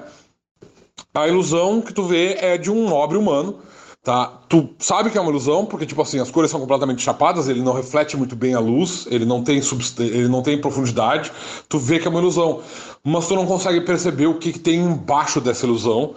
a 1.14 1.28
ilusão 1.28 1.80
que 1.80 1.94
tu 1.94 2.04
vê 2.04 2.38
é 2.40 2.58
de 2.58 2.72
um 2.72 2.88
nobre 2.88 3.16
humano 3.16 3.60
tá? 4.02 4.26
Tu 4.48 4.68
sabe 4.78 5.10
que 5.10 5.18
é 5.18 5.20
uma 5.20 5.30
ilusão, 5.30 5.64
porque, 5.64 5.86
tipo 5.86 6.02
assim, 6.02 6.18
as 6.18 6.30
cores 6.30 6.50
são 6.50 6.60
completamente 6.60 7.02
chapadas, 7.02 7.48
ele 7.48 7.62
não 7.62 7.72
reflete 7.72 8.16
muito 8.16 8.34
bem 8.34 8.54
a 8.54 8.58
luz, 8.58 9.06
ele 9.10 9.24
não 9.24 9.42
tem, 9.42 9.60
ele 9.98 10.28
não 10.28 10.42
tem 10.42 10.60
profundidade, 10.60 11.30
tu 11.68 11.78
vê 11.78 11.98
que 11.98 12.06
é 12.06 12.10
uma 12.10 12.20
ilusão, 12.20 12.60
mas 13.04 13.28
tu 13.28 13.34
não 13.34 13.46
consegue 13.46 13.80
perceber 13.82 14.26
o 14.26 14.34
que, 14.34 14.52
que 14.52 14.58
tem 14.58 14.80
embaixo 14.80 15.40
dessa 15.40 15.64
ilusão, 15.66 16.14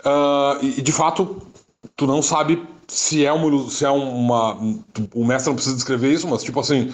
uh, 0.00 0.64
e, 0.64 0.80
de 0.80 0.92
fato, 0.92 1.42
tu 1.96 2.06
não 2.06 2.22
sabe 2.22 2.62
se 2.86 3.24
é 3.24 3.32
uma... 3.32 3.70
Se 3.70 3.84
é 3.84 3.90
uma 3.90 4.56
o 5.14 5.24
mestre 5.24 5.48
não 5.48 5.54
precisa 5.54 5.74
descrever 5.74 6.12
isso, 6.12 6.28
mas, 6.28 6.42
tipo 6.42 6.60
assim... 6.60 6.92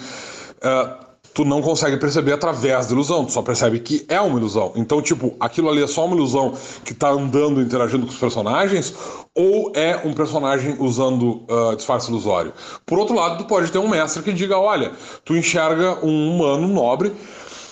Uh, 0.57 1.10
tu 1.33 1.45
não 1.45 1.61
consegue 1.61 1.97
perceber 1.97 2.33
através 2.33 2.87
da 2.87 2.93
ilusão, 2.93 3.25
tu 3.25 3.31
só 3.31 3.41
percebe 3.41 3.79
que 3.79 4.05
é 4.09 4.19
uma 4.19 4.37
ilusão. 4.37 4.73
Então, 4.75 5.01
tipo, 5.01 5.35
aquilo 5.39 5.69
ali 5.69 5.83
é 5.83 5.87
só 5.87 6.05
uma 6.05 6.15
ilusão 6.15 6.53
que 6.83 6.93
tá 6.93 7.09
andando, 7.09 7.61
interagindo 7.61 8.05
com 8.05 8.11
os 8.11 8.19
personagens, 8.19 8.93
ou 9.35 9.71
é 9.75 10.01
um 10.05 10.13
personagem 10.13 10.75
usando 10.79 11.43
uh, 11.49 11.75
disfarce 11.75 12.09
ilusório. 12.09 12.53
Por 12.85 12.99
outro 12.99 13.15
lado, 13.15 13.37
tu 13.37 13.45
pode 13.45 13.71
ter 13.71 13.79
um 13.79 13.87
mestre 13.87 14.21
que 14.21 14.33
diga, 14.33 14.57
olha, 14.57 14.91
tu 15.23 15.35
enxerga 15.35 15.97
um 16.05 16.35
humano 16.35 16.67
nobre 16.67 17.13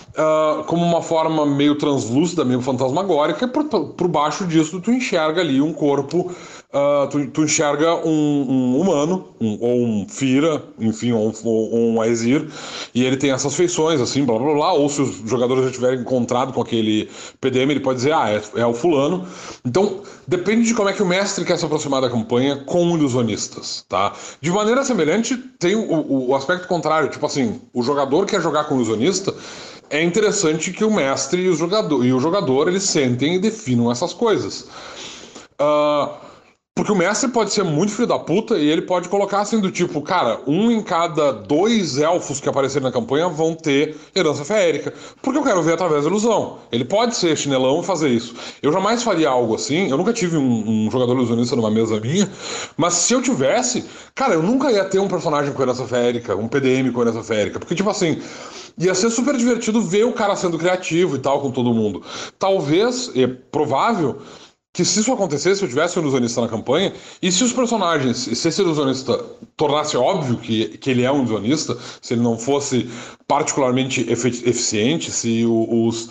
Uh, 0.10 0.64
como 0.66 0.84
uma 0.84 1.04
forma 1.04 1.46
meio 1.46 1.76
translúcida, 1.76 2.44
meio 2.44 2.60
fantasmagórica, 2.62 3.46
e 3.46 3.48
por, 3.48 3.64
por 3.64 4.08
baixo 4.08 4.44
disso 4.46 4.82
tu 4.82 4.92
enxerga 4.92 5.40
ali 5.40 5.62
um 5.62 5.72
corpo 5.72 6.36
uh, 6.74 7.08
tu, 7.10 7.28
tu, 7.28 7.44
enxerga 7.44 7.96
um, 7.96 8.12
um 8.12 8.80
humano, 8.80 9.30
um, 9.40 9.58
ou 9.60 9.86
um 9.86 10.08
Fira, 10.08 10.64
enfim, 10.80 11.12
ou, 11.12 11.34
ou, 11.44 11.72
ou 11.72 11.90
um 11.92 12.02
Aesir, 12.02 12.48
e 12.94 13.04
ele 13.04 13.18
tem 13.18 13.32
essas 13.32 13.56
feições, 13.56 14.00
assim, 14.00 14.24
blá 14.24 14.38
blá 14.38 14.54
blá, 14.54 14.74
ou 14.74 14.90
se 14.90 15.02
os 15.02 15.18
jogadores 15.30 15.66
já 15.66 15.72
tiverem 15.72 16.00
encontrado 16.00 16.54
com 16.54 16.62
aquele 16.62 17.10
PDM, 17.42 17.72
ele 17.72 17.80
pode 17.80 17.98
dizer, 17.98 18.14
ah, 18.14 18.30
é, 18.30 18.42
é 18.62 18.66
o 18.66 18.74
fulano. 18.74 19.28
Então, 19.66 20.02
depende 20.28 20.68
de 20.68 20.74
como 20.74 20.90
é 20.90 20.94
que 20.94 21.02
o 21.02 21.06
mestre 21.06 21.44
quer 21.46 21.58
se 21.58 21.66
aproximar 21.66 22.02
da 22.02 22.10
campanha 22.10 22.58
com 22.66 22.96
ilusionistas, 22.96 23.86
tá? 23.88 24.14
De 24.42 24.52
maneira 24.52 24.84
semelhante, 24.84 25.38
tem 25.60 25.76
o, 25.76 26.30
o 26.30 26.36
aspecto 26.36 26.68
contrário, 26.68 27.10
tipo 27.10 27.26
assim, 27.26 27.60
o 27.74 27.82
jogador 27.82 28.26
quer 28.26 28.42
jogar 28.42 28.66
com 28.66 28.76
ilusionista, 28.76 29.34
é 29.90 30.04
interessante 30.04 30.72
que 30.72 30.84
o 30.84 30.94
mestre 30.94 31.42
e 31.42 31.50
o 31.50 31.56
jogador, 31.56 32.06
e 32.06 32.14
o 32.14 32.20
jogador 32.20 32.68
eles 32.68 32.84
sentem 32.84 33.36
e 33.36 33.40
definam 33.40 33.92
essas 33.92 34.14
coisas. 34.14 34.68
Uh, 35.60 36.29
Porque 36.76 36.94
o 36.94 36.96
mestre 36.96 37.30
pode 37.30 37.52
ser 37.52 37.64
muito 37.64 37.92
filho 37.92 38.08
da 38.08 38.18
puta 38.18 38.58
e 38.58 38.70
ele 38.70 38.82
pode 38.82 39.10
colocar 39.10 39.42
assim 39.42 39.60
do 39.60 39.70
tipo, 39.70 40.02
cara, 40.02 40.40
um 40.48 40.72
em 40.72 40.82
cada 40.82 41.34
dois 41.34 41.98
elfos 41.98 42.40
que 42.40 42.48
aparecerem 42.48 42.86
na 42.86 42.92
campanha 42.92 43.28
vão 43.28 43.54
ter 43.54 43.98
herança 44.16 44.46
feérica. 44.46 44.94
Porque 45.22 45.38
eu 45.38 45.44
quero 45.44 45.62
ver 45.62 45.74
através 45.74 46.04
da 46.04 46.10
ilusão. 46.10 46.60
Ele 46.72 46.86
pode 46.86 47.18
ser 47.18 47.36
chinelão 47.38 47.82
e 47.82 47.84
fazer 47.84 48.08
isso. 48.08 48.34
Eu 48.64 48.72
jamais 48.72 49.04
faria 49.04 49.28
algo 49.28 49.56
assim. 49.56 49.90
Eu 49.90 49.98
nunca 49.98 50.14
tive 50.14 50.38
um, 50.38 50.88
um 50.88 50.90
jogador 50.90 51.14
ilusionista 51.14 51.54
numa 51.54 51.70
mesa 51.70 52.00
minha. 52.00 52.32
Mas 52.78 52.94
se 52.94 53.14
eu 53.14 53.22
tivesse, 53.22 53.84
cara, 54.16 54.34
eu 54.36 54.42
nunca 54.42 54.72
ia 54.72 54.86
ter 54.86 55.00
um 55.00 55.08
personagem 55.10 55.52
com 55.52 55.62
herança 55.62 55.86
feérica, 55.86 56.34
um 56.38 56.48
PDM 56.48 56.94
com 56.94 57.02
herança 57.02 57.22
feérica. 57.24 57.60
Porque, 57.60 57.76
tipo 57.76 57.90
assim, 57.90 58.22
ia 58.78 58.96
ser 58.96 59.10
super 59.10 59.36
divertido 59.36 59.82
ver 59.82 60.06
o 60.06 60.14
cara 60.14 60.34
sendo 60.38 60.58
criativo 60.58 61.18
e 61.18 61.20
tal 61.20 61.42
com 61.42 61.52
todo 61.52 61.74
mundo. 61.74 62.02
Talvez, 62.40 63.12
é 63.16 63.28
provável 63.28 64.22
que 64.72 64.86
se 64.86 65.00
isso 65.00 65.12
acontecesse, 65.12 65.60
se 65.60 65.66
eu 65.66 65.70
tivesse 65.70 65.98
um 65.98 66.04
ilusionista 66.04 66.42
na 66.42 66.48
campanha, 66.48 66.94
e 67.22 67.32
se 67.32 67.44
os 67.44 67.52
personagens, 67.52 68.18
se 68.18 68.48
esse 68.48 68.62
ilusionista 68.62 69.18
tornasse 69.58 69.98
óbvio 69.98 70.38
que, 70.38 70.78
que 70.78 70.92
ele 70.92 71.04
é 71.04 71.12
um 71.12 71.20
ilusionista, 71.20 71.78
se 72.02 72.14
ele 72.14 72.22
não 72.22 72.38
fosse 72.38 72.90
particularmente 73.28 74.02
eficiente, 74.12 75.12
se 75.12 75.44
os, 75.46 76.06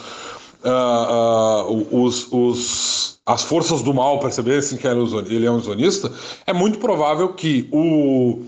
uh, 0.64 1.70
uh, 1.70 2.04
os, 2.04 2.26
os, 2.32 3.20
as 3.24 3.42
forças 3.42 3.80
do 3.82 3.94
mal 3.94 4.18
percebessem 4.18 4.76
que 4.76 4.86
ele 4.86 5.46
é 5.46 5.50
um 5.50 5.54
ilusionista, 5.54 6.12
é 6.46 6.52
muito 6.52 6.78
provável 6.78 7.32
que 7.34 7.68
o 7.70 8.42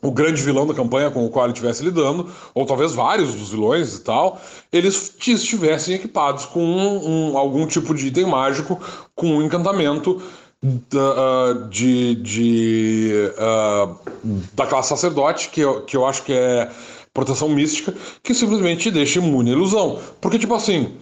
o 0.00 0.10
grande 0.10 0.42
vilão 0.42 0.66
da 0.66 0.74
campanha 0.74 1.10
com 1.10 1.24
o 1.24 1.30
qual 1.30 1.44
ele 1.46 1.52
estivesse 1.52 1.82
lidando, 1.82 2.28
ou 2.54 2.64
talvez 2.64 2.94
vários 2.94 3.34
dos 3.34 3.50
vilões 3.50 3.96
e 3.96 4.00
tal, 4.00 4.40
eles 4.72 5.14
estivessem 5.26 5.94
equipados 5.94 6.44
com 6.46 6.60
um, 6.60 7.32
um, 7.32 7.38
algum 7.38 7.66
tipo 7.66 7.94
de 7.94 8.06
item 8.06 8.26
mágico, 8.26 8.80
com 9.14 9.26
um 9.36 9.42
encantamento 9.42 10.22
da, 10.62 11.52
uh, 11.52 11.68
de, 11.68 12.14
de 12.16 13.12
uh, 13.38 13.96
da 14.54 14.66
classe 14.66 14.90
sacerdote, 14.90 15.50
que 15.50 15.60
eu, 15.60 15.82
que 15.82 15.96
eu 15.96 16.06
acho 16.06 16.22
que 16.22 16.32
é 16.32 16.70
proteção 17.12 17.48
mística, 17.48 17.92
que 18.22 18.34
simplesmente 18.34 18.90
deixa 18.90 19.18
imune 19.18 19.50
à 19.50 19.54
ilusão. 19.54 19.98
Porque, 20.20 20.38
tipo 20.38 20.54
assim, 20.54 20.96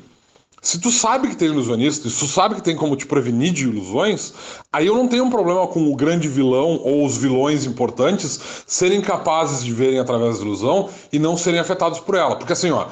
se 0.63 0.81
tu 0.81 0.91
sabe 0.91 1.29
que 1.29 1.37
tem 1.37 1.49
ilusionista, 1.49 2.09
se 2.09 2.19
tu 2.19 2.27
sabe 2.27 2.57
que 2.57 2.63
tem 2.63 2.75
como 2.75 2.97
te 2.97 3.07
prevenir 3.07 3.53
de 3.53 3.65
ilusões, 3.65 4.33
aí 4.73 4.87
eu 4.87 4.95
não 4.95 5.07
tenho 5.07 5.25
um 5.25 5.31
problema 5.31 5.67
com 5.67 5.91
o 5.91 5.95
grande 5.95 6.29
vilão 6.29 6.81
ou 6.83 7.05
os 7.05 7.17
vilões 7.17 7.65
importantes 7.65 8.41
serem 8.67 9.01
capazes 9.01 9.65
de 9.65 9.73
verem 9.73 9.99
através 9.99 10.39
da 10.39 10.45
ilusão 10.45 10.89
e 11.13 11.19
não 11.19 11.37
serem 11.37 11.61
afetados 11.61 12.01
por 12.01 12.15
ela. 12.15 12.37
Porque 12.37 12.53
assim, 12.53 12.71
ó, 12.71 12.87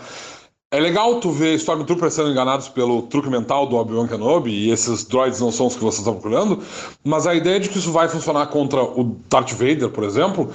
é 0.71 0.81
legal 0.81 1.21
tu 1.21 1.31
ver 1.31 1.55
Stormtroopers 1.55 2.15
sendo 2.15 2.31
enganados 2.31 2.69
pelo 2.69 3.03
truque 3.03 3.31
mental 3.31 3.67
do 3.67 3.77
Obi-Wan 3.77 4.09
Kenobi 4.09 4.51
e 4.51 4.71
esses 4.71 5.05
droids 5.05 5.41
não 5.41 5.53
são 5.53 5.67
os 5.67 5.75
que 5.75 5.81
vocês 5.81 6.01
estão 6.01 6.15
procurando, 6.15 6.61
mas 7.05 7.27
a 7.27 7.35
ideia 7.35 7.61
de 7.61 7.69
que 7.69 7.79
isso 7.79 7.93
vai 7.93 8.09
funcionar 8.09 8.47
contra 8.47 8.83
o 8.83 9.17
Darth 9.31 9.53
Vader, 9.53 9.89
por 9.91 10.05
exemplo, 10.05 10.51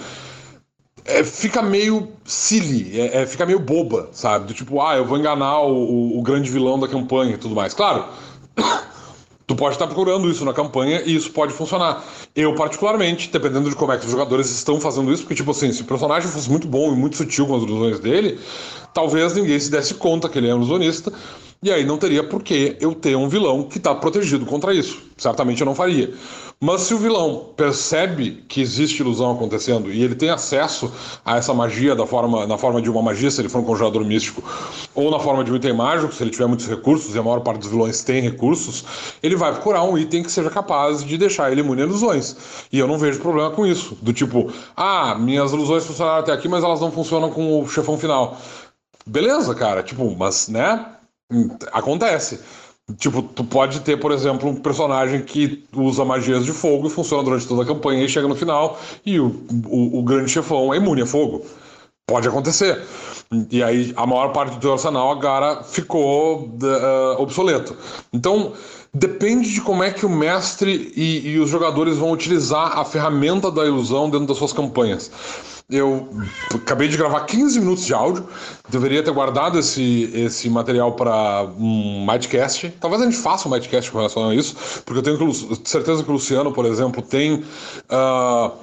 é, 1.09 1.23
fica 1.23 1.61
meio 1.61 2.07
silly, 2.23 2.99
é, 2.99 3.21
é, 3.21 3.25
fica 3.25 3.45
meio 3.45 3.59
boba, 3.59 4.09
sabe? 4.11 4.45
Do 4.45 4.53
tipo, 4.53 4.81
ah, 4.81 4.95
eu 4.95 5.05
vou 5.05 5.17
enganar 5.17 5.61
o, 5.61 5.73
o, 5.73 6.19
o 6.19 6.21
grande 6.21 6.49
vilão 6.49 6.79
da 6.79 6.87
campanha 6.87 7.33
e 7.33 7.37
tudo 7.37 7.55
mais. 7.55 7.73
Claro, 7.73 8.05
tu 9.47 9.55
pode 9.55 9.75
estar 9.75 9.87
procurando 9.87 10.29
isso 10.29 10.45
na 10.45 10.53
campanha 10.53 11.01
e 11.03 11.15
isso 11.15 11.31
pode 11.31 11.51
funcionar. 11.53 12.03
Eu, 12.35 12.53
particularmente, 12.53 13.29
dependendo 13.31 13.69
de 13.69 13.75
como 13.75 13.91
é 13.91 13.97
que 13.97 14.05
os 14.05 14.11
jogadores 14.11 14.49
estão 14.51 14.79
fazendo 14.79 15.11
isso, 15.11 15.23
porque, 15.23 15.35
tipo 15.35 15.49
assim, 15.49 15.73
se 15.73 15.81
o 15.81 15.85
personagem 15.85 16.29
fosse 16.29 16.49
muito 16.49 16.67
bom 16.67 16.93
e 16.93 16.95
muito 16.95 17.17
sutil 17.17 17.47
com 17.47 17.55
as 17.55 17.63
ilusões 17.63 17.99
dele, 17.99 18.39
talvez 18.93 19.33
ninguém 19.33 19.59
se 19.59 19.71
desse 19.71 19.95
conta 19.95 20.29
que 20.29 20.37
ele 20.37 20.47
é 20.47 20.53
um 20.53 20.57
ilusionista. 20.57 21.11
E 21.61 21.71
aí 21.71 21.83
não 21.83 21.97
teria 21.97 22.23
por 22.23 22.41
que 22.41 22.77
eu 22.79 22.95
ter 22.95 23.17
um 23.17 23.27
vilão 23.27 23.63
que 23.63 23.79
está 23.79 23.93
protegido 23.93 24.45
contra 24.45 24.73
isso. 24.73 25.01
Certamente 25.17 25.59
eu 25.59 25.65
não 25.65 25.75
faria. 25.75 26.13
Mas 26.61 26.81
se 26.81 26.93
o 26.93 26.97
vilão 26.97 27.53
percebe 27.55 28.43
que 28.49 28.59
existe 28.59 29.01
ilusão 29.01 29.31
acontecendo 29.31 29.89
e 29.89 30.03
ele 30.03 30.13
tem 30.13 30.29
acesso 30.29 30.91
a 31.23 31.37
essa 31.37 31.53
magia 31.53 31.95
da 31.95 32.05
forma, 32.05 32.45
na 32.45 32.57
forma 32.57 32.81
de 32.81 32.89
uma 32.89 33.01
magia, 33.01 33.31
se 33.31 33.39
ele 33.39 33.47
for 33.47 33.59
um 33.59 33.63
conjurador 33.63 34.03
místico, 34.03 34.43
ou 34.93 35.09
na 35.09 35.19
forma 35.19 35.41
de 35.41 35.53
um 35.53 35.55
item 35.55 35.71
mágico, 35.71 36.13
se 36.13 36.21
ele 36.21 36.31
tiver 36.31 36.47
muitos 36.47 36.67
recursos, 36.67 37.15
e 37.15 37.17
a 37.17 37.23
maior 37.23 37.39
parte 37.39 37.61
dos 37.61 37.69
vilões 37.69 38.03
tem 38.03 38.21
recursos, 38.21 38.83
ele 39.23 39.37
vai 39.37 39.53
procurar 39.53 39.83
um 39.83 39.97
item 39.97 40.21
que 40.21 40.29
seja 40.29 40.49
capaz 40.49 41.01
de 41.01 41.17
deixar 41.17 41.49
ele 41.49 41.61
imune 41.61 41.81
a 41.81 41.85
ilusões. 41.85 42.35
E 42.73 42.77
eu 42.77 42.87
não 42.87 42.97
vejo 42.97 43.21
problema 43.21 43.51
com 43.51 43.65
isso. 43.65 43.97
Do 44.01 44.11
tipo, 44.11 44.51
ah, 44.75 45.15
minhas 45.15 45.53
ilusões 45.53 45.85
funcionaram 45.85 46.19
até 46.19 46.33
aqui, 46.33 46.49
mas 46.49 46.61
elas 46.61 46.81
não 46.81 46.91
funcionam 46.91 47.31
com 47.31 47.61
o 47.61 47.69
chefão 47.69 47.97
final. 47.97 48.37
Beleza, 49.05 49.55
cara, 49.55 49.81
tipo, 49.81 50.13
mas, 50.17 50.49
né? 50.49 50.85
Acontece. 51.71 52.41
Tipo, 52.97 53.21
tu 53.21 53.43
pode 53.43 53.81
ter, 53.81 53.97
por 53.97 54.11
exemplo, 54.11 54.49
um 54.49 54.55
personagem 54.55 55.21
que 55.21 55.63
usa 55.75 56.03
magias 56.03 56.45
de 56.45 56.51
fogo 56.51 56.87
e 56.87 56.89
funciona 56.89 57.23
durante 57.23 57.47
toda 57.47 57.63
a 57.63 57.65
campanha 57.65 58.03
e 58.03 58.09
chega 58.09 58.27
no 58.27 58.35
final 58.35 58.79
e 59.05 59.19
o, 59.19 59.27
o, 59.67 59.99
o 59.99 60.03
grande 60.03 60.31
chefão 60.31 60.73
é 60.73 60.77
imune 60.77 61.01
a 61.01 61.05
fogo. 61.05 61.45
Pode 62.07 62.27
acontecer. 62.27 62.81
E 63.51 63.61
aí 63.61 63.93
a 63.95 64.07
maior 64.07 64.29
parte 64.29 64.55
do 64.55 64.59
teu 64.59 64.73
arsenal 64.73 65.11
agora 65.11 65.61
ficou 65.63 66.45
uh, 66.45 67.21
obsoleto. 67.21 67.77
Então, 68.11 68.53
depende 68.91 69.53
de 69.53 69.61
como 69.61 69.83
é 69.83 69.91
que 69.91 70.05
o 70.05 70.09
mestre 70.09 70.91
e, 70.95 71.29
e 71.29 71.39
os 71.39 71.49
jogadores 71.49 71.97
vão 71.97 72.11
utilizar 72.11 72.79
a 72.79 72.83
ferramenta 72.83 73.51
da 73.51 73.63
ilusão 73.65 74.09
dentro 74.09 74.25
das 74.25 74.37
suas 74.37 74.51
campanhas. 74.51 75.11
Eu 75.69 76.09
acabei 76.55 76.87
de 76.87 76.97
gravar 76.97 77.21
15 77.25 77.59
minutos 77.59 77.85
de 77.85 77.93
áudio, 77.93 78.27
deveria 78.69 79.03
ter 79.03 79.11
guardado 79.11 79.59
esse, 79.59 80.09
esse 80.15 80.49
material 80.49 80.93
para 80.93 81.43
um 81.59 82.07
Midcast. 82.11 82.73
Talvez 82.79 83.03
a 83.03 83.05
gente 83.05 83.17
faça 83.17 83.47
um 83.47 83.51
Midcast 83.51 83.91
com 83.91 83.99
relação 83.99 84.29
a 84.29 84.33
isso, 84.33 84.55
porque 84.83 84.97
eu 84.97 85.03
tenho 85.03 85.31
certeza 85.63 86.03
que 86.03 86.09
o 86.09 86.13
Luciano, 86.13 86.51
por 86.51 86.65
exemplo, 86.65 87.03
tem 87.03 87.43
uh, 87.91 88.57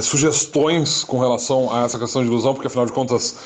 sugestões 0.00 1.02
com 1.02 1.18
relação 1.18 1.74
a 1.74 1.82
essa 1.82 1.98
questão 1.98 2.22
de 2.22 2.28
ilusão, 2.28 2.54
porque 2.54 2.68
afinal 2.68 2.86
de 2.86 2.92
contas 2.92 3.36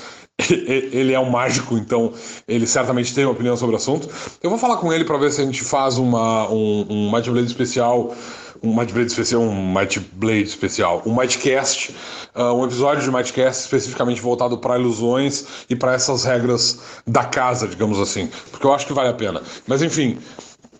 ele 0.50 1.12
é 1.12 1.18
um 1.18 1.30
mágico, 1.30 1.76
então 1.76 2.12
ele 2.46 2.66
certamente 2.66 3.14
tem 3.14 3.24
uma 3.24 3.32
opinião 3.32 3.56
sobre 3.56 3.74
o 3.74 3.78
assunto. 3.78 4.08
Eu 4.42 4.50
vou 4.50 4.58
falar 4.58 4.76
com 4.76 4.92
ele 4.92 5.04
para 5.04 5.18
ver 5.18 5.32
se 5.32 5.40
a 5.40 5.44
gente 5.44 5.64
faz 5.64 5.98
uma, 5.98 6.48
um, 6.48 6.86
um 6.88 7.10
Blade 7.10 7.46
especial 7.46 8.14
um 8.62 8.74
Might 8.74 8.92
Blade 8.92 9.08
especial, 9.08 9.42
um 9.42 9.72
Might 9.72 10.00
Blade 10.12 10.44
especial, 10.44 11.02
um 11.06 11.14
Mightcast, 11.14 11.94
uh, 12.34 12.54
um 12.54 12.64
episódio 12.64 13.02
de 13.02 13.10
Mightcast 13.10 13.64
especificamente 13.64 14.20
voltado 14.20 14.58
para 14.58 14.78
ilusões 14.78 15.46
e 15.68 15.76
para 15.76 15.94
essas 15.94 16.24
regras 16.24 16.80
da 17.06 17.24
casa, 17.24 17.66
digamos 17.68 17.98
assim, 17.98 18.28
porque 18.50 18.66
eu 18.66 18.72
acho 18.72 18.86
que 18.86 18.92
vale 18.92 19.08
a 19.08 19.14
pena. 19.14 19.42
Mas 19.66 19.82
enfim, 19.82 20.18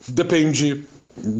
depende, 0.09 0.85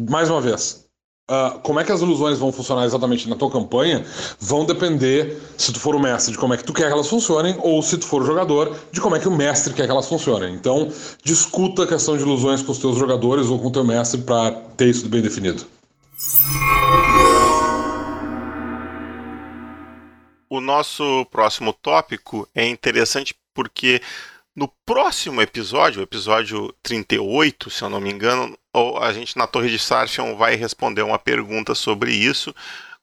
mais 0.09 0.29
uma 0.29 0.41
vez, 0.41 0.87
Uh, 1.29 1.59
como 1.59 1.79
é 1.79 1.83
que 1.83 1.91
as 1.91 2.01
ilusões 2.01 2.39
vão 2.39 2.51
funcionar 2.51 2.85
exatamente 2.85 3.29
na 3.29 3.35
tua 3.35 3.51
campanha 3.51 4.03
vão 4.39 4.65
depender, 4.65 5.39
se 5.55 5.71
tu 5.71 5.79
for 5.79 5.93
o 5.93 5.99
mestre, 5.99 6.31
de 6.31 6.39
como 6.39 6.55
é 6.55 6.57
que 6.57 6.63
tu 6.63 6.73
quer 6.73 6.87
que 6.87 6.91
elas 6.91 7.07
funcionem, 7.07 7.55
ou 7.59 7.83
se 7.83 7.99
tu 7.99 8.07
for 8.07 8.23
o 8.23 8.25
jogador, 8.25 8.75
de 8.91 8.99
como 8.99 9.15
é 9.15 9.19
que 9.19 9.27
o 9.27 9.31
mestre 9.37 9.71
quer 9.75 9.85
que 9.85 9.91
elas 9.91 10.07
funcionem. 10.07 10.55
Então, 10.55 10.91
discuta 11.23 11.83
a 11.83 11.87
questão 11.87 12.17
de 12.17 12.23
ilusões 12.23 12.63
com 12.63 12.71
os 12.71 12.79
teus 12.79 12.97
jogadores 12.97 13.45
ou 13.45 13.59
com 13.59 13.67
o 13.67 13.71
teu 13.71 13.83
mestre 13.83 14.21
para 14.21 14.53
ter 14.75 14.87
isso 14.87 15.07
bem 15.07 15.21
definido. 15.21 15.63
O 20.49 20.59
nosso 20.59 21.25
próximo 21.31 21.71
tópico 21.71 22.49
é 22.53 22.67
interessante 22.67 23.33
porque 23.53 24.01
no 24.53 24.67
próximo 24.85 25.41
episódio, 25.41 26.01
o 26.01 26.03
episódio 26.03 26.73
38, 26.83 27.69
se 27.69 27.81
eu 27.83 27.89
não 27.89 28.01
me 28.01 28.11
engano, 28.11 28.57
a 28.99 29.13
gente 29.13 29.37
na 29.37 29.47
Torre 29.47 29.69
de 29.69 29.79
Sarfion 29.79 30.35
vai 30.35 30.55
responder 30.55 31.03
uma 31.03 31.17
pergunta 31.17 31.73
sobre 31.73 32.11
isso, 32.11 32.53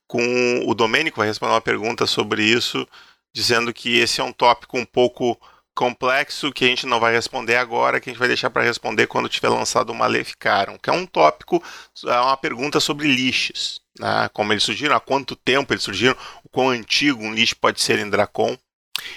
com 0.07 0.65
o 0.67 0.75
Domênico 0.75 1.17
vai 1.17 1.29
responder 1.29 1.55
uma 1.55 1.61
pergunta 1.61 2.07
sobre 2.07 2.43
isso, 2.45 2.87
dizendo 3.35 3.73
que 3.73 3.99
esse 3.99 4.21
é 4.21 4.25
um 4.25 4.33
tópico 4.33 4.77
um 4.77 4.85
pouco 4.85 5.41
complexo 5.77 6.51
que 6.51 6.65
a 6.65 6.69
gente 6.69 6.87
não 6.87 6.99
vai 6.99 7.13
responder 7.13 7.57
agora, 7.57 8.01
que 8.01 8.09
a 8.09 8.13
gente 8.13 8.19
vai 8.19 8.27
deixar 8.27 8.49
para 8.49 8.63
responder 8.63 9.07
quando 9.07 9.29
tiver 9.29 9.51
lançado 9.51 9.91
o 9.91 9.95
Maleficaram, 9.95 10.79
que 10.79 10.89
é 10.89 10.93
um 10.93 11.07
tópico, 11.07 11.63
é 12.07 12.19
uma 12.19 12.37
pergunta 12.37 12.81
sobre 12.81 13.07
lixos, 13.07 13.81
né? 14.01 14.29
como 14.33 14.53
eles 14.53 14.63
surgiram, 14.63 14.97
há 14.97 15.01
quanto 15.01 15.37
tempo 15.37 15.73
eles 15.73 15.85
surgiram, 15.85 16.17
o 16.43 16.49
quão 16.49 16.71
antigo 16.71 17.23
um 17.23 17.35
lixo 17.35 17.55
pode 17.57 17.81
ser 17.81 17.99
em 17.99 18.09
Dracon. 18.09 18.57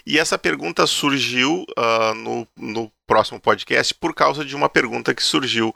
E 0.06 0.20
essa 0.20 0.38
pergunta 0.38 0.86
surgiu 0.86 1.66
uh, 1.78 2.14
no, 2.14 2.48
no 2.58 2.92
próximo 3.08 3.40
podcast 3.40 3.94
por 3.96 4.14
causa 4.14 4.44
de 4.44 4.54
uma 4.54 4.68
pergunta 4.68 5.16
que 5.16 5.24
surgiu 5.24 5.74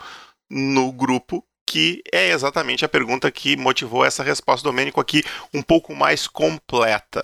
no 0.49 0.91
grupo 0.91 1.43
que 1.65 2.03
é 2.13 2.29
exatamente 2.29 2.85
a 2.85 2.89
pergunta 2.89 3.31
que 3.31 3.55
motivou 3.55 4.05
essa 4.05 4.21
resposta 4.21 4.63
do 4.63 4.71
Domênico 4.71 4.99
aqui 4.99 5.23
um 5.53 5.61
pouco 5.61 5.95
mais 5.95 6.27
completa. 6.27 7.23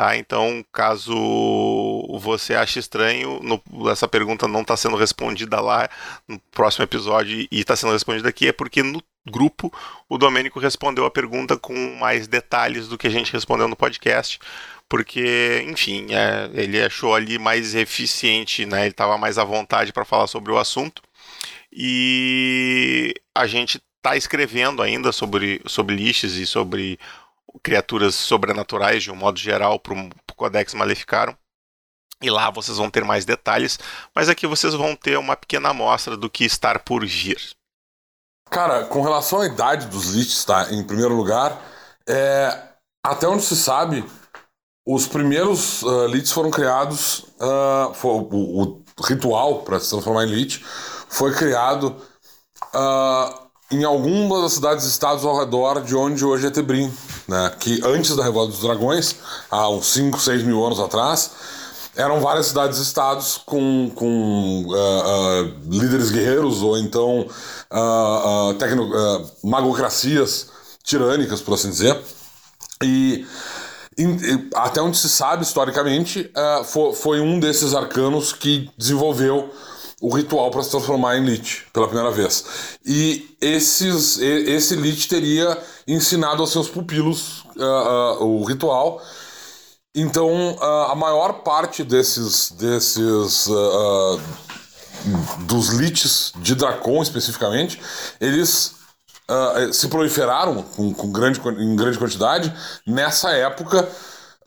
Tá? 0.00 0.16
Então, 0.16 0.64
caso 0.72 1.14
você 2.18 2.54
ache 2.54 2.78
estranho, 2.78 3.38
no, 3.42 3.90
essa 3.90 4.08
pergunta 4.08 4.48
não 4.48 4.62
está 4.62 4.74
sendo 4.74 4.96
respondida 4.96 5.60
lá 5.60 5.90
no 6.26 6.38
próximo 6.50 6.84
episódio 6.84 7.38
e 7.38 7.48
está 7.52 7.76
sendo 7.76 7.92
respondida 7.92 8.26
aqui, 8.26 8.48
é 8.48 8.52
porque 8.52 8.82
no 8.82 9.02
grupo 9.30 9.70
o 10.08 10.16
Domênico 10.16 10.58
respondeu 10.58 11.04
a 11.04 11.10
pergunta 11.10 11.54
com 11.58 11.74
mais 11.98 12.26
detalhes 12.26 12.88
do 12.88 12.96
que 12.96 13.08
a 13.08 13.10
gente 13.10 13.30
respondeu 13.30 13.68
no 13.68 13.76
podcast, 13.76 14.40
porque, 14.88 15.66
enfim, 15.68 16.06
é, 16.14 16.48
ele 16.54 16.82
achou 16.82 17.14
ali 17.14 17.38
mais 17.38 17.74
eficiente, 17.74 18.64
né? 18.64 18.84
ele 18.84 18.92
estava 18.92 19.18
mais 19.18 19.36
à 19.36 19.44
vontade 19.44 19.92
para 19.92 20.06
falar 20.06 20.28
sobre 20.28 20.50
o 20.50 20.56
assunto. 20.56 21.02
E 21.70 23.12
a 23.34 23.46
gente 23.46 23.78
está 24.00 24.16
escrevendo 24.16 24.80
ainda 24.80 25.12
sobre, 25.12 25.60
sobre 25.66 25.94
liches 25.94 26.36
e 26.36 26.46
sobre 26.46 26.98
criaturas 27.62 28.14
sobrenaturais 28.14 29.02
de 29.02 29.10
um 29.10 29.16
modo 29.16 29.38
geral 29.38 29.78
para 29.78 29.94
o 29.94 30.10
Codex 30.36 30.74
Maleficarum. 30.74 31.34
E 32.22 32.30
lá 32.30 32.50
vocês 32.50 32.76
vão 32.76 32.90
ter 32.90 33.02
mais 33.02 33.24
detalhes, 33.24 33.78
mas 34.14 34.28
aqui 34.28 34.46
vocês 34.46 34.74
vão 34.74 34.94
ter 34.94 35.16
uma 35.16 35.36
pequena 35.36 35.70
amostra 35.70 36.16
do 36.16 36.28
que 36.28 36.44
estar 36.44 36.80
por 36.80 37.04
vir. 37.06 37.40
Cara, 38.50 38.84
com 38.84 39.00
relação 39.00 39.40
à 39.40 39.46
idade 39.46 39.86
dos 39.86 40.08
liches, 40.08 40.44
tá? 40.44 40.70
Em 40.70 40.84
primeiro 40.84 41.14
lugar, 41.14 41.58
é, 42.06 42.70
até 43.02 43.26
onde 43.26 43.42
se 43.42 43.56
sabe, 43.56 44.04
os 44.86 45.06
primeiros 45.06 45.82
uh, 45.82 46.06
liches 46.06 46.32
foram 46.32 46.50
criados. 46.50 47.20
Uh, 47.40 47.94
foi, 47.94 48.10
o, 48.10 48.62
o, 48.62 48.84
ritual 49.02 49.62
para 49.62 49.80
se 49.80 49.88
transformar 49.88 50.24
em 50.24 50.30
lich 50.30 50.62
foi 51.08 51.32
criado 51.34 51.96
uh, 52.74 53.49
em 53.70 53.84
algumas 53.84 54.42
das 54.42 54.52
cidades-estados 54.54 55.24
ao 55.24 55.38
redor 55.38 55.82
de 55.82 55.94
onde 55.94 56.24
hoje 56.24 56.46
é 56.46 56.50
Tebrim, 56.50 56.92
né? 57.28 57.52
Que 57.58 57.80
antes 57.84 58.16
da 58.16 58.24
Revolta 58.24 58.52
dos 58.52 58.62
Dragões, 58.62 59.14
há 59.50 59.68
uns 59.68 59.86
5, 59.92 60.18
6 60.18 60.42
mil 60.42 60.64
anos 60.64 60.80
atrás, 60.80 61.30
eram 61.96 62.20
várias 62.20 62.46
cidades-estados 62.46 63.40
com, 63.44 63.90
com 63.94 64.64
uh, 64.66 64.72
uh, 64.72 65.54
líderes 65.68 66.10
guerreiros 66.10 66.62
ou 66.62 66.78
então 66.78 67.26
uh, 67.70 69.46
magocracias 69.46 70.48
tirânicas, 70.82 71.40
por 71.40 71.54
assim 71.54 71.70
dizer. 71.70 71.96
E, 72.82 73.26
e 73.96 74.48
até 74.54 74.80
onde 74.80 74.96
se 74.96 75.08
sabe, 75.08 75.42
historicamente, 75.42 76.32
foi 76.94 77.20
um 77.20 77.38
desses 77.38 77.74
arcanos 77.74 78.32
que 78.32 78.70
desenvolveu 78.78 79.50
o 80.00 80.14
ritual 80.14 80.50
para 80.50 80.62
se 80.62 80.70
transformar 80.70 81.16
em 81.16 81.24
Lich 81.24 81.66
pela 81.72 81.86
primeira 81.86 82.10
vez. 82.10 82.44
E 82.84 83.36
esses, 83.40 84.18
esse 84.18 84.74
Lich 84.76 85.08
teria 85.08 85.58
ensinado 85.86 86.42
aos 86.42 86.50
seus 86.50 86.68
pupilos 86.68 87.44
uh, 87.56 88.22
uh, 88.22 88.40
o 88.40 88.44
ritual 88.44 89.02
então, 89.94 90.56
a 90.60 90.94
maior 90.94 91.42
parte 91.42 91.82
desses, 91.82 92.52
desses 92.52 93.48
uh, 93.48 94.20
dos 95.46 95.70
liches 95.70 96.32
de 96.36 96.54
Dracon 96.54 97.02
especificamente, 97.02 97.80
eles 98.20 98.76
uh, 99.28 99.72
se 99.72 99.88
proliferaram 99.88 100.62
com, 100.62 100.94
com, 100.94 101.10
grande, 101.10 101.40
em 101.58 101.74
grande 101.74 101.98
quantidade 101.98 102.54
nessa 102.86 103.30
época 103.32 103.88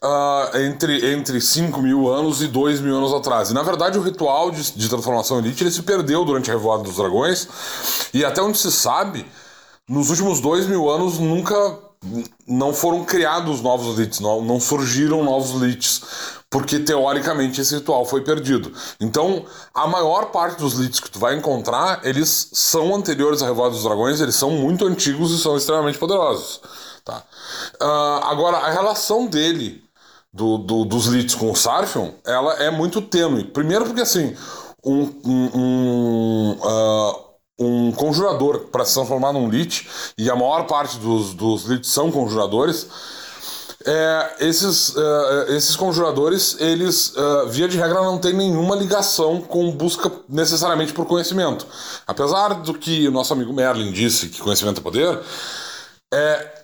uh, 0.04 0.58
entre, 0.58 1.14
entre 1.14 1.40
5 1.40 1.82
mil 1.82 2.12
anos 2.12 2.42
e 2.42 2.48
2 2.48 2.82
mil 2.82 2.98
anos 2.98 3.14
atrás. 3.14 3.50
E 3.50 3.54
na 3.54 3.64
verdade 3.64 3.98
o 3.98 4.02
ritual 4.02 4.52
de, 4.52 4.72
de 4.74 4.90
transformação 4.90 5.40
elite 5.40 5.64
ele 5.64 5.72
se 5.72 5.84
perdeu 5.84 6.26
durante 6.26 6.52
a 6.52 6.54
Revoada 6.54 6.84
dos 6.84 6.98
Dragões 6.98 7.48
e 8.14 8.24
até 8.26 8.42
onde 8.42 8.58
se 8.58 8.72
sabe, 8.72 9.26
nos 9.88 10.10
últimos 10.10 10.40
2 10.42 10.68
mil 10.68 10.90
anos 10.90 11.18
nunca 11.18 11.80
não 12.46 12.74
foram 12.74 13.06
criados 13.06 13.62
novos 13.62 13.98
leads, 13.98 14.20
não, 14.20 14.42
não 14.42 14.60
surgiram 14.60 15.24
novos 15.24 15.54
leads, 15.60 16.02
porque 16.50 16.78
teoricamente 16.80 17.62
esse 17.62 17.76
ritual 17.76 18.06
foi 18.06 18.22
perdido. 18.22 18.74
Então, 19.00 19.46
a 19.74 19.88
maior 19.88 20.26
parte 20.26 20.60
dos 20.60 20.78
leads 20.78 21.00
que 21.00 21.10
tu 21.10 21.18
vai 21.18 21.36
encontrar, 21.36 22.02
eles 22.04 22.50
são 22.52 22.94
anteriores 22.94 23.42
à 23.42 23.46
Revolta 23.46 23.72
dos 23.72 23.84
Dragões, 23.84 24.20
eles 24.20 24.36
são 24.36 24.52
muito 24.52 24.86
antigos 24.86 25.32
e 25.32 25.40
são 25.40 25.56
extremamente 25.56 25.98
poderosos. 25.98 26.60
Tá? 27.06 27.24
Uh, 27.82 28.26
agora, 28.26 28.58
a 28.58 28.72
relação 28.72 29.26
dele, 29.26 29.84
do, 30.34 30.58
do, 30.58 30.86
dos 30.86 31.08
leads 31.08 31.36
com 31.36 31.52
o 31.52 31.56
Sarfion, 31.56 32.12
ela 32.26 32.54
é 32.56 32.72
muito 32.72 33.02
tênue. 33.02 33.44
Primeiro 33.44 33.86
porque, 33.86 34.02
assim, 34.02 34.36
um, 34.84 35.02
um, 35.24 35.50
um 35.56 36.58
uh, 36.60 37.24
um 37.60 37.92
conjurador 37.92 38.68
para 38.72 38.84
se 38.84 38.94
transformar 38.94 39.32
num 39.32 39.50
lich, 39.50 39.88
e 40.18 40.30
a 40.30 40.36
maior 40.36 40.66
parte 40.66 40.98
dos, 40.98 41.34
dos 41.34 41.66
liches 41.66 41.92
são 41.92 42.12
conjuradores, 42.12 42.88
é, 43.86 44.36
esses, 44.40 44.90
uh, 44.96 45.46
esses 45.50 45.76
conjuradores, 45.76 46.56
eles, 46.60 47.14
uh, 47.16 47.48
via 47.50 47.68
de 47.68 47.78
regra, 47.78 48.02
não 48.02 48.18
têm 48.18 48.34
nenhuma 48.34 48.76
ligação 48.76 49.42
com 49.42 49.70
busca 49.72 50.12
necessariamente 50.28 50.94
por 50.94 51.06
conhecimento. 51.06 51.68
Apesar 52.08 52.54
do 52.56 52.74
que 52.74 53.08
o 53.08 53.12
nosso 53.12 53.34
amigo 53.34 53.52
Merlin 53.52 53.92
disse, 53.92 54.30
que 54.30 54.42
conhecimento 54.42 54.80
é 54.80 54.84
poder, 54.84 55.20
é, 56.14 56.63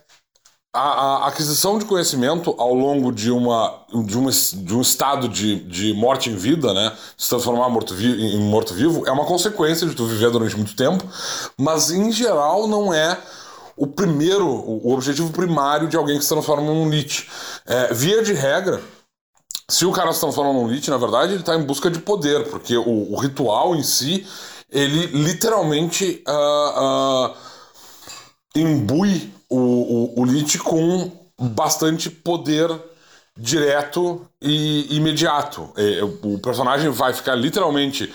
a, 0.72 0.80
a, 0.80 1.28
aquisição 1.28 1.78
de 1.78 1.84
conhecimento 1.84 2.54
ao 2.56 2.72
longo 2.72 3.10
de, 3.10 3.30
uma, 3.30 3.84
de, 4.04 4.16
uma, 4.16 4.30
de 4.30 4.74
um 4.74 4.80
estado 4.80 5.28
de, 5.28 5.56
de 5.64 5.92
morte 5.92 6.30
em 6.30 6.36
vida, 6.36 6.72
né? 6.72 6.92
Se 7.16 7.28
transformar 7.28 7.68
morto 7.68 7.94
em 7.94 8.38
morto-vivo, 8.38 9.06
é 9.06 9.10
uma 9.10 9.24
consequência 9.24 9.86
de 9.86 9.94
tu 9.94 10.06
viver 10.06 10.30
durante 10.30 10.56
muito 10.56 10.76
tempo, 10.76 11.04
mas 11.56 11.90
em 11.90 12.12
geral 12.12 12.68
não 12.68 12.94
é 12.94 13.18
o 13.76 13.86
primeiro, 13.86 14.46
o 14.46 14.92
objetivo 14.92 15.32
primário 15.32 15.88
de 15.88 15.96
alguém 15.96 16.18
que 16.18 16.22
se 16.22 16.28
transforma 16.28 16.62
num 16.62 16.88
lich. 16.88 17.28
É, 17.66 17.92
via 17.94 18.22
de 18.22 18.34
regra, 18.34 18.80
se 19.68 19.86
o 19.86 19.92
cara 19.92 20.12
se 20.12 20.20
transforma 20.20 20.52
num 20.52 20.68
lich, 20.68 20.88
na 20.90 20.98
verdade, 20.98 21.32
ele 21.32 21.40
está 21.40 21.56
em 21.56 21.62
busca 21.62 21.90
de 21.90 21.98
poder, 21.98 22.48
porque 22.50 22.76
o, 22.76 23.12
o, 23.12 23.16
ritual 23.16 23.74
em 23.74 23.82
si, 23.82 24.26
ele 24.70 25.06
literalmente 25.06 26.22
uh, 26.28 27.30
uh, 27.30 27.34
imbui 28.54 29.32
o, 29.50 30.20
o, 30.20 30.22
o 30.22 30.58
com 30.64 31.10
bastante 31.38 32.08
poder 32.08 32.70
direto 33.36 34.26
e 34.40 34.94
imediato. 34.96 35.70
É, 35.76 36.02
o 36.02 36.38
personagem 36.38 36.90
vai 36.90 37.12
ficar 37.12 37.34
literalmente 37.34 38.12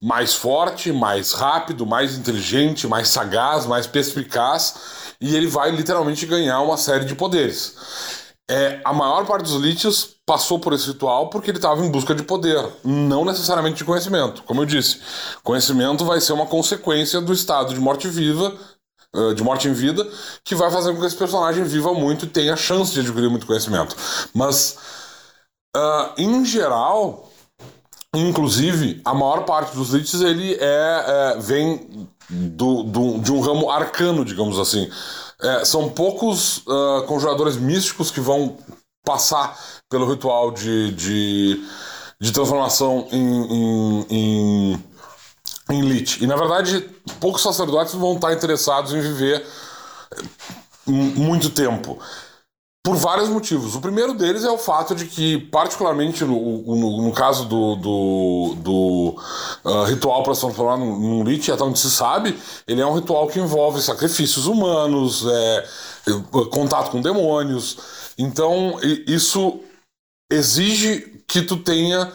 mais 0.00 0.34
forte, 0.34 0.92
mais 0.92 1.32
rápido, 1.32 1.84
mais 1.84 2.16
inteligente, 2.16 2.86
mais 2.86 3.08
sagaz, 3.08 3.66
mais 3.66 3.86
perspicaz 3.86 4.74
e 5.20 5.34
ele 5.34 5.48
vai 5.48 5.70
literalmente 5.70 6.24
ganhar 6.26 6.60
uma 6.60 6.76
série 6.76 7.04
de 7.04 7.14
poderes. 7.14 7.76
É, 8.50 8.80
a 8.82 8.94
maior 8.94 9.26
parte 9.26 9.42
dos 9.42 9.60
Liches 9.60 10.16
passou 10.24 10.58
por 10.58 10.72
esse 10.72 10.86
ritual 10.86 11.28
porque 11.28 11.50
ele 11.50 11.58
estava 11.58 11.84
em 11.84 11.90
busca 11.90 12.14
de 12.14 12.22
poder, 12.22 12.64
não 12.82 13.24
necessariamente 13.24 13.76
de 13.76 13.84
conhecimento. 13.84 14.42
Como 14.44 14.62
eu 14.62 14.66
disse, 14.66 15.00
conhecimento 15.42 16.04
vai 16.04 16.20
ser 16.20 16.32
uma 16.32 16.46
consequência 16.46 17.20
do 17.20 17.32
estado 17.32 17.74
de 17.74 17.80
morte-viva 17.80 18.48
uh, 18.48 18.77
de 19.34 19.42
morte 19.42 19.68
em 19.68 19.72
vida, 19.72 20.06
que 20.44 20.54
vai 20.54 20.70
fazer 20.70 20.92
com 20.92 21.00
que 21.00 21.06
esse 21.06 21.16
personagem 21.16 21.64
viva 21.64 21.92
muito 21.94 22.26
e 22.26 22.28
tenha 22.28 22.56
chance 22.56 22.92
de 22.92 23.00
adquirir 23.00 23.30
muito 23.30 23.46
conhecimento. 23.46 23.96
Mas, 24.34 24.76
uh, 25.74 26.12
em 26.18 26.44
geral, 26.44 27.30
inclusive, 28.14 29.00
a 29.04 29.14
maior 29.14 29.44
parte 29.44 29.74
dos 29.74 29.90
liches 29.90 30.20
ele 30.20 30.54
é, 30.54 30.58
é 30.60 31.38
vem 31.40 32.08
do, 32.28 32.82
do, 32.82 33.18
de 33.18 33.32
um 33.32 33.40
ramo 33.40 33.70
arcano, 33.70 34.24
digamos 34.24 34.58
assim. 34.58 34.90
É, 35.40 35.64
são 35.64 35.88
poucos 35.88 36.58
uh, 36.66 37.04
conjuradores 37.06 37.56
místicos 37.56 38.10
que 38.10 38.20
vão 38.20 38.56
passar 39.04 39.56
pelo 39.88 40.10
ritual 40.10 40.50
de, 40.50 40.92
de, 40.92 41.64
de 42.20 42.32
transformação 42.32 43.06
em, 43.10 43.44
em, 43.46 44.06
em 44.10 44.84
em 45.70 45.82
Lich. 45.82 46.22
E 46.22 46.26
na 46.26 46.36
verdade, 46.36 46.88
poucos 47.20 47.42
sacerdotes 47.42 47.94
vão 47.94 48.14
estar 48.14 48.32
interessados 48.32 48.92
em 48.92 49.00
viver 49.00 49.44
eh, 50.12 50.22
muito 50.86 51.50
tempo. 51.50 51.98
Por 52.84 52.96
vários 52.96 53.28
motivos. 53.28 53.74
O 53.74 53.80
primeiro 53.80 54.14
deles 54.14 54.44
é 54.44 54.50
o 54.50 54.56
fato 54.56 54.94
de 54.94 55.04
que, 55.04 55.36
particularmente 55.36 56.24
no, 56.24 56.62
no, 56.62 57.02
no 57.02 57.12
caso 57.12 57.44
do, 57.44 57.76
do, 57.76 58.54
do 58.56 59.22
uh, 59.62 59.84
ritual 59.84 60.22
para 60.22 60.34
se 60.34 60.40
transformar 60.40 60.78
num, 60.78 60.98
num 60.98 61.22
Lich, 61.22 61.52
até 61.52 61.62
onde 61.62 61.78
se 61.78 61.90
sabe, 61.90 62.38
ele 62.66 62.80
é 62.80 62.86
um 62.86 62.94
ritual 62.94 63.26
que 63.26 63.38
envolve 63.38 63.82
sacrifícios 63.82 64.46
humanos, 64.46 65.26
é, 65.26 65.66
é 66.06 66.44
contato 66.50 66.90
com 66.90 67.02
demônios. 67.02 67.76
Então, 68.16 68.78
isso 69.06 69.60
exige 70.32 71.22
que 71.26 71.42
tu 71.42 71.58
tenha 71.58 72.10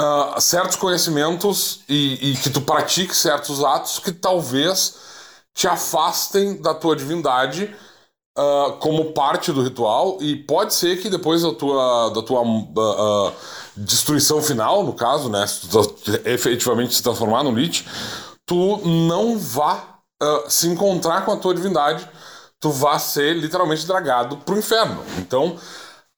uh, 0.00 0.40
certos 0.40 0.76
conhecimentos 0.76 1.80
e, 1.88 2.32
e, 2.32 2.36
que 2.36 2.50
tu 2.50 2.60
pratique 2.62 3.14
certos 3.14 3.62
atos 3.62 3.98
que 3.98 4.12
talvez 4.12 4.96
te 5.54 5.68
afastem 5.68 6.60
da 6.60 6.72
tua 6.72 6.96
divindade 6.96 7.74
uh, 8.38 8.72
como 8.78 9.12
parte 9.12 9.52
do 9.52 9.62
ritual 9.62 10.18
e 10.20 10.36
pode 10.36 10.72
ser 10.74 11.00
que 11.00 11.10
depois 11.10 11.42
da 11.42 11.52
tua, 11.52 12.10
da 12.10 12.22
tua 12.22 12.42
uh, 12.42 13.32
destruição 13.76 14.42
final, 14.42 14.82
no 14.82 14.94
caso, 14.94 15.28
né, 15.28 15.46
se 15.46 15.68
tu 15.68 15.94
efetivamente 16.24 16.94
se 16.94 17.02
transformar 17.02 17.42
no 17.42 17.52
Lich, 17.52 17.86
tu 18.46 18.78
não 18.78 19.38
vá 19.38 19.98
se 20.48 20.68
encontrar 20.68 21.24
com 21.24 21.32
a 21.32 21.36
tua 21.38 21.54
divindade, 21.54 22.06
tu 22.58 22.70
vá 22.70 22.98
ser 22.98 23.34
literalmente 23.34 23.86
dragado 23.86 24.36
pro 24.36 24.58
inferno. 24.58 25.02
Então, 25.16 25.56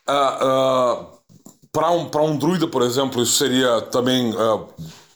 uh, 0.09 1.12
para 1.73 1.91
um, 1.91 2.09
um 2.25 2.37
druida, 2.37 2.69
por 2.69 2.83
exemplo, 2.83 3.23
isso 3.23 3.39
seria 3.39 3.81
também. 3.83 4.33
Uh, 4.35 4.69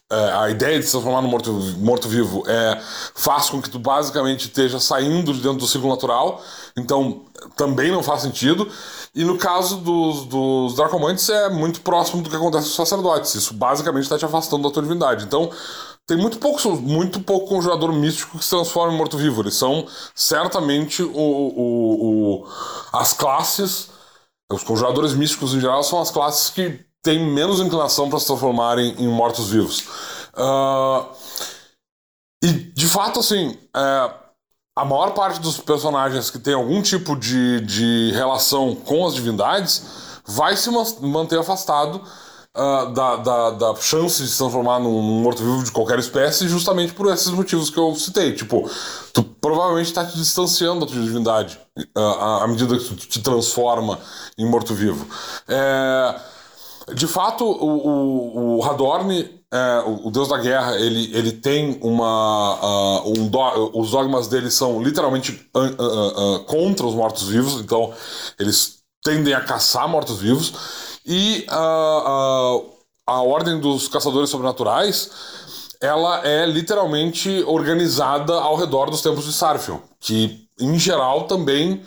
a 0.09 0.49
ideia 0.49 0.79
de 0.79 0.85
se 0.85 0.91
transformar 0.91 1.21
no 1.21 1.27
morto-vivo 1.27 1.83
morto 1.83 2.49
é, 2.49 2.81
faz 3.13 3.49
com 3.49 3.61
que 3.61 3.69
tu 3.69 3.77
basicamente 3.77 4.45
esteja 4.45 4.79
saindo 4.79 5.33
de 5.33 5.41
dentro 5.41 5.57
do 5.57 5.67
ciclo 5.67 5.89
natural, 5.89 6.41
então 6.77 7.23
também 7.57 7.91
não 7.91 8.01
faz 8.01 8.21
sentido. 8.21 8.71
E 9.13 9.25
no 9.25 9.37
caso 9.37 9.75
dos, 9.77 10.25
dos 10.27 10.75
Dracomantes 10.75 11.27
é 11.27 11.49
muito 11.49 11.81
próximo 11.81 12.21
do 12.21 12.29
que 12.29 12.35
acontece 12.37 12.67
com 12.67 12.69
os 12.69 12.75
sacerdotes, 12.89 13.35
isso 13.35 13.53
basicamente 13.53 14.03
está 14.03 14.17
te 14.17 14.23
afastando 14.23 14.63
da 14.63 14.73
tua 14.73 14.81
divindade. 14.81 15.25
Então 15.25 15.51
tem 16.05 16.15
muito 16.15 16.37
pouco, 16.37 16.69
muito 16.77 17.19
pouco 17.19 17.47
conjurador 17.47 17.91
místico 17.91 18.37
que 18.37 18.43
se 18.45 18.49
transforma 18.51 18.93
em 18.93 18.97
morto-vivo. 18.97 19.41
Eles 19.41 19.55
são 19.55 19.85
certamente 20.15 21.03
o, 21.03 21.09
o, 21.09 22.43
o, 22.43 22.47
as 22.93 23.11
classes. 23.11 23.89
Os 24.51 24.63
conjuradores 24.63 25.13
místicos 25.13 25.53
em 25.53 25.59
geral 25.59 25.83
são 25.83 26.01
as 26.01 26.09
classes 26.09 26.49
que 26.49 26.79
têm 27.03 27.19
menos 27.19 27.59
inclinação 27.59 28.09
para 28.09 28.19
se 28.19 28.27
transformarem 28.27 28.95
em 28.97 29.07
mortos-vivos. 29.07 29.81
Uh, 30.33 31.05
e 32.43 32.47
de 32.51 32.87
fato, 32.87 33.19
assim, 33.19 33.57
é, 33.75 34.11
a 34.75 34.85
maior 34.85 35.11
parte 35.13 35.39
dos 35.39 35.59
personagens 35.59 36.29
que 36.29 36.37
tem 36.37 36.53
algum 36.53 36.81
tipo 36.81 37.15
de, 37.15 37.61
de 37.61 38.11
relação 38.13 38.75
com 38.75 39.05
as 39.05 39.15
divindades 39.15 40.21
vai 40.25 40.55
se 40.55 40.69
manter 41.01 41.39
afastado 41.39 42.01
uh, 42.57 42.91
da, 42.91 43.15
da, 43.17 43.49
da, 43.51 43.75
chance 43.75 44.21
de 44.21 44.27
se 44.27 44.37
transformar 44.37 44.79
num, 44.79 45.01
morto-vivo 45.01 45.63
de 45.63 45.71
qualquer 45.71 45.99
espécie, 45.99 46.47
justamente 46.47 46.93
por 46.93 47.11
esses 47.13 47.29
motivos 47.29 47.69
que 47.69 47.77
eu 47.77 47.95
citei. 47.95 48.33
Tipo, 48.33 48.69
tu 49.13 49.23
provavelmente 49.23 49.87
está 49.87 50.03
te 50.03 50.17
distanciando 50.17 50.85
da 50.85 50.91
tua 50.91 51.01
divindade 51.01 51.59
uh, 51.95 51.99
à 52.41 52.47
medida 52.47 52.77
que 52.77 52.83
tu 52.83 52.95
te 52.95 53.21
transforma 53.21 53.99
em 54.37 54.49
morto-vivo. 54.49 55.07
É, 55.47 56.15
de 56.93 57.07
fato, 57.07 57.45
o, 57.45 57.87
o, 57.87 58.57
o 58.57 58.63
Hadorn 58.63 59.37
é, 59.53 59.79
o, 59.85 60.11
Deus 60.11 60.27
da 60.27 60.37
Guerra, 60.37 60.75
ele, 60.75 61.09
ele 61.15 61.31
tem 61.31 61.79
uma. 61.81 62.99
Uh, 63.01 63.13
um 63.17 63.29
do, 63.29 63.79
os 63.79 63.91
dogmas 63.91 64.27
dele 64.27 64.51
são 64.51 64.83
literalmente 64.83 65.49
uh, 65.55 65.61
uh, 65.61 66.39
contra 66.43 66.85
os 66.85 66.93
mortos-vivos, 66.93 67.61
então 67.61 67.93
eles 68.37 68.79
tendem 69.01 69.33
a 69.33 69.39
caçar 69.39 69.87
mortos-vivos. 69.87 70.96
E 71.07 71.45
a 71.49 73.21
Ordem 73.21 73.59
dos 73.59 73.87
Caçadores 73.87 74.29
Sobrenaturais 74.29 75.09
ela 75.79 76.27
é 76.27 76.45
literalmente 76.45 77.43
organizada 77.45 78.33
ao 78.33 78.55
redor 78.55 78.89
dos 78.89 79.01
tempos 79.01 79.25
de 79.25 79.33
Sarfion, 79.33 79.79
que 79.99 80.47
em 80.59 80.77
geral 80.77 81.25
também, 81.25 81.83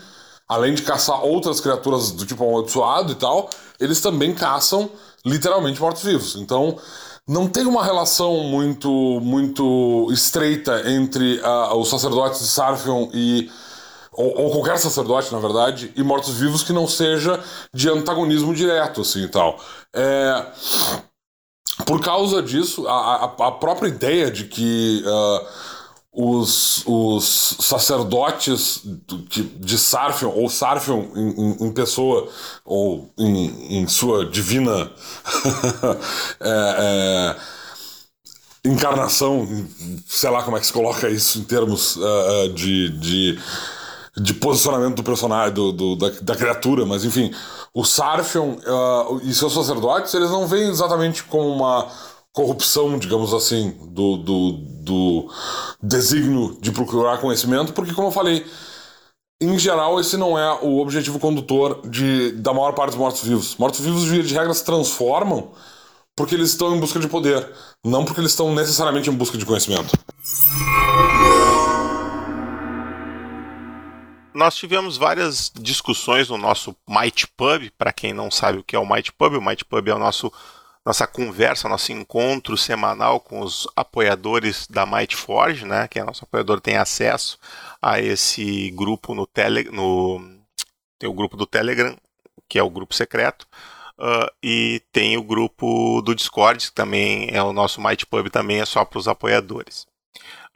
além 0.49 0.75
de 0.75 0.83
caçar 0.83 1.25
outras 1.25 1.61
criaturas 1.61 2.13
do 2.13 2.25
tipo 2.25 2.45
amaldiçoado 2.45 3.13
e 3.13 3.17
tal, 3.17 3.51
eles 3.79 4.01
também 4.01 4.33
caçam 4.33 4.89
literalmente 5.27 5.81
mortos-vivos. 5.81 6.37
Então 6.37 6.79
não 7.27 7.49
tem 7.49 7.67
uma 7.67 7.85
relação 7.85 8.45
muito, 8.45 8.91
muito 9.21 10.09
estreita 10.13 10.89
entre 10.91 11.41
uh, 11.41 11.77
os 11.77 11.89
sacerdotes 11.89 12.41
de 12.41 12.47
Sarfion 12.47 13.09
e. 13.13 13.51
Ou, 14.13 14.37
ou, 14.39 14.51
qualquer 14.51 14.79
sacerdote, 14.79 15.33
na 15.33 15.39
verdade, 15.39 15.93
e 15.95 16.03
mortos-vivos 16.03 16.63
que 16.63 16.73
não 16.73 16.89
seja 16.89 17.43
de 17.73 17.89
antagonismo 17.89 18.55
direto, 18.55 19.03
assim 19.03 19.25
e 19.25 19.29
tal. 19.29 19.59
É, 19.95 20.47
por 21.87 22.01
causa 22.01 22.43
disso, 22.43 22.87
a, 22.89 23.25
a, 23.25 23.53
própria 23.53 23.89
ideia 23.89 24.31
de 24.31 24.45
que. 24.45 25.05
Uh, 25.07 25.71
os, 26.13 26.83
os 26.87 27.57
sacerdotes 27.61 28.83
de, 28.85 29.43
de 29.43 29.79
Sarfion, 29.79 30.31
ou 30.31 30.49
Sarfion 30.49 31.07
em, 31.15 31.67
em, 31.67 31.73
pessoa, 31.73 32.29
ou 32.65 33.13
em, 33.17 33.79
em 33.79 33.87
sua 33.87 34.27
divina 34.27 34.91
é, 36.41 37.37
é, 37.37 37.37
encarnação, 38.65 39.47
sei 40.09 40.31
lá 40.31 40.43
como 40.43 40.57
é 40.57 40.61
que 40.61 40.67
se 40.67 40.73
coloca 40.73 41.09
isso 41.09 41.39
em 41.39 41.45
termos 41.45 41.97
uh, 41.97 42.53
de, 42.55 42.89
de, 42.99 43.39
de, 44.17 44.35
posicionamento 44.35 44.97
do 44.97 45.03
personagem, 45.03 45.55
do, 45.55 45.73
do 45.73 45.97
da, 45.97 46.11
da, 46.23 46.37
criatura, 46.37 46.85
mas 46.85 47.05
enfim, 47.05 47.33
o 47.75 47.85
Sarfion 47.85 48.57
uh, 48.57 49.21
e 49.23 49.33
seus 49.35 49.53
sacerdotes, 49.53 50.13
eles 50.15 50.31
não 50.31 50.47
vêm 50.47 50.69
exatamente 50.69 51.23
como 51.25 51.49
uma 51.49 51.89
corrupção, 52.33 52.99
digamos 52.99 53.35
assim, 53.35 53.71
do, 53.89 54.17
do, 54.17 54.53
do 54.83 55.29
desígnio 55.83 56.57
de 56.61 56.71
procurar 56.71 57.19
conhecimento, 57.19 57.73
porque, 57.73 57.93
como 57.93 58.09
eu 58.09 58.13
falei, 58.13 58.47
em 59.41 59.59
geral, 59.59 59.99
esse 59.99 60.17
não 60.17 60.39
é 60.39 60.59
o 60.63 60.81
objetivo 60.81 61.19
condutor 61.19 61.81
de, 61.89 62.33
da 62.33 62.53
maior 62.53 62.73
parte 62.73 62.91
dos 62.91 62.99
mortos-vivos. 62.99 63.57
Mortos-vivos, 63.57 64.05
via 64.05 64.23
de 64.23 64.35
regra, 64.35 64.53
se 64.53 64.65
transformam 64.65 65.51
porque 66.15 66.35
eles 66.35 66.51
estão 66.51 66.77
em 66.77 66.81
busca 66.81 66.99
de 67.01 67.09
poder, 67.09 67.49
não 67.83 68.05
porque 68.05 68.21
eles 68.21 68.33
estão 68.33 68.55
necessariamente 68.55 69.09
em 69.09 69.15
busca 69.15 69.39
de 69.39 69.47
conhecimento. 69.47 69.99
Nós 74.33 74.55
tivemos 74.55 74.97
várias 74.97 75.51
discussões 75.55 76.29
no 76.29 76.39
nosso 76.39 76.77
Might 76.89 77.27
Pub. 77.37 77.69
Para 77.77 77.93
quem 77.93 78.13
não 78.13 78.31
sabe 78.31 78.59
o 78.59 78.65
que 78.65 78.77
é 78.77 78.79
o 78.79 78.89
Might 78.89 79.13
Pub, 79.13 79.35
o 79.35 79.43
Might 79.43 79.65
Pub 79.65 79.89
é 79.89 79.95
o 79.95 79.99
nosso 79.99 80.33
nossa 80.85 81.07
conversa, 81.07 81.69
nosso 81.69 81.93
encontro 81.93 82.57
semanal 82.57 83.21
com 83.21 83.41
os 83.41 83.69
apoiadores 83.77 84.67
da 84.67 84.87
Might 84.87 85.15
Forge, 85.15 85.67
né? 85.67 85.87
Quem 85.89 86.01
é 86.01 86.05
nosso 86.05 86.25
apoiador 86.25 86.61
tem 86.61 86.77
acesso 86.77 87.39
a 87.83 88.01
esse 88.01 88.71
grupo 88.71 89.15
no 89.15 89.27
Telegram, 89.27 89.73
no 89.73 90.41
tem 90.99 91.09
o 91.09 91.13
grupo 91.13 91.37
do 91.37 91.47
Telegram, 91.47 91.97
que 92.49 92.59
é 92.59 92.63
o 92.63 92.71
grupo 92.71 92.95
secreto, 92.95 93.47
uh, 93.99 94.31
e 94.43 94.83
tem 94.91 95.17
o 95.17 95.23
grupo 95.23 96.01
do 96.03 96.15
Discord, 96.15 96.69
que 96.69 96.73
também 96.73 97.29
é 97.31 97.43
o 97.43 97.53
nosso 97.53 97.81
Might 97.81 98.07
Pub, 98.07 98.29
também 98.31 98.61
é 98.61 98.65
só 98.65 98.85
para 98.85 98.99
os 98.99 99.09
apoiadores. 99.09 99.87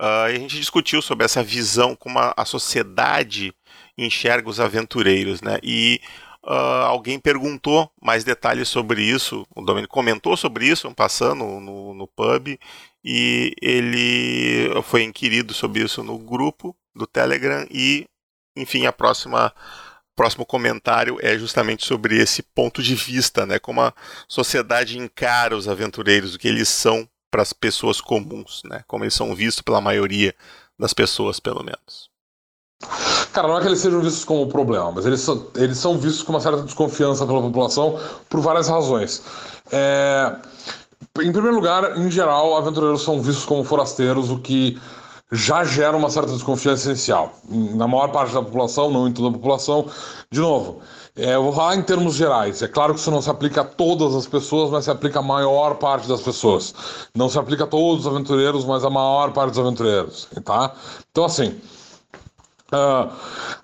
Uh, 0.01 0.25
a 0.27 0.33
gente 0.33 0.57
discutiu 0.57 1.01
sobre 1.03 1.25
essa 1.25 1.43
visão 1.43 1.95
como 1.95 2.19
a, 2.19 2.35
a 2.37 2.45
sociedade 2.45 3.55
enxerga 3.97 4.49
os 4.49 4.61
aventureiros, 4.61 5.41
né? 5.41 5.59
E 5.63 6.01
Uh, 6.47 6.85
alguém 6.85 7.19
perguntou 7.19 7.91
mais 8.03 8.23
detalhes 8.23 8.69
sobre 8.69 9.03
isso, 9.03 9.47
o 9.57 9.63
Domenico 9.63 9.95
comentou 9.95 10.37
sobre 10.37 10.67
isso, 10.67 10.95
passando 10.95 11.43
no, 11.43 11.95
no 11.95 12.07
pub, 12.07 12.59
e 13.03 13.55
ele 13.63 14.69
foi 14.83 15.05
inquirido 15.05 15.55
sobre 15.55 15.83
isso 15.83 16.03
no 16.03 16.19
grupo 16.19 16.77
do 16.95 17.07
Telegram, 17.07 17.67
e, 17.71 18.05
enfim, 18.55 18.85
a 18.85 18.93
próxima 18.93 19.55
próximo 20.15 20.45
comentário 20.45 21.19
é 21.23 21.37
justamente 21.39 21.85
sobre 21.85 22.19
esse 22.19 22.43
ponto 22.43 22.83
de 22.83 22.95
vista, 22.95 23.47
né? 23.47 23.59
Como 23.59 23.81
a 23.81 23.93
sociedade 24.29 24.99
encara 24.99 25.57
os 25.57 25.67
aventureiros, 25.67 26.35
o 26.35 26.39
que 26.39 26.47
eles 26.47 26.69
são 26.69 27.09
para 27.31 27.43
as 27.43 27.53
pessoas 27.53 28.01
comuns, 28.03 28.63
né? 28.65 28.85
Como 28.87 29.03
eles 29.03 29.15
são 29.15 29.35
vistos 29.35 29.63
pela 29.63 29.81
maioria 29.81 30.35
das 30.79 30.93
pessoas, 30.93 31.41
pelo 31.41 31.65
menos. 31.65 32.14
Cara, 33.35 33.49
não 33.49 33.59
é 33.59 33.61
que 33.61 33.67
eles 33.67 33.81
sejam 33.81 34.01
vistos 34.01 34.25
como 34.25 34.47
problema, 34.47 34.93
mas 34.93 35.05
eles 35.07 35.21
são, 35.21 35.47
eles 35.57 35.77
são 35.77 35.99
vistos 35.99 36.23
com 36.23 36.33
uma 36.33 36.41
certa 36.41 36.63
desconfiança 36.63 37.27
pela 37.27 37.43
população 37.43 37.99
por 38.29 38.41
várias 38.41 38.69
razões. 38.69 39.23
É... 39.73 40.37
Em 41.21 41.33
primeiro 41.33 41.57
lugar, 41.57 41.99
em 41.99 42.11
geral, 42.11 42.57
aventureiros 42.57 43.03
são 43.03 43.21
vistos 43.21 43.45
como 43.45 43.65
forasteiros, 43.65 44.31
o 44.31 44.39
que 44.39 44.81
já 45.33 45.65
gera 45.65 45.97
uma 45.97 46.11
certa 46.11 46.33
desconfiança 46.33 46.93
essencial. 46.93 47.33
Na 47.49 47.89
maior 47.89 48.09
parte 48.13 48.33
da 48.33 48.43
população, 48.43 48.91
não 48.91 49.09
em 49.09 49.13
toda 49.13 49.29
a 49.29 49.33
população. 49.33 49.87
De 50.31 50.39
novo, 50.41 50.81
é, 51.17 51.35
eu 51.35 51.43
vou 51.43 51.53
falar 51.53 51.75
em 51.75 51.83
termos 51.83 52.15
gerais. 52.15 52.63
É 52.63 52.69
claro 52.69 52.95
que 52.95 53.01
isso 53.01 53.11
não 53.11 53.21
se 53.21 53.31
aplica 53.31 53.63
a 53.63 53.65
todas 53.65 54.15
as 54.15 54.27
pessoas, 54.27 54.71
mas 54.71 54.85
se 54.85 54.91
aplica 54.91 55.19
a 55.19 55.23
maior 55.23 55.75
parte 55.75 56.07
das 56.07 56.21
pessoas. 56.21 56.73
Não 57.15 57.29
se 57.29 57.39
aplica 57.39 57.65
a 57.65 57.67
todos 57.67 58.07
os 58.07 58.13
aventureiros, 58.13 58.65
mas 58.65 58.85
a 58.85 58.91
maior 58.91 59.33
parte 59.33 59.51
dos 59.51 59.59
aventureiros. 59.59 60.29
Tá? 60.45 60.73
Então, 61.11 61.25
assim. 61.25 61.61
Uh, 62.75 63.09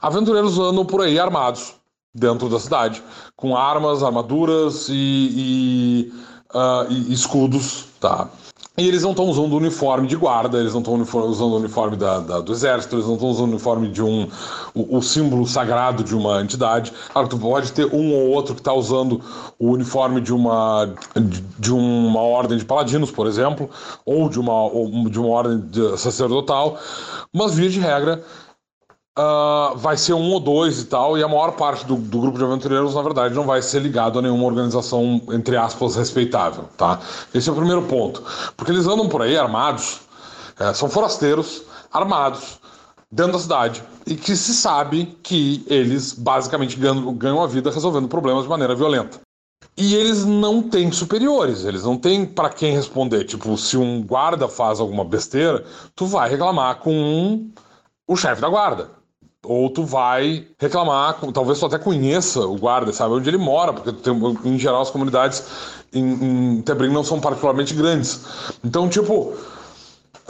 aventureiros 0.00 0.56
andam 0.58 0.84
por 0.84 1.02
aí 1.02 1.18
armados 1.18 1.74
dentro 2.14 2.48
da 2.48 2.60
cidade, 2.60 3.02
com 3.34 3.56
armas, 3.56 4.04
armaduras 4.04 4.88
e, 4.88 4.92
e, 4.92 6.12
uh, 6.54 6.86
e 6.88 7.12
escudos, 7.12 7.86
tá? 7.98 8.28
E 8.78 8.86
eles 8.88 9.02
não 9.02 9.10
estão 9.10 9.26
usando 9.26 9.54
uniforme 9.56 10.06
de 10.06 10.16
guarda, 10.16 10.58
eles 10.58 10.72
não 10.72 10.80
estão 10.80 10.94
usando 10.94 11.56
uniforme 11.56 11.96
da, 11.96 12.20
da, 12.20 12.40
do 12.40 12.52
exército, 12.52 12.94
eles 12.94 13.04
não 13.04 13.14
estão 13.14 13.28
usando 13.28 13.50
uniforme 13.50 13.88
de 13.88 14.02
um. 14.02 14.28
O, 14.72 14.98
o, 14.98 15.02
símbolo 15.02 15.46
sagrado 15.46 16.04
de 16.04 16.14
uma 16.14 16.40
entidade. 16.40 16.92
Claro, 17.12 17.28
tu 17.28 17.36
pode 17.36 17.72
ter 17.72 17.92
um 17.92 18.14
ou 18.14 18.30
outro 18.30 18.54
que 18.54 18.60
está 18.60 18.72
usando 18.72 19.20
o 19.58 19.72
uniforme 19.72 20.20
de 20.20 20.32
uma, 20.32 20.94
de, 21.14 21.40
de, 21.58 21.72
uma 21.74 22.22
ordem 22.22 22.56
de 22.56 22.64
paladinos, 22.64 23.10
por 23.10 23.26
exemplo, 23.26 23.68
ou 24.06 24.28
de 24.28 24.38
uma, 24.38 24.62
ou 24.62 25.10
de 25.10 25.18
uma 25.18 25.28
ordem 25.28 25.62
sacerdotal, 25.98 26.78
mas 27.34 27.54
via 27.54 27.68
de 27.68 27.80
regra 27.80 28.24
Uh, 29.18 29.76
vai 29.76 29.96
ser 29.96 30.14
um 30.14 30.30
ou 30.30 30.38
dois 30.38 30.80
e 30.80 30.84
tal, 30.84 31.18
e 31.18 31.22
a 31.22 31.26
maior 31.26 31.52
parte 31.56 31.84
do, 31.84 31.96
do, 31.96 32.20
grupo 32.20 32.38
de 32.38 32.44
aventureiros, 32.44 32.94
na 32.94 33.02
verdade, 33.02 33.34
não 33.34 33.44
vai 33.44 33.60
ser 33.60 33.82
ligado 33.82 34.20
a 34.20 34.22
nenhuma 34.22 34.44
organização, 34.44 35.20
entre 35.32 35.56
aspas, 35.56 35.96
respeitável, 35.96 36.68
tá? 36.76 37.00
Esse 37.34 37.48
é 37.48 37.52
o 37.52 37.56
primeiro 37.56 37.82
ponto. 37.82 38.22
Porque 38.56 38.70
eles 38.70 38.86
andam 38.86 39.08
por 39.08 39.20
aí 39.20 39.36
armados, 39.36 40.02
é, 40.58 40.72
são 40.72 40.88
forasteiros, 40.88 41.62
armados, 41.92 42.60
dentro 43.10 43.32
da 43.32 43.38
cidade, 43.40 43.82
e 44.06 44.14
que 44.14 44.36
se 44.36 44.54
sabe 44.54 45.18
que 45.24 45.64
eles 45.66 46.12
basicamente 46.12 46.76
ganham, 46.76 47.12
ganham 47.12 47.42
a 47.42 47.48
vida 47.48 47.68
resolvendo 47.68 48.06
problemas 48.06 48.44
de 48.44 48.48
maneira 48.48 48.76
violenta. 48.76 49.20
E 49.76 49.96
eles 49.96 50.24
não 50.24 50.62
têm 50.62 50.92
superiores, 50.92 51.64
eles 51.64 51.82
não 51.82 51.98
têm 51.98 52.24
para 52.24 52.48
quem 52.48 52.74
responder. 52.74 53.24
Tipo, 53.24 53.56
se 53.58 53.76
um 53.76 54.04
guarda 54.04 54.46
faz 54.46 54.78
alguma 54.78 55.04
besteira, 55.04 55.64
tu 55.96 56.06
vai 56.06 56.30
reclamar 56.30 56.76
com 56.76 56.94
um, 56.94 57.50
o 58.06 58.16
chefe 58.16 58.40
da 58.40 58.48
guarda 58.48 58.99
ou 59.44 59.70
tu 59.70 59.84
vai 59.84 60.46
reclamar, 60.58 61.18
talvez 61.32 61.58
tu 61.58 61.66
até 61.66 61.78
conheça 61.78 62.40
o 62.40 62.56
guarda, 62.56 62.92
sabe 62.92 63.14
onde 63.14 63.28
ele 63.28 63.38
mora, 63.38 63.72
porque 63.72 63.92
tem, 63.92 64.12
em 64.44 64.58
geral 64.58 64.82
as 64.82 64.90
comunidades 64.90 65.44
em, 65.92 66.56
em 66.58 66.62
Tebrim 66.62 66.92
não 66.92 67.02
são 67.02 67.20
particularmente 67.20 67.74
grandes. 67.74 68.20
Então, 68.62 68.88
tipo, 68.88 69.34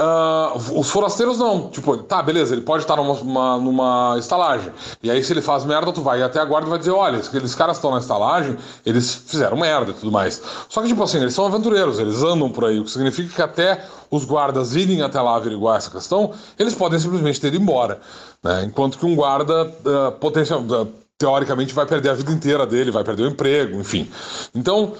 Uh, 0.00 0.80
os 0.80 0.88
forasteiros 0.88 1.36
não. 1.36 1.68
Tipo, 1.68 1.98
tá, 1.98 2.22
beleza, 2.22 2.54
ele 2.54 2.62
pode 2.62 2.84
estar 2.84 2.96
numa, 2.96 3.12
uma, 3.12 3.58
numa 3.58 4.16
estalagem. 4.18 4.72
E 5.02 5.10
aí, 5.10 5.22
se 5.22 5.30
ele 5.30 5.42
faz 5.42 5.62
merda, 5.62 5.92
tu 5.92 6.00
vai 6.00 6.22
até 6.22 6.40
a 6.40 6.44
guarda 6.44 6.66
e 6.66 6.70
vai 6.70 6.78
dizer: 6.78 6.92
olha, 6.92 7.18
aqueles 7.18 7.54
caras 7.54 7.76
estão 7.76 7.90
na 7.90 7.98
estalagem, 7.98 8.56
eles 8.86 9.14
fizeram 9.14 9.58
merda 9.58 9.90
e 9.90 9.94
tudo 9.94 10.10
mais. 10.10 10.42
Só 10.70 10.80
que, 10.80 10.88
tipo 10.88 11.02
assim, 11.02 11.18
eles 11.18 11.34
são 11.34 11.44
aventureiros, 11.44 11.98
eles 11.98 12.22
andam 12.22 12.50
por 12.50 12.64
aí, 12.64 12.80
o 12.80 12.84
que 12.84 12.90
significa 12.90 13.34
que 13.34 13.42
até 13.42 13.84
os 14.10 14.24
guardas 14.24 14.74
irem 14.74 15.02
até 15.02 15.20
lá 15.20 15.36
averiguar 15.36 15.76
essa 15.76 15.90
questão, 15.90 16.32
eles 16.58 16.74
podem 16.74 16.98
simplesmente 16.98 17.38
ter 17.38 17.48
ido 17.48 17.58
embora. 17.58 18.00
Né? 18.42 18.64
Enquanto 18.64 18.98
que 18.98 19.04
um 19.04 19.14
guarda 19.14 19.66
uh, 19.66 20.12
potencial, 20.12 20.60
uh, 20.62 20.88
teoricamente 21.20 21.74
vai 21.74 21.84
perder 21.84 22.08
a 22.08 22.14
vida 22.14 22.32
inteira 22.32 22.66
dele, 22.66 22.90
vai 22.90 23.04
perder 23.04 23.24
o 23.24 23.28
emprego, 23.28 23.78
enfim. 23.78 24.10
Então, 24.54 24.94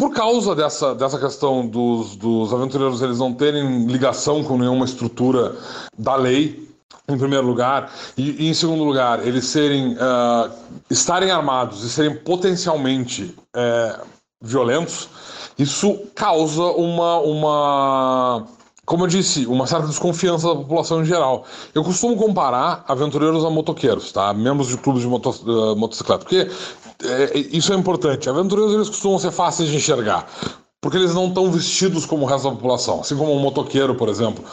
por 0.00 0.14
causa 0.14 0.54
dessa, 0.54 0.94
dessa 0.94 1.18
questão 1.18 1.66
dos, 1.66 2.16
dos 2.16 2.54
aventureiros 2.54 3.02
eles 3.02 3.18
não 3.18 3.34
terem 3.34 3.84
ligação 3.84 4.42
com 4.42 4.56
nenhuma 4.56 4.86
estrutura 4.86 5.54
da 5.98 6.16
lei, 6.16 6.66
em 7.06 7.18
primeiro 7.18 7.46
lugar, 7.46 7.92
e, 8.16 8.46
e 8.46 8.48
em 8.48 8.54
segundo 8.54 8.82
lugar, 8.82 9.26
eles 9.26 9.44
serem 9.44 9.92
uh, 9.92 10.50
estarem 10.88 11.30
armados 11.30 11.84
e 11.84 11.90
serem 11.90 12.16
potencialmente 12.16 13.36
uh, 13.54 14.06
violentos, 14.40 15.06
isso 15.58 15.98
causa 16.14 16.62
uma, 16.62 17.18
uma 17.18 18.46
como 18.84 19.04
eu 19.04 19.08
disse, 19.08 19.46
uma 19.46 19.66
certa 19.66 19.86
desconfiança 19.86 20.48
da 20.48 20.54
população 20.56 21.02
em 21.02 21.04
geral. 21.04 21.44
Eu 21.74 21.84
costumo 21.84 22.16
comparar 22.16 22.84
aventureiros 22.88 23.44
a 23.44 23.50
motoqueiros, 23.50 24.10
tá? 24.10 24.32
Membros 24.34 24.68
de 24.68 24.76
clubes 24.76 25.02
de 25.02 25.08
moto, 25.08 25.30
uh, 25.30 25.76
motocicleta, 25.76 26.24
porque 26.24 26.50
é, 27.04 27.38
isso 27.52 27.72
é 27.72 27.76
importante. 27.76 28.28
Aventureiros 28.28 28.74
eles 28.74 28.88
costumam 28.88 29.18
ser 29.18 29.30
fáceis 29.30 29.68
de 29.68 29.76
enxergar, 29.76 30.26
porque 30.80 30.96
eles 30.96 31.14
não 31.14 31.28
estão 31.28 31.50
vestidos 31.50 32.04
como 32.04 32.24
o 32.24 32.26
resto 32.26 32.48
da 32.48 32.54
população. 32.56 33.00
Assim 33.00 33.16
como 33.16 33.32
um 33.32 33.38
motoqueiro, 33.38 33.94
por 33.94 34.08
exemplo. 34.08 34.44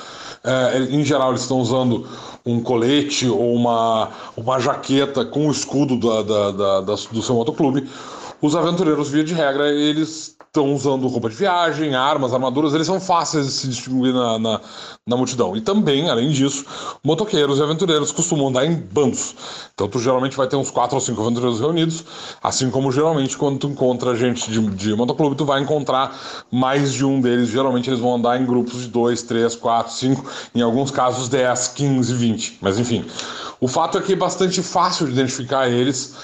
É, 0.44 0.80
em 0.80 1.04
geral, 1.04 1.30
eles 1.30 1.42
estão 1.42 1.60
usando 1.60 2.08
um 2.46 2.62
colete 2.62 3.28
ou 3.28 3.54
uma, 3.54 4.10
uma 4.38 4.60
jaqueta 4.60 5.26
com 5.26 5.48
o 5.48 5.52
escudo 5.52 5.98
da, 6.00 6.22
da, 6.22 6.52
da, 6.52 6.82
da 6.82 6.94
do 6.94 7.22
seu 7.22 7.36
motoclube. 7.36 7.90
Os 8.42 8.56
aventureiros, 8.56 9.10
via 9.10 9.24
de 9.24 9.34
regra, 9.34 9.70
eles 9.70 10.37
estão 10.58 10.74
usando 10.74 11.08
roupa 11.08 11.30
de 11.30 11.36
viagem, 11.36 11.94
armas, 11.94 12.34
armaduras, 12.34 12.74
eles 12.74 12.88
são 12.88 13.00
fáceis 13.00 13.46
de 13.46 13.52
se 13.52 13.68
distinguir 13.68 14.14
na, 14.14 14.40
na, 14.40 14.62
na, 15.06 15.16
multidão. 15.16 15.56
E 15.56 15.62
também, 15.62 16.10
além 16.10 16.32
disso, 16.32 16.66
motoqueiros 17.04 17.60
e 17.60 17.62
aventureiros 17.62 18.12
costumam 18.12 18.48
andar 18.48 18.66
em 18.66 18.76
bandos. 18.76 19.36
Então 19.74 19.88
tu 19.88 20.00
geralmente 20.00 20.36
vai 20.36 20.48
ter 20.48 20.56
uns 20.56 20.72
quatro 20.72 20.96
ou 20.96 21.02
cinco 21.02 21.22
aventureiros 21.22 21.60
reunidos, 21.60 22.04
assim 22.42 22.72
como 22.72 22.92
geralmente 22.92 23.38
quando 23.38 23.60
tu 23.60 23.68
encontra 23.68 24.16
gente 24.16 24.50
de, 24.50 24.60
de 24.72 24.96
motoclube, 24.96 25.36
tu 25.36 25.46
vai 25.46 25.62
encontrar 25.62 26.18
mais 26.52 26.92
de 26.92 27.06
um 27.06 27.22
deles. 27.22 27.50
Geralmente 27.50 27.90
eles 27.90 28.00
vão 28.00 28.16
andar 28.16 28.42
em 28.42 28.46
grupos 28.46 28.82
de 28.82 28.88
dois, 28.88 29.22
três, 29.22 29.56
quatro, 29.56 29.94
cinco, 29.94 30.26
em 30.56 30.62
alguns 30.62 30.90
casos 30.90 31.30
10, 31.30 31.68
15, 31.70 32.14
20. 32.14 32.58
Mas 32.62 32.80
enfim, 32.80 33.06
o 33.60 33.68
fato 33.68 34.00
é 34.00 34.02
que 34.02 34.14
é 34.14 34.16
bastante 34.16 34.64
fácil 34.64 35.06
de 35.06 35.14
identificar 35.14 35.70
eles, 35.70 36.16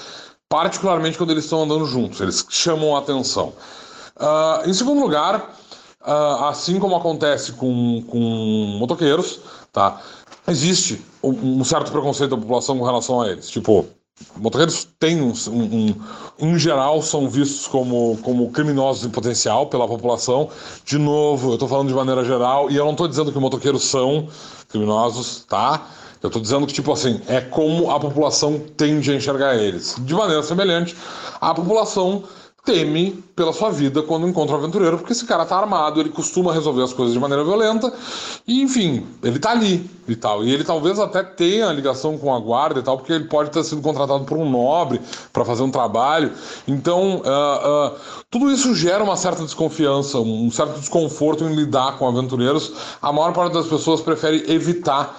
particularmente 0.48 1.16
quando 1.16 1.30
eles 1.30 1.44
estão 1.44 1.62
andando 1.62 1.86
juntos, 1.86 2.20
eles 2.20 2.44
chamam 2.50 2.96
a 2.96 2.98
atenção. 2.98 3.52
Uh, 4.16 4.68
em 4.68 4.72
segundo 4.72 5.00
lugar, 5.00 5.56
uh, 6.06 6.44
assim 6.44 6.78
como 6.78 6.94
acontece 6.96 7.52
com, 7.52 8.02
com 8.08 8.18
motoqueiros, 8.78 9.40
tá? 9.72 10.00
existe 10.46 11.00
um, 11.22 11.60
um, 11.60 11.64
certo 11.64 11.90
preconceito 11.90 12.30
da 12.30 12.36
população 12.36 12.78
com 12.78 12.84
relação 12.84 13.20
a 13.20 13.30
eles. 13.30 13.48
Tipo, 13.48 13.86
motoqueiros 14.36 14.86
têm 14.98 15.20
um, 15.20 15.32
um, 15.48 15.94
em 16.38 16.58
geral 16.58 17.00
são 17.02 17.28
vistos 17.28 17.66
como, 17.66 18.18
como 18.22 18.50
criminosos 18.50 19.04
em 19.04 19.10
potencial 19.10 19.66
pela 19.66 19.88
população. 19.88 20.50
De 20.84 20.98
novo, 20.98 21.50
eu 21.50 21.54
estou 21.54 21.68
falando 21.68 21.88
de 21.88 21.94
maneira 21.94 22.24
geral 22.24 22.70
e 22.70 22.76
eu 22.76 22.84
não 22.84 22.92
estou 22.92 23.08
dizendo 23.08 23.32
que 23.32 23.38
motoqueiros 23.38 23.84
são 23.84 24.28
criminosos, 24.68 25.44
tá? 25.48 25.86
Eu 26.22 26.28
estou 26.28 26.40
dizendo 26.40 26.66
que, 26.66 26.72
tipo 26.72 26.90
assim, 26.90 27.20
é 27.28 27.40
como 27.42 27.90
a 27.90 28.00
população 28.00 28.58
tende 28.78 29.12
a 29.12 29.14
enxergar 29.14 29.56
eles. 29.56 29.94
De 29.98 30.14
maneira 30.14 30.42
semelhante, 30.42 30.96
a 31.38 31.52
população 31.52 32.24
teme 32.64 33.22
pela 33.36 33.52
sua 33.52 33.70
vida 33.70 34.02
quando 34.02 34.26
encontra 34.26 34.56
um 34.56 34.58
aventureiro, 34.58 34.96
porque 34.96 35.12
esse 35.12 35.26
cara 35.26 35.44
tá 35.44 35.56
armado, 35.56 36.00
ele 36.00 36.08
costuma 36.08 36.52
resolver 36.52 36.82
as 36.82 36.94
coisas 36.94 37.12
de 37.12 37.20
maneira 37.20 37.44
violenta, 37.44 37.92
e 38.46 38.62
enfim, 38.62 39.06
ele 39.22 39.38
tá 39.38 39.50
ali 39.50 39.88
e 40.08 40.16
tal. 40.16 40.42
E 40.42 40.52
ele 40.52 40.64
talvez 40.64 40.98
até 40.98 41.22
tenha 41.22 41.70
ligação 41.72 42.16
com 42.16 42.34
a 42.34 42.40
guarda 42.40 42.80
e 42.80 42.82
tal, 42.82 42.96
porque 42.96 43.12
ele 43.12 43.24
pode 43.24 43.50
ter 43.50 43.62
sido 43.64 43.82
contratado 43.82 44.24
por 44.24 44.38
um 44.38 44.48
nobre 44.48 45.00
para 45.32 45.44
fazer 45.44 45.62
um 45.62 45.70
trabalho. 45.70 46.32
Então, 46.66 47.16
uh, 47.16 47.88
uh, 47.88 47.98
tudo 48.30 48.50
isso 48.50 48.74
gera 48.74 49.04
uma 49.04 49.16
certa 49.16 49.42
desconfiança, 49.42 50.18
um 50.18 50.50
certo 50.50 50.78
desconforto 50.78 51.44
em 51.44 51.54
lidar 51.54 51.98
com 51.98 52.08
aventureiros. 52.08 52.72
A 53.02 53.12
maior 53.12 53.32
parte 53.34 53.52
das 53.52 53.66
pessoas 53.66 54.00
prefere 54.00 54.50
evitar 54.50 55.14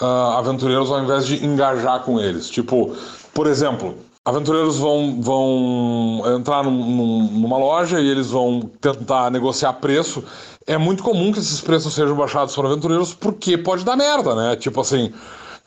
uh, 0.00 0.36
aventureiros 0.36 0.90
ao 0.90 1.00
invés 1.02 1.26
de 1.26 1.44
engajar 1.44 2.02
com 2.02 2.18
eles. 2.20 2.48
Tipo, 2.48 2.96
por 3.32 3.46
exemplo, 3.46 3.94
aventureiros 4.28 4.76
vão, 4.76 5.20
vão 5.20 6.22
entrar 6.36 6.62
num, 6.62 6.70
num, 6.70 7.22
numa 7.32 7.56
loja 7.56 7.98
e 8.00 8.08
eles 8.08 8.30
vão 8.30 8.60
tentar 8.80 9.30
negociar 9.30 9.72
preço. 9.74 10.22
É 10.66 10.76
muito 10.76 11.02
comum 11.02 11.32
que 11.32 11.38
esses 11.38 11.60
preços 11.60 11.94
sejam 11.94 12.14
baixados 12.14 12.54
por 12.54 12.66
aventureiros 12.66 13.14
porque 13.14 13.56
pode 13.56 13.84
dar 13.84 13.96
merda, 13.96 14.34
né? 14.34 14.54
Tipo 14.56 14.82
assim, 14.82 15.12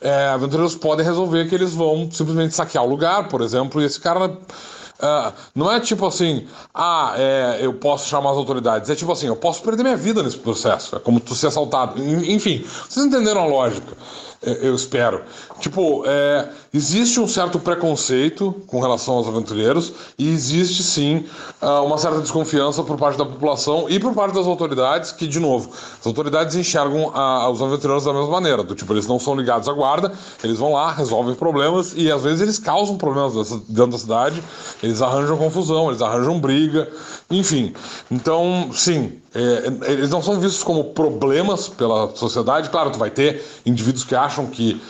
é, 0.00 0.28
aventureiros 0.28 0.76
podem 0.76 1.04
resolver 1.04 1.48
que 1.48 1.54
eles 1.54 1.74
vão 1.74 2.08
simplesmente 2.10 2.54
saquear 2.54 2.84
o 2.84 2.88
lugar, 2.88 3.28
por 3.28 3.40
exemplo, 3.40 3.82
e 3.82 3.84
esse 3.84 4.00
cara. 4.00 4.26
Uh, 4.26 5.32
não 5.52 5.72
é 5.72 5.80
tipo 5.80 6.06
assim, 6.06 6.46
ah, 6.72 7.14
é, 7.16 7.58
eu 7.60 7.74
posso 7.74 8.08
chamar 8.08 8.30
as 8.30 8.36
autoridades. 8.36 8.88
É 8.88 8.94
tipo 8.94 9.10
assim, 9.10 9.26
eu 9.26 9.34
posso 9.34 9.60
perder 9.60 9.82
minha 9.82 9.96
vida 9.96 10.22
nesse 10.22 10.38
processo. 10.38 10.94
É 10.94 11.00
como 11.00 11.18
tu 11.18 11.34
ser 11.34 11.48
assaltado. 11.48 12.00
Enfim, 12.00 12.64
vocês 12.88 13.04
entenderam 13.04 13.40
a 13.40 13.46
lógica. 13.46 13.96
É, 14.44 14.58
eu 14.62 14.74
espero. 14.74 15.22
Tipo, 15.58 16.04
é, 16.06 16.48
existe 16.74 17.20
um 17.20 17.28
certo 17.28 17.58
preconceito 17.58 18.62
com 18.66 18.80
relação 18.80 19.14
aos 19.14 19.28
aventureiros 19.28 19.92
e 20.18 20.28
existe 20.28 20.82
sim 20.82 21.26
ah, 21.60 21.82
uma 21.82 21.98
certa 21.98 22.20
desconfiança 22.20 22.82
por 22.82 22.96
parte 22.96 23.18
da 23.18 23.26
população 23.26 23.90
e 23.90 24.00
por 24.00 24.14
parte 24.14 24.34
das 24.34 24.46
autoridades, 24.46 25.12
que, 25.12 25.26
de 25.26 25.38
novo, 25.38 25.70
as 26.00 26.06
autoridades 26.06 26.56
enxergam 26.56 27.12
os 27.52 27.60
aventureiros 27.60 28.04
da 28.04 28.12
mesma 28.12 28.30
maneira. 28.30 28.62
Do 28.62 28.74
tipo, 28.74 28.92
eles 28.92 29.06
não 29.06 29.18
são 29.18 29.34
ligados 29.34 29.68
à 29.68 29.72
guarda, 29.72 30.12
eles 30.42 30.58
vão 30.58 30.72
lá, 30.72 30.92
resolvem 30.92 31.34
problemas 31.34 31.92
e 31.94 32.10
às 32.10 32.22
vezes 32.22 32.40
eles 32.40 32.58
causam 32.58 32.96
problemas 32.96 33.50
dentro 33.68 33.92
da 33.92 33.98
cidade, 33.98 34.42
eles 34.82 35.02
arranjam 35.02 35.36
confusão, 35.36 35.88
eles 35.88 36.00
arranjam 36.00 36.40
briga, 36.40 36.88
enfim. 37.30 37.74
Então, 38.10 38.70
sim, 38.72 39.20
é, 39.34 39.92
eles 39.92 40.10
não 40.10 40.22
são 40.22 40.40
vistos 40.40 40.62
como 40.62 40.84
problemas 40.84 41.68
pela 41.68 42.14
sociedade. 42.14 42.70
Claro, 42.70 42.90
tu 42.90 42.98
vai 42.98 43.10
ter 43.10 43.44
indivíduos 43.64 44.04
que 44.04 44.14
acham 44.14 44.46
que 44.46 44.80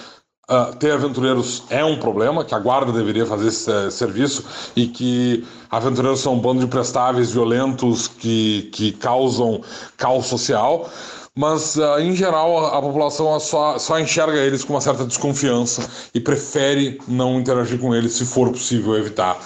uh, 0.53 0.77
ter 0.77 0.93
aventureiros 0.93 1.65
é 1.71 1.83
um 1.85 1.99
problema, 1.99 2.45
que 2.45 2.55
a 2.55 2.59
guarda 2.59 2.93
deveria 2.93 3.25
fazer 3.25 3.49
esse 3.49 3.71
uh, 3.71 3.91
serviço 3.91 4.45
e 4.77 4.87
que 4.87 5.47
aventureiros 5.71 6.21
são 6.21 6.35
um 6.35 6.39
bando 6.39 6.61
de 6.61 6.67
prestáveis 6.67 7.33
violentos 7.33 8.07
que, 8.07 8.71
que 8.73 8.93
causam 8.93 9.63
caos 9.97 10.27
social. 10.27 10.91
Mas, 11.35 11.77
uh, 11.77 11.99
em 11.99 12.15
geral, 12.15 12.67
a, 12.67 12.79
a 12.79 12.83
população 12.83 13.41
só, 13.41 13.79
só 13.79 13.99
enxerga 13.99 14.39
eles 14.39 14.63
com 14.63 14.75
uma 14.75 14.83
certa 14.83 15.07
desconfiança 15.07 15.89
e 16.15 16.21
prefere 16.21 17.01
não 17.09 17.41
interagir 17.41 17.81
com 17.81 17.95
eles 17.95 18.13
se 18.13 18.27
for 18.27 18.51
possível 18.51 18.97
evitar 18.97 19.41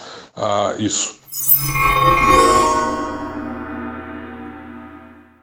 isso. 0.79 1.19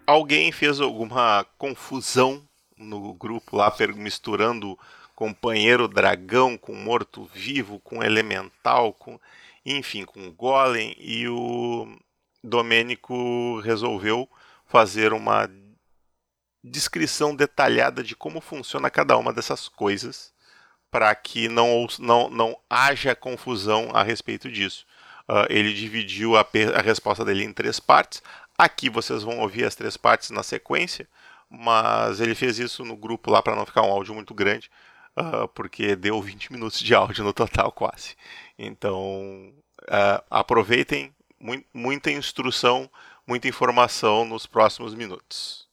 Alguém 0.06 0.52
fez 0.52 0.80
alguma 0.80 1.46
confusão 1.58 2.44
no 2.78 3.14
grupo 3.14 3.56
lá, 3.56 3.74
misturando 3.96 4.78
companheiro 5.24 5.88
dragão 5.88 6.58
com 6.58 6.76
morto-vivo, 6.76 7.80
com 7.80 8.04
elemental, 8.04 8.92
com 8.92 9.18
enfim, 9.66 10.04
com 10.04 10.30
golem 10.30 10.94
e 11.00 11.30
o 11.30 11.98
Domênico 12.44 13.62
resolveu 13.62 14.30
fazer 14.66 15.14
uma 15.14 15.50
descrição 16.62 17.34
detalhada 17.34 18.04
de 18.04 18.18
como 18.18 18.42
funciona 18.42 18.90
cada 18.90 19.16
uma 19.18 19.32
dessas 19.32 19.70
coisas 19.70 20.34
para 20.92 21.16
que 21.16 21.48
não, 21.48 21.88
não, 22.00 22.30
não 22.30 22.58
haja 22.70 23.16
confusão 23.16 23.92
a 23.94 24.04
respeito 24.04 24.52
disso. 24.52 24.86
Uh, 25.22 25.48
ele 25.50 25.74
dividiu 25.74 26.36
a, 26.36 26.46
a 26.76 26.82
resposta 26.82 27.24
dele 27.24 27.46
em 27.46 27.54
três 27.54 27.80
partes. 27.80 28.22
Aqui 28.58 28.90
vocês 28.90 29.24
vão 29.24 29.40
ouvir 29.40 29.64
as 29.64 29.74
três 29.74 29.96
partes 29.96 30.32
na 30.32 30.44
sequência, 30.44 31.08
mas 31.50 32.20
ele 32.20 32.36
fez 32.36 32.60
isso 32.60 32.84
no 32.84 32.98
grupo 32.98 33.32
lá 33.32 33.42
para 33.42 33.56
não 33.56 33.66
ficar 33.66 33.84
um 33.84 33.92
áudio 33.92 34.14
muito 34.14 34.34
grande, 34.34 34.70
uh, 35.18 35.48
porque 35.50 35.96
deu 35.96 36.22
20 36.22 36.52
minutos 36.52 36.80
de 36.80 36.94
áudio 36.94 37.24
no 37.24 37.34
total 37.34 37.72
quase. 37.72 38.16
Então 38.58 39.52
uh, 39.84 40.24
aproveitem 40.30 41.14
mu 41.40 41.62
muita 41.74 42.12
instrução, 42.12 42.90
muita 43.28 43.48
informação 43.48 44.26
nos 44.26 44.46
próximos 44.46 44.94
minutos. 44.94 45.66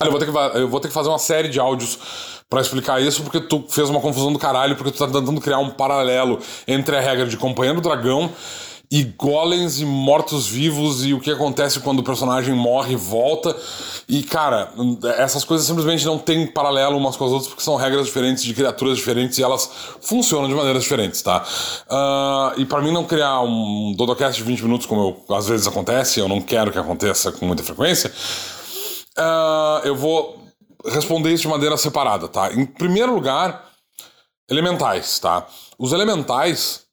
eu 0.00 0.10
vou, 0.10 0.18
ter 0.18 0.30
que, 0.30 0.58
eu 0.58 0.68
vou 0.68 0.80
ter 0.80 0.88
que 0.88 0.94
fazer 0.94 1.08
uma 1.08 1.18
série 1.18 1.48
de 1.48 1.58
áudios 1.58 2.42
para 2.48 2.60
explicar 2.60 3.00
isso, 3.00 3.22
porque 3.22 3.40
tu 3.40 3.66
fez 3.68 3.88
uma 3.88 4.00
confusão 4.00 4.32
do 4.32 4.38
caralho, 4.38 4.76
porque 4.76 4.92
tu 4.92 4.98
tá 4.98 5.06
tentando 5.06 5.40
criar 5.40 5.58
um 5.58 5.70
paralelo 5.70 6.38
entre 6.66 6.96
a 6.96 7.00
regra 7.00 7.26
de 7.26 7.36
companheiro 7.36 7.80
dragão 7.80 8.32
e 8.90 9.02
golems 9.02 9.80
e 9.80 9.84
mortos-vivos 9.84 11.04
e 11.04 11.12
o 11.12 11.20
que 11.20 11.30
acontece 11.30 11.80
quando 11.80 12.00
o 12.00 12.02
personagem 12.02 12.54
morre 12.54 12.92
e 12.92 12.96
volta. 12.96 13.56
E, 14.08 14.22
cara, 14.22 14.72
essas 15.18 15.44
coisas 15.44 15.66
simplesmente 15.66 16.04
não 16.06 16.18
têm 16.18 16.46
paralelo 16.46 16.96
umas 16.96 17.16
com 17.16 17.24
as 17.24 17.32
outras 17.32 17.48
porque 17.48 17.62
são 17.62 17.74
regras 17.74 18.06
diferentes 18.06 18.44
de 18.44 18.54
criaturas 18.54 18.96
diferentes 18.96 19.38
e 19.38 19.42
elas 19.42 19.68
funcionam 20.00 20.48
de 20.48 20.54
maneiras 20.54 20.84
diferentes, 20.84 21.20
tá? 21.20 21.44
Uh, 21.90 22.60
e 22.60 22.64
para 22.64 22.80
mim 22.80 22.92
não 22.92 23.04
criar 23.04 23.40
um 23.40 23.92
Dodocast 23.96 24.36
de 24.40 24.44
20 24.44 24.62
minutos, 24.62 24.86
como 24.86 25.24
eu, 25.28 25.36
às 25.36 25.48
vezes 25.48 25.66
acontece, 25.66 26.20
eu 26.20 26.28
não 26.28 26.40
quero 26.40 26.70
que 26.70 26.78
aconteça 26.78 27.32
com 27.32 27.44
muita 27.44 27.64
frequência, 27.64 28.12
uh, 29.18 29.84
eu 29.84 29.96
vou 29.96 30.46
responder 30.84 31.32
isso 31.32 31.42
de 31.42 31.48
maneira 31.48 31.76
separada, 31.76 32.28
tá? 32.28 32.52
Em 32.52 32.64
primeiro 32.64 33.12
lugar, 33.12 33.66
elementais, 34.48 35.18
tá? 35.18 35.44
Os 35.76 35.92
elementais 35.92 36.85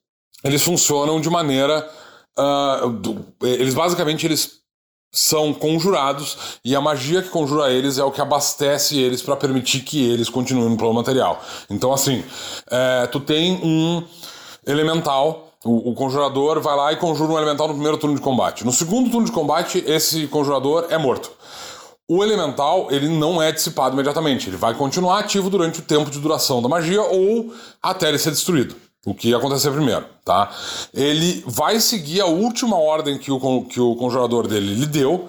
eles 0.44 0.62
funcionam 0.62 1.20
de 1.20 1.30
maneira. 1.30 1.88
Uh, 2.36 2.90
do, 2.90 3.24
eles 3.42 3.74
basicamente 3.74 4.26
eles 4.26 4.64
são 5.14 5.54
conjurados 5.54 6.58
e 6.64 6.74
a 6.74 6.80
magia 6.80 7.22
que 7.22 7.28
conjura 7.28 7.70
eles 7.70 7.98
é 7.98 8.04
o 8.04 8.10
que 8.10 8.20
abastece 8.20 8.98
eles 8.98 9.22
para 9.22 9.36
permitir 9.36 9.80
que 9.80 10.10
eles 10.10 10.28
continuem 10.28 10.68
no 10.68 10.76
plano 10.76 10.92
material. 10.92 11.40
Então, 11.70 11.92
assim, 11.92 12.24
é, 12.68 13.06
tu 13.06 13.20
tem 13.20 13.52
um 13.62 14.02
elemental. 14.66 15.52
O, 15.64 15.92
o, 15.92 15.94
conjurador 15.94 16.60
vai 16.60 16.76
lá 16.76 16.92
e 16.92 16.96
conjura 16.96 17.32
um 17.32 17.38
elemental 17.38 17.68
no 17.68 17.74
primeiro 17.74 17.96
turno 17.96 18.16
de 18.16 18.20
combate. 18.20 18.66
No 18.66 18.72
segundo 18.72 19.08
turno 19.08 19.24
de 19.24 19.32
combate, 19.32 19.82
esse 19.86 20.26
conjurador 20.26 20.88
é 20.90 20.98
morto. 20.98 21.30
O 22.06 22.22
elemental, 22.22 22.88
ele 22.90 23.08
não 23.08 23.40
é 23.40 23.50
dissipado 23.50 23.94
imediatamente, 23.94 24.50
ele 24.50 24.58
vai 24.58 24.74
continuar 24.74 25.20
ativo 25.20 25.48
durante 25.48 25.78
o 25.78 25.82
tempo 25.82 26.10
de 26.10 26.18
duração 26.18 26.60
da 26.60 26.68
magia 26.68 27.00
ou 27.00 27.54
até 27.80 28.08
ele 28.08 28.18
ser 28.18 28.30
destruído 28.30 28.76
o 29.04 29.14
que 29.14 29.34
acontecer 29.34 29.70
primeiro, 29.70 30.04
tá? 30.24 30.50
Ele 30.92 31.44
vai 31.46 31.78
seguir 31.80 32.20
a 32.20 32.26
última 32.26 32.76
ordem 32.76 33.18
que 33.18 33.30
o, 33.30 33.64
que 33.64 33.80
o 33.80 33.94
conjurador 33.96 34.46
dele 34.46 34.74
lhe 34.74 34.86
deu. 34.86 35.28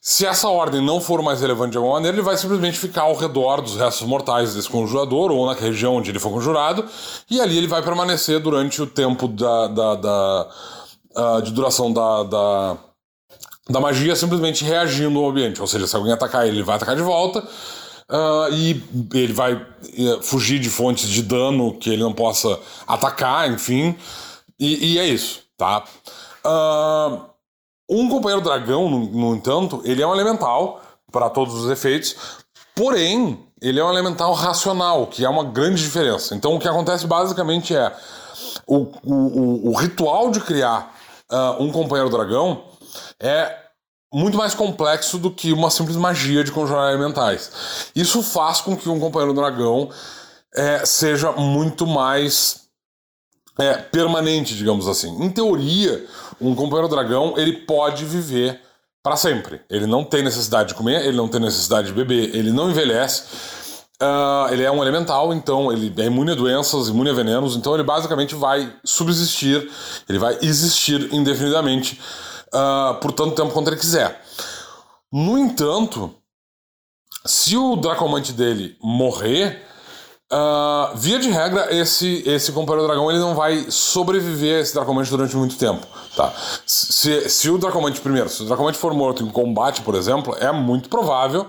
Se 0.00 0.24
essa 0.24 0.48
ordem 0.48 0.80
não 0.80 1.00
for 1.00 1.20
mais 1.20 1.40
relevante 1.40 1.72
de 1.72 1.78
alguma 1.78 1.94
maneira, 1.94 2.16
ele 2.16 2.22
vai 2.22 2.36
simplesmente 2.36 2.78
ficar 2.78 3.02
ao 3.02 3.16
redor 3.16 3.60
dos 3.60 3.74
restos 3.74 4.06
mortais 4.06 4.54
desse 4.54 4.68
conjurador 4.68 5.32
ou 5.32 5.44
na 5.46 5.52
região 5.52 5.96
onde 5.96 6.10
ele 6.10 6.20
for 6.20 6.30
conjurado, 6.30 6.84
e 7.28 7.40
ali 7.40 7.58
ele 7.58 7.66
vai 7.66 7.82
permanecer 7.82 8.38
durante 8.38 8.80
o 8.80 8.86
tempo 8.86 9.26
da, 9.26 9.66
da, 9.66 9.94
da 9.96 10.48
uh, 11.16 11.42
de 11.42 11.50
duração 11.50 11.92
da, 11.92 12.22
da, 12.22 12.76
da 13.68 13.80
magia, 13.80 14.14
simplesmente 14.14 14.64
reagindo 14.64 15.18
ao 15.18 15.28
ambiente. 15.28 15.60
Ou 15.60 15.66
seja, 15.66 15.88
se 15.88 15.96
alguém 15.96 16.12
atacar 16.12 16.46
ele, 16.46 16.58
ele 16.58 16.62
vai 16.62 16.76
atacar 16.76 16.94
de 16.94 17.02
volta. 17.02 17.42
Uh, 18.08 18.52
e 18.52 18.84
ele 19.14 19.32
vai 19.32 19.54
uh, 19.54 20.22
fugir 20.22 20.60
de 20.60 20.70
fontes 20.70 21.08
de 21.08 21.22
dano 21.22 21.76
que 21.76 21.90
ele 21.90 22.02
não 22.02 22.12
possa 22.12 22.58
atacar, 22.86 23.50
enfim. 23.50 23.96
E, 24.58 24.92
e 24.94 24.98
é 24.98 25.06
isso, 25.06 25.42
tá? 25.56 25.82
Uh, 26.44 27.20
um 27.90 28.08
companheiro 28.08 28.44
dragão, 28.44 28.88
no, 28.88 29.06
no 29.06 29.34
entanto, 29.34 29.82
ele 29.84 30.02
é 30.02 30.06
um 30.06 30.14
elemental 30.14 30.80
para 31.10 31.28
todos 31.28 31.54
os 31.54 31.68
efeitos, 31.68 32.14
porém, 32.76 33.40
ele 33.60 33.80
é 33.80 33.84
um 33.84 33.90
elemental 33.90 34.32
racional, 34.34 35.08
que 35.08 35.24
é 35.24 35.28
uma 35.28 35.42
grande 35.42 35.82
diferença. 35.82 36.34
Então, 36.34 36.54
o 36.54 36.60
que 36.60 36.68
acontece 36.68 37.06
basicamente 37.08 37.74
é 37.74 37.92
o, 38.66 38.86
o, 39.02 39.70
o, 39.70 39.76
ritual 39.76 40.30
de 40.30 40.40
criar 40.40 40.94
um 41.58 41.72
companheiro 41.72 42.10
dragão 42.10 42.64
é 43.20 43.65
muito 44.12 44.38
mais 44.38 44.54
complexo 44.54 45.18
do 45.18 45.30
que 45.30 45.52
uma 45.52 45.70
simples 45.70 45.96
magia 45.96 46.44
de 46.44 46.52
conjurar 46.52 46.90
elementais. 46.90 47.90
Isso 47.94 48.22
faz 48.22 48.60
com 48.60 48.76
que 48.76 48.88
um 48.88 49.00
companheiro 49.00 49.34
dragão 49.34 49.90
é, 50.54 50.84
seja 50.86 51.32
muito 51.32 51.86
mais 51.86 52.66
é, 53.58 53.74
permanente, 53.74 54.54
digamos 54.54 54.86
assim. 54.88 55.22
Em 55.22 55.30
teoria, 55.30 56.04
um 56.40 56.54
companheiro 56.54 56.88
dragão 56.88 57.34
ele 57.36 57.52
pode 57.52 58.04
viver 58.04 58.60
para 59.02 59.16
sempre. 59.16 59.60
Ele 59.70 59.86
não 59.86 60.02
tem 60.02 60.22
necessidade 60.22 60.70
de 60.70 60.74
comer, 60.74 61.04
ele 61.04 61.16
não 61.16 61.28
tem 61.28 61.40
necessidade 61.40 61.88
de 61.88 61.92
beber, 61.92 62.34
ele 62.34 62.50
não 62.50 62.70
envelhece. 62.70 63.22
Uh, 64.02 64.52
ele 64.52 64.62
é 64.62 64.70
um 64.70 64.82
elemental, 64.82 65.32
então 65.32 65.72
ele 65.72 65.94
é 65.96 66.04
imune 66.04 66.32
a 66.32 66.34
doenças, 66.34 66.88
imune 66.88 67.08
a 67.08 67.14
venenos, 67.14 67.56
então 67.56 67.72
ele 67.72 67.82
basicamente 67.82 68.34
vai 68.34 68.70
subsistir, 68.84 69.70
ele 70.06 70.18
vai 70.18 70.36
existir 70.42 71.14
indefinidamente 71.14 71.98
uh, 72.48 72.94
por 73.00 73.12
tanto 73.12 73.34
tempo 73.34 73.52
quanto 73.52 73.68
ele 73.68 73.76
quiser. 73.76 74.22
No 75.12 75.38
entanto, 75.38 76.14
se 77.24 77.56
o 77.56 77.76
Dracomante 77.76 78.32
dele 78.32 78.76
morrer, 78.82 79.62
uh, 80.32 80.96
via 80.96 81.18
de 81.18 81.30
regra, 81.30 81.74
esse, 81.74 82.22
esse 82.26 82.52
companheiro 82.52 82.86
dragão 82.86 83.10
ele 83.10 83.20
não 83.20 83.34
vai 83.34 83.66
sobreviver 83.70 84.58
a 84.58 84.60
esse 84.60 84.74
Dracomante 84.74 85.10
durante 85.10 85.36
muito 85.36 85.56
tempo. 85.56 85.86
Tá? 86.16 86.32
Se, 86.66 87.28
se 87.28 87.50
o 87.50 87.58
Dracomante, 87.58 88.00
primeiro, 88.00 88.28
se 88.28 88.42
o 88.42 88.46
Dracomante 88.46 88.78
for 88.78 88.94
morto 88.94 89.22
em 89.22 89.30
combate, 89.30 89.82
por 89.82 89.94
exemplo, 89.94 90.36
é 90.38 90.50
muito 90.52 90.88
provável 90.88 91.46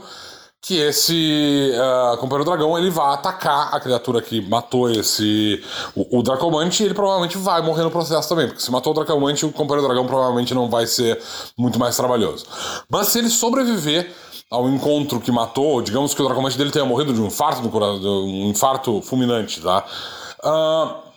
que 0.62 0.80
esse 0.80 1.72
uh, 1.74 2.18
companheiro 2.18 2.44
dragão 2.44 2.78
ele 2.78 2.90
vai 2.90 3.14
atacar 3.14 3.74
a 3.74 3.80
criatura 3.80 4.22
que 4.22 4.42
matou 4.42 4.90
esse 4.90 5.64
o, 5.96 6.20
o 6.20 6.24
Dracomante 6.24 6.84
e 6.84 6.86
ele 6.88 6.94
provavelmente 6.96 7.38
vai 7.38 7.62
morrer 7.62 7.84
no 7.84 7.92
processo 7.92 8.28
também, 8.28 8.48
porque 8.48 8.62
se 8.62 8.72
matou 8.72 8.92
o 8.92 8.96
Dracomante, 8.96 9.46
o 9.46 9.52
companheiro 9.52 9.88
dragão 9.88 10.06
provavelmente 10.06 10.54
não 10.54 10.70
vai 10.70 10.88
ser 10.88 11.22
muito 11.58 11.80
mais 11.80 11.96
trabalhoso. 11.96 12.46
Mas 12.90 13.08
se 13.08 13.20
ele 13.20 13.30
sobreviver 13.30 14.12
ao 14.50 14.68
encontro 14.68 15.20
que 15.20 15.32
matou, 15.32 15.82
digamos 15.82 16.14
que 16.14 16.22
o 16.22 16.26
Dracomante 16.26 16.58
dele 16.58 16.72
tenha 16.72 16.86
morrido 16.86 17.14
de 17.14 17.22
um 17.22 17.28
infarto 17.28 17.62
no 17.62 17.70
coração, 17.70 18.26
um 18.26 18.50
infarto 18.50 19.02
fulminante, 19.02 19.62
tá? 19.62 19.86
Uh, 20.44 21.08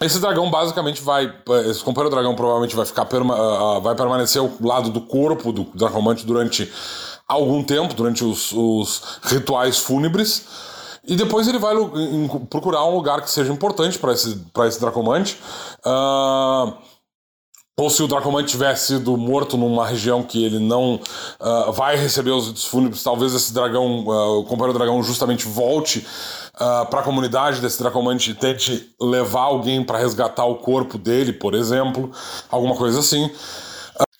esse 0.00 0.18
dragão 0.18 0.50
basicamente 0.50 1.02
vai. 1.02 1.32
Esse 1.68 1.82
companheiro 1.82 2.14
dragão 2.14 2.34
provavelmente 2.34 2.74
vai 2.74 2.84
ficar 2.84 3.04
perma, 3.04 3.36
uh, 3.36 3.80
vai 3.80 3.94
permanecer 3.94 4.40
ao 4.40 4.50
lado 4.60 4.90
do 4.90 5.00
corpo 5.00 5.52
do 5.52 5.64
Dracomante 5.74 6.26
durante 6.26 6.70
algum 7.28 7.62
tempo, 7.62 7.94
durante 7.94 8.24
os, 8.24 8.52
os 8.52 9.02
rituais 9.22 9.78
fúnebres. 9.78 10.46
E 11.06 11.16
depois 11.16 11.46
ele 11.46 11.58
vai 11.58 11.74
procurar 12.48 12.84
um 12.86 12.94
lugar 12.94 13.20
que 13.20 13.30
seja 13.30 13.52
importante 13.52 13.98
para 13.98 14.12
esse, 14.12 14.40
esse 14.66 14.80
Dracomante. 14.80 15.38
Uh, 15.84 16.72
ou 17.76 17.90
se 17.90 18.00
o 18.04 18.06
Dracomante 18.06 18.52
tivesse 18.52 18.86
sido 18.94 19.16
morto 19.16 19.56
numa 19.56 19.84
região 19.84 20.22
que 20.22 20.44
ele 20.44 20.60
não 20.60 20.94
uh, 21.40 21.72
vai 21.72 21.96
receber 21.96 22.30
os 22.30 22.46
ritos 22.46 22.64
fúnebres, 22.64 23.02
talvez 23.02 23.34
esse 23.34 23.52
dragão, 23.52 24.06
uh, 24.06 24.38
o 24.38 24.44
companheiro 24.44 24.78
dragão, 24.78 25.02
justamente 25.02 25.44
volte 25.48 26.06
uh, 26.54 26.86
para 26.86 27.00
a 27.00 27.02
comunidade 27.02 27.60
desse 27.60 27.80
Dracomante 27.80 28.30
e 28.30 28.34
tente 28.34 28.94
levar 29.00 29.42
alguém 29.42 29.82
para 29.82 29.98
resgatar 29.98 30.44
o 30.44 30.54
corpo 30.54 30.96
dele, 30.96 31.32
por 31.32 31.52
exemplo, 31.52 32.12
alguma 32.48 32.76
coisa 32.76 33.00
assim. 33.00 33.28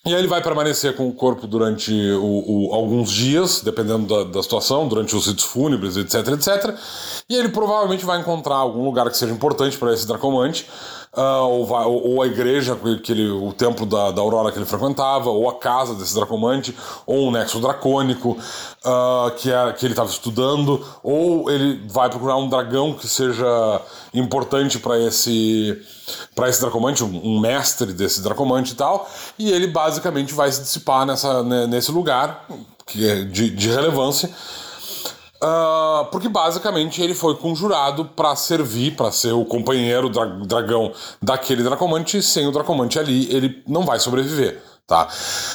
E 0.07 0.13
aí 0.13 0.19
ele 0.19 0.29
vai 0.29 0.43
permanecer 0.43 0.95
com 0.95 1.09
o 1.09 1.15
corpo 1.15 1.47
durante 1.47 1.91
o, 2.13 2.69
o, 2.69 2.75
alguns 2.75 3.11
dias, 3.11 3.63
dependendo 3.63 4.07
da, 4.07 4.31
da, 4.31 4.43
situação, 4.43 4.87
durante 4.87 5.17
os 5.17 5.27
ritos 5.27 5.45
fúnebres, 5.45 5.97
etc, 5.97 6.29
etc. 6.29 6.79
E 7.27 7.35
ele 7.35 7.49
provavelmente 7.49 8.05
vai 8.05 8.21
encontrar 8.21 8.57
algum 8.57 8.85
lugar 8.85 9.09
que 9.09 9.17
seja 9.17 9.33
importante 9.33 9.79
para 9.79 9.95
esse 9.95 10.07
Dracomante, 10.07 10.69
uh, 11.17 11.49
ou, 11.49 11.67
vai, 11.67 11.85
ou, 11.85 12.15
ou, 12.15 12.23
a 12.23 12.27
igreja, 12.27 12.79
que 13.03 13.13
ele, 13.13 13.31
o 13.31 13.53
templo 13.53 13.87
da, 13.87 14.11
da 14.11 14.21
Aurora 14.21 14.53
que 14.53 14.59
ele 14.59 14.67
frequentava, 14.67 15.31
ou 15.31 15.49
a 15.49 15.55
casa 15.55 15.95
desse 15.95 16.15
Dracomante, 16.15 16.77
ou 17.07 17.29
um 17.29 17.31
nexo 17.31 17.61
dracônico 17.61 18.31
uh, 18.85 19.31
que, 19.37 19.51
é, 19.51 19.73
que 19.73 19.87
ele 19.87 19.93
estava 19.93 20.09
estudando, 20.09 20.85
ou 21.03 21.51
ele 21.51 21.83
vai 21.89 22.09
procurar 22.09 22.37
um 22.37 22.49
dragão 22.49 22.93
que 22.93 23.09
seja 23.09 23.81
importante 24.13 24.79
para 24.79 24.99
esse 24.99 25.81
para 26.35 26.51
esse 26.51 26.61
Dracomante, 26.61 27.03
um, 27.03 27.21
um, 27.25 27.41
mestre 27.41 27.93
desse 27.93 28.23
Dracomante 28.23 28.73
e 28.73 28.77
tal, 28.77 29.09
e 29.39 29.51
ele 29.51 29.69
basicamente 29.69 30.35
vai 30.35 30.53
se 30.53 30.61
dissipar 30.61 31.07
nessa, 31.07 31.43
nesse 31.67 31.91
lugar 31.91 32.45
que 32.87 33.09
é 33.09 33.25
de, 33.25 33.49
de 33.49 33.71
relevância 33.71 34.31
Uh, 35.45 36.07
porque 36.07 36.27
basicamente 36.27 37.03
ele 37.03 37.13
foi 37.13 37.37
conjurado 37.37 38.07
para 38.07 38.35
servir, 38.35 38.97
para 38.97 39.13
ser 39.13 39.33
o 39.33 39.45
companheiro 39.45 40.09
dra 40.09 40.25
dragão 40.25 40.91
daquele 41.21 41.63
Dracomante, 41.63 42.17
e 42.17 42.23
sem 42.23 42.47
o 42.47 42.51
Dracomante 42.51 42.99
ali 42.99 43.31
ele 43.31 43.63
não 43.69 43.85
vai 43.85 43.99
sobreviver. 43.99 44.63
Tá? 44.87 45.07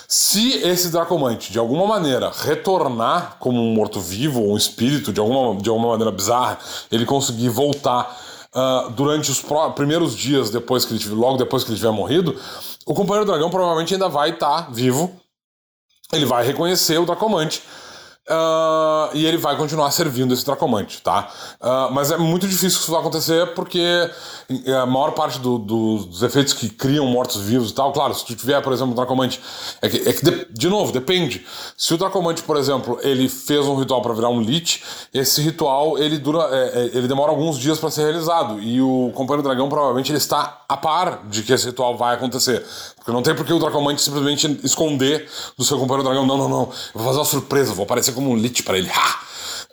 Se 0.08 0.58
esse 0.58 0.92
Dracomante 0.92 1.52
de 1.52 1.58
alguma 1.58 1.88
maneira 1.88 2.32
retornar 2.32 3.38
como 3.40 3.60
um 3.60 3.74
morto-vivo 3.74 4.44
ou 4.44 4.54
um 4.54 4.58
espírito 4.58 5.12
de 5.12 5.20
alguma, 5.20 5.60
de 5.60 5.70
alguma 5.70 5.90
maneira 5.90 6.12
bizarra, 6.12 6.60
ele 6.92 7.04
conseguir 7.04 7.50
voltar 7.50 8.16
uh, 8.54 8.92
durante 8.92 9.32
os 9.32 9.44
primeiros 9.74 10.16
dias 10.16 10.52
depois 10.52 10.86
que 10.86 10.94
ele 10.94 11.10
logo 11.16 11.38
depois 11.38 11.64
que 11.64 11.72
ele 11.72 11.78
tiver 11.78 11.92
morrido, 11.92 12.40
o 12.86 12.94
companheiro 12.94 13.26
dragão 13.26 13.50
provavelmente 13.50 13.96
ainda 13.96 14.08
vai 14.08 14.30
estar 14.30 14.66
tá 14.66 14.72
vivo. 14.72 15.20
Ele 16.14 16.26
vai 16.26 16.46
reconhecer 16.46 17.00
o 17.00 17.08
Dracomante 17.08 17.64
Uh, 18.30 19.10
e 19.16 19.26
ele 19.26 19.38
vai 19.38 19.58
continuar 19.58 19.90
servindo 19.90 20.36
esse 20.36 20.46
Dracomante, 20.46 21.02
tá? 21.02 21.32
Uh, 21.60 21.92
mas 21.92 22.12
é 22.12 22.18
muito 22.18 22.48
difícil 22.48 22.80
isso 22.80 22.96
acontecer 22.96 23.56
porque 23.56 24.08
a 24.80 24.86
maior 24.86 25.12
parte 25.12 25.40
do, 25.40 25.58
do, 25.58 26.06
dos 26.06 26.22
efeitos 26.22 26.54
que 26.54 26.70
criam 26.70 27.08
mortos-vivos 27.08 27.72
e 27.72 27.74
tal, 27.74 27.92
claro, 27.92 28.14
se 28.14 28.24
tu 28.24 28.36
tiver, 28.36 28.62
por 28.62 28.72
exemplo, 28.72 28.92
um 28.92 28.96
Dracomante, 28.96 29.42
é 29.82 29.90
que, 29.90 30.10
é 30.10 30.14
que 30.14 30.24
de, 30.24 30.46
de, 30.52 30.70
novo, 30.70 30.92
depende. 30.92 31.44
Se 31.76 31.92
o 31.94 31.98
Dracomante, 31.98 32.44
por 32.44 32.56
exemplo, 32.56 33.00
ele 33.02 33.28
fez 33.28 33.66
um 33.66 33.76
ritual 33.76 34.02
para 34.02 34.14
virar 34.14 34.30
um 34.30 34.42
Lich, 34.42 34.84
esse 35.12 35.42
ritual 35.42 35.98
ele 35.98 36.20
dura, 36.20 36.48
é, 36.52 36.82
é, 36.82 36.98
ele 36.98 37.08
demora 37.08 37.32
alguns 37.32 37.58
dias 37.58 37.80
para 37.80 37.90
ser 37.90 38.04
realizado 38.04 38.60
e 38.60 38.80
o 38.80 39.12
Companheiro 39.16 39.42
Dragão 39.42 39.70
provavelmente 39.70 40.12
ele 40.12 40.20
está 40.20 40.62
a 40.68 40.78
par 40.78 41.24
de 41.28 41.42
que 41.42 41.52
esse 41.52 41.66
ritual 41.66 41.98
vai 41.98 42.14
acontecer, 42.16 42.64
porque 43.00 43.12
não 43.12 43.24
tem 43.24 43.34
por 43.34 43.46
que 43.46 43.54
o 43.54 43.60
Dracomante 43.60 44.02
simplesmente 44.02 44.60
esconder 44.64 45.28
do 45.58 45.64
seu 45.64 45.80
Companheiro 45.80 46.04
Dragão, 46.04 46.28
não, 46.28 46.38
não, 46.38 46.50
não, 46.50 46.62
eu 46.62 46.72
vou 46.94 47.06
fazer 47.06 47.18
uma 47.18 47.26
surpresa, 47.26 47.74
vou 47.74 47.84
aparecer 47.84 48.14
como 48.14 48.30
um 48.30 48.36
lit 48.36 48.62
para 48.62 48.78
ele. 48.78 48.90
Ha! 48.90 49.20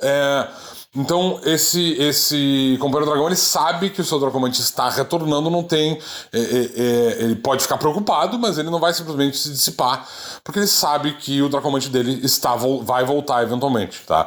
É, 0.01 0.49
então, 0.97 1.39
esse 1.45 1.93
esse 2.01 2.79
companheiro 2.81 3.05
dragão 3.05 3.27
ele 3.27 3.37
sabe 3.37 3.91
que 3.91 4.01
o 4.01 4.05
seu 4.05 4.19
dracomante 4.19 4.63
está 4.63 4.89
retornando, 4.89 5.51
não 5.51 5.63
tem. 5.63 5.99
É, 6.33 6.39
é, 6.39 6.41
é, 6.41 7.23
ele 7.23 7.37
pode 7.37 7.63
ficar 7.63 7.77
preocupado, 7.77 8.39
mas 8.39 8.57
ele 8.57 8.71
não 8.71 8.81
vai 8.81 8.95
simplesmente 8.95 9.37
se 9.37 9.51
dissipar, 9.51 10.09
porque 10.43 10.59
ele 10.59 10.67
sabe 10.67 11.13
que 11.13 11.43
o 11.43 11.51
dracomante 11.51 11.91
dele 11.91 12.21
está, 12.25 12.57
vai 12.83 13.05
voltar 13.05 13.43
eventualmente. 13.43 14.01
Tá? 14.07 14.27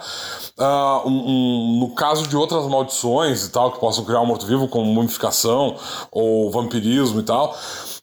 Uh, 0.60 1.10
um, 1.10 1.12
um, 1.12 1.80
no 1.80 1.96
caso 1.96 2.28
de 2.28 2.38
outras 2.38 2.64
maldições 2.68 3.46
e 3.46 3.50
tal, 3.50 3.72
que 3.72 3.80
possam 3.80 4.06
criar 4.06 4.22
um 4.22 4.28
morto-vivo, 4.28 4.68
como 4.68 4.86
mumificação 4.86 5.76
ou 6.12 6.52
vampirismo 6.52 7.20
e 7.22 7.24
tal, 7.24 7.58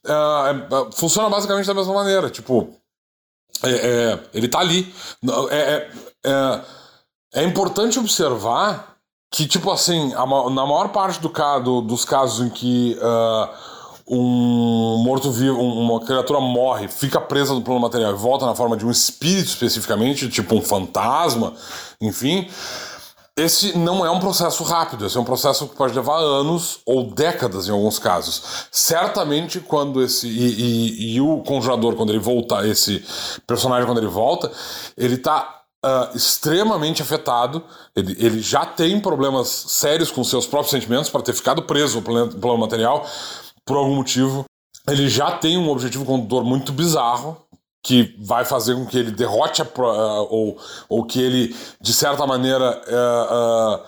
uh, 0.07 0.93
funciona 0.93 1.29
basicamente 1.29 1.67
da 1.67 1.75
mesma 1.75 1.95
maneira. 1.95 2.31
Tipo, 2.31 2.75
é, 3.63 3.71
é, 3.71 4.21
ele 4.35 4.49
tá 4.49 4.61
ali. 4.61 4.93
É, 5.51 5.57
é, 5.57 5.91
é, 6.25 6.61
é 7.35 7.45
importante 7.45 7.99
observar 7.99 8.97
que, 9.33 9.47
tipo 9.47 9.71
assim, 9.71 10.13
a, 10.15 10.27
na 10.51 10.67
maior 10.67 10.89
parte 10.89 11.21
do, 11.21 11.29
do, 11.61 11.81
dos 11.83 12.05
casos 12.05 12.47
em 12.47 12.51
que 12.51 12.99
uh, 13.01 13.49
um 14.09 15.03
morto-vivo, 15.03 15.59
uma 15.59 16.01
criatura 16.01 16.41
morre, 16.41 16.89
fica 16.89 17.21
presa 17.21 17.53
no 17.53 17.63
plano 17.63 17.81
material 17.81 18.13
e 18.13 18.17
volta 18.17 18.47
na 18.47 18.55
forma 18.55 18.77
de 18.77 18.87
um 18.87 18.91
espírito 18.91 19.49
especificamente, 19.49 20.29
tipo 20.29 20.55
um 20.55 20.63
fantasma, 20.63 21.55
enfim. 22.01 22.49
Esse 23.39 23.77
não 23.77 24.05
é 24.05 24.11
um 24.11 24.19
processo 24.19 24.65
rápido, 24.65 25.05
esse 25.05 25.15
é 25.15 25.21
um 25.21 25.25
processo 25.25 25.69
que 25.69 25.77
pode 25.77 25.95
levar 25.95 26.17
anos 26.17 26.81
ou 26.87 27.11
décadas 27.11 27.69
em 27.69 27.71
alguns 27.71 27.99
casos. 27.99 28.67
Certamente, 28.71 29.61
quando 29.61 30.03
esse. 30.03 30.27
E, 30.27 31.13
e, 31.13 31.15
e 31.17 31.21
o 31.21 31.43
conjurador, 31.43 31.95
quando 31.97 32.11
ele 32.11 32.19
volta, 32.19 32.67
esse 32.67 33.05
personagem, 33.47 33.85
quando 33.85 33.99
ele 33.99 34.09
volta, 34.09 34.51
ele 34.97 35.15
está 35.15 35.53
Uh, 35.85 36.17
extremamente 36.17 37.01
afetado. 37.01 37.63
Ele, 37.95 38.17
ele 38.19 38.41
já 38.41 38.67
tem 38.67 38.99
problemas 38.99 39.47
sérios 39.47 40.11
com 40.11 40.25
seus 40.25 40.45
próprios 40.45 40.71
sentimentos 40.71 41.09
para 41.09 41.23
ter 41.23 41.33
ficado 41.33 41.63
preso 41.63 42.03
plano, 42.03 42.33
plano 42.33 42.59
material 42.59 43.07
por 43.65 43.77
algum 43.77 43.95
motivo. 43.95 44.45
Ele 44.89 45.09
já 45.09 45.33
tem 45.33 45.57
um 45.57 45.69
objetivo 45.69 46.05
condutor 46.05 46.43
muito 46.43 46.73
bizarro, 46.73 47.37
que 47.87 48.17
vai 48.19 48.45
fazer 48.45 48.75
com 48.75 48.85
que 48.85 48.99
ele 48.99 49.13
derrote 49.13 49.63
a, 49.63 49.67
ou, 50.29 50.59
ou 50.89 51.05
que 51.05 51.23
ele, 51.23 51.55
de 51.81 51.93
certa 51.93 52.27
maneira, 52.27 52.83
uh, 52.89 53.77
uh, 53.77 53.81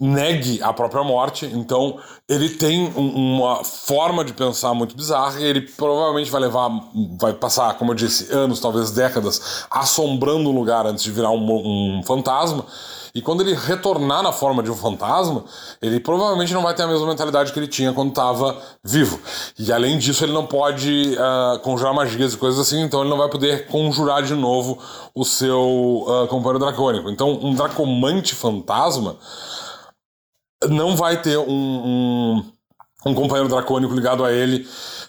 negue 0.00 0.62
a 0.62 0.72
própria 0.72 1.02
morte. 1.02 1.44
Então, 1.46 1.98
ele 2.28 2.50
tem 2.50 2.92
um, 2.96 3.38
uma 3.40 3.64
forma 3.64 4.24
de 4.24 4.32
pensar 4.32 4.72
muito 4.72 4.96
bizarra 4.96 5.40
e 5.40 5.44
ele 5.44 5.62
provavelmente 5.62 6.30
vai 6.30 6.42
levar, 6.42 6.70
vai 7.18 7.32
passar, 7.32 7.76
como 7.76 7.90
eu 7.90 7.96
disse, 7.96 8.32
anos, 8.32 8.60
talvez 8.60 8.92
décadas, 8.92 9.66
assombrando 9.68 10.48
um 10.48 10.54
lugar 10.54 10.86
antes 10.86 11.02
de 11.02 11.10
virar 11.10 11.32
um, 11.32 11.98
um 11.98 12.02
fantasma. 12.04 12.64
E 13.14 13.22
quando 13.22 13.40
ele 13.40 13.54
retornar 13.54 14.22
na 14.22 14.32
forma 14.32 14.62
de 14.62 14.70
um 14.70 14.76
fantasma, 14.76 15.44
ele 15.80 16.00
provavelmente 16.00 16.52
não 16.52 16.62
vai 16.62 16.74
ter 16.74 16.82
a 16.82 16.86
mesma 16.86 17.06
mentalidade 17.06 17.52
que 17.52 17.58
ele 17.58 17.68
tinha 17.68 17.92
quando 17.92 18.10
estava 18.10 18.56
vivo. 18.82 19.20
E 19.58 19.72
além 19.72 19.98
disso, 19.98 20.24
ele 20.24 20.32
não 20.32 20.46
pode 20.46 21.14
uh, 21.14 21.58
conjurar 21.60 21.94
magias 21.94 22.34
e 22.34 22.36
coisas 22.36 22.60
assim, 22.60 22.80
então 22.82 23.00
ele 23.00 23.10
não 23.10 23.18
vai 23.18 23.28
poder 23.28 23.66
conjurar 23.66 24.22
de 24.22 24.34
novo 24.34 24.78
o 25.14 25.24
seu 25.24 26.04
uh, 26.06 26.26
companheiro 26.28 26.58
dracônico. 26.58 27.10
Então, 27.10 27.38
um 27.42 27.54
dracomante 27.54 28.34
fantasma 28.34 29.16
não 30.68 30.96
vai 30.96 31.20
ter 31.20 31.38
um, 31.38 31.44
um, 31.48 32.44
um 33.06 33.14
companheiro 33.14 33.48
dracônico 33.48 33.94
ligado 33.94 34.24
a 34.24 34.32
ele. 34.32 34.66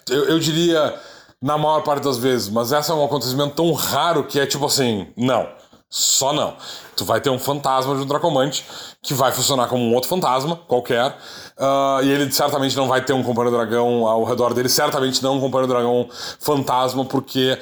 Eu, 0.08 0.24
eu 0.24 0.38
diria 0.38 0.94
na 1.42 1.56
maior 1.56 1.82
parte 1.82 2.04
das 2.04 2.18
vezes, 2.18 2.48
mas 2.48 2.72
essa 2.72 2.92
é 2.92 2.94
um 2.94 3.04
acontecimento 3.04 3.54
tão 3.54 3.72
raro 3.72 4.24
que 4.24 4.38
é 4.38 4.46
tipo 4.46 4.66
assim, 4.66 5.08
não. 5.16 5.48
Só 5.90 6.32
não. 6.32 6.54
Tu 6.96 7.04
vai 7.04 7.20
ter 7.20 7.30
um 7.30 7.38
fantasma 7.38 7.96
de 7.96 8.02
um 8.02 8.06
Dracomante 8.06 8.64
que 9.02 9.12
vai 9.12 9.32
funcionar 9.32 9.66
como 9.66 9.82
um 9.82 9.92
outro 9.92 10.08
fantasma 10.08 10.54
qualquer. 10.68 11.10
Uh, 11.58 12.04
e 12.04 12.10
ele 12.10 12.30
certamente 12.30 12.76
não 12.76 12.86
vai 12.86 13.04
ter 13.04 13.12
um 13.12 13.24
companheiro 13.24 13.56
dragão 13.56 14.06
ao 14.06 14.22
redor 14.22 14.54
dele. 14.54 14.68
Certamente 14.68 15.20
não 15.20 15.38
um 15.38 15.40
companheiro 15.40 15.72
dragão 15.72 16.08
fantasma, 16.38 17.04
porque 17.04 17.58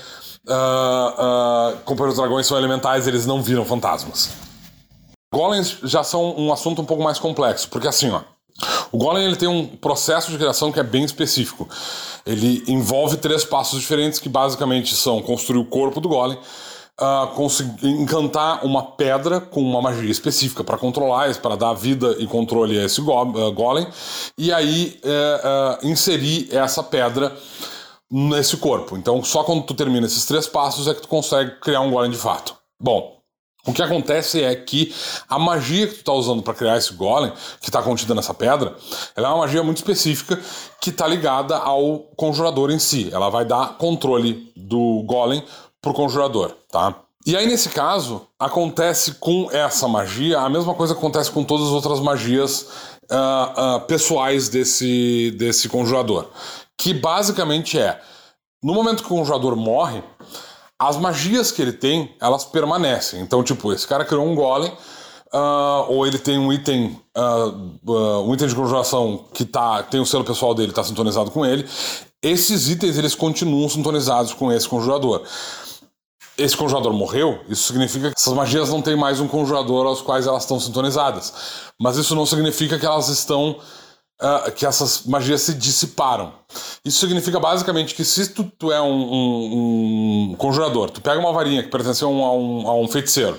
uh, 0.47 0.53
uh, 0.53 1.79
companheiros 1.87 2.19
dragões 2.19 2.47
são 2.47 2.59
elementais 2.59 3.09
eles 3.09 3.25
não 3.25 3.43
viram 3.43 3.65
fantasmas. 3.65 4.31
Golems 5.33 5.79
já 5.83 6.03
são 6.03 6.35
um 6.39 6.53
assunto 6.53 6.83
um 6.83 6.85
pouco 6.85 7.03
mais 7.03 7.19
complexo, 7.19 7.69
porque 7.69 7.89
assim, 7.89 8.11
ó. 8.11 8.21
O 8.91 8.99
Golem 8.99 9.25
ele 9.25 9.37
tem 9.37 9.49
um 9.49 9.67
processo 9.67 10.31
de 10.31 10.39
criação 10.39 10.73
que 10.73 10.81
é 10.81 10.83
bem 10.83 11.05
específico. 11.05 11.69
Ele 12.27 12.65
envolve 12.67 13.17
três 13.17 13.45
passos 13.45 13.81
diferentes 13.81 14.19
que 14.19 14.29
basicamente 14.29 14.97
são 14.97 15.23
construir 15.23 15.61
o 15.61 15.65
corpo 15.65 16.01
do 16.01 16.09
Golem, 16.09 16.39
conseguir 17.35 17.89
encantar 17.89 18.65
uma 18.65 18.83
pedra 18.83 19.41
com 19.41 19.63
uma 19.63 19.81
magia 19.81 20.11
específica 20.11 20.65
para 20.65 20.77
controlar, 20.77 21.35
para 21.37 21.55
dar 21.55 21.73
vida 21.73 22.17
e 22.19 22.27
controle 22.27 22.79
a 22.79 22.85
esse 22.85 23.01
go 23.01 23.23
uh, 23.23 23.53
golem, 23.53 23.87
e 24.37 24.53
aí 24.53 25.01
uh, 25.05 25.87
inserir 25.87 26.49
essa 26.51 26.83
pedra 26.83 27.37
nesse 28.11 28.57
corpo. 28.57 28.97
Então, 28.97 29.23
só 29.23 29.45
quando 29.45 29.63
tu 29.63 29.75
termina 29.75 30.07
esses 30.07 30.25
três 30.25 30.47
passos 30.47 30.89
é 30.89 30.95
que 30.95 31.03
tu 31.03 31.09
consegue 31.09 31.53
criar 31.61 31.81
um 31.83 31.91
golem 31.91 32.11
de 32.11 32.17
fato. 32.17 32.57
Bom, 32.81 33.19
o 33.67 33.73
que 33.73 33.83
acontece 33.83 34.43
é 34.43 34.55
que 34.57 34.95
a 35.29 35.39
magia 35.39 35.87
que 35.87 35.95
tu 35.95 36.01
está 36.01 36.13
usando 36.13 36.43
para 36.43 36.55
criar 36.55 36.79
esse 36.79 36.95
golem, 36.95 37.31
que 37.61 37.69
está 37.69 37.83
contida 37.83 38.15
nessa 38.15 38.33
pedra, 38.33 38.75
ela 39.15 39.29
é 39.29 39.31
uma 39.31 39.41
magia 39.41 39.63
muito 39.63 39.77
específica 39.77 40.41
que 40.81 40.91
está 40.91 41.07
ligada 41.07 41.57
ao 41.57 41.99
conjurador 42.17 42.71
em 42.71 42.79
si. 42.79 43.11
Ela 43.13 43.29
vai 43.29 43.45
dar 43.45 43.77
controle 43.77 44.51
do 44.57 45.03
golem 45.05 45.45
pro 45.89 45.95
conjurador, 45.95 46.53
tá? 46.71 46.95
E 47.27 47.37
aí, 47.37 47.47
nesse 47.47 47.71
caso, 47.71 48.23
acontece 48.39 49.15
com 49.15 49.51
essa 49.51 49.87
magia 49.89 50.39
a 50.39 50.49
mesma 50.49 50.75
coisa 50.75 50.95
acontece 50.95 51.31
com 51.31 51.45
todas 51.45 51.67
as 51.67 51.73
outras 51.73 52.01
magias 52.01 52.63
uh, 53.11 53.77
uh, 53.77 53.81
pessoais 53.81 54.49
desse, 54.49 55.35
desse 55.37 55.69
conjurador. 55.69 56.27
Que 56.77 56.95
basicamente 56.95 57.79
é: 57.79 58.01
no 58.63 58.73
momento 58.73 59.03
que 59.03 59.13
o 59.13 59.17
conjurador 59.17 59.57
morre, 59.57 60.03
as 60.79 60.97
magias 60.97 61.51
que 61.51 61.61
ele 61.61 61.73
tem, 61.73 62.15
elas 62.21 62.45
permanecem. 62.45 63.21
Então, 63.21 63.43
tipo, 63.43 63.73
esse 63.73 63.87
cara 63.87 64.05
criou 64.05 64.25
um 64.25 64.35
golem, 64.35 64.71
uh, 65.35 65.85
ou 65.89 66.07
ele 66.07 66.19
tem 66.19 66.39
um 66.39 66.53
item, 66.53 66.99
um 68.25 68.33
item 68.33 68.49
de 68.49 68.55
conjuração 68.55 69.25
que 69.35 69.45
tá, 69.45 69.83
tem 69.83 70.01
o 70.01 70.07
selo 70.07 70.25
pessoal 70.25 70.55
dele, 70.55 70.71
está 70.71 70.85
sintonizado 70.85 71.31
com 71.31 71.45
ele. 71.45 71.69
Esses 72.23 72.69
itens 72.69 72.97
eles 72.97 73.15
continuam 73.15 73.69
sintonizados 73.69 74.33
com 74.33 74.51
esse 74.51 74.69
conjurador 74.69 75.23
esse 76.39 76.57
conjurador 76.57 76.93
morreu, 76.93 77.41
isso 77.49 77.65
significa 77.65 78.11
que 78.11 78.17
essas 78.17 78.33
magias 78.33 78.69
não 78.69 78.81
têm 78.81 78.97
mais 78.97 79.19
um 79.19 79.27
conjurador 79.27 79.87
aos 79.87 80.01
quais 80.01 80.27
elas 80.27 80.45
estão 80.45 80.61
sintonizadas. 80.61 81.35
Mas 81.79 81.97
isso 81.97 82.15
não 82.15 82.25
significa 82.25 82.79
que 82.79 82.87
elas 82.87 83.09
estão. 83.09 83.59
Uh, 84.21 84.51
que 84.51 84.67
essas 84.67 85.05
magias 85.05 85.43
se 85.43 85.55
dissiparam. 85.55 86.33
Isso 86.85 86.99
significa 86.99 87.39
basicamente 87.39 87.95
que 87.95 88.05
se 88.05 88.29
tu, 88.31 88.51
tu 88.59 88.73
é 88.73 88.83
um, 88.83 89.13
um, 89.13 90.31
um, 90.33 90.35
conjurador, 90.37 90.91
tu 90.91 91.01
pega 91.01 91.21
uma 91.21 91.33
varinha 91.33 91.63
que 91.63 91.69
pertence 91.69 92.03
a 92.03 92.09
um, 92.09 92.25
a 92.25 92.33
um, 92.33 92.69
a 92.69 92.75
um 92.75 92.89
feiticeiro 92.89 93.39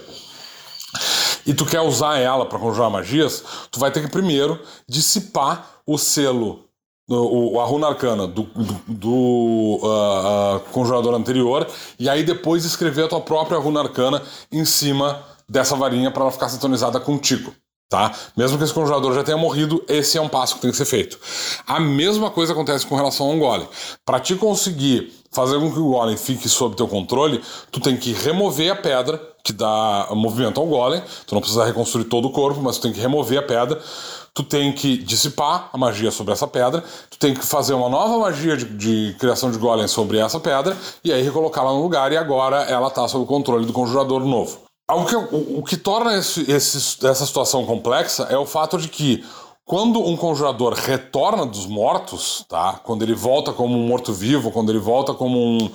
e 1.45 1.53
tu 1.53 1.65
quer 1.65 1.81
usar 1.81 2.17
ela 2.17 2.45
para 2.45 2.59
conjurar 2.59 2.89
magias, 2.89 3.43
tu 3.71 3.79
vai 3.79 3.91
ter 3.91 4.01
que 4.01 4.07
primeiro 4.07 4.61
dissipar 4.87 5.81
o 5.85 5.97
selo 5.97 6.68
o, 7.09 7.59
a 7.59 7.65
runa 7.65 7.87
arcana 7.87 8.27
do, 8.27 8.47
do, 8.87 9.09
uh, 9.11 10.55
uh, 10.55 10.59
conjurador 10.71 11.15
anterior 11.15 11.67
e 11.97 12.07
aí 12.07 12.23
depois 12.23 12.65
escrever 12.65 13.05
a 13.05 13.07
tua 13.07 13.21
própria 13.21 13.57
runa 13.57 13.81
arcana 13.81 14.21
em 14.51 14.63
cima 14.63 15.23
dessa 15.47 15.75
varinha 15.75 16.11
para 16.11 16.23
ela 16.23 16.31
ficar 16.31 16.49
sintonizada 16.49 16.99
contigo. 16.99 17.53
Tá? 17.89 18.13
Mesmo 18.37 18.55
que 18.55 18.63
esse 18.63 18.73
conjurador 18.73 19.15
já 19.15 19.23
tenha 19.23 19.35
morrido, 19.35 19.83
esse 19.87 20.15
é 20.15 20.21
um 20.21 20.29
passo 20.29 20.55
que 20.55 20.61
tem 20.61 20.69
que 20.69 20.77
ser 20.77 20.85
feito. 20.85 21.17
A 21.65 21.79
mesma 21.79 22.29
coisa 22.29 22.53
acontece 22.53 22.85
com 22.85 22.95
relação 22.95 23.25
a 23.25 23.33
um 23.33 23.39
golem. 23.39 23.67
Para 24.05 24.19
te 24.19 24.35
conseguir 24.35 25.11
fazer 25.31 25.59
com 25.59 25.71
que 25.71 25.79
o 25.79 25.89
golem 25.89 26.15
fique 26.15 26.47
sob 26.47 26.75
teu 26.75 26.87
controle, 26.87 27.41
tu 27.71 27.79
tem 27.79 27.97
que 27.97 28.13
remover 28.13 28.71
a 28.71 28.75
pedra 28.75 29.19
que 29.43 29.51
dá 29.51 30.07
movimento 30.11 30.59
ao 30.59 30.67
golem. 30.67 31.01
Tu 31.25 31.33
não 31.33 31.41
precisa 31.41 31.65
reconstruir 31.65 32.03
todo 32.03 32.27
o 32.27 32.31
corpo, 32.31 32.61
mas 32.61 32.77
tu 32.77 32.83
tem 32.83 32.93
que 32.93 32.99
remover 32.99 33.39
a 33.39 33.43
pedra 33.43 33.81
tu 34.33 34.43
tem 34.43 34.71
que 34.71 34.97
dissipar 34.97 35.69
a 35.71 35.77
magia 35.77 36.11
sobre 36.11 36.33
essa 36.33 36.47
pedra, 36.47 36.83
tu 37.09 37.17
tem 37.17 37.33
que 37.33 37.45
fazer 37.45 37.73
uma 37.73 37.89
nova 37.89 38.17
magia 38.17 38.55
de, 38.55 38.65
de 38.65 39.15
criação 39.19 39.51
de 39.51 39.57
golem 39.57 39.87
sobre 39.87 40.17
essa 40.17 40.39
pedra 40.39 40.77
e 41.03 41.11
aí 41.11 41.21
recolocá-la 41.21 41.71
no 41.71 41.81
lugar 41.81 42.11
e 42.11 42.17
agora 42.17 42.63
ela 42.63 42.87
está 42.87 43.07
sob 43.07 43.23
o 43.23 43.27
controle 43.27 43.65
do 43.65 43.73
conjurador 43.73 44.23
novo. 44.25 44.59
o 44.89 45.05
que, 45.05 45.15
o, 45.15 45.59
o 45.59 45.63
que 45.63 45.77
torna 45.77 46.17
esse, 46.17 46.49
esse, 46.49 47.05
essa 47.05 47.25
situação 47.25 47.65
complexa 47.65 48.23
é 48.23 48.37
o 48.37 48.45
fato 48.45 48.77
de 48.77 48.87
que 48.87 49.23
quando 49.69 50.03
um 50.03 50.17
conjurador 50.17 50.73
retorna 50.73 51.45
dos 51.45 51.67
mortos, 51.67 52.43
tá? 52.49 52.81
Quando 52.83 53.03
ele 53.03 53.13
volta 53.13 53.53
como 53.53 53.77
um 53.77 53.85
morto-vivo, 53.85 54.49
quando 54.49 54.71
ele 54.71 54.79
volta 54.79 55.13
como 55.13 55.37
um. 55.39 55.69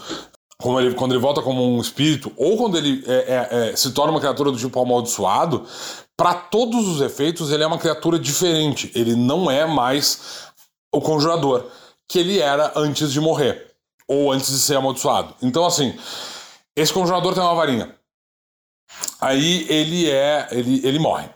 Como 0.60 0.80
ele, 0.80 0.94
quando 0.94 1.12
ele 1.12 1.20
volta 1.20 1.40
como 1.40 1.64
um 1.64 1.80
espírito, 1.80 2.32
ou 2.36 2.56
quando 2.56 2.76
ele 2.76 3.04
é, 3.06 3.12
é, 3.12 3.70
é, 3.70 3.76
se 3.76 3.92
torna 3.92 4.10
uma 4.10 4.18
criatura 4.18 4.50
do 4.50 4.58
tipo 4.58 4.80
amaldiçoado, 4.80 5.64
para 6.16 6.34
todos 6.34 6.88
os 6.88 7.00
efeitos 7.00 7.50
ele 7.50 7.62
é 7.62 7.66
uma 7.66 7.78
criatura 7.78 8.18
diferente. 8.18 8.90
Ele 8.94 9.14
não 9.14 9.50
é 9.50 9.66
mais 9.66 10.48
o 10.92 11.00
conjurador 11.00 11.66
que 12.08 12.18
ele 12.18 12.38
era 12.38 12.72
antes 12.76 13.12
de 13.12 13.20
morrer, 13.20 13.72
ou 14.06 14.30
antes 14.30 14.50
de 14.50 14.58
ser 14.58 14.76
amaldiçoado. 14.76 15.34
Então, 15.42 15.64
assim, 15.64 15.96
esse 16.76 16.92
conjurador 16.92 17.34
tem 17.34 17.42
uma 17.42 17.54
varinha. 17.54 17.94
Aí 19.20 19.66
ele 19.68 20.08
é. 20.10 20.48
ele, 20.50 20.86
ele 20.86 20.98
morre. 20.98 21.28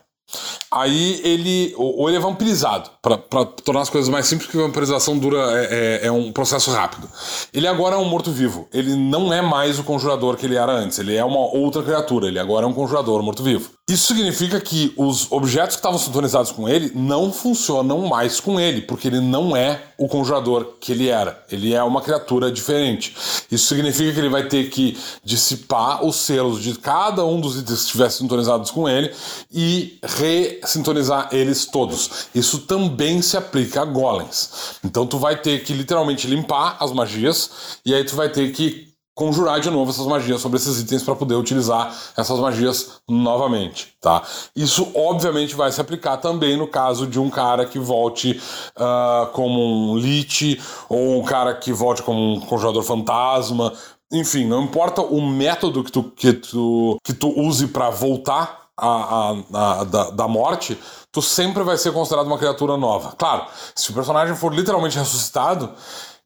Aí 0.70 1.20
ele. 1.24 1.74
Ou 1.76 2.08
ele 2.08 2.18
é 2.18 2.20
vampirizado, 2.20 2.90
para 3.00 3.16
tornar 3.64 3.80
as 3.80 3.90
coisas 3.90 4.10
mais 4.10 4.26
simples, 4.26 4.46
porque 4.46 4.62
a 4.62 4.66
vampirização 4.66 5.18
dura. 5.18 5.38
É, 5.58 6.00
é, 6.02 6.06
é 6.06 6.12
um 6.12 6.30
processo 6.30 6.70
rápido. 6.70 7.08
Ele 7.52 7.66
agora 7.66 7.96
é 7.96 7.98
um 7.98 8.04
morto-vivo. 8.04 8.68
Ele 8.72 8.94
não 8.94 9.32
é 9.32 9.40
mais 9.40 9.78
o 9.78 9.84
conjurador 9.84 10.36
que 10.36 10.44
ele 10.44 10.56
era 10.56 10.72
antes. 10.72 10.98
Ele 10.98 11.16
é 11.16 11.24
uma 11.24 11.40
outra 11.40 11.82
criatura. 11.82 12.28
Ele 12.28 12.38
agora 12.38 12.66
é 12.66 12.68
um 12.68 12.74
conjurador 12.74 13.22
morto-vivo. 13.22 13.77
Isso 13.88 14.08
significa 14.08 14.60
que 14.60 14.92
os 14.98 15.32
objetos 15.32 15.76
que 15.76 15.78
estavam 15.78 15.98
sintonizados 15.98 16.52
com 16.52 16.68
ele 16.68 16.92
não 16.94 17.32
funcionam 17.32 18.06
mais 18.06 18.38
com 18.38 18.60
ele, 18.60 18.82
porque 18.82 19.08
ele 19.08 19.18
não 19.18 19.56
é 19.56 19.82
o 19.96 20.06
conjurador 20.06 20.74
que 20.78 20.92
ele 20.92 21.08
era. 21.08 21.42
Ele 21.50 21.72
é 21.72 21.82
uma 21.82 22.02
criatura 22.02 22.52
diferente. 22.52 23.16
Isso 23.50 23.66
significa 23.66 24.12
que 24.12 24.20
ele 24.20 24.28
vai 24.28 24.46
ter 24.46 24.68
que 24.68 24.98
dissipar 25.24 26.04
os 26.04 26.16
selos 26.16 26.62
de 26.62 26.74
cada 26.74 27.24
um 27.24 27.40
dos 27.40 27.56
itens 27.56 27.78
que 27.78 27.86
estivessem 27.86 28.18
sintonizados 28.18 28.70
com 28.70 28.86
ele 28.86 29.10
e 29.50 29.98
resintonizar 30.02 31.30
eles 31.32 31.64
todos. 31.64 32.26
Isso 32.34 32.58
também 32.58 33.22
se 33.22 33.38
aplica 33.38 33.80
a 33.80 33.84
golems. 33.86 34.50
Então 34.84 35.06
tu 35.06 35.18
vai 35.18 35.40
ter 35.40 35.64
que 35.64 35.72
literalmente 35.72 36.26
limpar 36.26 36.76
as 36.78 36.92
magias 36.92 37.78
e 37.86 37.94
aí 37.94 38.04
tu 38.04 38.14
vai 38.14 38.28
ter 38.28 38.52
que 38.52 38.87
conjurar 39.18 39.58
de 39.58 39.68
novo 39.68 39.90
essas 39.90 40.06
magias 40.06 40.40
sobre 40.40 40.58
esses 40.58 40.80
itens 40.80 41.02
para 41.02 41.16
poder 41.16 41.34
utilizar 41.34 41.92
essas 42.16 42.38
magias 42.38 43.00
novamente, 43.08 43.96
tá? 44.00 44.22
Isso 44.54 44.86
obviamente 44.94 45.56
vai 45.56 45.72
se 45.72 45.80
aplicar 45.80 46.18
também 46.18 46.56
no 46.56 46.68
caso 46.68 47.04
de 47.04 47.18
um 47.18 47.28
cara 47.28 47.66
que 47.66 47.80
volte 47.80 48.40
uh, 48.76 49.26
como 49.32 49.60
um 49.90 49.98
lit 49.98 50.62
ou 50.88 51.18
um 51.18 51.24
cara 51.24 51.52
que 51.52 51.72
volte 51.72 52.00
como 52.00 52.34
um 52.34 52.38
conjurador 52.38 52.84
fantasma, 52.84 53.72
enfim, 54.12 54.46
não 54.46 54.62
importa 54.62 55.02
o 55.02 55.20
método 55.20 55.82
que 55.82 55.90
tu, 55.90 56.04
que 56.04 56.32
tu, 56.32 56.96
que 57.02 57.12
tu 57.12 57.28
use 57.36 57.66
para 57.66 57.90
voltar 57.90 58.68
a, 58.76 58.86
a, 58.86 59.80
a, 59.80 59.84
da, 59.84 60.10
da 60.10 60.28
morte, 60.28 60.78
tu 61.10 61.20
sempre 61.20 61.64
vai 61.64 61.76
ser 61.76 61.92
considerado 61.92 62.28
uma 62.28 62.38
criatura 62.38 62.76
nova. 62.76 63.16
Claro, 63.18 63.46
se 63.74 63.90
o 63.90 63.94
personagem 63.94 64.36
for 64.36 64.54
literalmente 64.54 64.96
ressuscitado, 64.96 65.72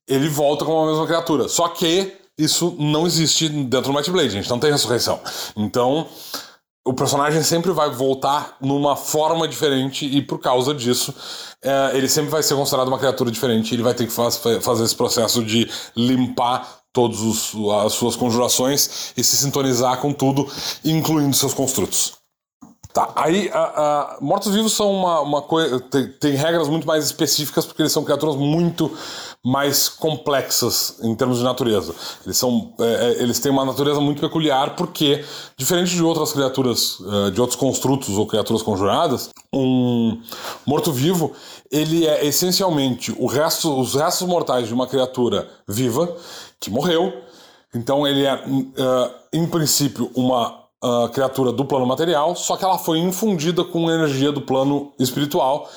ele 0.06 0.28
volta 0.28 0.66
como 0.66 0.82
a 0.82 0.86
mesma 0.88 1.06
criatura. 1.06 1.48
Só 1.48 1.68
que 1.68 2.20
isso 2.38 2.76
não 2.78 3.06
existe 3.06 3.48
dentro 3.48 3.92
do 3.92 3.94
Might 3.94 4.10
Blade, 4.10 4.28
a 4.28 4.30
gente 4.30 4.50
não 4.50 4.58
tem 4.58 4.70
ressurreição. 4.70 5.20
Então, 5.56 6.08
o 6.84 6.92
personagem 6.92 7.42
sempre 7.42 7.70
vai 7.70 7.90
voltar 7.90 8.56
numa 8.60 8.96
forma 8.96 9.46
diferente 9.46 10.04
e 10.04 10.20
por 10.20 10.38
causa 10.38 10.74
disso, 10.74 11.14
é, 11.62 11.92
ele 11.94 12.08
sempre 12.08 12.30
vai 12.30 12.42
ser 12.42 12.54
considerado 12.54 12.88
uma 12.88 12.98
criatura 12.98 13.30
diferente 13.30 13.72
ele 13.72 13.82
vai 13.82 13.94
ter 13.94 14.06
que 14.06 14.12
faz, 14.12 14.40
fazer 14.60 14.84
esse 14.84 14.96
processo 14.96 15.44
de 15.44 15.70
limpar 15.96 16.82
todas 16.92 17.20
as 17.84 17.92
suas 17.92 18.16
conjurações 18.16 19.12
e 19.16 19.24
se 19.24 19.36
sintonizar 19.36 19.98
com 19.98 20.12
tudo, 20.12 20.46
incluindo 20.84 21.34
seus 21.34 21.54
construtos. 21.54 22.14
Tá, 22.92 23.10
aí 23.16 23.50
mortos-vivos 24.20 24.74
são 24.74 24.92
uma, 24.92 25.20
uma 25.20 25.40
coisa. 25.40 25.80
Tem, 25.80 26.08
tem, 26.08 26.34
regras 26.34 26.68
muito 26.68 26.86
mais 26.86 27.06
específicas 27.06 27.64
porque 27.64 27.80
eles 27.80 27.92
são 27.92 28.04
criaturas 28.04 28.36
muito 28.36 28.94
mais 29.44 29.88
complexas 29.88 30.98
em 31.02 31.14
termos 31.16 31.38
de 31.38 31.44
natureza. 31.44 31.94
Eles, 32.24 32.36
são, 32.36 32.72
é, 32.78 32.84
é, 32.84 33.22
eles 33.22 33.40
têm 33.40 33.50
uma 33.50 33.64
natureza 33.64 34.00
muito 34.00 34.20
peculiar 34.20 34.76
porque, 34.76 35.24
diferente 35.56 35.94
de 35.94 36.02
outras 36.02 36.32
criaturas, 36.32 36.98
é, 37.26 37.30
de 37.30 37.40
outros 37.40 37.58
construtos 37.58 38.16
ou 38.16 38.26
criaturas 38.26 38.62
conjuradas, 38.62 39.30
um 39.52 40.20
morto-vivo 40.64 41.32
ele 41.72 42.06
é 42.06 42.24
essencialmente 42.26 43.14
o 43.18 43.26
resto, 43.26 43.80
os 43.80 43.94
restos 43.94 44.28
mortais 44.28 44.68
de 44.68 44.74
uma 44.74 44.86
criatura 44.86 45.48
viva 45.66 46.16
que 46.60 46.70
morreu. 46.70 47.12
Então 47.74 48.06
ele 48.06 48.26
é, 48.26 48.34
uh, 48.34 49.10
em 49.32 49.46
princípio, 49.46 50.10
uma 50.14 50.66
uh, 50.84 51.08
criatura 51.08 51.50
do 51.50 51.64
plano 51.64 51.86
material, 51.86 52.36
só 52.36 52.56
que 52.58 52.64
ela 52.64 52.76
foi 52.76 52.98
infundida 52.98 53.64
com 53.64 53.90
energia 53.90 54.30
do 54.30 54.42
plano 54.42 54.92
espiritual 54.98 55.70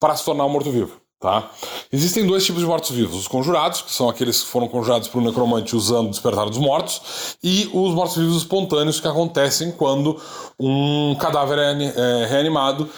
para 0.00 0.16
se 0.16 0.24
tornar 0.24 0.46
um 0.46 0.48
morto-vivo. 0.48 1.01
Tá? 1.22 1.48
Existem 1.92 2.26
dois 2.26 2.44
tipos 2.44 2.62
de 2.62 2.66
mortos-vivos: 2.66 3.16
os 3.16 3.28
conjurados, 3.28 3.80
que 3.80 3.92
são 3.92 4.08
aqueles 4.08 4.40
que 4.40 4.48
foram 4.48 4.66
conjurados 4.66 5.06
por 5.06 5.22
um 5.22 5.24
necromante 5.24 5.76
usando 5.76 6.08
o 6.08 6.10
despertar 6.10 6.46
dos 6.46 6.58
mortos, 6.58 7.36
e 7.40 7.70
os 7.72 7.94
mortos-vivos 7.94 8.38
espontâneos, 8.38 8.98
que 8.98 9.06
acontecem 9.06 9.70
quando 9.70 10.20
um 10.58 11.14
cadáver 11.14 11.60
é, 11.60 12.22
é 12.24 12.26
reanimado 12.26 12.88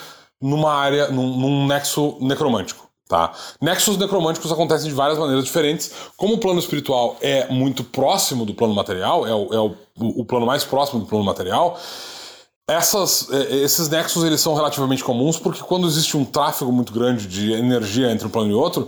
numa 0.41 0.73
área, 0.73 1.09
num, 1.09 1.37
num 1.37 1.67
nexo 1.67 2.17
necromântico. 2.19 2.89
Tá? 3.07 3.31
Nexos 3.61 3.95
necromânticos 3.95 4.51
acontecem 4.51 4.89
de 4.89 4.95
várias 4.95 5.19
maneiras 5.19 5.45
diferentes. 5.45 5.93
Como 6.17 6.33
o 6.33 6.37
plano 6.39 6.57
espiritual 6.57 7.17
é 7.21 7.47
muito 7.53 7.83
próximo 7.83 8.43
do 8.43 8.55
plano 8.55 8.73
material, 8.73 9.27
é 9.27 9.35
o, 9.35 9.53
é 9.53 9.59
o, 9.59 9.75
o 9.99 10.25
plano 10.25 10.47
mais 10.47 10.63
próximo 10.63 11.01
do 11.01 11.05
plano 11.05 11.23
material, 11.23 11.79
essas, 12.67 13.29
é, 13.31 13.55
esses 13.57 13.89
nexos 13.89 14.23
eles 14.23 14.41
são 14.41 14.55
relativamente 14.55 15.03
comuns 15.03 15.37
porque 15.37 15.61
quando 15.61 15.87
existe 15.87 16.17
um 16.17 16.25
tráfego 16.25 16.71
muito 16.71 16.91
grande 16.91 17.27
de 17.27 17.53
energia 17.53 18.11
entre 18.11 18.25
um 18.27 18.29
plano 18.29 18.51
e 18.51 18.53
outro, 18.53 18.87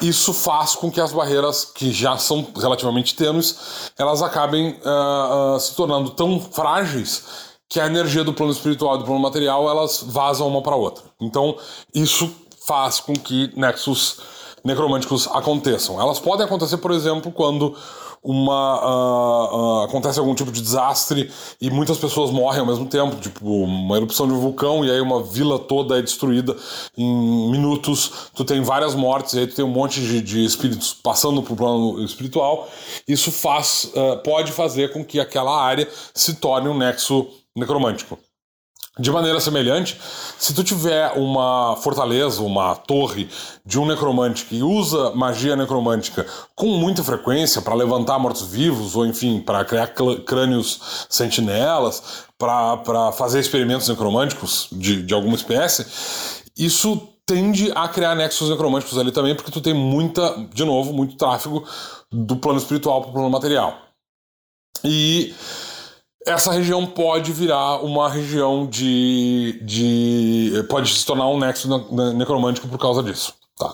isso 0.00 0.32
faz 0.32 0.74
com 0.74 0.90
que 0.90 1.00
as 1.00 1.12
barreiras 1.12 1.64
que 1.64 1.92
já 1.92 2.16
são 2.16 2.46
relativamente 2.56 3.14
tênues, 3.14 3.90
elas 3.98 4.22
acabem 4.22 4.70
uh, 4.84 5.56
uh, 5.56 5.60
se 5.60 5.74
tornando 5.74 6.10
tão 6.10 6.40
frágeis 6.40 7.24
que 7.68 7.80
a 7.80 7.86
energia 7.86 8.22
do 8.22 8.34
plano 8.34 8.52
espiritual 8.52 8.96
e 8.96 8.98
do 8.98 9.04
plano 9.04 9.20
material 9.20 9.68
elas 9.68 10.02
vazam 10.06 10.46
uma 10.46 10.62
para 10.62 10.76
outra. 10.76 11.04
Então 11.20 11.56
isso 11.94 12.30
faz 12.66 13.00
com 13.00 13.14
que 13.14 13.52
nexos 13.56 14.20
necromânticos 14.64 15.26
aconteçam. 15.28 16.00
Elas 16.00 16.18
podem 16.18 16.46
acontecer, 16.46 16.78
por 16.78 16.92
exemplo, 16.92 17.32
quando 17.32 17.74
uma 18.22 18.78
uh, 18.84 19.56
uh, 19.56 19.82
acontece 19.82 20.18
algum 20.18 20.34
tipo 20.34 20.52
de 20.52 20.62
desastre 20.62 21.28
e 21.60 21.70
muitas 21.70 21.98
pessoas 21.98 22.30
morrem 22.30 22.60
ao 22.60 22.66
mesmo 22.66 22.86
tempo, 22.86 23.16
tipo 23.16 23.64
uma 23.64 23.96
erupção 23.96 24.28
de 24.28 24.32
um 24.32 24.38
vulcão 24.38 24.84
e 24.84 24.90
aí 24.90 25.00
uma 25.00 25.22
vila 25.22 25.58
toda 25.58 25.98
é 25.98 26.02
destruída 26.02 26.56
em 26.96 27.50
minutos, 27.50 28.30
tu 28.34 28.44
tem 28.44 28.60
várias 28.62 28.94
mortes 28.94 29.34
e 29.34 29.40
aí 29.40 29.46
tu 29.46 29.56
tem 29.56 29.64
um 29.64 29.68
monte 29.68 30.00
de, 30.00 30.20
de 30.20 30.44
espíritos 30.44 30.94
passando 30.94 31.42
pro 31.42 31.56
plano 31.56 32.02
espiritual. 32.04 32.68
Isso 33.08 33.32
faz, 33.32 33.90
uh, 33.94 34.22
pode 34.22 34.52
fazer 34.52 34.92
com 34.92 35.04
que 35.04 35.18
aquela 35.18 35.60
área 35.60 35.88
se 36.14 36.34
torne 36.34 36.68
um 36.68 36.78
nexo 36.78 37.26
necromântico. 37.56 38.18
De 38.98 39.10
maneira 39.10 39.40
semelhante, 39.40 39.98
se 40.38 40.52
tu 40.52 40.62
tiver 40.62 41.12
uma 41.12 41.76
fortaleza, 41.76 42.42
uma 42.42 42.74
torre 42.76 43.26
de 43.64 43.78
um 43.78 43.86
necromante 43.86 44.44
que 44.44 44.62
usa 44.62 45.12
magia 45.12 45.56
necromântica 45.56 46.26
com 46.54 46.66
muita 46.66 47.02
frequência 47.02 47.62
para 47.62 47.74
levantar 47.74 48.18
mortos-vivos, 48.18 48.94
ou 48.94 49.06
enfim, 49.06 49.40
para 49.40 49.64
criar 49.64 49.86
crânios 50.26 51.06
sentinelas, 51.08 52.26
para 52.36 53.12
fazer 53.12 53.40
experimentos 53.40 53.88
necromânticos 53.88 54.68
de, 54.70 55.02
de 55.02 55.14
alguma 55.14 55.36
espécie, 55.36 55.86
isso 56.54 57.08
tende 57.24 57.72
a 57.74 57.88
criar 57.88 58.14
nexos 58.14 58.50
necromânticos 58.50 58.98
ali 58.98 59.10
também, 59.10 59.34
porque 59.34 59.50
tu 59.50 59.62
tem 59.62 59.72
muita, 59.72 60.36
de 60.52 60.66
novo, 60.66 60.92
muito 60.92 61.16
tráfego 61.16 61.64
do 62.10 62.36
plano 62.36 62.58
espiritual 62.58 63.00
para 63.00 63.10
o 63.10 63.12
plano 63.14 63.30
material. 63.30 63.74
E 64.84 65.34
essa 66.26 66.52
região 66.52 66.86
pode 66.86 67.32
virar 67.32 67.82
uma 67.84 68.08
região 68.08 68.66
de. 68.66 69.60
de 69.62 70.64
pode 70.68 70.94
se 70.94 71.04
tornar 71.04 71.28
um 71.28 71.38
nexo 71.38 71.68
necromântico 72.14 72.68
por 72.68 72.78
causa 72.78 73.02
disso. 73.02 73.34
Tá. 73.56 73.72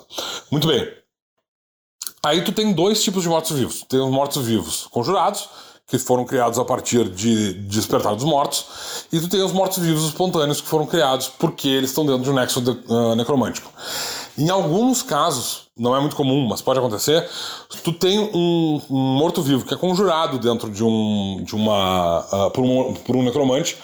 Muito 0.50 0.66
bem. 0.66 0.88
Aí 2.24 2.42
tu 2.42 2.52
tem 2.52 2.72
dois 2.72 3.02
tipos 3.02 3.22
de 3.22 3.28
mortos-vivos. 3.28 3.84
Tem 3.88 4.00
os 4.00 4.10
mortos-vivos 4.10 4.86
conjurados, 4.90 5.48
que 5.86 5.98
foram 5.98 6.24
criados 6.24 6.58
a 6.58 6.64
partir 6.64 7.08
de 7.08 7.54
Despertar 7.54 8.14
dos 8.14 8.24
Mortos, 8.24 8.66
e 9.12 9.20
tu 9.20 9.28
tem 9.28 9.42
os 9.42 9.52
mortos-vivos 9.52 10.04
espontâneos, 10.04 10.60
que 10.60 10.68
foram 10.68 10.84
criados 10.84 11.28
porque 11.28 11.68
eles 11.68 11.90
estão 11.90 12.04
dentro 12.04 12.22
de 12.22 12.30
um 12.30 12.34
nexo 12.34 12.60
de, 12.60 12.70
uh, 12.70 13.14
necromântico. 13.14 13.72
Em 14.38 14.48
alguns 14.50 15.02
casos, 15.02 15.62
não 15.76 15.96
é 15.96 16.00
muito 16.00 16.14
comum, 16.14 16.46
mas 16.46 16.62
pode 16.62 16.78
acontecer, 16.78 17.28
tu 17.82 17.92
tem 17.92 18.20
um, 18.20 18.80
um 18.88 18.96
morto-vivo 19.18 19.64
que 19.64 19.74
é 19.74 19.76
conjurado 19.76 20.38
dentro 20.38 20.70
de 20.70 20.84
um. 20.84 21.42
de 21.44 21.56
uma. 21.56 22.20
Uh, 22.20 22.50
por, 22.52 22.64
um 22.64 22.94
por 22.94 23.16
um 23.16 23.22
necromante. 23.24 23.76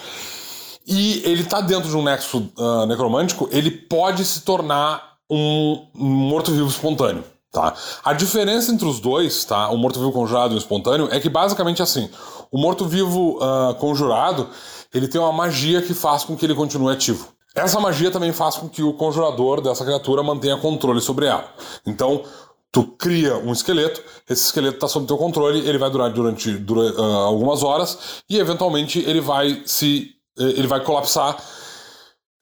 E 0.87 1.23
ele 1.25 1.43
está 1.43 1.61
dentro 1.61 1.89
de 1.89 1.97
um 1.97 2.03
nexo 2.03 2.49
uh, 2.57 2.87
necromântico, 2.87 3.49
ele 3.51 3.71
pode 3.71 4.25
se 4.25 4.43
tornar 4.43 5.15
um 5.29 5.87
morto-vivo 5.95 6.69
espontâneo. 6.69 7.25
Tá? 7.51 7.73
A 8.05 8.13
diferença 8.13 8.71
entre 8.71 8.87
os 8.87 9.01
dois, 9.01 9.45
tá? 9.45 9.71
o 9.71 9.77
morto-vivo 9.77 10.13
conjurado 10.13 10.55
e 10.55 10.57
o 10.57 10.59
espontâneo, 10.59 11.09
é 11.11 11.19
que 11.19 11.29
basicamente 11.29 11.81
assim, 11.81 12.11
o 12.53 12.59
morto-vivo 12.59 13.39
uh, 13.39 13.75
conjurado, 13.77 14.49
ele 14.93 15.09
tem 15.09 15.21
uma 15.21 15.33
magia 15.33 15.81
que 15.81 15.95
faz 15.95 16.23
com 16.23 16.37
que 16.37 16.45
ele 16.45 16.55
continue 16.55 16.93
ativo. 16.93 17.34
Essa 17.55 17.79
magia 17.79 18.11
também 18.11 18.33
faz 18.33 18.57
com 18.57 18.69
que 18.69 18.83
o 18.83 18.93
conjurador 18.95 19.61
dessa 19.61 19.85
criatura 19.85 20.23
mantenha 20.23 20.57
controle 20.57 21.01
sobre 21.01 21.27
ela. 21.27 21.49
Então, 21.87 22.25
tu 22.73 22.83
cria 22.83 23.37
um 23.37 23.53
esqueleto, 23.53 24.03
esse 24.29 24.47
esqueleto 24.47 24.75
está 24.75 24.89
sob 24.89 25.07
teu 25.07 25.17
controle, 25.17 25.61
ele 25.61 25.79
vai 25.79 25.89
durar 25.89 26.11
durante, 26.11 26.51
durante 26.51 26.99
uh, 26.99 27.03
algumas 27.03 27.63
horas 27.63 28.25
e 28.29 28.39
eventualmente 28.39 28.99
ele 28.99 29.21
vai 29.21 29.63
se 29.65 30.11
eh, 30.37 30.55
ele 30.57 30.67
vai 30.67 30.83
colapsar 30.83 31.37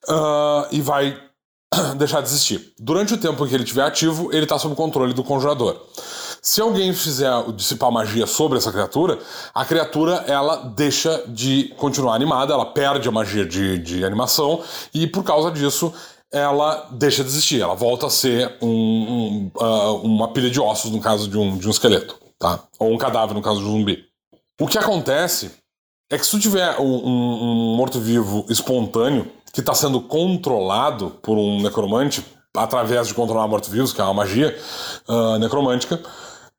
uh, 0.09 0.65
e 0.71 0.81
vai 0.81 1.15
deixar 1.97 2.21
de 2.21 2.29
existir. 2.29 2.73
Durante 2.79 3.13
o 3.13 3.17
tempo 3.17 3.45
em 3.45 3.47
que 3.47 3.53
ele 3.53 3.63
estiver 3.63 3.83
ativo, 3.83 4.33
ele 4.33 4.43
está 4.45 4.57
sob 4.57 4.75
controle 4.75 5.13
do 5.13 5.23
conjurador. 5.23 5.79
Se 6.45 6.59
alguém 6.59 6.91
fizer 6.91 7.31
dissipar 7.55 7.89
magia 7.89 8.27
sobre 8.27 8.57
essa 8.57 8.69
criatura, 8.69 9.17
a 9.55 9.63
criatura 9.63 10.25
ela 10.27 10.57
deixa 10.57 11.23
de 11.25 11.73
continuar 11.77 12.15
animada, 12.15 12.53
ela 12.53 12.65
perde 12.65 13.07
a 13.07 13.11
magia 13.13 13.45
de, 13.45 13.77
de 13.77 14.03
animação 14.03 14.61
e 14.93 15.07
por 15.07 15.23
causa 15.23 15.49
disso 15.49 15.93
ela 16.33 16.89
deixa 16.91 17.23
de 17.23 17.29
existir, 17.29 17.61
ela 17.61 17.75
volta 17.75 18.07
a 18.07 18.09
ser 18.09 18.57
um, 18.61 18.67
um, 18.67 19.51
uh, 19.55 19.95
uma 20.03 20.33
pilha 20.33 20.49
de 20.49 20.59
ossos 20.59 20.91
no 20.91 20.99
caso 20.99 21.29
de 21.29 21.37
um, 21.37 21.57
de 21.57 21.65
um 21.65 21.71
esqueleto, 21.71 22.19
tá? 22.37 22.59
Ou 22.77 22.91
um 22.91 22.97
cadáver 22.97 23.33
no 23.33 23.41
caso 23.41 23.61
de 23.61 23.65
um 23.65 23.71
zumbi. 23.71 24.03
O 24.59 24.67
que 24.67 24.77
acontece 24.77 25.51
é 26.11 26.17
que 26.17 26.25
se 26.25 26.31
tu 26.31 26.39
tiver 26.41 26.77
um, 26.77 26.83
um 26.83 27.75
morto-vivo 27.77 28.45
espontâneo 28.49 29.31
que 29.53 29.61
está 29.61 29.73
sendo 29.73 30.01
controlado 30.01 31.11
por 31.21 31.37
um 31.37 31.61
necromante 31.61 32.25
através 32.55 33.07
de 33.07 33.13
controlar 33.13 33.47
morto-vivos, 33.47 33.93
que 33.93 34.01
é 34.01 34.03
uma 34.03 34.13
magia 34.13 34.55
uh, 35.07 35.39
necromântica, 35.39 36.03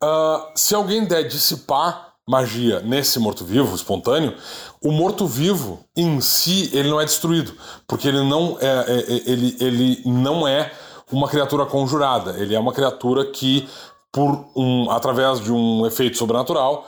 uh, 0.04 0.52
se 0.54 0.74
alguém 0.74 1.04
der 1.04 1.24
dissipar 1.24 2.14
magia 2.28 2.80
nesse 2.80 3.18
morto-vivo 3.18 3.74
espontâneo, 3.74 4.34
o 4.82 4.90
morto-vivo 4.90 5.84
em 5.96 6.20
si 6.20 6.70
ele 6.72 6.88
não 6.88 7.00
é 7.00 7.04
destruído, 7.04 7.54
porque 7.86 8.08
ele 8.08 8.22
não 8.22 8.56
é, 8.60 8.66
é, 8.66 8.98
é, 8.98 9.30
ele, 9.30 9.56
ele 9.60 10.02
não 10.06 10.48
é 10.48 10.72
uma 11.12 11.28
criatura 11.28 11.66
conjurada, 11.66 12.38
ele 12.38 12.54
é 12.54 12.58
uma 12.58 12.72
criatura 12.72 13.26
que 13.26 13.68
por 14.10 14.46
um 14.56 14.90
através 14.90 15.40
de 15.40 15.52
um 15.52 15.84
efeito 15.86 16.16
sobrenatural 16.16 16.86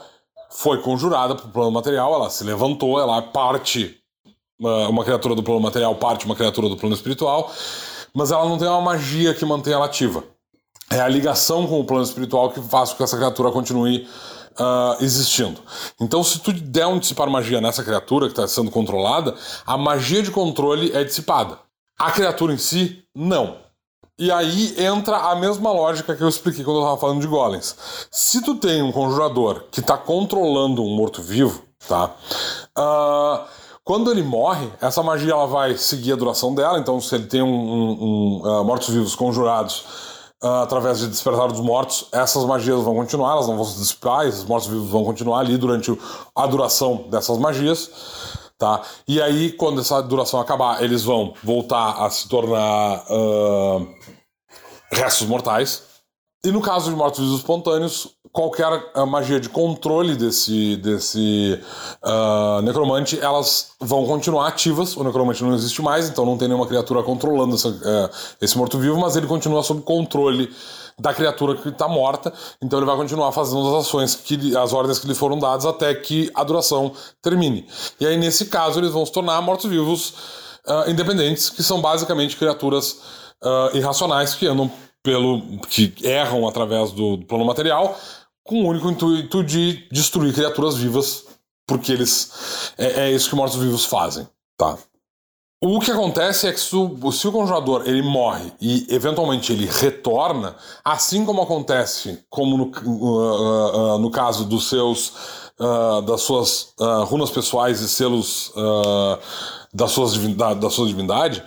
foi 0.49 0.81
conjurada 0.81 1.35
para 1.35 1.45
o 1.45 1.51
plano 1.51 1.71
material, 1.71 2.13
ela 2.13 2.29
se 2.29 2.43
levantou, 2.43 2.99
ela 2.99 3.21
parte 3.21 3.97
uma, 4.59 4.89
uma 4.89 5.03
criatura 5.03 5.35
do 5.35 5.43
plano 5.43 5.61
material, 5.61 5.93
parte 5.95 6.25
uma 6.25 6.35
criatura 6.35 6.69
do 6.69 6.77
plano 6.77 6.95
espiritual, 6.95 7.51
mas 8.13 8.31
ela 8.31 8.45
não 8.45 8.57
tem 8.57 8.67
uma 8.67 8.81
magia 8.81 9.33
que 9.33 9.45
mantém 9.45 9.73
ela 9.73 9.85
ativa. 9.85 10.23
É 10.89 11.01
a 11.01 11.07
ligação 11.07 11.67
com 11.67 11.79
o 11.79 11.83
plano 11.83 12.03
espiritual 12.03 12.51
que 12.51 12.61
faz 12.61 12.91
com 12.91 12.97
que 12.97 13.03
essa 13.03 13.17
criatura 13.17 13.51
continue 13.51 14.07
uh, 14.59 15.03
existindo. 15.03 15.59
Então, 15.99 16.23
se 16.23 16.39
tu 16.39 16.51
der 16.53 16.87
um 16.87 16.99
dissipar 16.99 17.29
magia 17.29 17.61
nessa 17.61 17.83
criatura 17.83 18.27
que 18.27 18.33
está 18.33 18.47
sendo 18.47 18.71
controlada, 18.71 19.35
a 19.65 19.77
magia 19.77 20.21
de 20.23 20.31
controle 20.31 20.91
é 20.93 21.03
dissipada. 21.03 21.59
A 21.97 22.11
criatura 22.11 22.53
em 22.53 22.57
si, 22.57 23.03
não. 23.15 23.57
E 24.19 24.31
aí 24.31 24.73
entra 24.83 25.17
a 25.31 25.35
mesma 25.35 25.71
lógica 25.71 26.15
que 26.15 26.23
eu 26.23 26.29
expliquei 26.29 26.63
quando 26.63 26.77
eu 26.77 26.83
estava 26.83 26.99
falando 26.99 27.21
de 27.21 27.27
golems. 27.27 27.75
Se 28.09 28.41
tu 28.41 28.55
tem 28.55 28.81
um 28.81 28.91
conjurador 28.91 29.65
que 29.71 29.79
está 29.79 29.95
controlando 29.95 30.83
um 30.83 30.95
morto-vivo, 30.95 31.61
tá? 31.87 32.15
Uh, 32.75 33.45
quando 33.83 34.11
ele 34.11 34.23
morre, 34.23 34.67
essa 34.81 35.03
magia 35.03 35.33
ela 35.33 35.45
vai 35.45 35.77
seguir 35.77 36.13
a 36.13 36.15
duração 36.15 36.53
dela. 36.55 36.79
Então, 36.79 36.99
se 36.99 37.13
ele 37.13 37.27
tem 37.27 37.43
um, 37.43 37.47
um, 37.47 37.91
um 37.91 38.41
uh, 38.41 38.63
mortos-vivos 38.63 39.15
conjurados 39.15 39.85
uh, 40.43 40.63
através 40.63 40.99
de 40.99 41.07
despertar 41.07 41.47
dos 41.47 41.59
mortos, 41.59 42.07
essas 42.11 42.43
magias 42.45 42.81
vão 42.81 42.95
continuar, 42.95 43.31
elas 43.31 43.47
não 43.47 43.55
vão 43.55 43.65
se 43.65 43.79
dissipar, 43.79 44.27
esses 44.27 44.43
mortos-vivos 44.43 44.89
vão 44.89 45.03
continuar 45.03 45.39
ali 45.39 45.57
durante 45.57 45.97
a 46.35 46.47
duração 46.47 47.05
dessas 47.09 47.37
magias. 47.37 47.89
Tá? 48.57 48.81
E 49.07 49.21
aí, 49.21 49.51
quando 49.51 49.81
essa 49.81 50.01
duração 50.01 50.39
acabar, 50.39 50.83
eles 50.83 51.03
vão 51.03 51.33
voltar 51.43 52.03
a 52.03 52.09
se 52.09 52.27
tornar 52.27 53.03
uh, 53.07 53.87
restos 54.91 55.27
mortais. 55.27 55.83
E 56.45 56.51
no 56.51 56.61
caso 56.61 56.89
de 56.89 56.95
mortos-vivos 56.95 57.39
espontâneos, 57.39 58.15
qualquer 58.31 58.91
ah, 58.93 59.05
magia 59.05 59.39
de 59.39 59.49
controle 59.49 60.15
desse, 60.15 60.75
desse 60.77 61.59
uh, 62.03 62.61
necromante, 62.61 63.19
elas 63.19 63.71
vão 63.81 64.05
continuar 64.05 64.47
ativas. 64.47 64.95
O 64.95 65.03
necromante 65.03 65.43
não 65.43 65.55
existe 65.55 65.81
mais, 65.81 66.07
então 66.07 66.23
não 66.23 66.37
tem 66.37 66.47
nenhuma 66.47 66.67
criatura 66.67 67.01
controlando 67.01 67.55
essa, 67.55 67.69
uh, 67.69 68.09
esse 68.39 68.55
morto-vivo, 68.55 68.99
mas 68.99 69.15
ele 69.15 69.25
continua 69.25 69.63
sob 69.63 69.81
controle 69.81 70.53
da 70.99 71.11
criatura 71.11 71.55
que 71.55 71.69
está 71.69 71.87
morta. 71.87 72.31
Então 72.61 72.77
ele 72.77 72.85
vai 72.85 72.95
continuar 72.95 73.31
fazendo 73.31 73.67
as 73.75 73.87
ações, 73.87 74.13
que, 74.13 74.55
as 74.55 74.73
ordens 74.73 74.99
que 74.99 75.07
lhe 75.07 75.15
foram 75.15 75.39
dadas 75.39 75.65
até 75.65 75.93
que 75.95 76.29
a 76.35 76.43
duração 76.43 76.91
termine. 77.19 77.67
E 77.99 78.05
aí, 78.05 78.15
nesse 78.15 78.45
caso, 78.45 78.79
eles 78.79 78.91
vão 78.91 79.03
se 79.03 79.11
tornar 79.11 79.41
mortos-vivos 79.41 80.13
uh, 80.67 80.87
independentes, 80.87 81.49
que 81.49 81.63
são 81.63 81.81
basicamente 81.81 82.37
criaturas 82.37 83.17
irracionais 83.75 84.33
que 84.33 84.47
andam 84.47 84.71
pelo 85.03 85.59
que 85.69 85.93
erram 86.03 86.47
através 86.47 86.91
do, 86.91 87.17
do 87.17 87.25
plano 87.25 87.45
material, 87.45 87.97
com 88.43 88.63
o 88.63 88.67
único 88.67 88.89
intuito 88.89 89.43
de 89.43 89.87
destruir 89.91 90.33
criaturas 90.33 90.75
vivas, 90.75 91.25
porque 91.67 91.91
eles 91.91 92.73
é, 92.77 93.07
é 93.07 93.11
isso 93.11 93.29
que 93.29 93.35
mortos-vivos 93.35 93.85
fazem, 93.85 94.27
tá? 94.57 94.77
O 95.59 95.79
que 95.79 95.89
acontece 95.89 96.47
é 96.47 96.53
que 96.53 96.59
se 96.59 96.75
o, 96.75 97.11
se 97.11 97.27
o, 97.27 97.31
conjurador 97.31 97.81
ele 97.87 98.03
morre 98.03 98.53
e 98.61 98.85
eventualmente 98.91 99.51
ele 99.51 99.65
retorna, 99.65 100.55
assim 100.85 101.25
como 101.25 101.41
acontece 101.41 102.23
como 102.29 102.55
no, 102.55 102.65
uh, 102.65 103.95
uh, 103.95 103.97
no 103.97 104.11
caso 104.11 104.45
dos 104.45 104.69
seus 104.69 105.13
uh, 105.59 106.01
das 106.03 106.21
suas 106.21 106.75
runas 107.07 107.31
pessoais 107.31 107.81
e 107.81 107.89
selos 107.89 108.53
das 109.73 109.91
suas 109.91 110.15
da, 110.35 110.53
da 110.53 110.69
sua 110.69 110.85
divindade, 110.85 111.43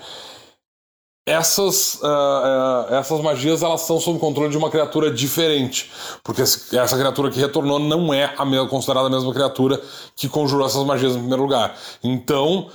essas, 1.30 1.94
uh, 2.02 2.06
uh, 2.06 2.94
essas 2.94 3.20
magias 3.20 3.62
elas 3.62 3.82
são 3.82 4.00
sob 4.00 4.18
controle 4.18 4.50
de 4.50 4.58
uma 4.58 4.68
criatura 4.68 5.10
diferente, 5.10 5.90
porque 6.24 6.42
essa 6.42 6.96
criatura 6.96 7.30
que 7.30 7.38
retornou 7.38 7.78
não 7.78 8.12
é 8.12 8.34
a 8.36 8.44
mesma, 8.44 8.68
considerada 8.68 9.06
a 9.06 9.10
mesma 9.10 9.32
criatura 9.32 9.80
que 10.16 10.28
conjurou 10.28 10.66
essas 10.66 10.84
magias 10.84 11.12
em 11.12 11.18
primeiro 11.18 11.42
lugar. 11.42 11.76
Então, 12.02 12.68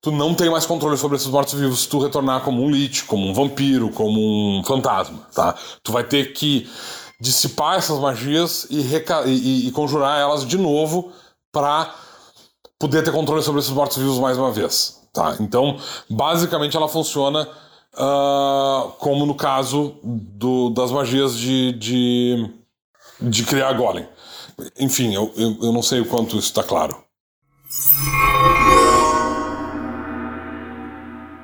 tu 0.00 0.12
não 0.12 0.32
tem 0.32 0.48
mais 0.48 0.64
controle 0.64 0.96
sobre 0.96 1.16
esses 1.16 1.26
mortos-vivos 1.26 1.80
se 1.80 1.88
tu 1.88 1.98
retornar 1.98 2.42
como 2.42 2.62
um 2.62 2.70
lich, 2.70 3.04
como 3.04 3.26
um 3.26 3.34
vampiro, 3.34 3.90
como 3.90 4.20
um 4.20 4.62
fantasma, 4.62 5.26
tá? 5.34 5.56
Tu 5.82 5.90
vai 5.90 6.04
ter 6.04 6.32
que 6.32 6.70
dissipar 7.20 7.78
essas 7.78 7.98
magias 7.98 8.66
e, 8.70 8.80
e, 9.26 9.68
e 9.68 9.70
conjurar 9.72 10.20
elas 10.20 10.46
de 10.46 10.56
novo 10.56 11.10
para 11.52 11.92
poder 12.78 13.02
ter 13.02 13.10
controle 13.10 13.42
sobre 13.42 13.60
esses 13.60 13.72
mortos-vivos 13.72 14.18
mais 14.18 14.38
uma 14.38 14.52
vez, 14.52 15.00
tá? 15.12 15.36
Então, 15.40 15.78
basicamente 16.08 16.76
ela 16.76 16.88
funciona 16.88 17.48
uh, 17.94 18.92
como 18.98 19.26
no 19.26 19.34
caso 19.34 19.98
do, 20.02 20.70
das 20.70 20.90
magias 20.90 21.36
de, 21.36 21.72
de, 21.72 22.50
de 23.20 23.44
criar 23.44 23.72
golem. 23.74 24.08
Enfim, 24.78 25.14
eu, 25.14 25.32
eu, 25.36 25.58
eu 25.62 25.72
não 25.72 25.82
sei 25.82 26.00
o 26.00 26.06
quanto 26.06 26.36
isso 26.36 26.48
está 26.48 26.62
claro. 26.62 27.04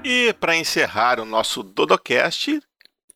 E 0.05 0.33
para 0.35 0.57
encerrar 0.57 1.21
o 1.21 1.25
nosso 1.25 1.63
Dodocast, 1.63 2.61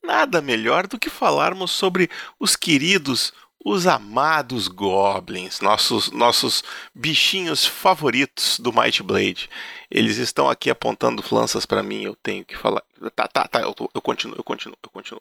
nada 0.02 0.40
melhor 0.40 0.86
do 0.86 0.98
que 0.98 1.10
falarmos 1.10 1.70
sobre 1.70 2.08
os 2.38 2.56
queridos, 2.56 3.32
os 3.64 3.86
amados 3.86 4.68
Goblins, 4.68 5.60
nossos, 5.60 6.10
nossos 6.12 6.62
bichinhos 6.94 7.66
favoritos 7.66 8.58
do 8.60 8.72
Might 8.72 9.02
Blade. 9.02 9.50
Eles 9.90 10.16
estão 10.16 10.48
aqui 10.48 10.70
apontando 10.70 11.24
lanças 11.30 11.66
para 11.66 11.82
mim, 11.82 12.02
eu 12.02 12.14
tenho 12.14 12.44
que 12.44 12.56
falar. 12.56 12.82
Tá, 13.14 13.26
tá, 13.26 13.48
tá, 13.48 13.60
eu, 13.60 13.74
eu 13.94 14.00
continuo, 14.00 14.36
eu 14.36 14.44
continuo, 14.44 14.76
eu 14.82 14.90
continuo. 14.90 15.20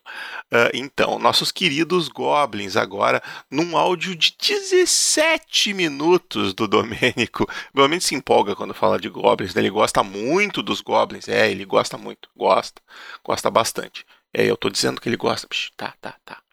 Uh, 0.52 0.70
então, 0.74 1.18
nossos 1.18 1.52
queridos 1.52 2.10
Goblins, 2.10 2.76
agora, 2.76 3.22
num 3.50 3.78
áudio 3.78 4.16
de 4.16 4.36
17 4.40 5.74
minutos 5.74 6.54
do 6.54 6.68
Domênico. 6.68 7.50
Domênico 7.74 8.06
se 8.06 8.16
empolga 8.16 8.56
quando 8.56 8.74
fala 8.74 9.00
de 9.00 9.10
Goblins, 9.10 9.54
né? 9.56 9.62
ele 9.62 9.70
gosta 9.70 10.04
muito 10.04 10.62
dos 10.62 10.82
Goblins. 10.82 11.28
É, 11.28 11.50
ele 11.50 11.66
gosta 11.66 11.98
muito, 11.98 12.30
gosta, 12.36 12.82
gosta 13.24 13.50
bastante. 13.50 14.06
É, 14.34 14.46
eu 14.46 14.58
tô 14.58 14.70
dizendo 14.70 15.02
que 15.02 15.10
ele 15.10 15.18
gosta. 15.18 15.48
Tá, 15.76 15.94
tá, 16.02 16.16
tá. 16.26 16.47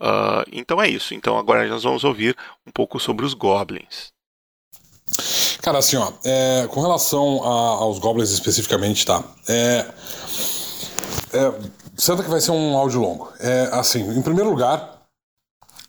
Uh, 0.00 0.44
então 0.52 0.80
é 0.80 0.88
isso. 0.88 1.14
Então 1.14 1.38
agora 1.38 1.66
nós 1.68 1.82
vamos 1.82 2.04
ouvir 2.04 2.36
um 2.66 2.70
pouco 2.70 3.00
sobre 3.00 3.24
os 3.24 3.34
goblins. 3.34 4.14
Cara, 5.62 5.78
assim, 5.78 5.96
ó, 5.96 6.12
é, 6.24 6.66
com 6.68 6.80
relação 6.80 7.42
a, 7.42 7.82
aos 7.82 7.98
goblins 7.98 8.30
especificamente, 8.30 9.06
tá? 9.06 9.22
É, 9.48 9.86
é, 11.32 12.22
que 12.22 12.30
vai 12.30 12.40
ser 12.40 12.50
um 12.50 12.76
áudio 12.76 13.00
longo. 13.00 13.32
É, 13.40 13.68
assim, 13.72 14.00
em 14.16 14.22
primeiro 14.22 14.50
lugar, 14.50 15.02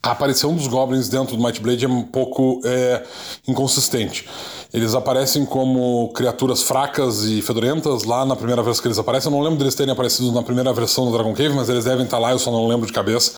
a 0.01 0.11
aparição 0.11 0.55
dos 0.55 0.67
goblins 0.67 1.09
dentro 1.09 1.35
do 1.35 1.43
Might 1.43 1.59
Blade 1.59 1.85
é 1.85 1.87
um 1.87 2.03
pouco 2.03 2.61
é, 2.63 3.03
inconsistente. 3.47 4.27
Eles 4.73 4.93
aparecem 4.93 5.45
como 5.45 6.11
criaturas 6.13 6.61
fracas 6.61 7.23
e 7.23 7.41
fedorentas 7.41 8.03
lá 8.03 8.25
na 8.25 8.35
primeira 8.35 8.61
vez 8.61 8.79
que 8.79 8.87
eles 8.87 8.99
aparecem. 8.99 9.31
Eu 9.31 9.37
não 9.37 9.43
lembro 9.43 9.59
deles 9.59 9.75
terem 9.75 9.91
aparecido 9.91 10.31
na 10.31 10.43
primeira 10.43 10.71
versão 10.73 11.05
do 11.05 11.11
Dragon 11.11 11.33
Cave, 11.33 11.55
mas 11.55 11.69
eles 11.69 11.85
devem 11.85 12.05
estar 12.05 12.19
lá, 12.19 12.31
eu 12.31 12.39
só 12.39 12.51
não 12.51 12.67
lembro 12.67 12.85
de 12.85 12.93
cabeça. 12.93 13.36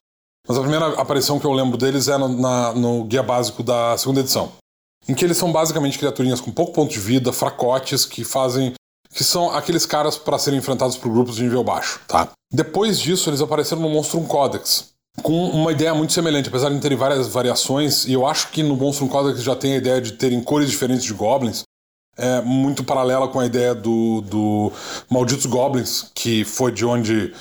Mas 0.49 0.57
a 0.57 0.61
primeira 0.61 0.87
aparição 0.99 1.39
que 1.39 1.45
eu 1.45 1.53
lembro 1.53 1.77
deles 1.77 2.07
é 2.07 2.17
no, 2.17 2.27
na, 2.27 2.73
no 2.73 3.03
guia 3.03 3.21
básico 3.21 3.61
da 3.61 3.95
segunda 3.95 4.21
edição. 4.21 4.51
Em 5.07 5.13
que 5.13 5.23
eles 5.23 5.37
são 5.37 5.51
basicamente 5.51 5.99
criaturinhas 5.99 6.41
com 6.41 6.49
pouco 6.51 6.73
ponto 6.73 6.91
de 6.91 6.99
vida, 6.99 7.31
fracotes, 7.31 8.03
que 8.03 8.23
fazem. 8.23 8.73
que 9.13 9.23
são 9.23 9.51
aqueles 9.51 9.85
caras 9.85 10.17
para 10.17 10.39
serem 10.39 10.57
enfrentados 10.57 10.97
por 10.97 11.11
grupos 11.11 11.35
de 11.35 11.43
nível 11.43 11.63
baixo, 11.63 12.01
tá? 12.07 12.29
Depois 12.51 12.99
disso, 12.99 13.29
eles 13.29 13.41
apareceram 13.41 13.81
no 13.81 13.89
Monstrum 13.89 14.25
Codex, 14.25 14.89
com 15.21 15.49
uma 15.49 15.71
ideia 15.71 15.93
muito 15.93 16.13
semelhante, 16.13 16.49
apesar 16.49 16.69
de 16.69 16.79
terem 16.79 16.97
várias 16.97 17.27
variações, 17.27 18.05
e 18.05 18.13
eu 18.13 18.25
acho 18.25 18.49
que 18.49 18.63
no 18.63 18.75
Monstrum 18.75 19.07
Codex 19.07 19.43
já 19.43 19.55
tem 19.55 19.73
a 19.73 19.77
ideia 19.77 20.01
de 20.01 20.13
terem 20.13 20.41
cores 20.43 20.69
diferentes 20.69 21.03
de 21.03 21.13
goblins, 21.13 21.63
é, 22.19 22.41
muito 22.41 22.83
paralela 22.83 23.27
com 23.27 23.39
a 23.39 23.45
ideia 23.45 23.73
do, 23.73 24.21
do 24.21 24.71
Malditos 25.09 25.45
Goblins, 25.45 26.11
que 26.13 26.43
foi 26.43 26.71
de 26.71 26.85
onde 26.85 27.33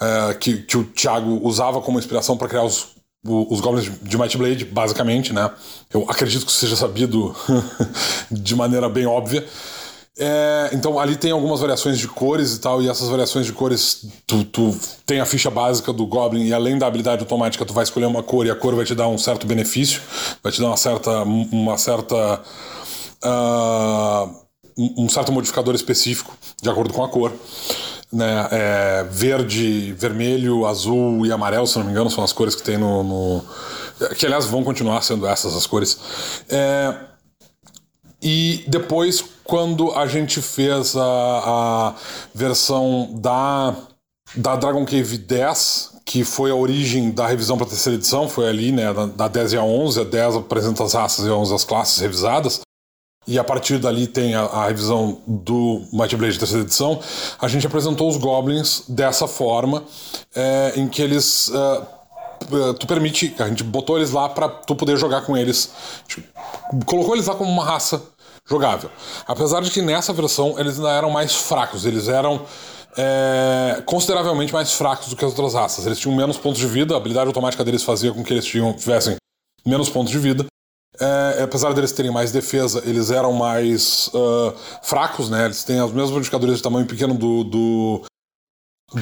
é, 0.00 0.34
que, 0.34 0.58
que 0.58 0.76
o 0.76 0.84
Thiago 0.84 1.40
usava 1.42 1.80
como 1.80 1.98
inspiração 1.98 2.36
para 2.36 2.48
criar 2.48 2.64
os, 2.64 2.88
os 3.24 3.60
Goblins 3.60 3.90
de 4.02 4.18
Might 4.18 4.36
Blade, 4.36 4.64
basicamente, 4.64 5.32
né? 5.32 5.50
Eu 5.92 6.04
acredito 6.08 6.44
que 6.46 6.52
seja 6.52 6.76
sabido 6.76 7.34
de 8.30 8.54
maneira 8.54 8.88
bem 8.88 9.06
óbvia. 9.06 9.46
É, 10.18 10.70
então 10.72 10.98
ali 10.98 11.14
tem 11.14 11.30
algumas 11.30 11.60
variações 11.60 11.98
de 11.98 12.08
cores 12.08 12.54
e 12.54 12.60
tal, 12.60 12.82
e 12.82 12.88
essas 12.88 13.08
variações 13.08 13.44
de 13.44 13.52
cores, 13.52 14.06
tu, 14.26 14.44
tu, 14.44 14.74
tem 15.04 15.20
a 15.20 15.26
ficha 15.26 15.50
básica 15.50 15.92
do 15.92 16.06
Goblin, 16.06 16.46
e 16.46 16.54
além 16.54 16.78
da 16.78 16.86
habilidade 16.86 17.20
automática, 17.20 17.66
tu 17.66 17.74
vai 17.74 17.84
escolher 17.84 18.06
uma 18.06 18.22
cor 18.22 18.46
e 18.46 18.50
a 18.50 18.54
cor 18.54 18.74
vai 18.74 18.86
te 18.86 18.94
dar 18.94 19.08
um 19.08 19.18
certo 19.18 19.46
benefício, 19.46 20.00
vai 20.42 20.50
te 20.50 20.60
dar 20.60 20.68
uma 20.68 20.76
certa. 20.76 21.22
Uma 21.22 21.76
certa 21.76 22.42
uh, 23.26 24.46
um 24.78 25.08
certo 25.08 25.32
modificador 25.32 25.74
específico, 25.74 26.36
de 26.62 26.68
acordo 26.68 26.92
com 26.92 27.04
a 27.04 27.08
cor. 27.08 27.32
Né? 28.12 28.48
É, 28.50 29.06
verde, 29.10 29.92
vermelho, 29.94 30.66
azul 30.66 31.26
e 31.26 31.32
amarelo, 31.32 31.66
se 31.66 31.76
não 31.78 31.84
me 31.84 31.90
engano, 31.90 32.10
são 32.10 32.22
as 32.22 32.32
cores 32.32 32.54
que 32.54 32.62
tem 32.62 32.78
no. 32.78 33.02
no... 33.02 33.44
que 34.16 34.24
aliás 34.24 34.44
vão 34.44 34.62
continuar 34.62 35.02
sendo 35.02 35.26
essas 35.26 35.56
as 35.56 35.66
cores. 35.66 35.98
É, 36.48 36.94
e 38.22 38.64
depois, 38.68 39.24
quando 39.44 39.92
a 39.92 40.06
gente 40.06 40.40
fez 40.40 40.96
a, 40.96 41.02
a 41.02 41.94
versão 42.34 43.10
da, 43.14 43.74
da 44.36 44.56
Dragon 44.56 44.84
Cave 44.84 45.18
10, 45.18 45.96
que 46.04 46.24
foi 46.24 46.50
a 46.50 46.54
origem 46.54 47.10
da 47.10 47.26
revisão 47.26 47.56
para 47.56 47.66
a 47.66 47.70
terceira 47.70 47.96
edição, 47.96 48.28
foi 48.28 48.48
ali, 48.48 48.72
né, 48.72 48.92
da, 48.92 49.06
da 49.06 49.28
10 49.28 49.54
e 49.54 49.56
a 49.56 49.62
11, 49.62 50.00
a 50.00 50.04
10 50.04 50.36
apresenta 50.36 50.84
as 50.84 50.94
raças 50.94 51.26
e 51.26 51.28
a 51.28 51.34
11 51.34 51.54
as 51.54 51.64
classes 51.64 51.98
revisadas, 51.98 52.60
e 53.26 53.38
a 53.38 53.44
partir 53.44 53.78
dali 53.78 54.06
tem 54.06 54.34
a, 54.34 54.42
a 54.42 54.66
revisão 54.66 55.20
do 55.26 55.82
Might 55.92 56.16
Blade 56.16 56.38
terceira 56.38 56.62
edição, 56.64 57.00
a 57.40 57.48
gente 57.48 57.66
apresentou 57.66 58.08
os 58.08 58.16
Goblins 58.16 58.84
dessa 58.88 59.26
forma, 59.26 59.84
é, 60.34 60.72
em 60.76 60.88
que 60.88 61.02
eles... 61.02 61.48
Uh, 61.48 61.96
tu 62.78 62.86
permite, 62.86 63.34
a 63.38 63.48
gente 63.48 63.64
botou 63.64 63.96
eles 63.96 64.10
lá 64.10 64.28
para 64.28 64.48
tu 64.48 64.76
poder 64.76 64.96
jogar 64.98 65.22
com 65.22 65.36
eles, 65.36 65.70
tipo, 66.06 66.28
colocou 66.84 67.14
eles 67.14 67.26
lá 67.26 67.34
como 67.34 67.50
uma 67.50 67.64
raça 67.64 68.02
jogável. 68.48 68.90
Apesar 69.26 69.60
de 69.62 69.70
que 69.70 69.82
nessa 69.82 70.12
versão 70.12 70.58
eles 70.58 70.76
ainda 70.76 70.92
eram 70.92 71.10
mais 71.10 71.34
fracos, 71.34 71.84
eles 71.84 72.08
eram 72.08 72.42
é, 72.96 73.82
consideravelmente 73.84 74.52
mais 74.52 74.72
fracos 74.72 75.08
do 75.08 75.16
que 75.16 75.24
as 75.24 75.30
outras 75.32 75.54
raças. 75.54 75.86
Eles 75.86 75.98
tinham 75.98 76.14
menos 76.16 76.36
pontos 76.36 76.60
de 76.60 76.66
vida, 76.66 76.94
a 76.94 76.96
habilidade 76.96 77.26
automática 77.26 77.64
deles 77.64 77.82
fazia 77.82 78.12
com 78.12 78.22
que 78.22 78.32
eles 78.32 78.44
tinham, 78.44 78.72
tivessem 78.72 79.16
menos 79.64 79.88
pontos 79.88 80.12
de 80.12 80.18
vida. 80.18 80.46
É, 80.98 81.42
apesar 81.42 81.72
deles 81.74 81.92
terem 81.92 82.10
mais 82.10 82.32
defesa, 82.32 82.82
eles 82.86 83.10
eram 83.10 83.32
mais 83.32 84.08
uh, 84.14 84.54
fracos, 84.82 85.28
né? 85.28 85.44
Eles 85.44 85.62
têm 85.62 85.80
os 85.80 85.92
mesmos 85.92 86.12
modificadores 86.12 86.56
de 86.56 86.62
tamanho 86.62 86.86
pequeno 86.86 87.14
do, 87.14 87.44
do, 87.44 88.02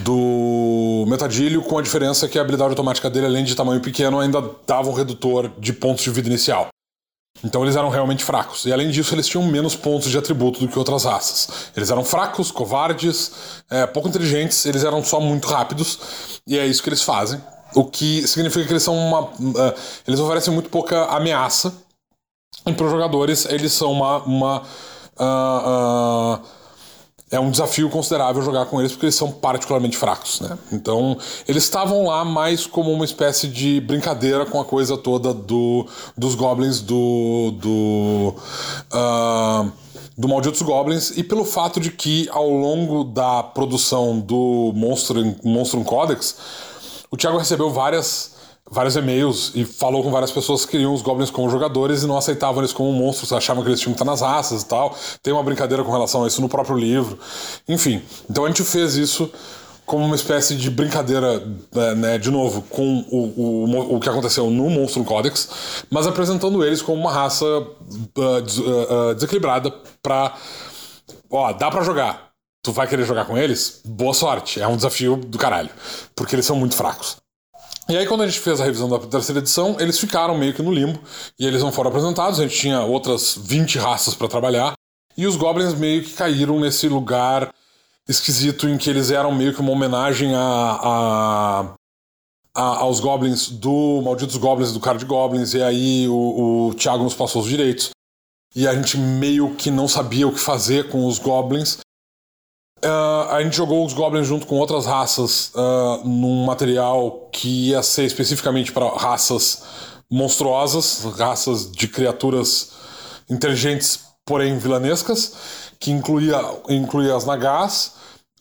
do 0.03 1.05
Metadilho, 1.07 1.62
com 1.62 1.79
a 1.79 1.83
diferença 1.83 2.29
que 2.29 2.39
a 2.39 2.43
habilidade 2.43 2.71
automática 2.71 3.09
dele, 3.09 3.27
além 3.27 3.45
de 3.45 3.55
tamanho 3.55 3.81
pequeno, 3.81 4.19
ainda 4.19 4.43
dava 4.66 4.89
um 4.89 4.93
redutor 4.93 5.51
de 5.59 5.73
pontos 5.73 6.03
de 6.03 6.11
vida 6.11 6.29
inicial. 6.29 6.69
Então 7.43 7.62
eles 7.62 7.77
eram 7.77 7.91
realmente 7.91 8.25
fracos. 8.25 8.65
E 8.65 8.73
além 8.73 8.91
disso, 8.91 9.15
eles 9.15 9.27
tinham 9.27 9.45
menos 9.47 9.77
pontos 9.77 10.11
de 10.11 10.16
atributo 10.16 10.61
do 10.61 10.69
que 10.69 10.79
outras 10.79 11.05
raças. 11.05 11.71
Eles 11.77 11.91
eram 11.91 12.05
fracos, 12.05 12.51
covardes, 12.51 13.33
é, 13.71 13.87
pouco 13.87 14.09
inteligentes, 14.09 14.65
eles 14.66 14.85
eram 14.85 15.05
só 15.05 15.21
muito 15.21 15.47
rápidos. 15.49 16.41
E 16.47 16.59
é 16.59 16.66
isso 16.66 16.83
que 16.83 16.89
eles 16.89 17.03
fazem. 17.03 17.41
O 17.75 17.85
que 17.85 18.27
significa 18.27 18.65
que 18.65 18.73
eles 18.73 18.83
são 18.83 18.97
uma. 18.97 19.23
Uh, 19.23 19.75
eles 20.07 20.21
oferecem 20.21 20.55
muito 20.55 20.71
pouca 20.71 21.07
ameaça. 21.07 21.75
E 22.66 22.73
para 22.73 22.86
os 22.86 22.93
jogadores, 22.93 23.47
eles 23.47 23.73
são 23.73 23.93
uma. 23.93 24.19
uma 24.24 24.62
uh, 25.19 26.41
uh, 26.41 26.65
é 27.31 27.41
um 27.41 27.51
desafio 27.51 27.91
considerável 27.91 28.41
jogar 28.43 28.66
com 28.66 28.78
eles 28.78 28.93
porque 28.93 29.07
eles 29.07 29.15
são 29.16 29.32
particularmente 29.32 29.97
fracos, 29.97 30.41
né? 30.41 30.57
Então, 30.70 31.16
eles 31.49 31.65
estavam 31.65 32.07
lá 32.07 32.24
mais 32.24 32.65
como 32.65 32.93
uma 32.93 33.05
espécie 33.05 33.49
de 33.49 33.81
brincadeira 33.81 34.47
com 34.47 34.61
a 34.61 34.65
coisa 34.65 34.97
toda 34.97 35.35
do, 35.35 35.85
dos 36.16 36.36
goblins 36.36 36.81
do 36.81 37.51
do 37.61 38.35
uh, 38.93 39.73
do 40.16 40.28
Malditos 40.28 40.62
Goblins 40.62 41.11
e 41.16 41.24
pelo 41.24 41.45
fato 41.45 41.81
de 41.81 41.91
que 41.91 42.28
ao 42.31 42.49
longo 42.49 43.03
da 43.03 43.43
produção 43.43 44.20
do 44.20 44.73
Monstrum, 44.74 45.35
Monstrum 45.43 45.82
Codex, 45.82 46.36
o 47.11 47.16
Thiago 47.16 47.39
recebeu 47.39 47.70
várias 47.70 48.34
vários 48.74 48.96
e-mails 48.96 49.52
e 49.55 49.64
falou 49.64 50.02
com 50.02 50.10
várias 50.10 50.32
pessoas 50.32 50.64
que 50.64 50.72
queriam 50.72 50.92
os 50.92 51.01
goblins 51.01 51.30
como 51.30 51.48
jogadores 51.48 52.02
e 52.02 52.06
não 52.06 52.18
aceitavam 52.18 52.60
eles 52.60 52.72
como 52.72 52.92
monstros, 52.92 53.32
achavam 53.32 53.62
que 53.62 53.70
eles 53.70 53.80
tinham 53.80 53.94
que 53.94 54.02
estar 54.02 54.10
nas 54.10 54.20
raças 54.20 54.62
e 54.62 54.66
tal. 54.66 54.94
Tem 55.22 55.32
uma 55.32 55.42
brincadeira 55.42 55.84
com 55.84 55.92
relação 55.92 56.24
a 56.24 56.26
isso 56.26 56.42
no 56.42 56.48
próprio 56.48 56.76
livro. 56.76 57.18
Enfim, 57.68 58.02
então 58.28 58.44
a 58.44 58.48
gente 58.48 58.64
fez 58.64 58.96
isso 58.96 59.30
como 59.86 60.05
uma 60.05 60.16
espécie 60.16 60.56
de 60.56 60.70
brincadeira, 60.70 61.38
né, 61.72 61.94
né 61.94 62.18
de 62.18 62.30
novo, 62.30 62.62
com 62.62 63.05
o, 63.10 63.66
o, 63.66 63.96
o 63.96 64.01
que 64.01 64.09
aconteceu 64.09 64.51
no 64.51 64.68
Monstro 64.68 65.05
Codex, 65.05 65.84
mas 65.90 66.06
apresentando 66.06 66.64
eles 66.64 66.82
como 66.82 67.01
uma 67.01 67.12
raça 67.12 67.44
uh, 67.46 68.42
des, 68.42 68.59
uh, 68.59 69.14
desequilibrada 69.14 69.72
pra. 70.02 70.34
Ó, 71.30 71.52
dá 71.52 71.70
pra 71.70 71.82
jogar. 71.82 72.30
Tu 72.62 72.72
vai 72.72 72.88
querer 72.88 73.05
jogar 73.05 73.26
com 73.26 73.36
eles? 73.36 73.82
Boa 73.84 74.14
sorte. 74.14 74.59
É 74.59 74.66
um 74.66 74.74
desafio 74.74 75.16
do 75.16 75.36
caralho. 75.36 75.68
Porque 76.16 76.34
eles 76.34 76.46
são 76.46 76.56
muito 76.56 76.74
fracos. 76.74 77.23
E 77.89 77.97
aí, 77.97 78.06
quando 78.06 78.23
a 78.23 78.27
gente 78.27 78.40
fez 78.40 78.61
a 78.61 78.65
revisão 78.65 78.89
da 78.89 78.98
terceira 78.98 79.40
edição, 79.40 79.77
eles 79.78 79.98
ficaram 79.98 80.36
meio 80.39 80.55
que 80.55 80.62
no 80.62 80.73
limbo 80.73 80.98
e 81.39 81.47
eles 81.47 81.62
não 81.62 81.70
foram 81.70 81.90
apresentados. 81.90 82.40
A 82.40 82.43
gente 82.44 82.59
tinha 82.59 82.81
outras 82.81 83.39
20 83.39 83.78
raças 83.78 84.15
para 84.15 84.27
trabalhar 84.27 84.73
e 85.16 85.27
os 85.27 85.36
Goblins 85.36 85.74
meio 85.74 86.02
que 86.02 86.15
caíram 86.15 86.59
nesse 86.59 86.89
lugar 86.89 87.52
esquisito 88.09 88.69
em 88.69 88.78
que 88.78 88.89
eles 88.89 89.11
eram 89.11 89.35
meio 89.35 89.55
que 89.55 89.61
uma 89.61 89.70
homenagem 89.70 90.35
a, 90.35 90.40
a, 90.82 91.74
a 92.55 92.62
aos 92.78 93.01
Goblins 93.01 93.48
do 93.48 94.01
Malditos 94.02 94.36
Goblins 94.36 94.73
do 94.73 94.81
Card 94.81 95.05
Goblins. 95.05 95.52
E 95.52 95.62
aí 95.62 96.09
o, 96.09 96.69
o 96.69 96.74
Thiago 96.74 97.05
nos 97.05 97.15
passou 97.15 97.43
os 97.43 97.48
direitos 97.48 97.90
e 98.56 98.66
a 98.66 98.74
gente 98.74 98.97
meio 98.97 99.55
que 99.56 99.70
não 99.70 99.86
sabia 99.86 100.27
o 100.27 100.32
que 100.32 100.40
fazer 100.40 100.89
com 100.89 101.06
os 101.06 101.19
Goblins. 101.19 101.78
Uh, 102.85 103.31
a 103.31 103.43
gente 103.43 103.56
jogou 103.56 103.85
os 103.85 103.94
Goblins 103.94 104.27
junto 104.27 104.47
com 104.47 104.56
outras 104.56 104.85
raças 104.85 105.51
uh, 105.55 106.06
num 106.06 106.44
material 106.44 107.31
que 107.32 107.70
ia 107.70 107.82
ser 107.82 108.05
especificamente 108.05 108.73
para 108.73 108.86
raças 108.90 109.62
monstruosas, 110.11 111.02
raças 111.16 111.73
de 111.73 111.89
criaturas 111.89 112.73
inteligentes, 113.31 114.01
porém 114.27 114.59
vilanescas, 114.59 115.32
que 115.81 115.90
incluía, 115.90 116.39
incluía 116.69 117.16
as 117.16 117.24
Nagás, 117.24 117.93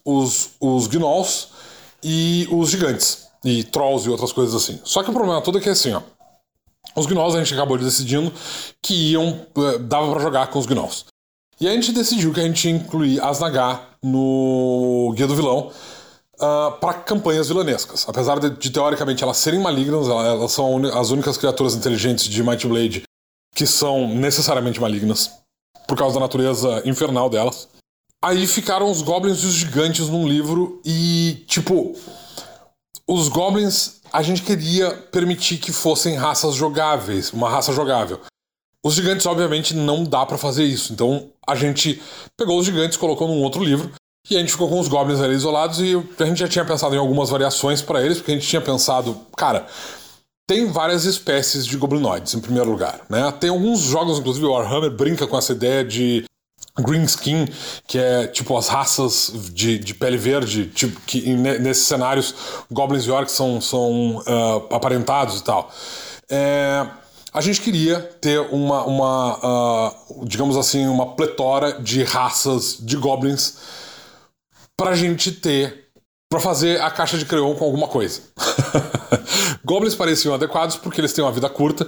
os, 0.03 0.49
os 0.59 0.87
Gnolls 0.87 1.47
e 2.03 2.45
os 2.51 2.69
gigantes, 2.69 3.27
e 3.45 3.63
Trolls 3.63 4.05
e 4.05 4.11
outras 4.11 4.33
coisas 4.33 4.53
assim. 4.53 4.77
Só 4.83 5.03
que 5.03 5.09
o 5.09 5.13
problema 5.13 5.41
todo 5.41 5.57
é 5.57 5.61
que 5.61 5.69
é 5.69 5.71
assim, 5.71 5.93
ó. 5.93 6.01
Os 6.95 7.05
Gnolls 7.05 7.35
a 7.35 7.41
gente 7.41 7.53
acabou 7.53 7.77
decidindo 7.77 8.31
que 8.81 9.11
iam. 9.11 9.47
Uh, 9.55 9.79
dava 9.79 10.11
para 10.11 10.21
jogar 10.21 10.47
com 10.47 10.59
os 10.59 10.65
Gnolls. 10.65 11.05
E 11.63 11.67
a 11.69 11.71
gente 11.71 11.93
decidiu 11.93 12.33
que 12.33 12.41
a 12.41 12.43
gente 12.43 12.67
ia 12.67 12.75
incluir 12.75 13.23
as 13.23 13.39
Nagar 13.39 13.95
no 14.03 15.13
Guia 15.15 15.25
do 15.25 15.33
Vilão 15.33 15.71
uh, 16.35 16.77
para 16.81 16.95
campanhas 16.95 17.47
vilanescas. 17.47 18.03
Apesar 18.05 18.37
de, 18.37 18.49
de, 18.49 18.69
teoricamente 18.69 19.23
elas 19.23 19.37
serem 19.37 19.61
malignas, 19.61 20.09
elas 20.09 20.51
são 20.51 20.85
as 20.87 21.09
únicas 21.11 21.37
criaturas 21.37 21.73
inteligentes 21.73 22.25
de 22.25 22.43
Might 22.43 22.67
Blade 22.67 23.03
que 23.55 23.65
são 23.65 24.09
necessariamente 24.09 24.81
malignas 24.81 25.31
por 25.87 25.97
causa 25.97 26.15
da 26.15 26.19
natureza 26.19 26.81
infernal 26.83 27.29
delas. 27.29 27.69
Aí 28.21 28.45
ficaram 28.45 28.91
os 28.91 29.01
goblins 29.01 29.41
e 29.41 29.45
os 29.45 29.53
gigantes 29.53 30.09
num 30.09 30.27
livro 30.27 30.81
e, 30.83 31.45
tipo, 31.47 31.95
os 33.07 33.29
goblins 33.29 34.01
a 34.11 34.21
gente 34.21 34.41
queria 34.41 34.91
permitir 34.91 35.59
que 35.59 35.71
fossem 35.71 36.15
raças 36.15 36.55
jogáveis, 36.55 37.31
uma 37.31 37.49
raça 37.49 37.71
jogável. 37.71 38.19
Os 38.83 38.95
gigantes, 38.95 39.25
obviamente, 39.25 39.73
não 39.73 40.03
dá 40.03 40.25
para 40.25 40.37
fazer 40.37 40.65
isso. 40.65 40.91
Então 40.91 41.29
a 41.47 41.55
gente 41.55 42.01
pegou 42.37 42.59
os 42.59 42.65
gigantes, 42.65 42.97
colocou 42.97 43.27
num 43.27 43.41
outro 43.41 43.63
livro 43.63 43.91
e 44.29 44.35
a 44.35 44.39
gente 44.39 44.51
ficou 44.51 44.69
com 44.69 44.79
os 44.79 44.87
goblins 44.87 45.21
ali 45.21 45.35
isolados 45.35 45.79
e 45.79 45.95
a 46.19 46.25
gente 46.25 46.39
já 46.39 46.47
tinha 46.47 46.65
pensado 46.65 46.95
em 46.95 46.97
algumas 46.97 47.29
variações 47.29 47.81
para 47.81 48.01
eles, 48.01 48.17
porque 48.17 48.31
a 48.31 48.35
gente 48.35 48.47
tinha 48.47 48.61
pensado, 48.61 49.17
cara, 49.35 49.67
tem 50.47 50.65
várias 50.71 51.05
espécies 51.05 51.65
de 51.65 51.77
goblinoides, 51.77 52.33
em 52.33 52.39
primeiro 52.39 52.69
lugar, 52.69 53.01
né? 53.09 53.31
Tem 53.39 53.49
alguns 53.49 53.79
jogos, 53.79 54.19
inclusive 54.19 54.45
o 54.45 54.51
Warhammer 54.51 54.91
brinca 54.91 55.25
com 55.27 55.37
essa 55.37 55.53
ideia 55.53 55.83
de 55.83 56.25
Green 56.79 57.03
Skin, 57.03 57.47
que 57.87 57.99
é 57.99 58.27
tipo 58.27 58.57
as 58.57 58.67
raças 58.67 59.31
de, 59.53 59.77
de 59.77 59.93
pele 59.93 60.17
verde, 60.17 60.65
tipo, 60.67 60.99
que 61.01 61.21
nesses 61.33 61.85
cenários 61.85 62.33
Goblins 62.71 63.05
e 63.05 63.11
Orcs 63.11 63.33
são, 63.33 63.61
são 63.61 64.17
uh, 64.17 64.73
aparentados 64.73 65.39
e 65.39 65.43
tal. 65.43 65.71
É, 66.29 66.87
a 67.33 67.41
gente 67.41 67.61
queria 67.61 67.99
ter 68.21 68.39
uma, 68.39 68.83
uma 68.83 69.89
uh, 69.89 70.25
digamos 70.25 70.55
assim, 70.55 70.85
uma 70.87 71.15
pletora 71.15 71.81
de 71.81 72.03
raças 72.03 72.77
de 72.79 72.95
Goblins 72.95 73.57
pra 74.77 74.95
gente 74.95 75.31
ter, 75.31 75.87
pra 76.29 76.39
fazer 76.39 76.81
a 76.81 76.91
caixa 76.91 77.17
de 77.17 77.25
Creon 77.25 77.55
com 77.55 77.65
alguma 77.65 77.87
coisa. 77.87 78.21
Goblins 79.65 79.95
pareciam 79.95 80.33
adequados 80.33 80.75
porque 80.75 81.01
eles 81.01 81.13
têm 81.13 81.23
uma 81.23 81.31
vida 81.31 81.49
curta 81.49 81.87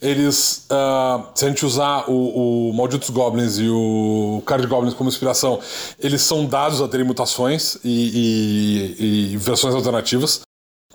eles, 0.00 0.66
uh, 0.70 1.26
se 1.34 1.44
a 1.44 1.48
gente 1.48 1.64
usar 1.64 2.08
o, 2.08 2.68
o 2.68 2.72
Malditos 2.74 3.08
Goblins 3.10 3.58
e 3.58 3.68
o 3.68 4.42
Card 4.44 4.66
Goblins 4.66 4.94
como 4.94 5.08
inspiração, 5.08 5.58
eles 5.98 6.20
são 6.20 6.44
dados 6.44 6.82
a 6.82 6.88
terem 6.88 7.06
mutações 7.06 7.78
e, 7.82 8.94
e, 8.98 9.32
e 9.32 9.36
versões 9.38 9.74
alternativas. 9.74 10.42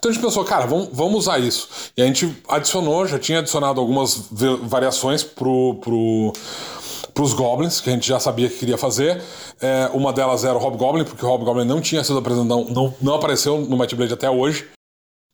Então 0.01 0.09
a 0.09 0.13
gente 0.15 0.23
pensou, 0.23 0.43
cara, 0.43 0.65
vamos, 0.65 0.89
vamos 0.91 1.19
usar 1.19 1.37
isso. 1.37 1.69
E 1.95 2.01
a 2.01 2.07
gente 2.07 2.35
adicionou, 2.47 3.05
já 3.05 3.19
tinha 3.19 3.37
adicionado 3.37 3.79
algumas 3.79 4.29
variações 4.63 5.23
pro, 5.23 5.75
pro, 5.75 6.33
Goblins, 7.35 7.79
que 7.79 7.87
a 7.87 7.93
gente 7.93 8.07
já 8.07 8.19
sabia 8.19 8.49
que 8.49 8.57
queria 8.57 8.79
fazer. 8.79 9.21
É, 9.61 9.91
uma 9.93 10.11
delas 10.11 10.43
era 10.43 10.57
o 10.57 10.59
Hobgoblin, 10.59 11.03
porque 11.03 11.23
o 11.23 11.29
Hobgoblin 11.29 11.65
não 11.65 11.79
tinha 11.79 12.03
sido 12.03 12.17
apresentado, 12.17 12.65
não, 12.71 12.95
não 12.99 13.13
apareceu 13.13 13.61
no 13.61 13.77
Might 13.77 13.95
Blade 13.95 14.11
até 14.11 14.27
hoje. 14.27 14.67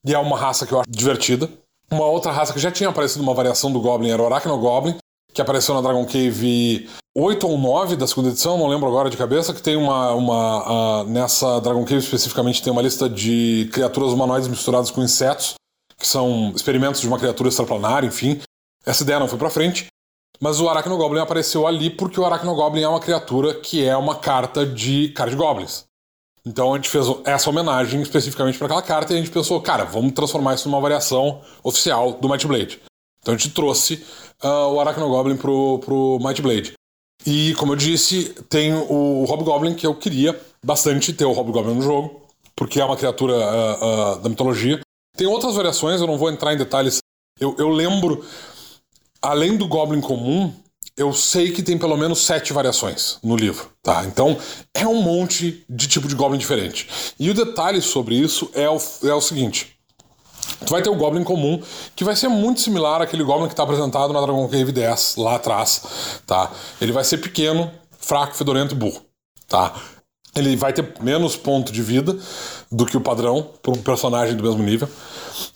E 0.06 0.14
é 0.14 0.20
uma 0.20 0.38
raça 0.38 0.68
que 0.68 0.74
eu 0.74 0.82
acho 0.82 0.90
divertida. 0.90 1.50
Uma 1.90 2.06
outra 2.06 2.34
raça 2.34 2.52
que 2.52 2.60
já 2.60 2.70
tinha 2.70 2.90
aparecido 2.90 3.24
uma 3.24 3.34
variação 3.34 3.72
do 3.72 3.80
Goblin 3.80 4.10
era 4.10 4.22
o 4.22 4.26
Arachnogoblin, 4.26 4.98
que 5.38 5.42
apareceu 5.42 5.76
na 5.76 5.82
Dragon 5.82 6.04
Cave 6.04 6.90
8 7.16 7.48
ou 7.48 7.58
9 7.60 7.96
da 7.96 8.08
segunda 8.08 8.30
edição, 8.30 8.58
não 8.58 8.68
lembro 8.68 8.88
agora 8.88 9.08
de 9.08 9.16
cabeça, 9.16 9.54
que 9.54 9.62
tem 9.62 9.76
uma. 9.76 10.14
uma 10.14 11.04
nessa 11.04 11.60
Dragon 11.62 11.84
Cave 11.84 12.00
especificamente 12.00 12.62
tem 12.62 12.74
uma 12.74 12.82
lista 12.82 13.08
de 13.08 13.70
criaturas 13.72 14.12
humanoides 14.12 14.48
misturadas 14.48 14.90
com 14.90 15.04
insetos, 15.04 15.54
que 15.96 16.08
são 16.08 16.52
experimentos 16.56 17.02
de 17.02 17.08
uma 17.08 17.20
criatura 17.20 17.50
extraplanar, 17.50 18.04
enfim. 18.04 18.42
Essa 18.84 19.04
ideia 19.04 19.20
não 19.20 19.28
foi 19.28 19.38
pra 19.38 19.50
frente. 19.50 19.88
Mas 20.40 20.60
o 20.60 20.70
Arachnogoblin 20.70 21.20
apareceu 21.20 21.68
ali 21.68 21.90
porque 21.90 22.20
o 22.20 22.26
Arachnogoblin 22.26 22.82
é 22.82 22.88
uma 22.88 23.00
criatura 23.00 23.54
que 23.54 23.84
é 23.84 23.96
uma 23.96 24.16
carta 24.16 24.66
de 24.66 25.10
Card 25.10 25.36
Goblins. 25.36 25.84
Então 26.46 26.74
a 26.74 26.78
gente 26.78 26.90
fez 26.90 27.06
essa 27.26 27.50
homenagem 27.50 28.02
especificamente 28.02 28.58
para 28.58 28.68
aquela 28.68 28.82
carta 28.82 29.14
e 29.14 29.18
a 29.18 29.20
gente 29.20 29.32
pensou, 29.32 29.62
cara, 29.62 29.84
vamos 29.84 30.14
transformar 30.14 30.56
isso 30.56 30.70
numa 30.70 30.82
variação 30.82 31.42
oficial 31.64 32.14
do 32.14 32.30
Might 32.30 32.46
Blade. 32.48 32.80
Então 33.28 33.36
a 33.36 33.38
gente 33.38 33.50
trouxe 33.50 34.02
uh, 34.42 34.74
o 34.74 34.80
Arachnogoblin 34.80 35.36
pro, 35.36 35.80
pro 35.80 36.18
Might 36.22 36.42
Blade. 36.42 36.74
E 37.26 37.54
como 37.56 37.74
eu 37.74 37.76
disse, 37.76 38.34
tem 38.50 38.74
o 38.74 39.26
Hobgoblin 39.26 39.76
que 39.76 39.86
eu 39.86 39.94
queria 39.94 40.40
bastante 40.64 41.12
ter 41.12 41.26
o 41.26 41.34
Hobgoblin 41.34 41.74
no 41.74 41.82
jogo, 41.82 42.22
porque 42.56 42.80
é 42.80 42.86
uma 42.86 42.96
criatura 42.96 43.34
uh, 43.34 44.16
uh, 44.16 44.20
da 44.20 44.30
mitologia. 44.30 44.80
Tem 45.18 45.28
outras 45.28 45.56
variações, 45.56 46.00
eu 46.00 46.08
não 46.08 46.18
vou 46.18 46.32
entrar 46.32 46.54
em 46.54 46.58
detalhes. 46.58 47.00
Eu, 47.38 47.54
eu 47.58 47.68
lembro, 47.68 48.24
além 49.22 49.58
do 49.58 49.68
Goblin 49.68 50.00
comum, 50.00 50.54
eu 50.96 51.12
sei 51.12 51.52
que 51.52 51.62
tem 51.62 51.78
pelo 51.78 51.98
menos 51.98 52.20
sete 52.20 52.54
variações 52.54 53.20
no 53.22 53.36
livro, 53.36 53.70
tá? 53.84 54.06
Então 54.06 54.38
é 54.74 54.88
um 54.88 55.02
monte 55.02 55.66
de 55.70 55.86
tipo 55.90 56.08
de 56.08 56.16
Goblin 56.16 56.40
diferente. 56.40 56.88
E 57.20 57.30
o 57.30 57.34
detalhe 57.34 57.82
sobre 57.82 58.16
isso 58.16 58.50
é 58.54 58.70
o, 58.70 58.78
é 59.04 59.14
o 59.14 59.20
seguinte: 59.20 59.77
tu 60.66 60.72
vai 60.72 60.82
ter 60.82 60.90
o 60.90 60.96
Goblin 60.96 61.24
comum, 61.24 61.62
que 61.96 62.04
vai 62.04 62.16
ser 62.16 62.28
muito 62.28 62.62
similar 62.62 63.02
àquele 63.02 63.24
Goblin 63.24 63.48
que 63.48 63.54
está 63.54 63.64
apresentado 63.64 64.14
na 64.14 64.22
Dragon 64.22 64.48
Cave 64.48 64.72
10 64.72 65.16
lá 65.18 65.36
atrás, 65.36 66.22
tá? 66.26 66.52
Ele 66.82 66.92
vai 66.92 67.04
ser 67.04 67.18
pequeno, 67.18 67.72
fraco, 68.00 68.36
fedorento 68.36 68.74
e 68.74 68.78
burro, 68.78 69.02
tá? 69.48 69.74
Ele 70.36 70.56
vai 70.56 70.72
ter 70.72 70.94
menos 71.02 71.36
ponto 71.36 71.72
de 71.72 71.82
vida 71.82 72.18
do 72.72 72.86
que 72.86 72.96
o 72.96 73.02
padrão 73.02 73.50
para 73.62 73.72
um 73.72 73.78
personagem 73.78 74.36
do 74.36 74.44
mesmo 74.44 74.62
nível. 74.62 74.88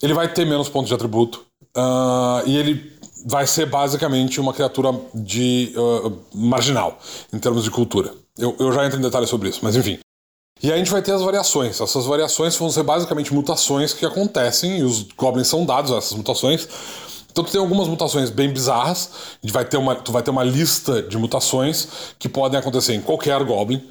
Ele 0.01 0.13
vai 0.13 0.27
ter 0.27 0.45
menos 0.45 0.69
pontos 0.69 0.87
de 0.87 0.95
atributo. 0.95 1.45
Uh, 1.77 2.41
e 2.47 2.57
ele 2.57 2.91
vai 3.25 3.45
ser 3.45 3.65
basicamente 3.65 4.41
uma 4.41 4.53
criatura 4.53 4.89
de 5.13 5.73
uh, 5.75 6.17
marginal 6.33 6.97
em 7.31 7.39
termos 7.39 7.63
de 7.63 7.71
cultura. 7.71 8.13
Eu, 8.37 8.55
eu 8.59 8.71
já 8.71 8.85
entro 8.85 8.97
em 8.97 9.01
detalhes 9.01 9.29
sobre 9.29 9.49
isso, 9.49 9.59
mas 9.61 9.75
enfim. 9.75 9.99
E 10.63 10.67
aí 10.67 10.73
a 10.73 10.77
gente 10.77 10.91
vai 10.91 11.01
ter 11.01 11.11
as 11.11 11.21
variações. 11.21 11.81
Essas 11.81 12.05
variações 12.05 12.55
vão 12.55 12.69
ser 12.69 12.83
basicamente 12.83 13.33
mutações 13.33 13.93
que 13.93 14.05
acontecem 14.05 14.79
e 14.79 14.83
os 14.83 15.03
goblins 15.17 15.47
são 15.47 15.65
dados 15.65 15.91
a 15.91 15.97
essas 15.97 16.13
mutações. 16.13 16.67
Então 17.31 17.43
tu 17.43 17.51
tem 17.51 17.59
algumas 17.59 17.87
mutações 17.87 18.29
bem 18.29 18.51
bizarras. 18.51 19.09
Vai 19.45 19.65
ter 19.65 19.77
uma, 19.77 19.95
tu 19.95 20.11
vai 20.11 20.21
ter 20.21 20.29
uma 20.29 20.43
lista 20.43 21.01
de 21.01 21.17
mutações 21.17 21.87
que 22.19 22.29
podem 22.29 22.59
acontecer 22.59 22.93
em 22.93 23.01
qualquer 23.01 23.43
goblin. 23.43 23.81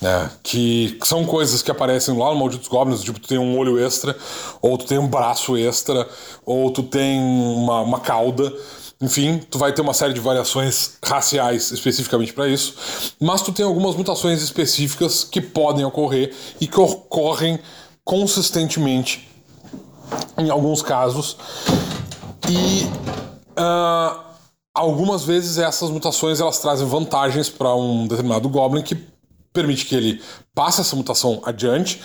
Né, 0.00 0.30
que 0.42 0.98
são 1.04 1.24
coisas 1.24 1.62
que 1.62 1.70
aparecem 1.70 2.18
lá 2.18 2.32
no 2.32 2.40
Malditos 2.40 2.66
Goblins, 2.66 3.02
tipo, 3.02 3.20
tu 3.20 3.28
tem 3.28 3.38
um 3.38 3.56
olho 3.56 3.78
extra, 3.78 4.16
ou 4.60 4.76
tu 4.76 4.84
tem 4.84 4.98
um 4.98 5.06
braço 5.06 5.56
extra, 5.56 6.08
ou 6.44 6.72
tu 6.72 6.82
tem 6.82 7.20
uma, 7.20 7.82
uma 7.82 8.00
cauda. 8.00 8.52
Enfim, 9.02 9.38
tu 9.50 9.58
vai 9.58 9.72
ter 9.72 9.82
uma 9.82 9.92
série 9.92 10.14
de 10.14 10.20
variações 10.20 10.92
raciais 11.04 11.72
especificamente 11.72 12.32
para 12.32 12.46
isso, 12.46 12.76
mas 13.20 13.42
tu 13.42 13.52
tem 13.52 13.66
algumas 13.66 13.96
mutações 13.96 14.40
específicas 14.40 15.24
que 15.24 15.40
podem 15.40 15.84
ocorrer 15.84 16.32
e 16.60 16.68
que 16.68 16.78
ocorrem 16.78 17.58
consistentemente 18.04 19.28
em 20.38 20.50
alguns 20.50 20.82
casos. 20.82 21.36
E 22.48 22.84
uh, 23.58 24.20
algumas 24.72 25.24
vezes 25.24 25.58
essas 25.58 25.90
mutações 25.90 26.40
elas 26.40 26.60
trazem 26.60 26.86
vantagens 26.86 27.48
para 27.48 27.74
um 27.74 28.06
determinado 28.06 28.48
Goblin 28.48 28.82
que 28.82 28.94
permite 29.52 29.84
que 29.84 29.96
ele 29.96 30.22
passe 30.54 30.80
essa 30.80 30.94
mutação 30.94 31.42
adiante. 31.44 32.02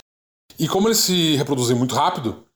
E 0.57 0.67
como 0.67 0.87
eles 0.87 0.97
se 0.97 1.35
reproduzem 1.35 1.75
muito 1.77 1.93
rápido, 1.93 2.46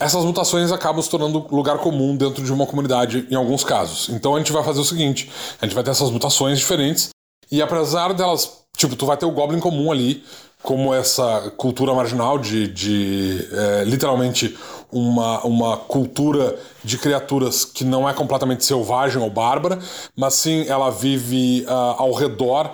essas 0.00 0.24
mutações 0.24 0.72
acabam 0.72 1.02
se 1.02 1.10
tornando 1.10 1.46
lugar 1.50 1.78
comum 1.78 2.16
dentro 2.16 2.42
de 2.42 2.52
uma 2.52 2.66
comunidade 2.66 3.26
em 3.30 3.34
alguns 3.34 3.62
casos. 3.62 4.08
Então 4.08 4.34
a 4.34 4.38
gente 4.38 4.50
vai 4.50 4.64
fazer 4.64 4.80
o 4.80 4.84
seguinte: 4.84 5.30
a 5.60 5.66
gente 5.66 5.74
vai 5.74 5.84
ter 5.84 5.90
essas 5.90 6.10
mutações 6.10 6.58
diferentes, 6.58 7.10
e 7.52 7.60
apesar 7.60 8.14
delas, 8.14 8.62
tipo, 8.76 8.96
tu 8.96 9.04
vai 9.06 9.16
ter 9.16 9.26
o 9.26 9.30
Goblin 9.30 9.60
comum 9.60 9.92
ali, 9.92 10.24
como 10.62 10.94
essa 10.94 11.52
cultura 11.56 11.94
marginal 11.94 12.38
de, 12.38 12.68
de 12.68 13.48
é, 13.52 13.84
literalmente 13.84 14.56
uma, 14.92 15.44
uma 15.44 15.76
cultura 15.76 16.58
de 16.84 16.98
criaturas 16.98 17.64
que 17.64 17.84
não 17.84 18.08
é 18.08 18.12
completamente 18.12 18.64
selvagem 18.64 19.22
ou 19.22 19.30
bárbara, 19.30 19.78
mas 20.16 20.34
sim 20.34 20.64
ela 20.66 20.90
vive 20.90 21.64
uh, 21.68 22.02
ao 22.02 22.12
redor 22.12 22.72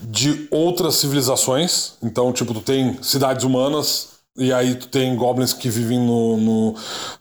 de 0.00 0.46
outras 0.50 0.94
civilizações. 0.94 1.94
Então, 2.02 2.32
tipo, 2.32 2.54
tu 2.54 2.60
tem 2.60 2.98
cidades 3.02 3.44
humanas 3.44 4.07
e 4.38 4.52
aí 4.52 4.76
tu 4.76 4.86
tem 4.86 5.14
goblins 5.16 5.52
que 5.52 5.68
vivem 5.68 5.98
no, 5.98 6.36
no 6.36 6.74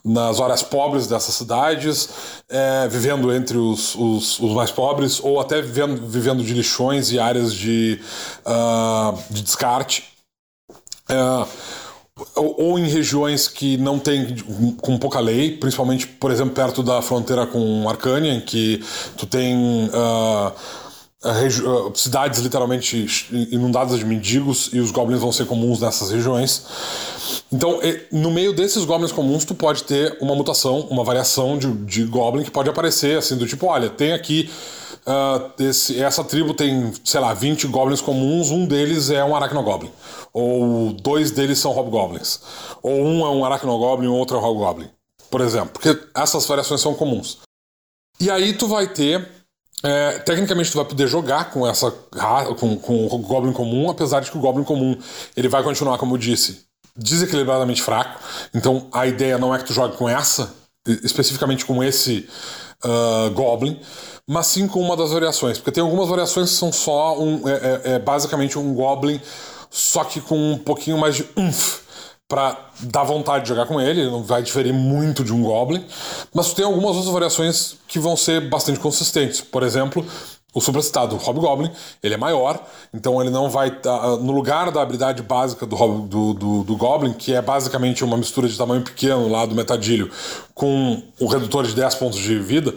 nas 0.05 0.39
áreas 0.39 0.61
pobres 0.61 1.07
dessas 1.07 1.33
cidades, 1.33 2.09
é, 2.47 2.87
vivendo 2.87 3.33
entre 3.33 3.57
os, 3.57 3.95
os, 3.95 4.39
os, 4.39 4.53
mais 4.53 4.69
pobres, 4.69 5.19
ou 5.21 5.39
até 5.39 5.61
vivendo, 5.61 6.07
vivendo 6.07 6.43
de 6.43 6.53
lixões 6.53 7.11
e 7.11 7.19
áreas 7.19 7.53
de, 7.53 7.99
uh, 8.45 9.17
de 9.31 9.41
descarte. 9.41 10.05
É, 11.09 11.45
ou, 12.35 12.55
ou, 12.61 12.79
em 12.79 12.87
regiões 12.87 13.47
que 13.47 13.77
não 13.77 13.99
tem 13.99 14.35
com 14.81 14.97
pouca 14.97 15.19
lei, 15.19 15.57
principalmente, 15.57 16.07
por 16.07 16.31
exemplo, 16.31 16.53
perto 16.53 16.83
da 16.83 17.01
fronteira 17.01 17.45
com 17.45 17.87
Arcânia, 17.89 18.31
em 18.31 18.41
que 18.41 18.83
tu 19.15 19.25
tem 19.25 19.55
uh, 19.87 20.51
cidades 21.95 22.39
literalmente 22.41 23.27
inundadas 23.51 23.97
de 23.97 24.05
mendigos 24.05 24.69
e 24.71 24.79
os 24.79 24.91
goblins 24.91 25.19
vão 25.19 25.31
ser 25.31 25.45
comuns 25.45 25.79
nessas 25.79 26.11
regiões. 26.11 26.65
Então, 27.51 27.79
no 28.11 28.29
meio 28.29 28.53
desses 28.53 28.85
goblins 28.85 29.11
comuns, 29.11 29.43
tu 29.43 29.55
pode 29.55 29.83
ter 29.83 30.17
uma 30.21 30.35
mutação, 30.35 30.81
uma 30.81 31.03
variação 31.03 31.57
de, 31.57 31.71
de 31.85 32.03
goblin 32.05 32.43
que 32.43 32.51
pode 32.51 32.69
aparecer, 32.69 33.17
assim, 33.17 33.35
do 33.35 33.47
tipo, 33.47 33.65
olha, 33.65 33.89
tem 33.89 34.13
aqui. 34.13 34.49
Uh, 35.07 35.63
esse, 35.63 36.01
essa 36.03 36.21
tribo 36.21 36.53
tem, 36.53 36.91
sei 37.05 37.21
lá, 37.21 37.33
20 37.33 37.67
goblins 37.67 38.01
comuns, 38.01 38.51
um 38.51 38.65
deles 38.65 39.09
é 39.09 39.23
um 39.23 39.33
arachnogoblin. 39.33 39.89
Ou 40.33 40.91
dois 40.91 41.31
deles 41.31 41.59
são 41.59 41.71
hobgoblins. 41.71 42.41
Ou 42.83 43.01
um 43.05 43.25
é 43.25 43.29
um 43.29 43.45
arachnogoblin 43.45 44.07
e 44.07 44.09
o 44.09 44.13
outro 44.13 44.35
é 44.35 44.39
um 44.39 44.43
hobgoblin. 44.43 44.89
Por 45.31 45.41
exemplo, 45.41 45.69
porque 45.69 45.97
essas 46.13 46.45
variações 46.45 46.81
são 46.81 46.93
comuns. 46.93 47.39
E 48.19 48.29
aí 48.29 48.53
tu 48.53 48.67
vai 48.67 48.87
ter 48.87 49.36
é, 49.83 50.19
tecnicamente 50.19 50.71
tu 50.71 50.77
vai 50.77 50.85
poder 50.85 51.07
jogar 51.07 51.51
com 51.51 51.67
essa 51.67 51.91
com, 52.59 52.77
com 52.77 53.05
o 53.05 53.17
Goblin 53.19 53.53
comum, 53.53 53.89
apesar 53.89 54.21
de 54.21 54.31
que 54.31 54.37
o 54.37 54.41
Goblin 54.41 54.63
comum 54.63 54.97
ele 55.35 55.47
vai 55.47 55.61
continuar, 55.61 55.97
como 55.97 56.15
eu 56.15 56.17
disse, 56.17 56.65
desequilibradamente 56.95 57.81
fraco. 57.81 58.19
Então 58.53 58.87
a 58.91 59.05
ideia 59.05 59.37
não 59.37 59.53
é 59.53 59.59
que 59.59 59.65
tu 59.65 59.73
jogue 59.73 59.95
com 59.95 60.09
essa, 60.09 60.53
especificamente 61.03 61.63
com 61.65 61.83
esse 61.83 62.27
uh, 62.83 63.29
Goblin, 63.31 63.79
mas 64.27 64.47
sim 64.47 64.67
com 64.67 64.81
uma 64.81 64.97
das 64.97 65.11
variações. 65.11 65.59
Porque 65.59 65.71
tem 65.71 65.83
algumas 65.83 66.09
variações 66.09 66.49
que 66.49 66.55
são 66.55 66.71
só 66.71 67.19
um. 67.19 67.47
É, 67.47 67.51
é, 67.51 67.81
é 67.93 67.99
basicamente 67.99 68.57
um 68.57 68.73
Goblin, 68.73 69.21
só 69.69 70.03
que 70.03 70.19
com 70.19 70.53
um 70.53 70.57
pouquinho 70.57 70.97
mais 70.97 71.15
de 71.15 71.25
umf 71.37 71.86
para 72.27 72.57
dar 72.81 73.03
vontade 73.03 73.43
de 73.43 73.49
jogar 73.49 73.65
com 73.65 73.79
ele, 73.79 74.01
ele 74.01 74.11
não 74.11 74.21
vai 74.21 74.43
diferir 74.43 74.73
muito 74.73 75.23
de 75.23 75.31
um 75.31 75.41
Goblin, 75.41 75.85
mas 76.33 76.53
tem 76.53 76.65
algumas 76.65 76.95
outras 76.95 77.13
variações 77.13 77.77
que 77.87 77.99
vão 77.99 78.17
ser 78.17 78.49
bastante 78.49 78.79
consistentes. 78.79 79.39
Por 79.39 79.63
exemplo, 79.63 80.05
o 80.53 80.59
supracitado 80.59 81.15
Hobgoblin, 81.15 81.71
ele 82.01 82.15
é 82.15 82.17
maior, 82.17 82.59
então 82.93 83.21
ele 83.21 83.29
não 83.29 83.49
vai 83.49 83.69
tá, 83.69 84.17
no 84.17 84.31
lugar 84.31 84.71
da 84.71 84.81
habilidade 84.81 85.21
básica 85.21 85.65
do, 85.65 85.75
do, 86.01 86.33
do, 86.33 86.63
do, 86.63 86.75
Goblin, 86.75 87.13
que 87.13 87.33
é 87.33 87.41
basicamente 87.41 88.03
uma 88.03 88.17
mistura 88.17 88.47
de 88.47 88.57
tamanho 88.57 88.81
pequeno 88.81 89.29
lá 89.29 89.45
do 89.45 89.53
metadilho 89.53 90.11
com 90.55 91.01
o 91.19 91.27
redutor 91.27 91.65
de 91.65 91.75
10 91.75 91.95
pontos 91.95 92.19
de 92.19 92.39
vida. 92.39 92.73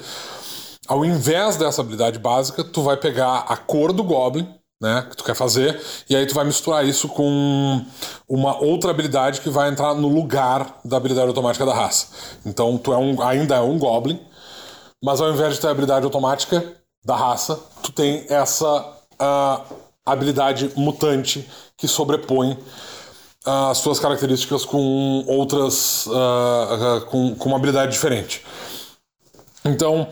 Ao 0.86 1.04
invés 1.04 1.56
dessa 1.56 1.80
habilidade 1.80 2.18
básica, 2.18 2.62
tu 2.62 2.82
vai 2.82 2.96
pegar 2.96 3.46
a 3.48 3.56
cor 3.56 3.92
do 3.92 4.04
Goblin, 4.04 4.46
né, 4.80 5.06
que 5.10 5.16
tu 5.16 5.24
quer 5.24 5.34
fazer, 5.34 5.78
e 6.08 6.16
aí 6.16 6.26
tu 6.26 6.34
vai 6.34 6.44
misturar 6.44 6.86
isso 6.86 7.06
com 7.08 7.84
uma 8.26 8.56
outra 8.62 8.90
habilidade 8.90 9.40
que 9.42 9.50
vai 9.50 9.68
entrar 9.68 9.94
no 9.94 10.08
lugar 10.08 10.80
da 10.84 10.96
habilidade 10.96 11.28
automática 11.28 11.66
da 11.66 11.74
raça. 11.74 12.08
Então 12.46 12.78
tu 12.78 12.92
é 12.92 12.96
um, 12.96 13.20
ainda 13.22 13.56
é 13.56 13.60
um 13.60 13.78
Goblin, 13.78 14.18
mas 15.04 15.20
ao 15.20 15.30
invés 15.30 15.54
de 15.54 15.60
ter 15.60 15.68
a 15.68 15.70
habilidade 15.70 16.04
automática 16.04 16.64
da 17.04 17.14
raça, 17.14 17.60
tu 17.82 17.92
tem 17.92 18.24
essa 18.28 18.66
uh, 19.20 19.74
habilidade 20.04 20.70
mutante 20.76 21.48
que 21.76 21.86
sobrepõe 21.86 22.52
uh, 23.46 23.70
as 23.70 23.78
suas 23.78 23.98
características 23.98 24.64
com 24.64 25.24
outras. 25.26 26.06
Uh, 26.06 27.06
com, 27.06 27.34
com 27.34 27.48
uma 27.48 27.56
habilidade 27.56 27.92
diferente. 27.92 28.44
Então, 29.64 30.08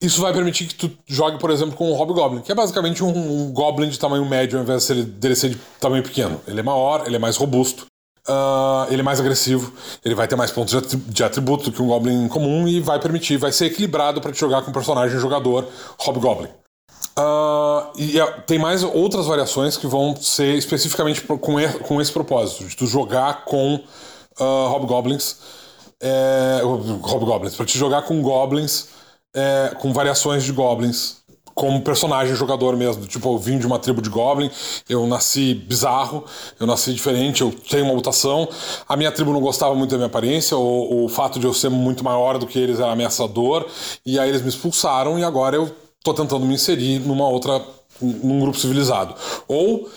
isso 0.00 0.20
vai 0.22 0.32
permitir 0.32 0.66
que 0.66 0.74
tu 0.74 0.90
jogue, 1.06 1.38
por 1.38 1.50
exemplo, 1.50 1.74
com 1.74 1.90
o 1.90 1.94
Hobgoblin, 1.94 2.40
que 2.40 2.52
é 2.52 2.54
basicamente 2.54 3.02
um, 3.02 3.08
um 3.08 3.52
Goblin 3.52 3.88
de 3.88 3.98
tamanho 3.98 4.24
médio 4.24 4.58
ao 4.58 4.64
invés 4.64 4.86
de 4.86 5.02
dele 5.02 5.34
ser 5.34 5.50
de 5.50 5.58
tamanho 5.80 6.02
pequeno. 6.02 6.40
Ele 6.46 6.60
é 6.60 6.62
maior, 6.62 7.04
ele 7.06 7.16
é 7.16 7.18
mais 7.18 7.36
robusto, 7.36 7.86
Uh, 8.28 8.84
ele 8.90 9.00
é 9.00 9.02
mais 9.02 9.18
agressivo, 9.18 9.72
ele 10.04 10.14
vai 10.14 10.28
ter 10.28 10.36
mais 10.36 10.50
pontos 10.50 10.78
de 11.06 11.24
atributo 11.24 11.64
do 11.64 11.72
que 11.72 11.80
um 11.80 11.86
Goblin 11.86 12.28
comum 12.28 12.68
e 12.68 12.78
vai 12.78 13.00
permitir, 13.00 13.38
vai 13.38 13.50
ser 13.50 13.66
equilibrado 13.66 14.20
para 14.20 14.30
te 14.30 14.38
jogar 14.38 14.60
com 14.60 14.68
um 14.68 14.72
personagem 14.72 15.18
jogador 15.18 15.66
Hobgoblin. 15.98 16.50
Uh, 17.18 17.90
e 17.96 18.20
uh, 18.20 18.42
tem 18.46 18.58
mais 18.58 18.82
outras 18.82 19.24
variações 19.24 19.78
que 19.78 19.86
vão 19.86 20.14
ser 20.14 20.56
especificamente 20.56 21.22
com, 21.22 21.38
com 21.38 22.02
esse 22.02 22.12
propósito, 22.12 22.64
de 22.66 22.76
tu 22.76 22.86
jogar 22.86 23.46
com 23.46 23.82
ah, 24.38 24.68
Hobgoblins, 24.70 25.36
é, 26.00 26.60
Hobgoblins, 26.62 27.56
para 27.56 27.66
te 27.66 27.76
jogar 27.76 28.02
com 28.02 28.22
Goblins, 28.22 28.88
é, 29.38 29.74
com 29.76 29.92
variações 29.92 30.42
de 30.42 30.52
Goblins 30.52 31.18
como 31.54 31.80
personagem 31.82 32.36
jogador 32.36 32.76
mesmo. 32.76 33.04
Tipo, 33.04 33.34
eu 33.34 33.38
vim 33.38 33.58
de 33.58 33.66
uma 33.66 33.80
tribo 33.80 34.00
de 34.00 34.08
Goblin, 34.08 34.48
eu 34.88 35.04
nasci 35.08 35.54
bizarro, 35.54 36.24
eu 36.58 36.68
nasci 36.68 36.92
diferente, 36.92 37.40
eu 37.40 37.52
tenho 37.68 37.84
uma 37.84 37.94
mutação. 37.94 38.48
A 38.88 38.96
minha 38.96 39.10
tribo 39.10 39.32
não 39.32 39.40
gostava 39.40 39.74
muito 39.74 39.90
da 39.90 39.96
minha 39.96 40.06
aparência, 40.06 40.56
o, 40.56 41.04
o 41.04 41.08
fato 41.08 41.40
de 41.40 41.46
eu 41.46 41.52
ser 41.52 41.68
muito 41.68 42.04
maior 42.04 42.38
do 42.38 42.46
que 42.46 42.58
eles 42.58 42.78
era 42.78 42.92
ameaçador, 42.92 43.66
e 44.06 44.20
aí 44.20 44.28
eles 44.28 44.42
me 44.42 44.48
expulsaram 44.48 45.18
e 45.18 45.24
agora 45.24 45.56
eu 45.56 45.68
tô 46.04 46.14
tentando 46.14 46.46
me 46.46 46.54
inserir 46.54 47.00
numa 47.00 47.28
outra. 47.28 47.60
num 48.00 48.38
grupo 48.40 48.56
civilizado. 48.58 49.14
Ou. 49.48 49.88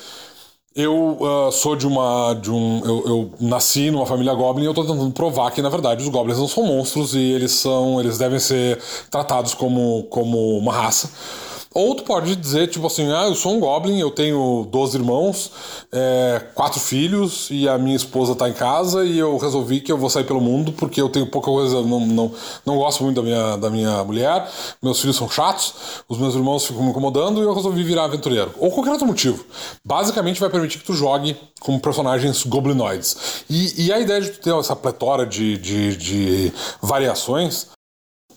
Eu 0.74 1.18
uh, 1.20 1.52
sou 1.52 1.76
de 1.76 1.86
uma. 1.86 2.34
De 2.34 2.50
um, 2.50 2.82
eu, 2.86 3.04
eu, 3.06 3.34
nasci 3.42 3.92
numa 3.92 4.06
família 4.06 4.34
Goblin 4.34 4.64
e 4.64 4.68
eu 4.68 4.74
tô 4.74 4.84
tentando 4.86 5.12
provar 5.12 5.52
que, 5.52 5.62
na 5.62 5.68
verdade, 5.68 6.02
os 6.02 6.08
Goblins 6.08 6.38
não 6.38 6.48
são 6.48 6.66
monstros 6.66 7.14
e 7.14 7.20
eles 7.20 7.52
são. 7.52 8.00
Eles 8.00 8.18
devem 8.18 8.40
ser 8.40 8.80
tratados 9.10 9.54
como, 9.54 10.04
como 10.04 10.58
uma 10.58 10.72
raça. 10.72 11.12
Ou 11.74 11.96
tu 11.96 12.04
pode 12.04 12.36
dizer, 12.36 12.68
tipo 12.68 12.86
assim, 12.86 13.10
ah, 13.14 13.28
eu 13.28 13.36
sou 13.36 13.56
um 13.56 13.60
Goblin, 13.62 13.98
eu 13.98 14.12
tenho 14.12 14.68
12 14.70 14.98
irmãos, 14.98 15.52
é, 15.90 16.42
quatro 16.54 16.82
filhos 16.82 17.48
e 17.50 17.68
a 17.68 17.78
minha 17.78 17.96
esposa 17.96 18.36
tá 18.36 18.50
em 18.50 18.54
casa 18.54 19.06
e 19.06 19.18
eu 19.18 19.38
resolvi 19.38 19.80
que 19.80 19.90
eu 19.90 19.98
vou 19.98 20.10
sair 20.10 20.26
pelo 20.26 20.42
mundo 20.42 20.74
porque 20.74 21.02
eu 21.02 21.08
tenho 21.08 21.26
pouca 21.28 21.50
coisa, 21.50 21.82
não, 21.82 22.02
não, 22.02 22.32
não 22.66 22.76
gosto 22.76 23.04
muito 23.06 23.16
da 23.16 23.22
minha, 23.22 23.56
da 23.56 23.70
minha 23.70 24.04
mulher, 24.04 24.52
meus 24.84 25.00
filhos 25.00 25.16
são 25.16 25.30
chatos, 25.30 25.74
os 26.10 26.18
meus 26.18 26.36
irmãos 26.36 26.66
ficam 26.66 26.84
me 26.84 26.90
incomodando 26.90 27.40
e 27.40 27.44
eu 27.44 27.54
resolvi 27.54 27.84
virar 27.84 28.04
aventureiro. 28.04 28.52
Ou 28.58 28.70
qualquer 28.70 28.92
outro 28.92 29.08
motivo. 29.08 29.46
Basicamente 29.86 30.42
vai 30.42 30.50
permitir 30.50 30.80
que 30.80 30.86
tu 30.86 30.94
jogue 30.94 31.38
como 31.62 31.80
personagens 31.80 32.44
goblinoides. 32.44 33.46
E, 33.50 33.86
e 33.86 33.94
a 33.94 34.00
ideia 34.00 34.20
de 34.20 34.32
tu 34.32 34.42
ter 34.42 34.54
essa 34.54 34.76
pletora 34.76 35.26
de, 35.26 35.58
de, 35.58 35.96
de 35.96 36.54
variações 36.82 37.68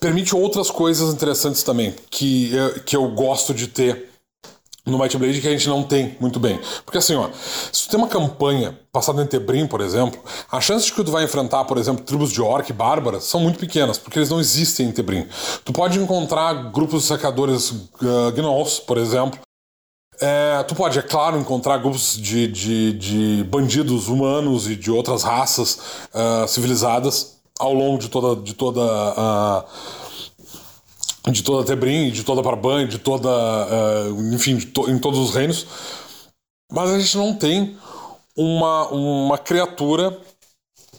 permite 0.04 0.36
outras 0.36 0.70
coisas 0.70 1.14
interessantes 1.14 1.62
também, 1.62 1.94
que, 2.10 2.50
que 2.84 2.94
eu 2.94 3.08
gosto 3.08 3.54
de 3.54 3.68
ter 3.68 4.10
no 4.84 4.98
Might 4.98 5.16
Blade 5.16 5.40
que 5.40 5.48
a 5.48 5.50
gente 5.50 5.66
não 5.66 5.82
tem 5.82 6.14
muito 6.20 6.38
bem. 6.38 6.60
Porque 6.84 6.98
assim, 6.98 7.14
ó, 7.14 7.30
se 7.72 7.84
tu 7.84 7.90
tem 7.92 7.98
uma 7.98 8.06
campanha 8.06 8.78
passada 8.92 9.22
em 9.22 9.26
Tebrim, 9.26 9.66
por 9.66 9.80
exemplo, 9.80 10.20
a 10.52 10.60
chance 10.60 10.84
de 10.84 10.92
que 10.92 11.02
tu 11.02 11.10
vai 11.10 11.24
enfrentar, 11.24 11.64
por 11.64 11.78
exemplo, 11.78 12.04
tribos 12.04 12.30
de 12.30 12.42
orc 12.42 12.70
bárbaras 12.70 13.24
são 13.24 13.40
muito 13.40 13.58
pequenas, 13.58 13.96
porque 13.96 14.18
eles 14.18 14.28
não 14.28 14.38
existem 14.38 14.88
em 14.88 14.92
Tebrim. 14.92 15.26
Tu 15.64 15.72
pode 15.72 15.98
encontrar 15.98 16.52
grupos 16.70 17.00
de 17.00 17.08
saqueadores 17.08 17.70
uh, 17.70 18.30
gnolls, 18.34 18.80
por 18.80 18.98
exemplo. 18.98 19.40
É, 20.20 20.62
tu 20.64 20.74
pode, 20.74 20.98
é 20.98 21.02
claro, 21.02 21.38
encontrar 21.38 21.78
grupos 21.78 22.18
de, 22.18 22.46
de, 22.46 22.92
de 22.92 23.44
bandidos 23.44 24.08
humanos 24.08 24.68
e 24.68 24.76
de 24.76 24.90
outras 24.90 25.22
raças 25.22 25.78
uh, 26.12 26.46
civilizadas 26.46 27.33
ao 27.58 27.72
longo 27.72 27.98
de 27.98 28.08
toda 28.08 28.40
de 28.40 28.54
toda 28.54 28.82
a 29.16 29.64
de 31.30 31.42
toda 31.42 31.64
Tebrim, 31.64 32.10
de 32.10 32.22
toda 32.22 32.42
Parban, 32.42 32.86
de 32.86 32.98
toda 32.98 33.28
uh, 33.28 34.34
enfim, 34.34 34.58
to, 34.60 34.90
em 34.90 34.98
todos 34.98 35.18
os 35.18 35.34
reinos. 35.34 35.66
Mas 36.70 36.90
a 36.90 36.98
gente 36.98 37.16
não 37.16 37.34
tem 37.34 37.78
uma, 38.36 38.88
uma 38.88 39.38
criatura 39.38 40.18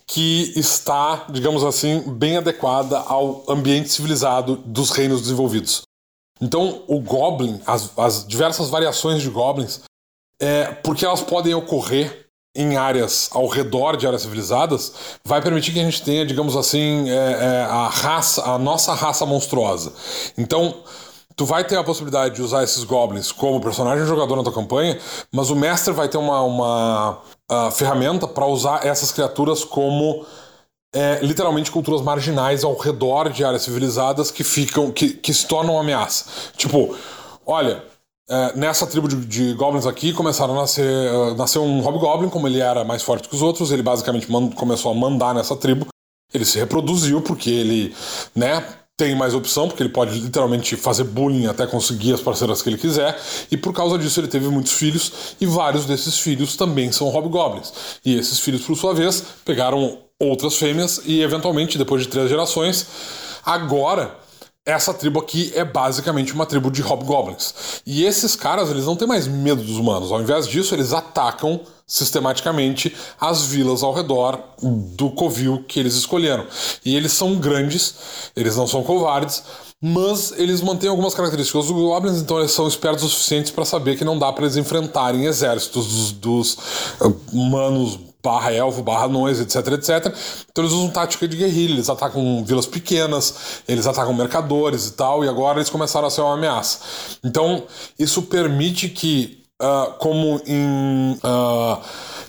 que 0.08 0.54
está, 0.56 1.26
digamos 1.30 1.64
assim, 1.64 2.02
bem 2.08 2.38
adequada 2.38 3.00
ao 3.00 3.44
ambiente 3.50 3.90
civilizado 3.90 4.58
dos 4.58 4.92
reinos 4.92 5.22
desenvolvidos. 5.22 5.82
Então, 6.42 6.84
o 6.88 7.00
Goblin, 7.00 7.62
as, 7.66 7.98
as 7.98 8.28
diversas 8.28 8.70
variações 8.70 9.22
de 9.22 9.30
Goblins, 9.30 9.82
é, 10.40 10.72
porque 10.72 11.06
elas 11.06 11.22
podem 11.22 11.54
ocorrer 11.54 12.25
em 12.56 12.78
áreas 12.78 13.30
ao 13.34 13.48
redor 13.48 13.98
de 13.98 14.08
áreas 14.08 14.22
civilizadas, 14.22 14.94
vai 15.26 15.42
permitir 15.42 15.74
que 15.74 15.80
a 15.80 15.84
gente 15.84 16.02
tenha, 16.02 16.26
digamos 16.26 16.56
assim, 16.56 17.10
é, 17.10 17.14
é, 17.14 17.68
a 17.70 17.90
raça, 17.90 18.44
a 18.44 18.58
nossa 18.58 18.94
raça 18.94 19.26
monstruosa. 19.26 19.92
Então, 20.38 20.84
tu 21.36 21.46
vai 21.46 21.66
ter 21.66 21.78
a 21.78 21.84
possibilidade 21.84 22.36
de 22.36 22.42
usar 22.42 22.64
esses 22.64 22.84
goblins 22.84 23.32
como 23.32 23.60
personagem 23.60 24.06
jogador 24.06 24.38
na 24.38 24.44
tua 24.44 24.54
campanha, 24.54 24.98
mas 25.32 25.50
o 25.50 25.56
mestre 25.56 25.94
vai 25.94 26.08
ter 26.08 26.18
uma, 26.18 26.42
uma 26.42 27.22
ferramenta 27.74 28.28
para 28.28 28.46
usar 28.46 28.86
essas 28.86 29.12
criaturas 29.12 29.66
como 29.66 30.26
é, 30.96 31.20
literalmente 31.22 31.70
culturas 31.70 32.02
marginais 32.02 32.64
ao 32.64 32.78
redor 32.78 33.30
de 33.30 33.44
áreas 33.44 33.64
civilizadas 33.64 34.32
que 34.32 34.46
ficam, 34.46 34.92
que, 34.92 35.10
que 35.10 35.34
se 35.34 35.46
tornam 35.46 35.78
ameaça. 35.78 36.26
Tipo, 36.56 36.96
olha, 37.46 37.84
é, 38.28 38.56
nessa 38.56 38.88
tribo 38.88 39.08
de, 39.08 39.18
de, 39.26 39.54
goblins 39.54 39.86
aqui 39.86 40.12
começaram 40.12 40.58
a 40.58 40.62
nascer, 40.62 41.14
uh, 41.14 41.36
nasceu 41.36 41.64
um 41.64 41.80
hobgoblin, 41.82 42.30
como 42.30 42.48
ele 42.48 42.60
era 42.60 42.84
mais 42.84 43.04
forte 43.04 43.30
que 43.30 43.36
os 43.36 43.42
outros, 43.42 43.72
ele 43.72 43.84
basicamente 43.84 44.28
começou 44.56 44.92
a 44.92 44.96
mandar 44.96 45.34
nessa 45.34 45.56
tribo. 45.56 45.88
Ele 46.34 46.44
se 46.44 46.58
reproduziu 46.58 47.22
porque 47.22 47.50
ele, 47.50 47.96
né, 48.36 48.66
tem 48.98 49.16
mais 49.16 49.36
opção, 49.36 49.68
porque 49.68 49.84
ele 49.84 49.92
pode 49.92 50.20
literalmente 50.20 50.76
fazer 50.76 51.04
bullying 51.04 51.46
até 51.46 51.68
conseguir 51.68 52.14
as 52.14 52.22
parceiras 52.22 52.62
que 52.62 52.70
ele 52.70 52.78
quiser, 52.78 53.16
e 53.52 53.58
por 53.58 53.74
causa 53.74 53.98
disso 53.98 54.20
ele 54.20 54.28
teve 54.28 54.48
muitos 54.48 54.72
filhos, 54.72 55.36
e 55.40 55.46
vários 55.46 55.86
desses 55.86 56.18
filhos 56.18 56.56
também 56.56 56.92
são 56.92 57.08
hobgoblins. 57.10 57.74
E 58.04 58.18
esses 58.18 58.40
filhos, 58.40 58.64
por 58.64 58.76
sua 58.76 58.94
vez, 58.94 59.24
pegaram 59.46 60.00
outras 60.20 60.56
fêmeas 60.58 61.02
e 61.06 61.22
eventualmente, 61.22 61.78
depois 61.78 62.02
de 62.02 62.08
três 62.08 62.30
gerações, 62.30 62.88
agora 63.46 64.25
essa 64.66 64.94
tribo 64.94 65.20
aqui 65.20 65.52
é 65.56 65.64
basicamente 65.64 66.34
uma 66.34 66.46
tribo 66.46 66.72
de 66.72 66.82
hobgoblins. 66.82 67.54
E 67.86 68.04
esses 68.04 68.36
caras, 68.36 68.70
eles 68.72 68.86
não 68.86 68.96
têm 68.96 69.08
mais 69.08 69.28
medo 69.28 69.62
dos 69.62 69.78
humanos. 69.78 70.12
Ao 70.12 70.20
invés 70.20 70.48
disso, 70.48 70.74
eles 70.74 70.92
atacam 70.92 71.62
sistematicamente 71.86 72.96
as 73.22 73.44
vilas 73.44 73.84
ao 73.84 73.94
redor 73.94 74.42
do 74.62 75.12
covil 75.12 75.64
que 75.68 75.80
eles 75.80 75.94
escolheram. 75.94 76.48
E 76.84 76.96
eles 76.96 77.12
são 77.12 77.36
grandes, 77.36 77.96
eles 78.36 78.56
não 78.56 78.66
são 78.66 78.82
covardes, 78.82 79.44
mas 79.80 80.34
eles 80.36 80.62
mantêm 80.62 80.90
algumas 80.90 81.14
características 81.14 81.68
dos 81.68 81.76
goblins, 81.76 82.18
então 82.20 82.40
eles 82.40 82.52
são 82.52 82.68
espertos 82.68 83.04
o 83.04 83.10
suficiente 83.10 83.54
para 83.54 83.66
saber 83.66 83.96
que 83.96 84.04
não 84.04 84.18
dá 84.18 84.34
para 84.34 84.46
eles 84.46 84.58
enfrentarem 84.58 85.26
exércitos 85.26 85.86
dos, 85.86 86.12
dos 86.12 86.58
humanos 87.32 88.00
barra 88.26 88.52
elfo, 88.52 88.82
barra 88.82 89.06
anões, 89.06 89.40
etc, 89.40 89.56
etc. 89.74 90.14
Então 90.52 90.64
eles 90.64 90.74
usam 90.74 90.90
tática 90.90 91.28
de 91.28 91.38
guerrilha, 91.38 91.74
eles 91.74 91.90
atacam 91.90 92.44
vilas 92.44 92.66
pequenas, 92.66 93.62
eles 93.68 93.86
atacam 93.86 94.14
mercadores 94.14 94.88
e 94.88 94.94
tal, 94.94 95.24
e 95.24 95.30
agora 95.30 95.60
eles 95.60 95.70
começaram 95.70 96.08
a 96.08 96.10
ser 96.10 96.22
uma 96.22 96.34
ameaça. 96.34 96.80
Então 97.24 97.64
isso 98.00 98.24
permite 98.24 98.90
que, 98.90 99.44
uh, 99.62 99.94
como 100.00 100.42
em 100.48 101.20
uh, 101.24 101.78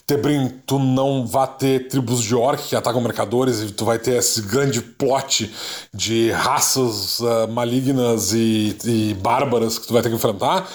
Tebrim, 0.07 0.61
tu 0.67 0.79
não 0.79 1.27
vá 1.27 1.47
ter 1.47 1.89
tribos 1.89 2.23
de 2.23 2.35
orc 2.35 2.63
que 2.69 2.77
atacam 2.77 3.01
mercadores 3.01 3.63
e 3.63 3.73
tu 3.73 3.87
vai 3.87 3.99
ter 3.99 4.19
esse 4.19 4.43
grande 4.43 4.83
plot 4.83 5.51
de 5.95 6.31
raças 6.31 7.21
uh, 7.21 7.49
malignas 7.51 8.35
e, 8.35 8.77
e 8.85 9.15
bárbaras 9.15 9.79
que 9.79 9.87
tu 9.87 9.95
vai 9.95 10.03
ter 10.03 10.11
que 10.11 10.15
enfrentar, 10.15 10.69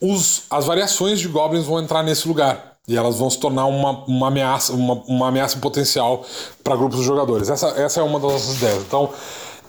os, 0.00 0.44
as 0.50 0.64
variações 0.64 1.20
de 1.20 1.28
goblins 1.28 1.66
vão 1.66 1.78
entrar 1.78 2.02
nesse 2.02 2.26
lugar. 2.26 2.71
E 2.88 2.96
elas 2.96 3.16
vão 3.16 3.30
se 3.30 3.38
tornar 3.38 3.66
uma, 3.66 4.04
uma 4.06 4.28
ameaça, 4.28 4.72
uma, 4.72 4.94
uma 5.06 5.28
ameaça 5.28 5.58
potencial 5.58 6.24
para 6.64 6.76
grupos 6.76 6.98
de 6.98 7.04
jogadores. 7.04 7.48
Essa, 7.48 7.68
essa 7.80 8.00
é 8.00 8.02
uma 8.02 8.18
das 8.18 8.32
nossas 8.32 8.56
ideias. 8.56 8.82
Então, 8.82 9.12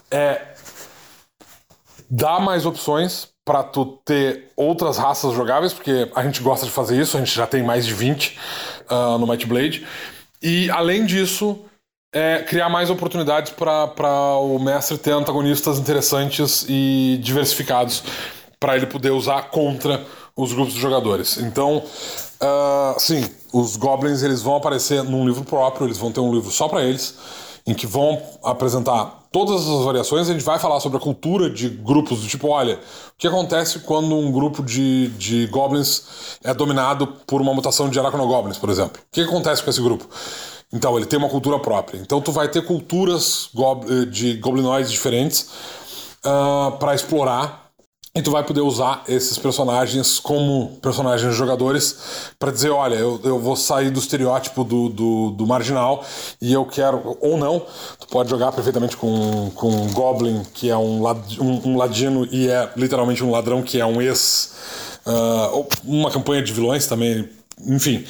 é, 0.09 0.41
dá 2.09 2.39
mais 2.39 2.65
opções 2.65 3.27
para 3.45 3.61
tu 3.61 3.85
ter 4.05 4.51
outras 4.55 4.97
raças 4.97 5.33
jogáveis, 5.33 5.73
porque 5.73 6.09
a 6.15 6.23
gente 6.23 6.41
gosta 6.41 6.65
de 6.65 6.71
fazer 6.71 6.99
isso, 6.99 7.17
a 7.17 7.19
gente 7.19 7.35
já 7.35 7.45
tem 7.45 7.61
mais 7.61 7.85
de 7.85 7.93
20 7.93 8.27
uh, 8.27 8.33
ah, 8.89 9.17
no 9.17 9.27
Might 9.27 9.45
Blade. 9.45 9.85
E 10.41 10.69
além 10.71 11.05
disso, 11.05 11.59
é 12.13 12.39
criar 12.39 12.69
mais 12.69 12.89
oportunidades 12.89 13.51
para 13.51 14.37
o 14.37 14.59
mestre 14.59 14.97
ter 14.97 15.11
antagonistas 15.11 15.79
interessantes 15.79 16.65
e 16.69 17.19
diversificados 17.21 18.03
para 18.59 18.77
ele 18.77 18.85
poder 18.85 19.11
usar 19.11 19.49
contra 19.49 20.05
os 20.35 20.53
grupos 20.53 20.73
de 20.73 20.79
jogadores. 20.79 21.37
Então, 21.37 21.83
uh, 22.41 22.99
sim, 22.99 23.23
os 23.51 23.75
goblins 23.75 24.23
eles 24.23 24.41
vão 24.41 24.55
aparecer 24.55 25.03
num 25.03 25.25
livro 25.25 25.43
próprio, 25.43 25.87
eles 25.87 25.97
vão 25.97 26.11
ter 26.11 26.19
um 26.19 26.33
livro 26.33 26.51
só 26.51 26.67
para 26.67 26.83
eles, 26.83 27.15
em 27.65 27.73
que 27.73 27.87
vão 27.87 28.21
apresentar 28.43 29.23
todas 29.31 29.67
as 29.67 29.85
variações. 29.85 30.29
A 30.29 30.33
gente 30.33 30.43
vai 30.43 30.59
falar 30.59 30.79
sobre 30.79 30.97
a 30.97 31.01
cultura 31.01 31.49
de 31.49 31.69
grupos 31.69 32.21
do 32.21 32.27
tipo, 32.27 32.47
olha, 32.49 32.75
o 32.75 33.17
que 33.17 33.27
acontece 33.27 33.79
quando 33.79 34.15
um 34.15 34.31
grupo 34.31 34.61
de, 34.63 35.07
de 35.09 35.47
goblins 35.47 36.03
é 36.43 36.53
dominado 36.53 37.07
por 37.25 37.41
uma 37.41 37.53
mutação 37.53 37.89
de 37.89 37.99
Arachnogoblins, 37.99 38.57
por 38.57 38.69
exemplo? 38.69 39.01
O 39.01 39.05
que 39.11 39.21
acontece 39.21 39.63
com 39.63 39.69
esse 39.69 39.81
grupo? 39.81 40.07
Então, 40.71 40.97
ele 40.97 41.05
tem 41.05 41.19
uma 41.19 41.29
cultura 41.29 41.59
própria. 41.59 41.99
Então, 41.99 42.19
tu 42.19 42.31
vai 42.31 42.47
ter 42.47 42.65
culturas 42.65 43.49
de 44.09 44.35
goblinoides 44.37 44.91
diferentes 44.91 45.41
uh, 46.25 46.69
ah, 46.69 46.77
para 46.79 46.95
explorar 46.95 47.62
e 48.15 48.21
tu 48.21 48.29
vai 48.29 48.43
poder 48.43 48.61
usar 48.61 49.03
esses 49.07 49.39
personagens 49.39 50.19
como 50.19 50.77
personagens 50.79 51.35
jogadores 51.35 51.97
para 52.37 52.51
dizer, 52.51 52.69
olha, 52.69 52.93
eu, 52.93 53.19
eu 53.23 53.39
vou 53.39 53.55
sair 53.55 53.89
do 53.89 53.99
estereótipo 53.99 54.63
do, 54.63 54.87
do, 54.87 55.31
do, 55.31 55.47
marginal 55.47 56.05
e 56.39 56.53
eu 56.53 56.63
quero, 56.63 57.17
ou 57.19 57.39
não, 57.39 57.65
tu 57.99 58.07
pode 58.07 58.29
jogar 58.29 58.51
perfeitamente 58.51 58.95
com, 58.95 59.49
com 59.55 59.67
um 59.67 59.91
Goblin, 59.93 60.43
que 60.53 60.69
é 60.69 60.77
um, 60.77 61.03
um, 61.03 61.69
um 61.69 61.75
ladino 61.75 62.27
e 62.31 62.47
é 62.49 62.71
literalmente 62.77 63.23
um 63.23 63.31
ladrão 63.31 63.63
que 63.63 63.79
é 63.79 63.85
um 63.85 63.99
ex. 63.99 64.53
Uh, 65.05 65.67
uma 65.83 66.11
campanha 66.11 66.43
de 66.43 66.53
vilões 66.53 66.85
também, 66.85 67.27
enfim. 67.67 68.05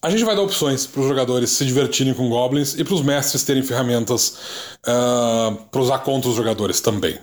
A 0.00 0.08
gente 0.10 0.24
vai 0.24 0.34
dar 0.34 0.42
opções 0.42 0.86
para 0.86 1.02
os 1.02 1.06
jogadores 1.06 1.50
se 1.50 1.64
divertirem 1.66 2.14
com 2.14 2.28
goblins 2.30 2.74
e 2.78 2.82
para 2.82 2.94
os 2.94 3.02
mestres 3.02 3.44
terem 3.44 3.62
ferramentas 3.62 4.28
uh, 4.86 4.90
ah, 4.90 5.56
para 5.70 5.80
usar 5.80 5.98
contra 5.98 6.30
os 6.30 6.36
jogadores 6.36 6.80
também. 6.80 7.18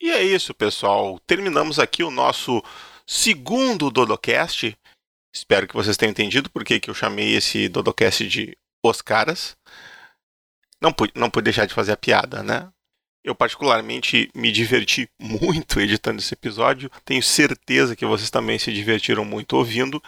E 0.00 0.10
é 0.10 0.22
isso, 0.22 0.54
pessoal. 0.54 1.18
Terminamos 1.26 1.80
aqui 1.80 2.04
o 2.04 2.10
nosso 2.10 2.62
segundo 3.04 3.90
Dodocast. 3.90 4.76
Espero 5.34 5.66
que 5.66 5.74
vocês 5.74 5.96
tenham 5.96 6.12
entendido 6.12 6.48
por 6.48 6.64
que 6.64 6.80
eu 6.86 6.94
chamei 6.94 7.34
esse 7.34 7.68
Dodocast 7.68 8.26
de 8.28 8.56
Os 8.84 9.02
Caras. 9.02 9.56
Não 10.80 10.92
pude, 10.92 11.12
não 11.16 11.28
pude 11.28 11.44
deixar 11.44 11.66
de 11.66 11.74
fazer 11.74 11.92
a 11.92 11.96
piada, 11.96 12.44
né? 12.44 12.70
Eu, 13.24 13.34
particularmente, 13.34 14.30
me 14.34 14.52
diverti 14.52 15.08
muito 15.18 15.80
editando 15.80 16.20
esse 16.20 16.32
episódio. 16.32 16.88
Tenho 17.04 17.22
certeza 17.22 17.96
que 17.96 18.06
vocês 18.06 18.30
também 18.30 18.58
se 18.58 18.72
divertiram 18.72 19.24
muito 19.24 19.56
ouvindo. 19.56 20.00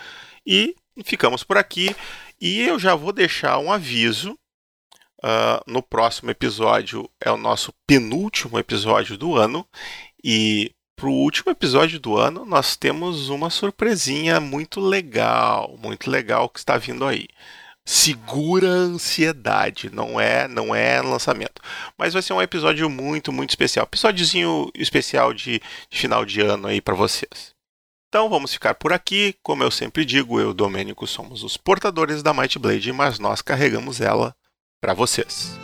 E 0.47 0.77
ficamos 1.05 1.43
por 1.43 1.59
aqui. 1.59 1.95
E 2.41 2.61
eu 2.61 2.79
já 2.79 2.95
vou 2.95 3.13
deixar 3.13 3.59
um 3.59 3.73
aviso 3.73 4.39
Uh, 5.23 5.61
no 5.67 5.83
próximo 5.83 6.31
episódio 6.31 7.09
é 7.21 7.31
o 7.31 7.37
nosso 7.37 7.75
penúltimo 7.87 8.59
episódio 8.59 9.19
do 9.19 9.37
ano. 9.37 9.67
E 10.25 10.73
para 10.97 11.09
o 11.09 11.13
último 11.13 11.51
episódio 11.51 11.99
do 11.99 12.17
ano, 12.19 12.45
nós 12.45 12.77
temos 12.77 13.29
uma 13.29 13.49
surpresinha 13.51 14.41
muito 14.41 14.81
legal, 14.81 15.77
muito 15.79 16.11
legal 16.11 16.49
que 16.49 16.59
está 16.59 16.77
vindo 16.77 17.07
aí. 17.07 17.27
Segura 17.87 18.69
a 18.69 18.73
ansiedade, 18.73 19.91
não 19.91 20.21
é, 20.21 20.47
não 20.47 20.75
é 20.75 21.01
lançamento. 21.01 21.63
Mas 21.99 22.13
vai 22.13 22.23
ser 22.23 22.35
um 22.35 22.43
episódio 22.43 22.89
muito, 22.89 23.33
muito 23.33 23.51
especial. 23.51 23.85
Episódiozinho 23.85 24.71
especial 24.75 25.33
de, 25.35 25.61
de 25.91 25.99
final 25.99 26.25
de 26.25 26.41
ano 26.41 26.69
aí 26.69 26.81
para 26.81 26.95
vocês. 26.95 27.55
Então 28.09 28.29
vamos 28.29 28.53
ficar 28.53 28.75
por 28.75 28.93
aqui. 28.93 29.35
Como 29.43 29.63
eu 29.63 29.71
sempre 29.71 30.05
digo, 30.05 30.39
eu 30.39 30.49
e 30.49 30.51
o 30.51 30.55
Domênico 30.55 31.07
somos 31.07 31.43
os 31.43 31.57
portadores 31.57 32.23
da 32.23 32.35
Might 32.35 32.59
Blade, 32.59 32.93
mas 32.93 33.19
nós 33.19 33.41
carregamos 33.41 34.01
ela 34.01 34.35
para 34.81 34.95
vocês. 34.95 35.59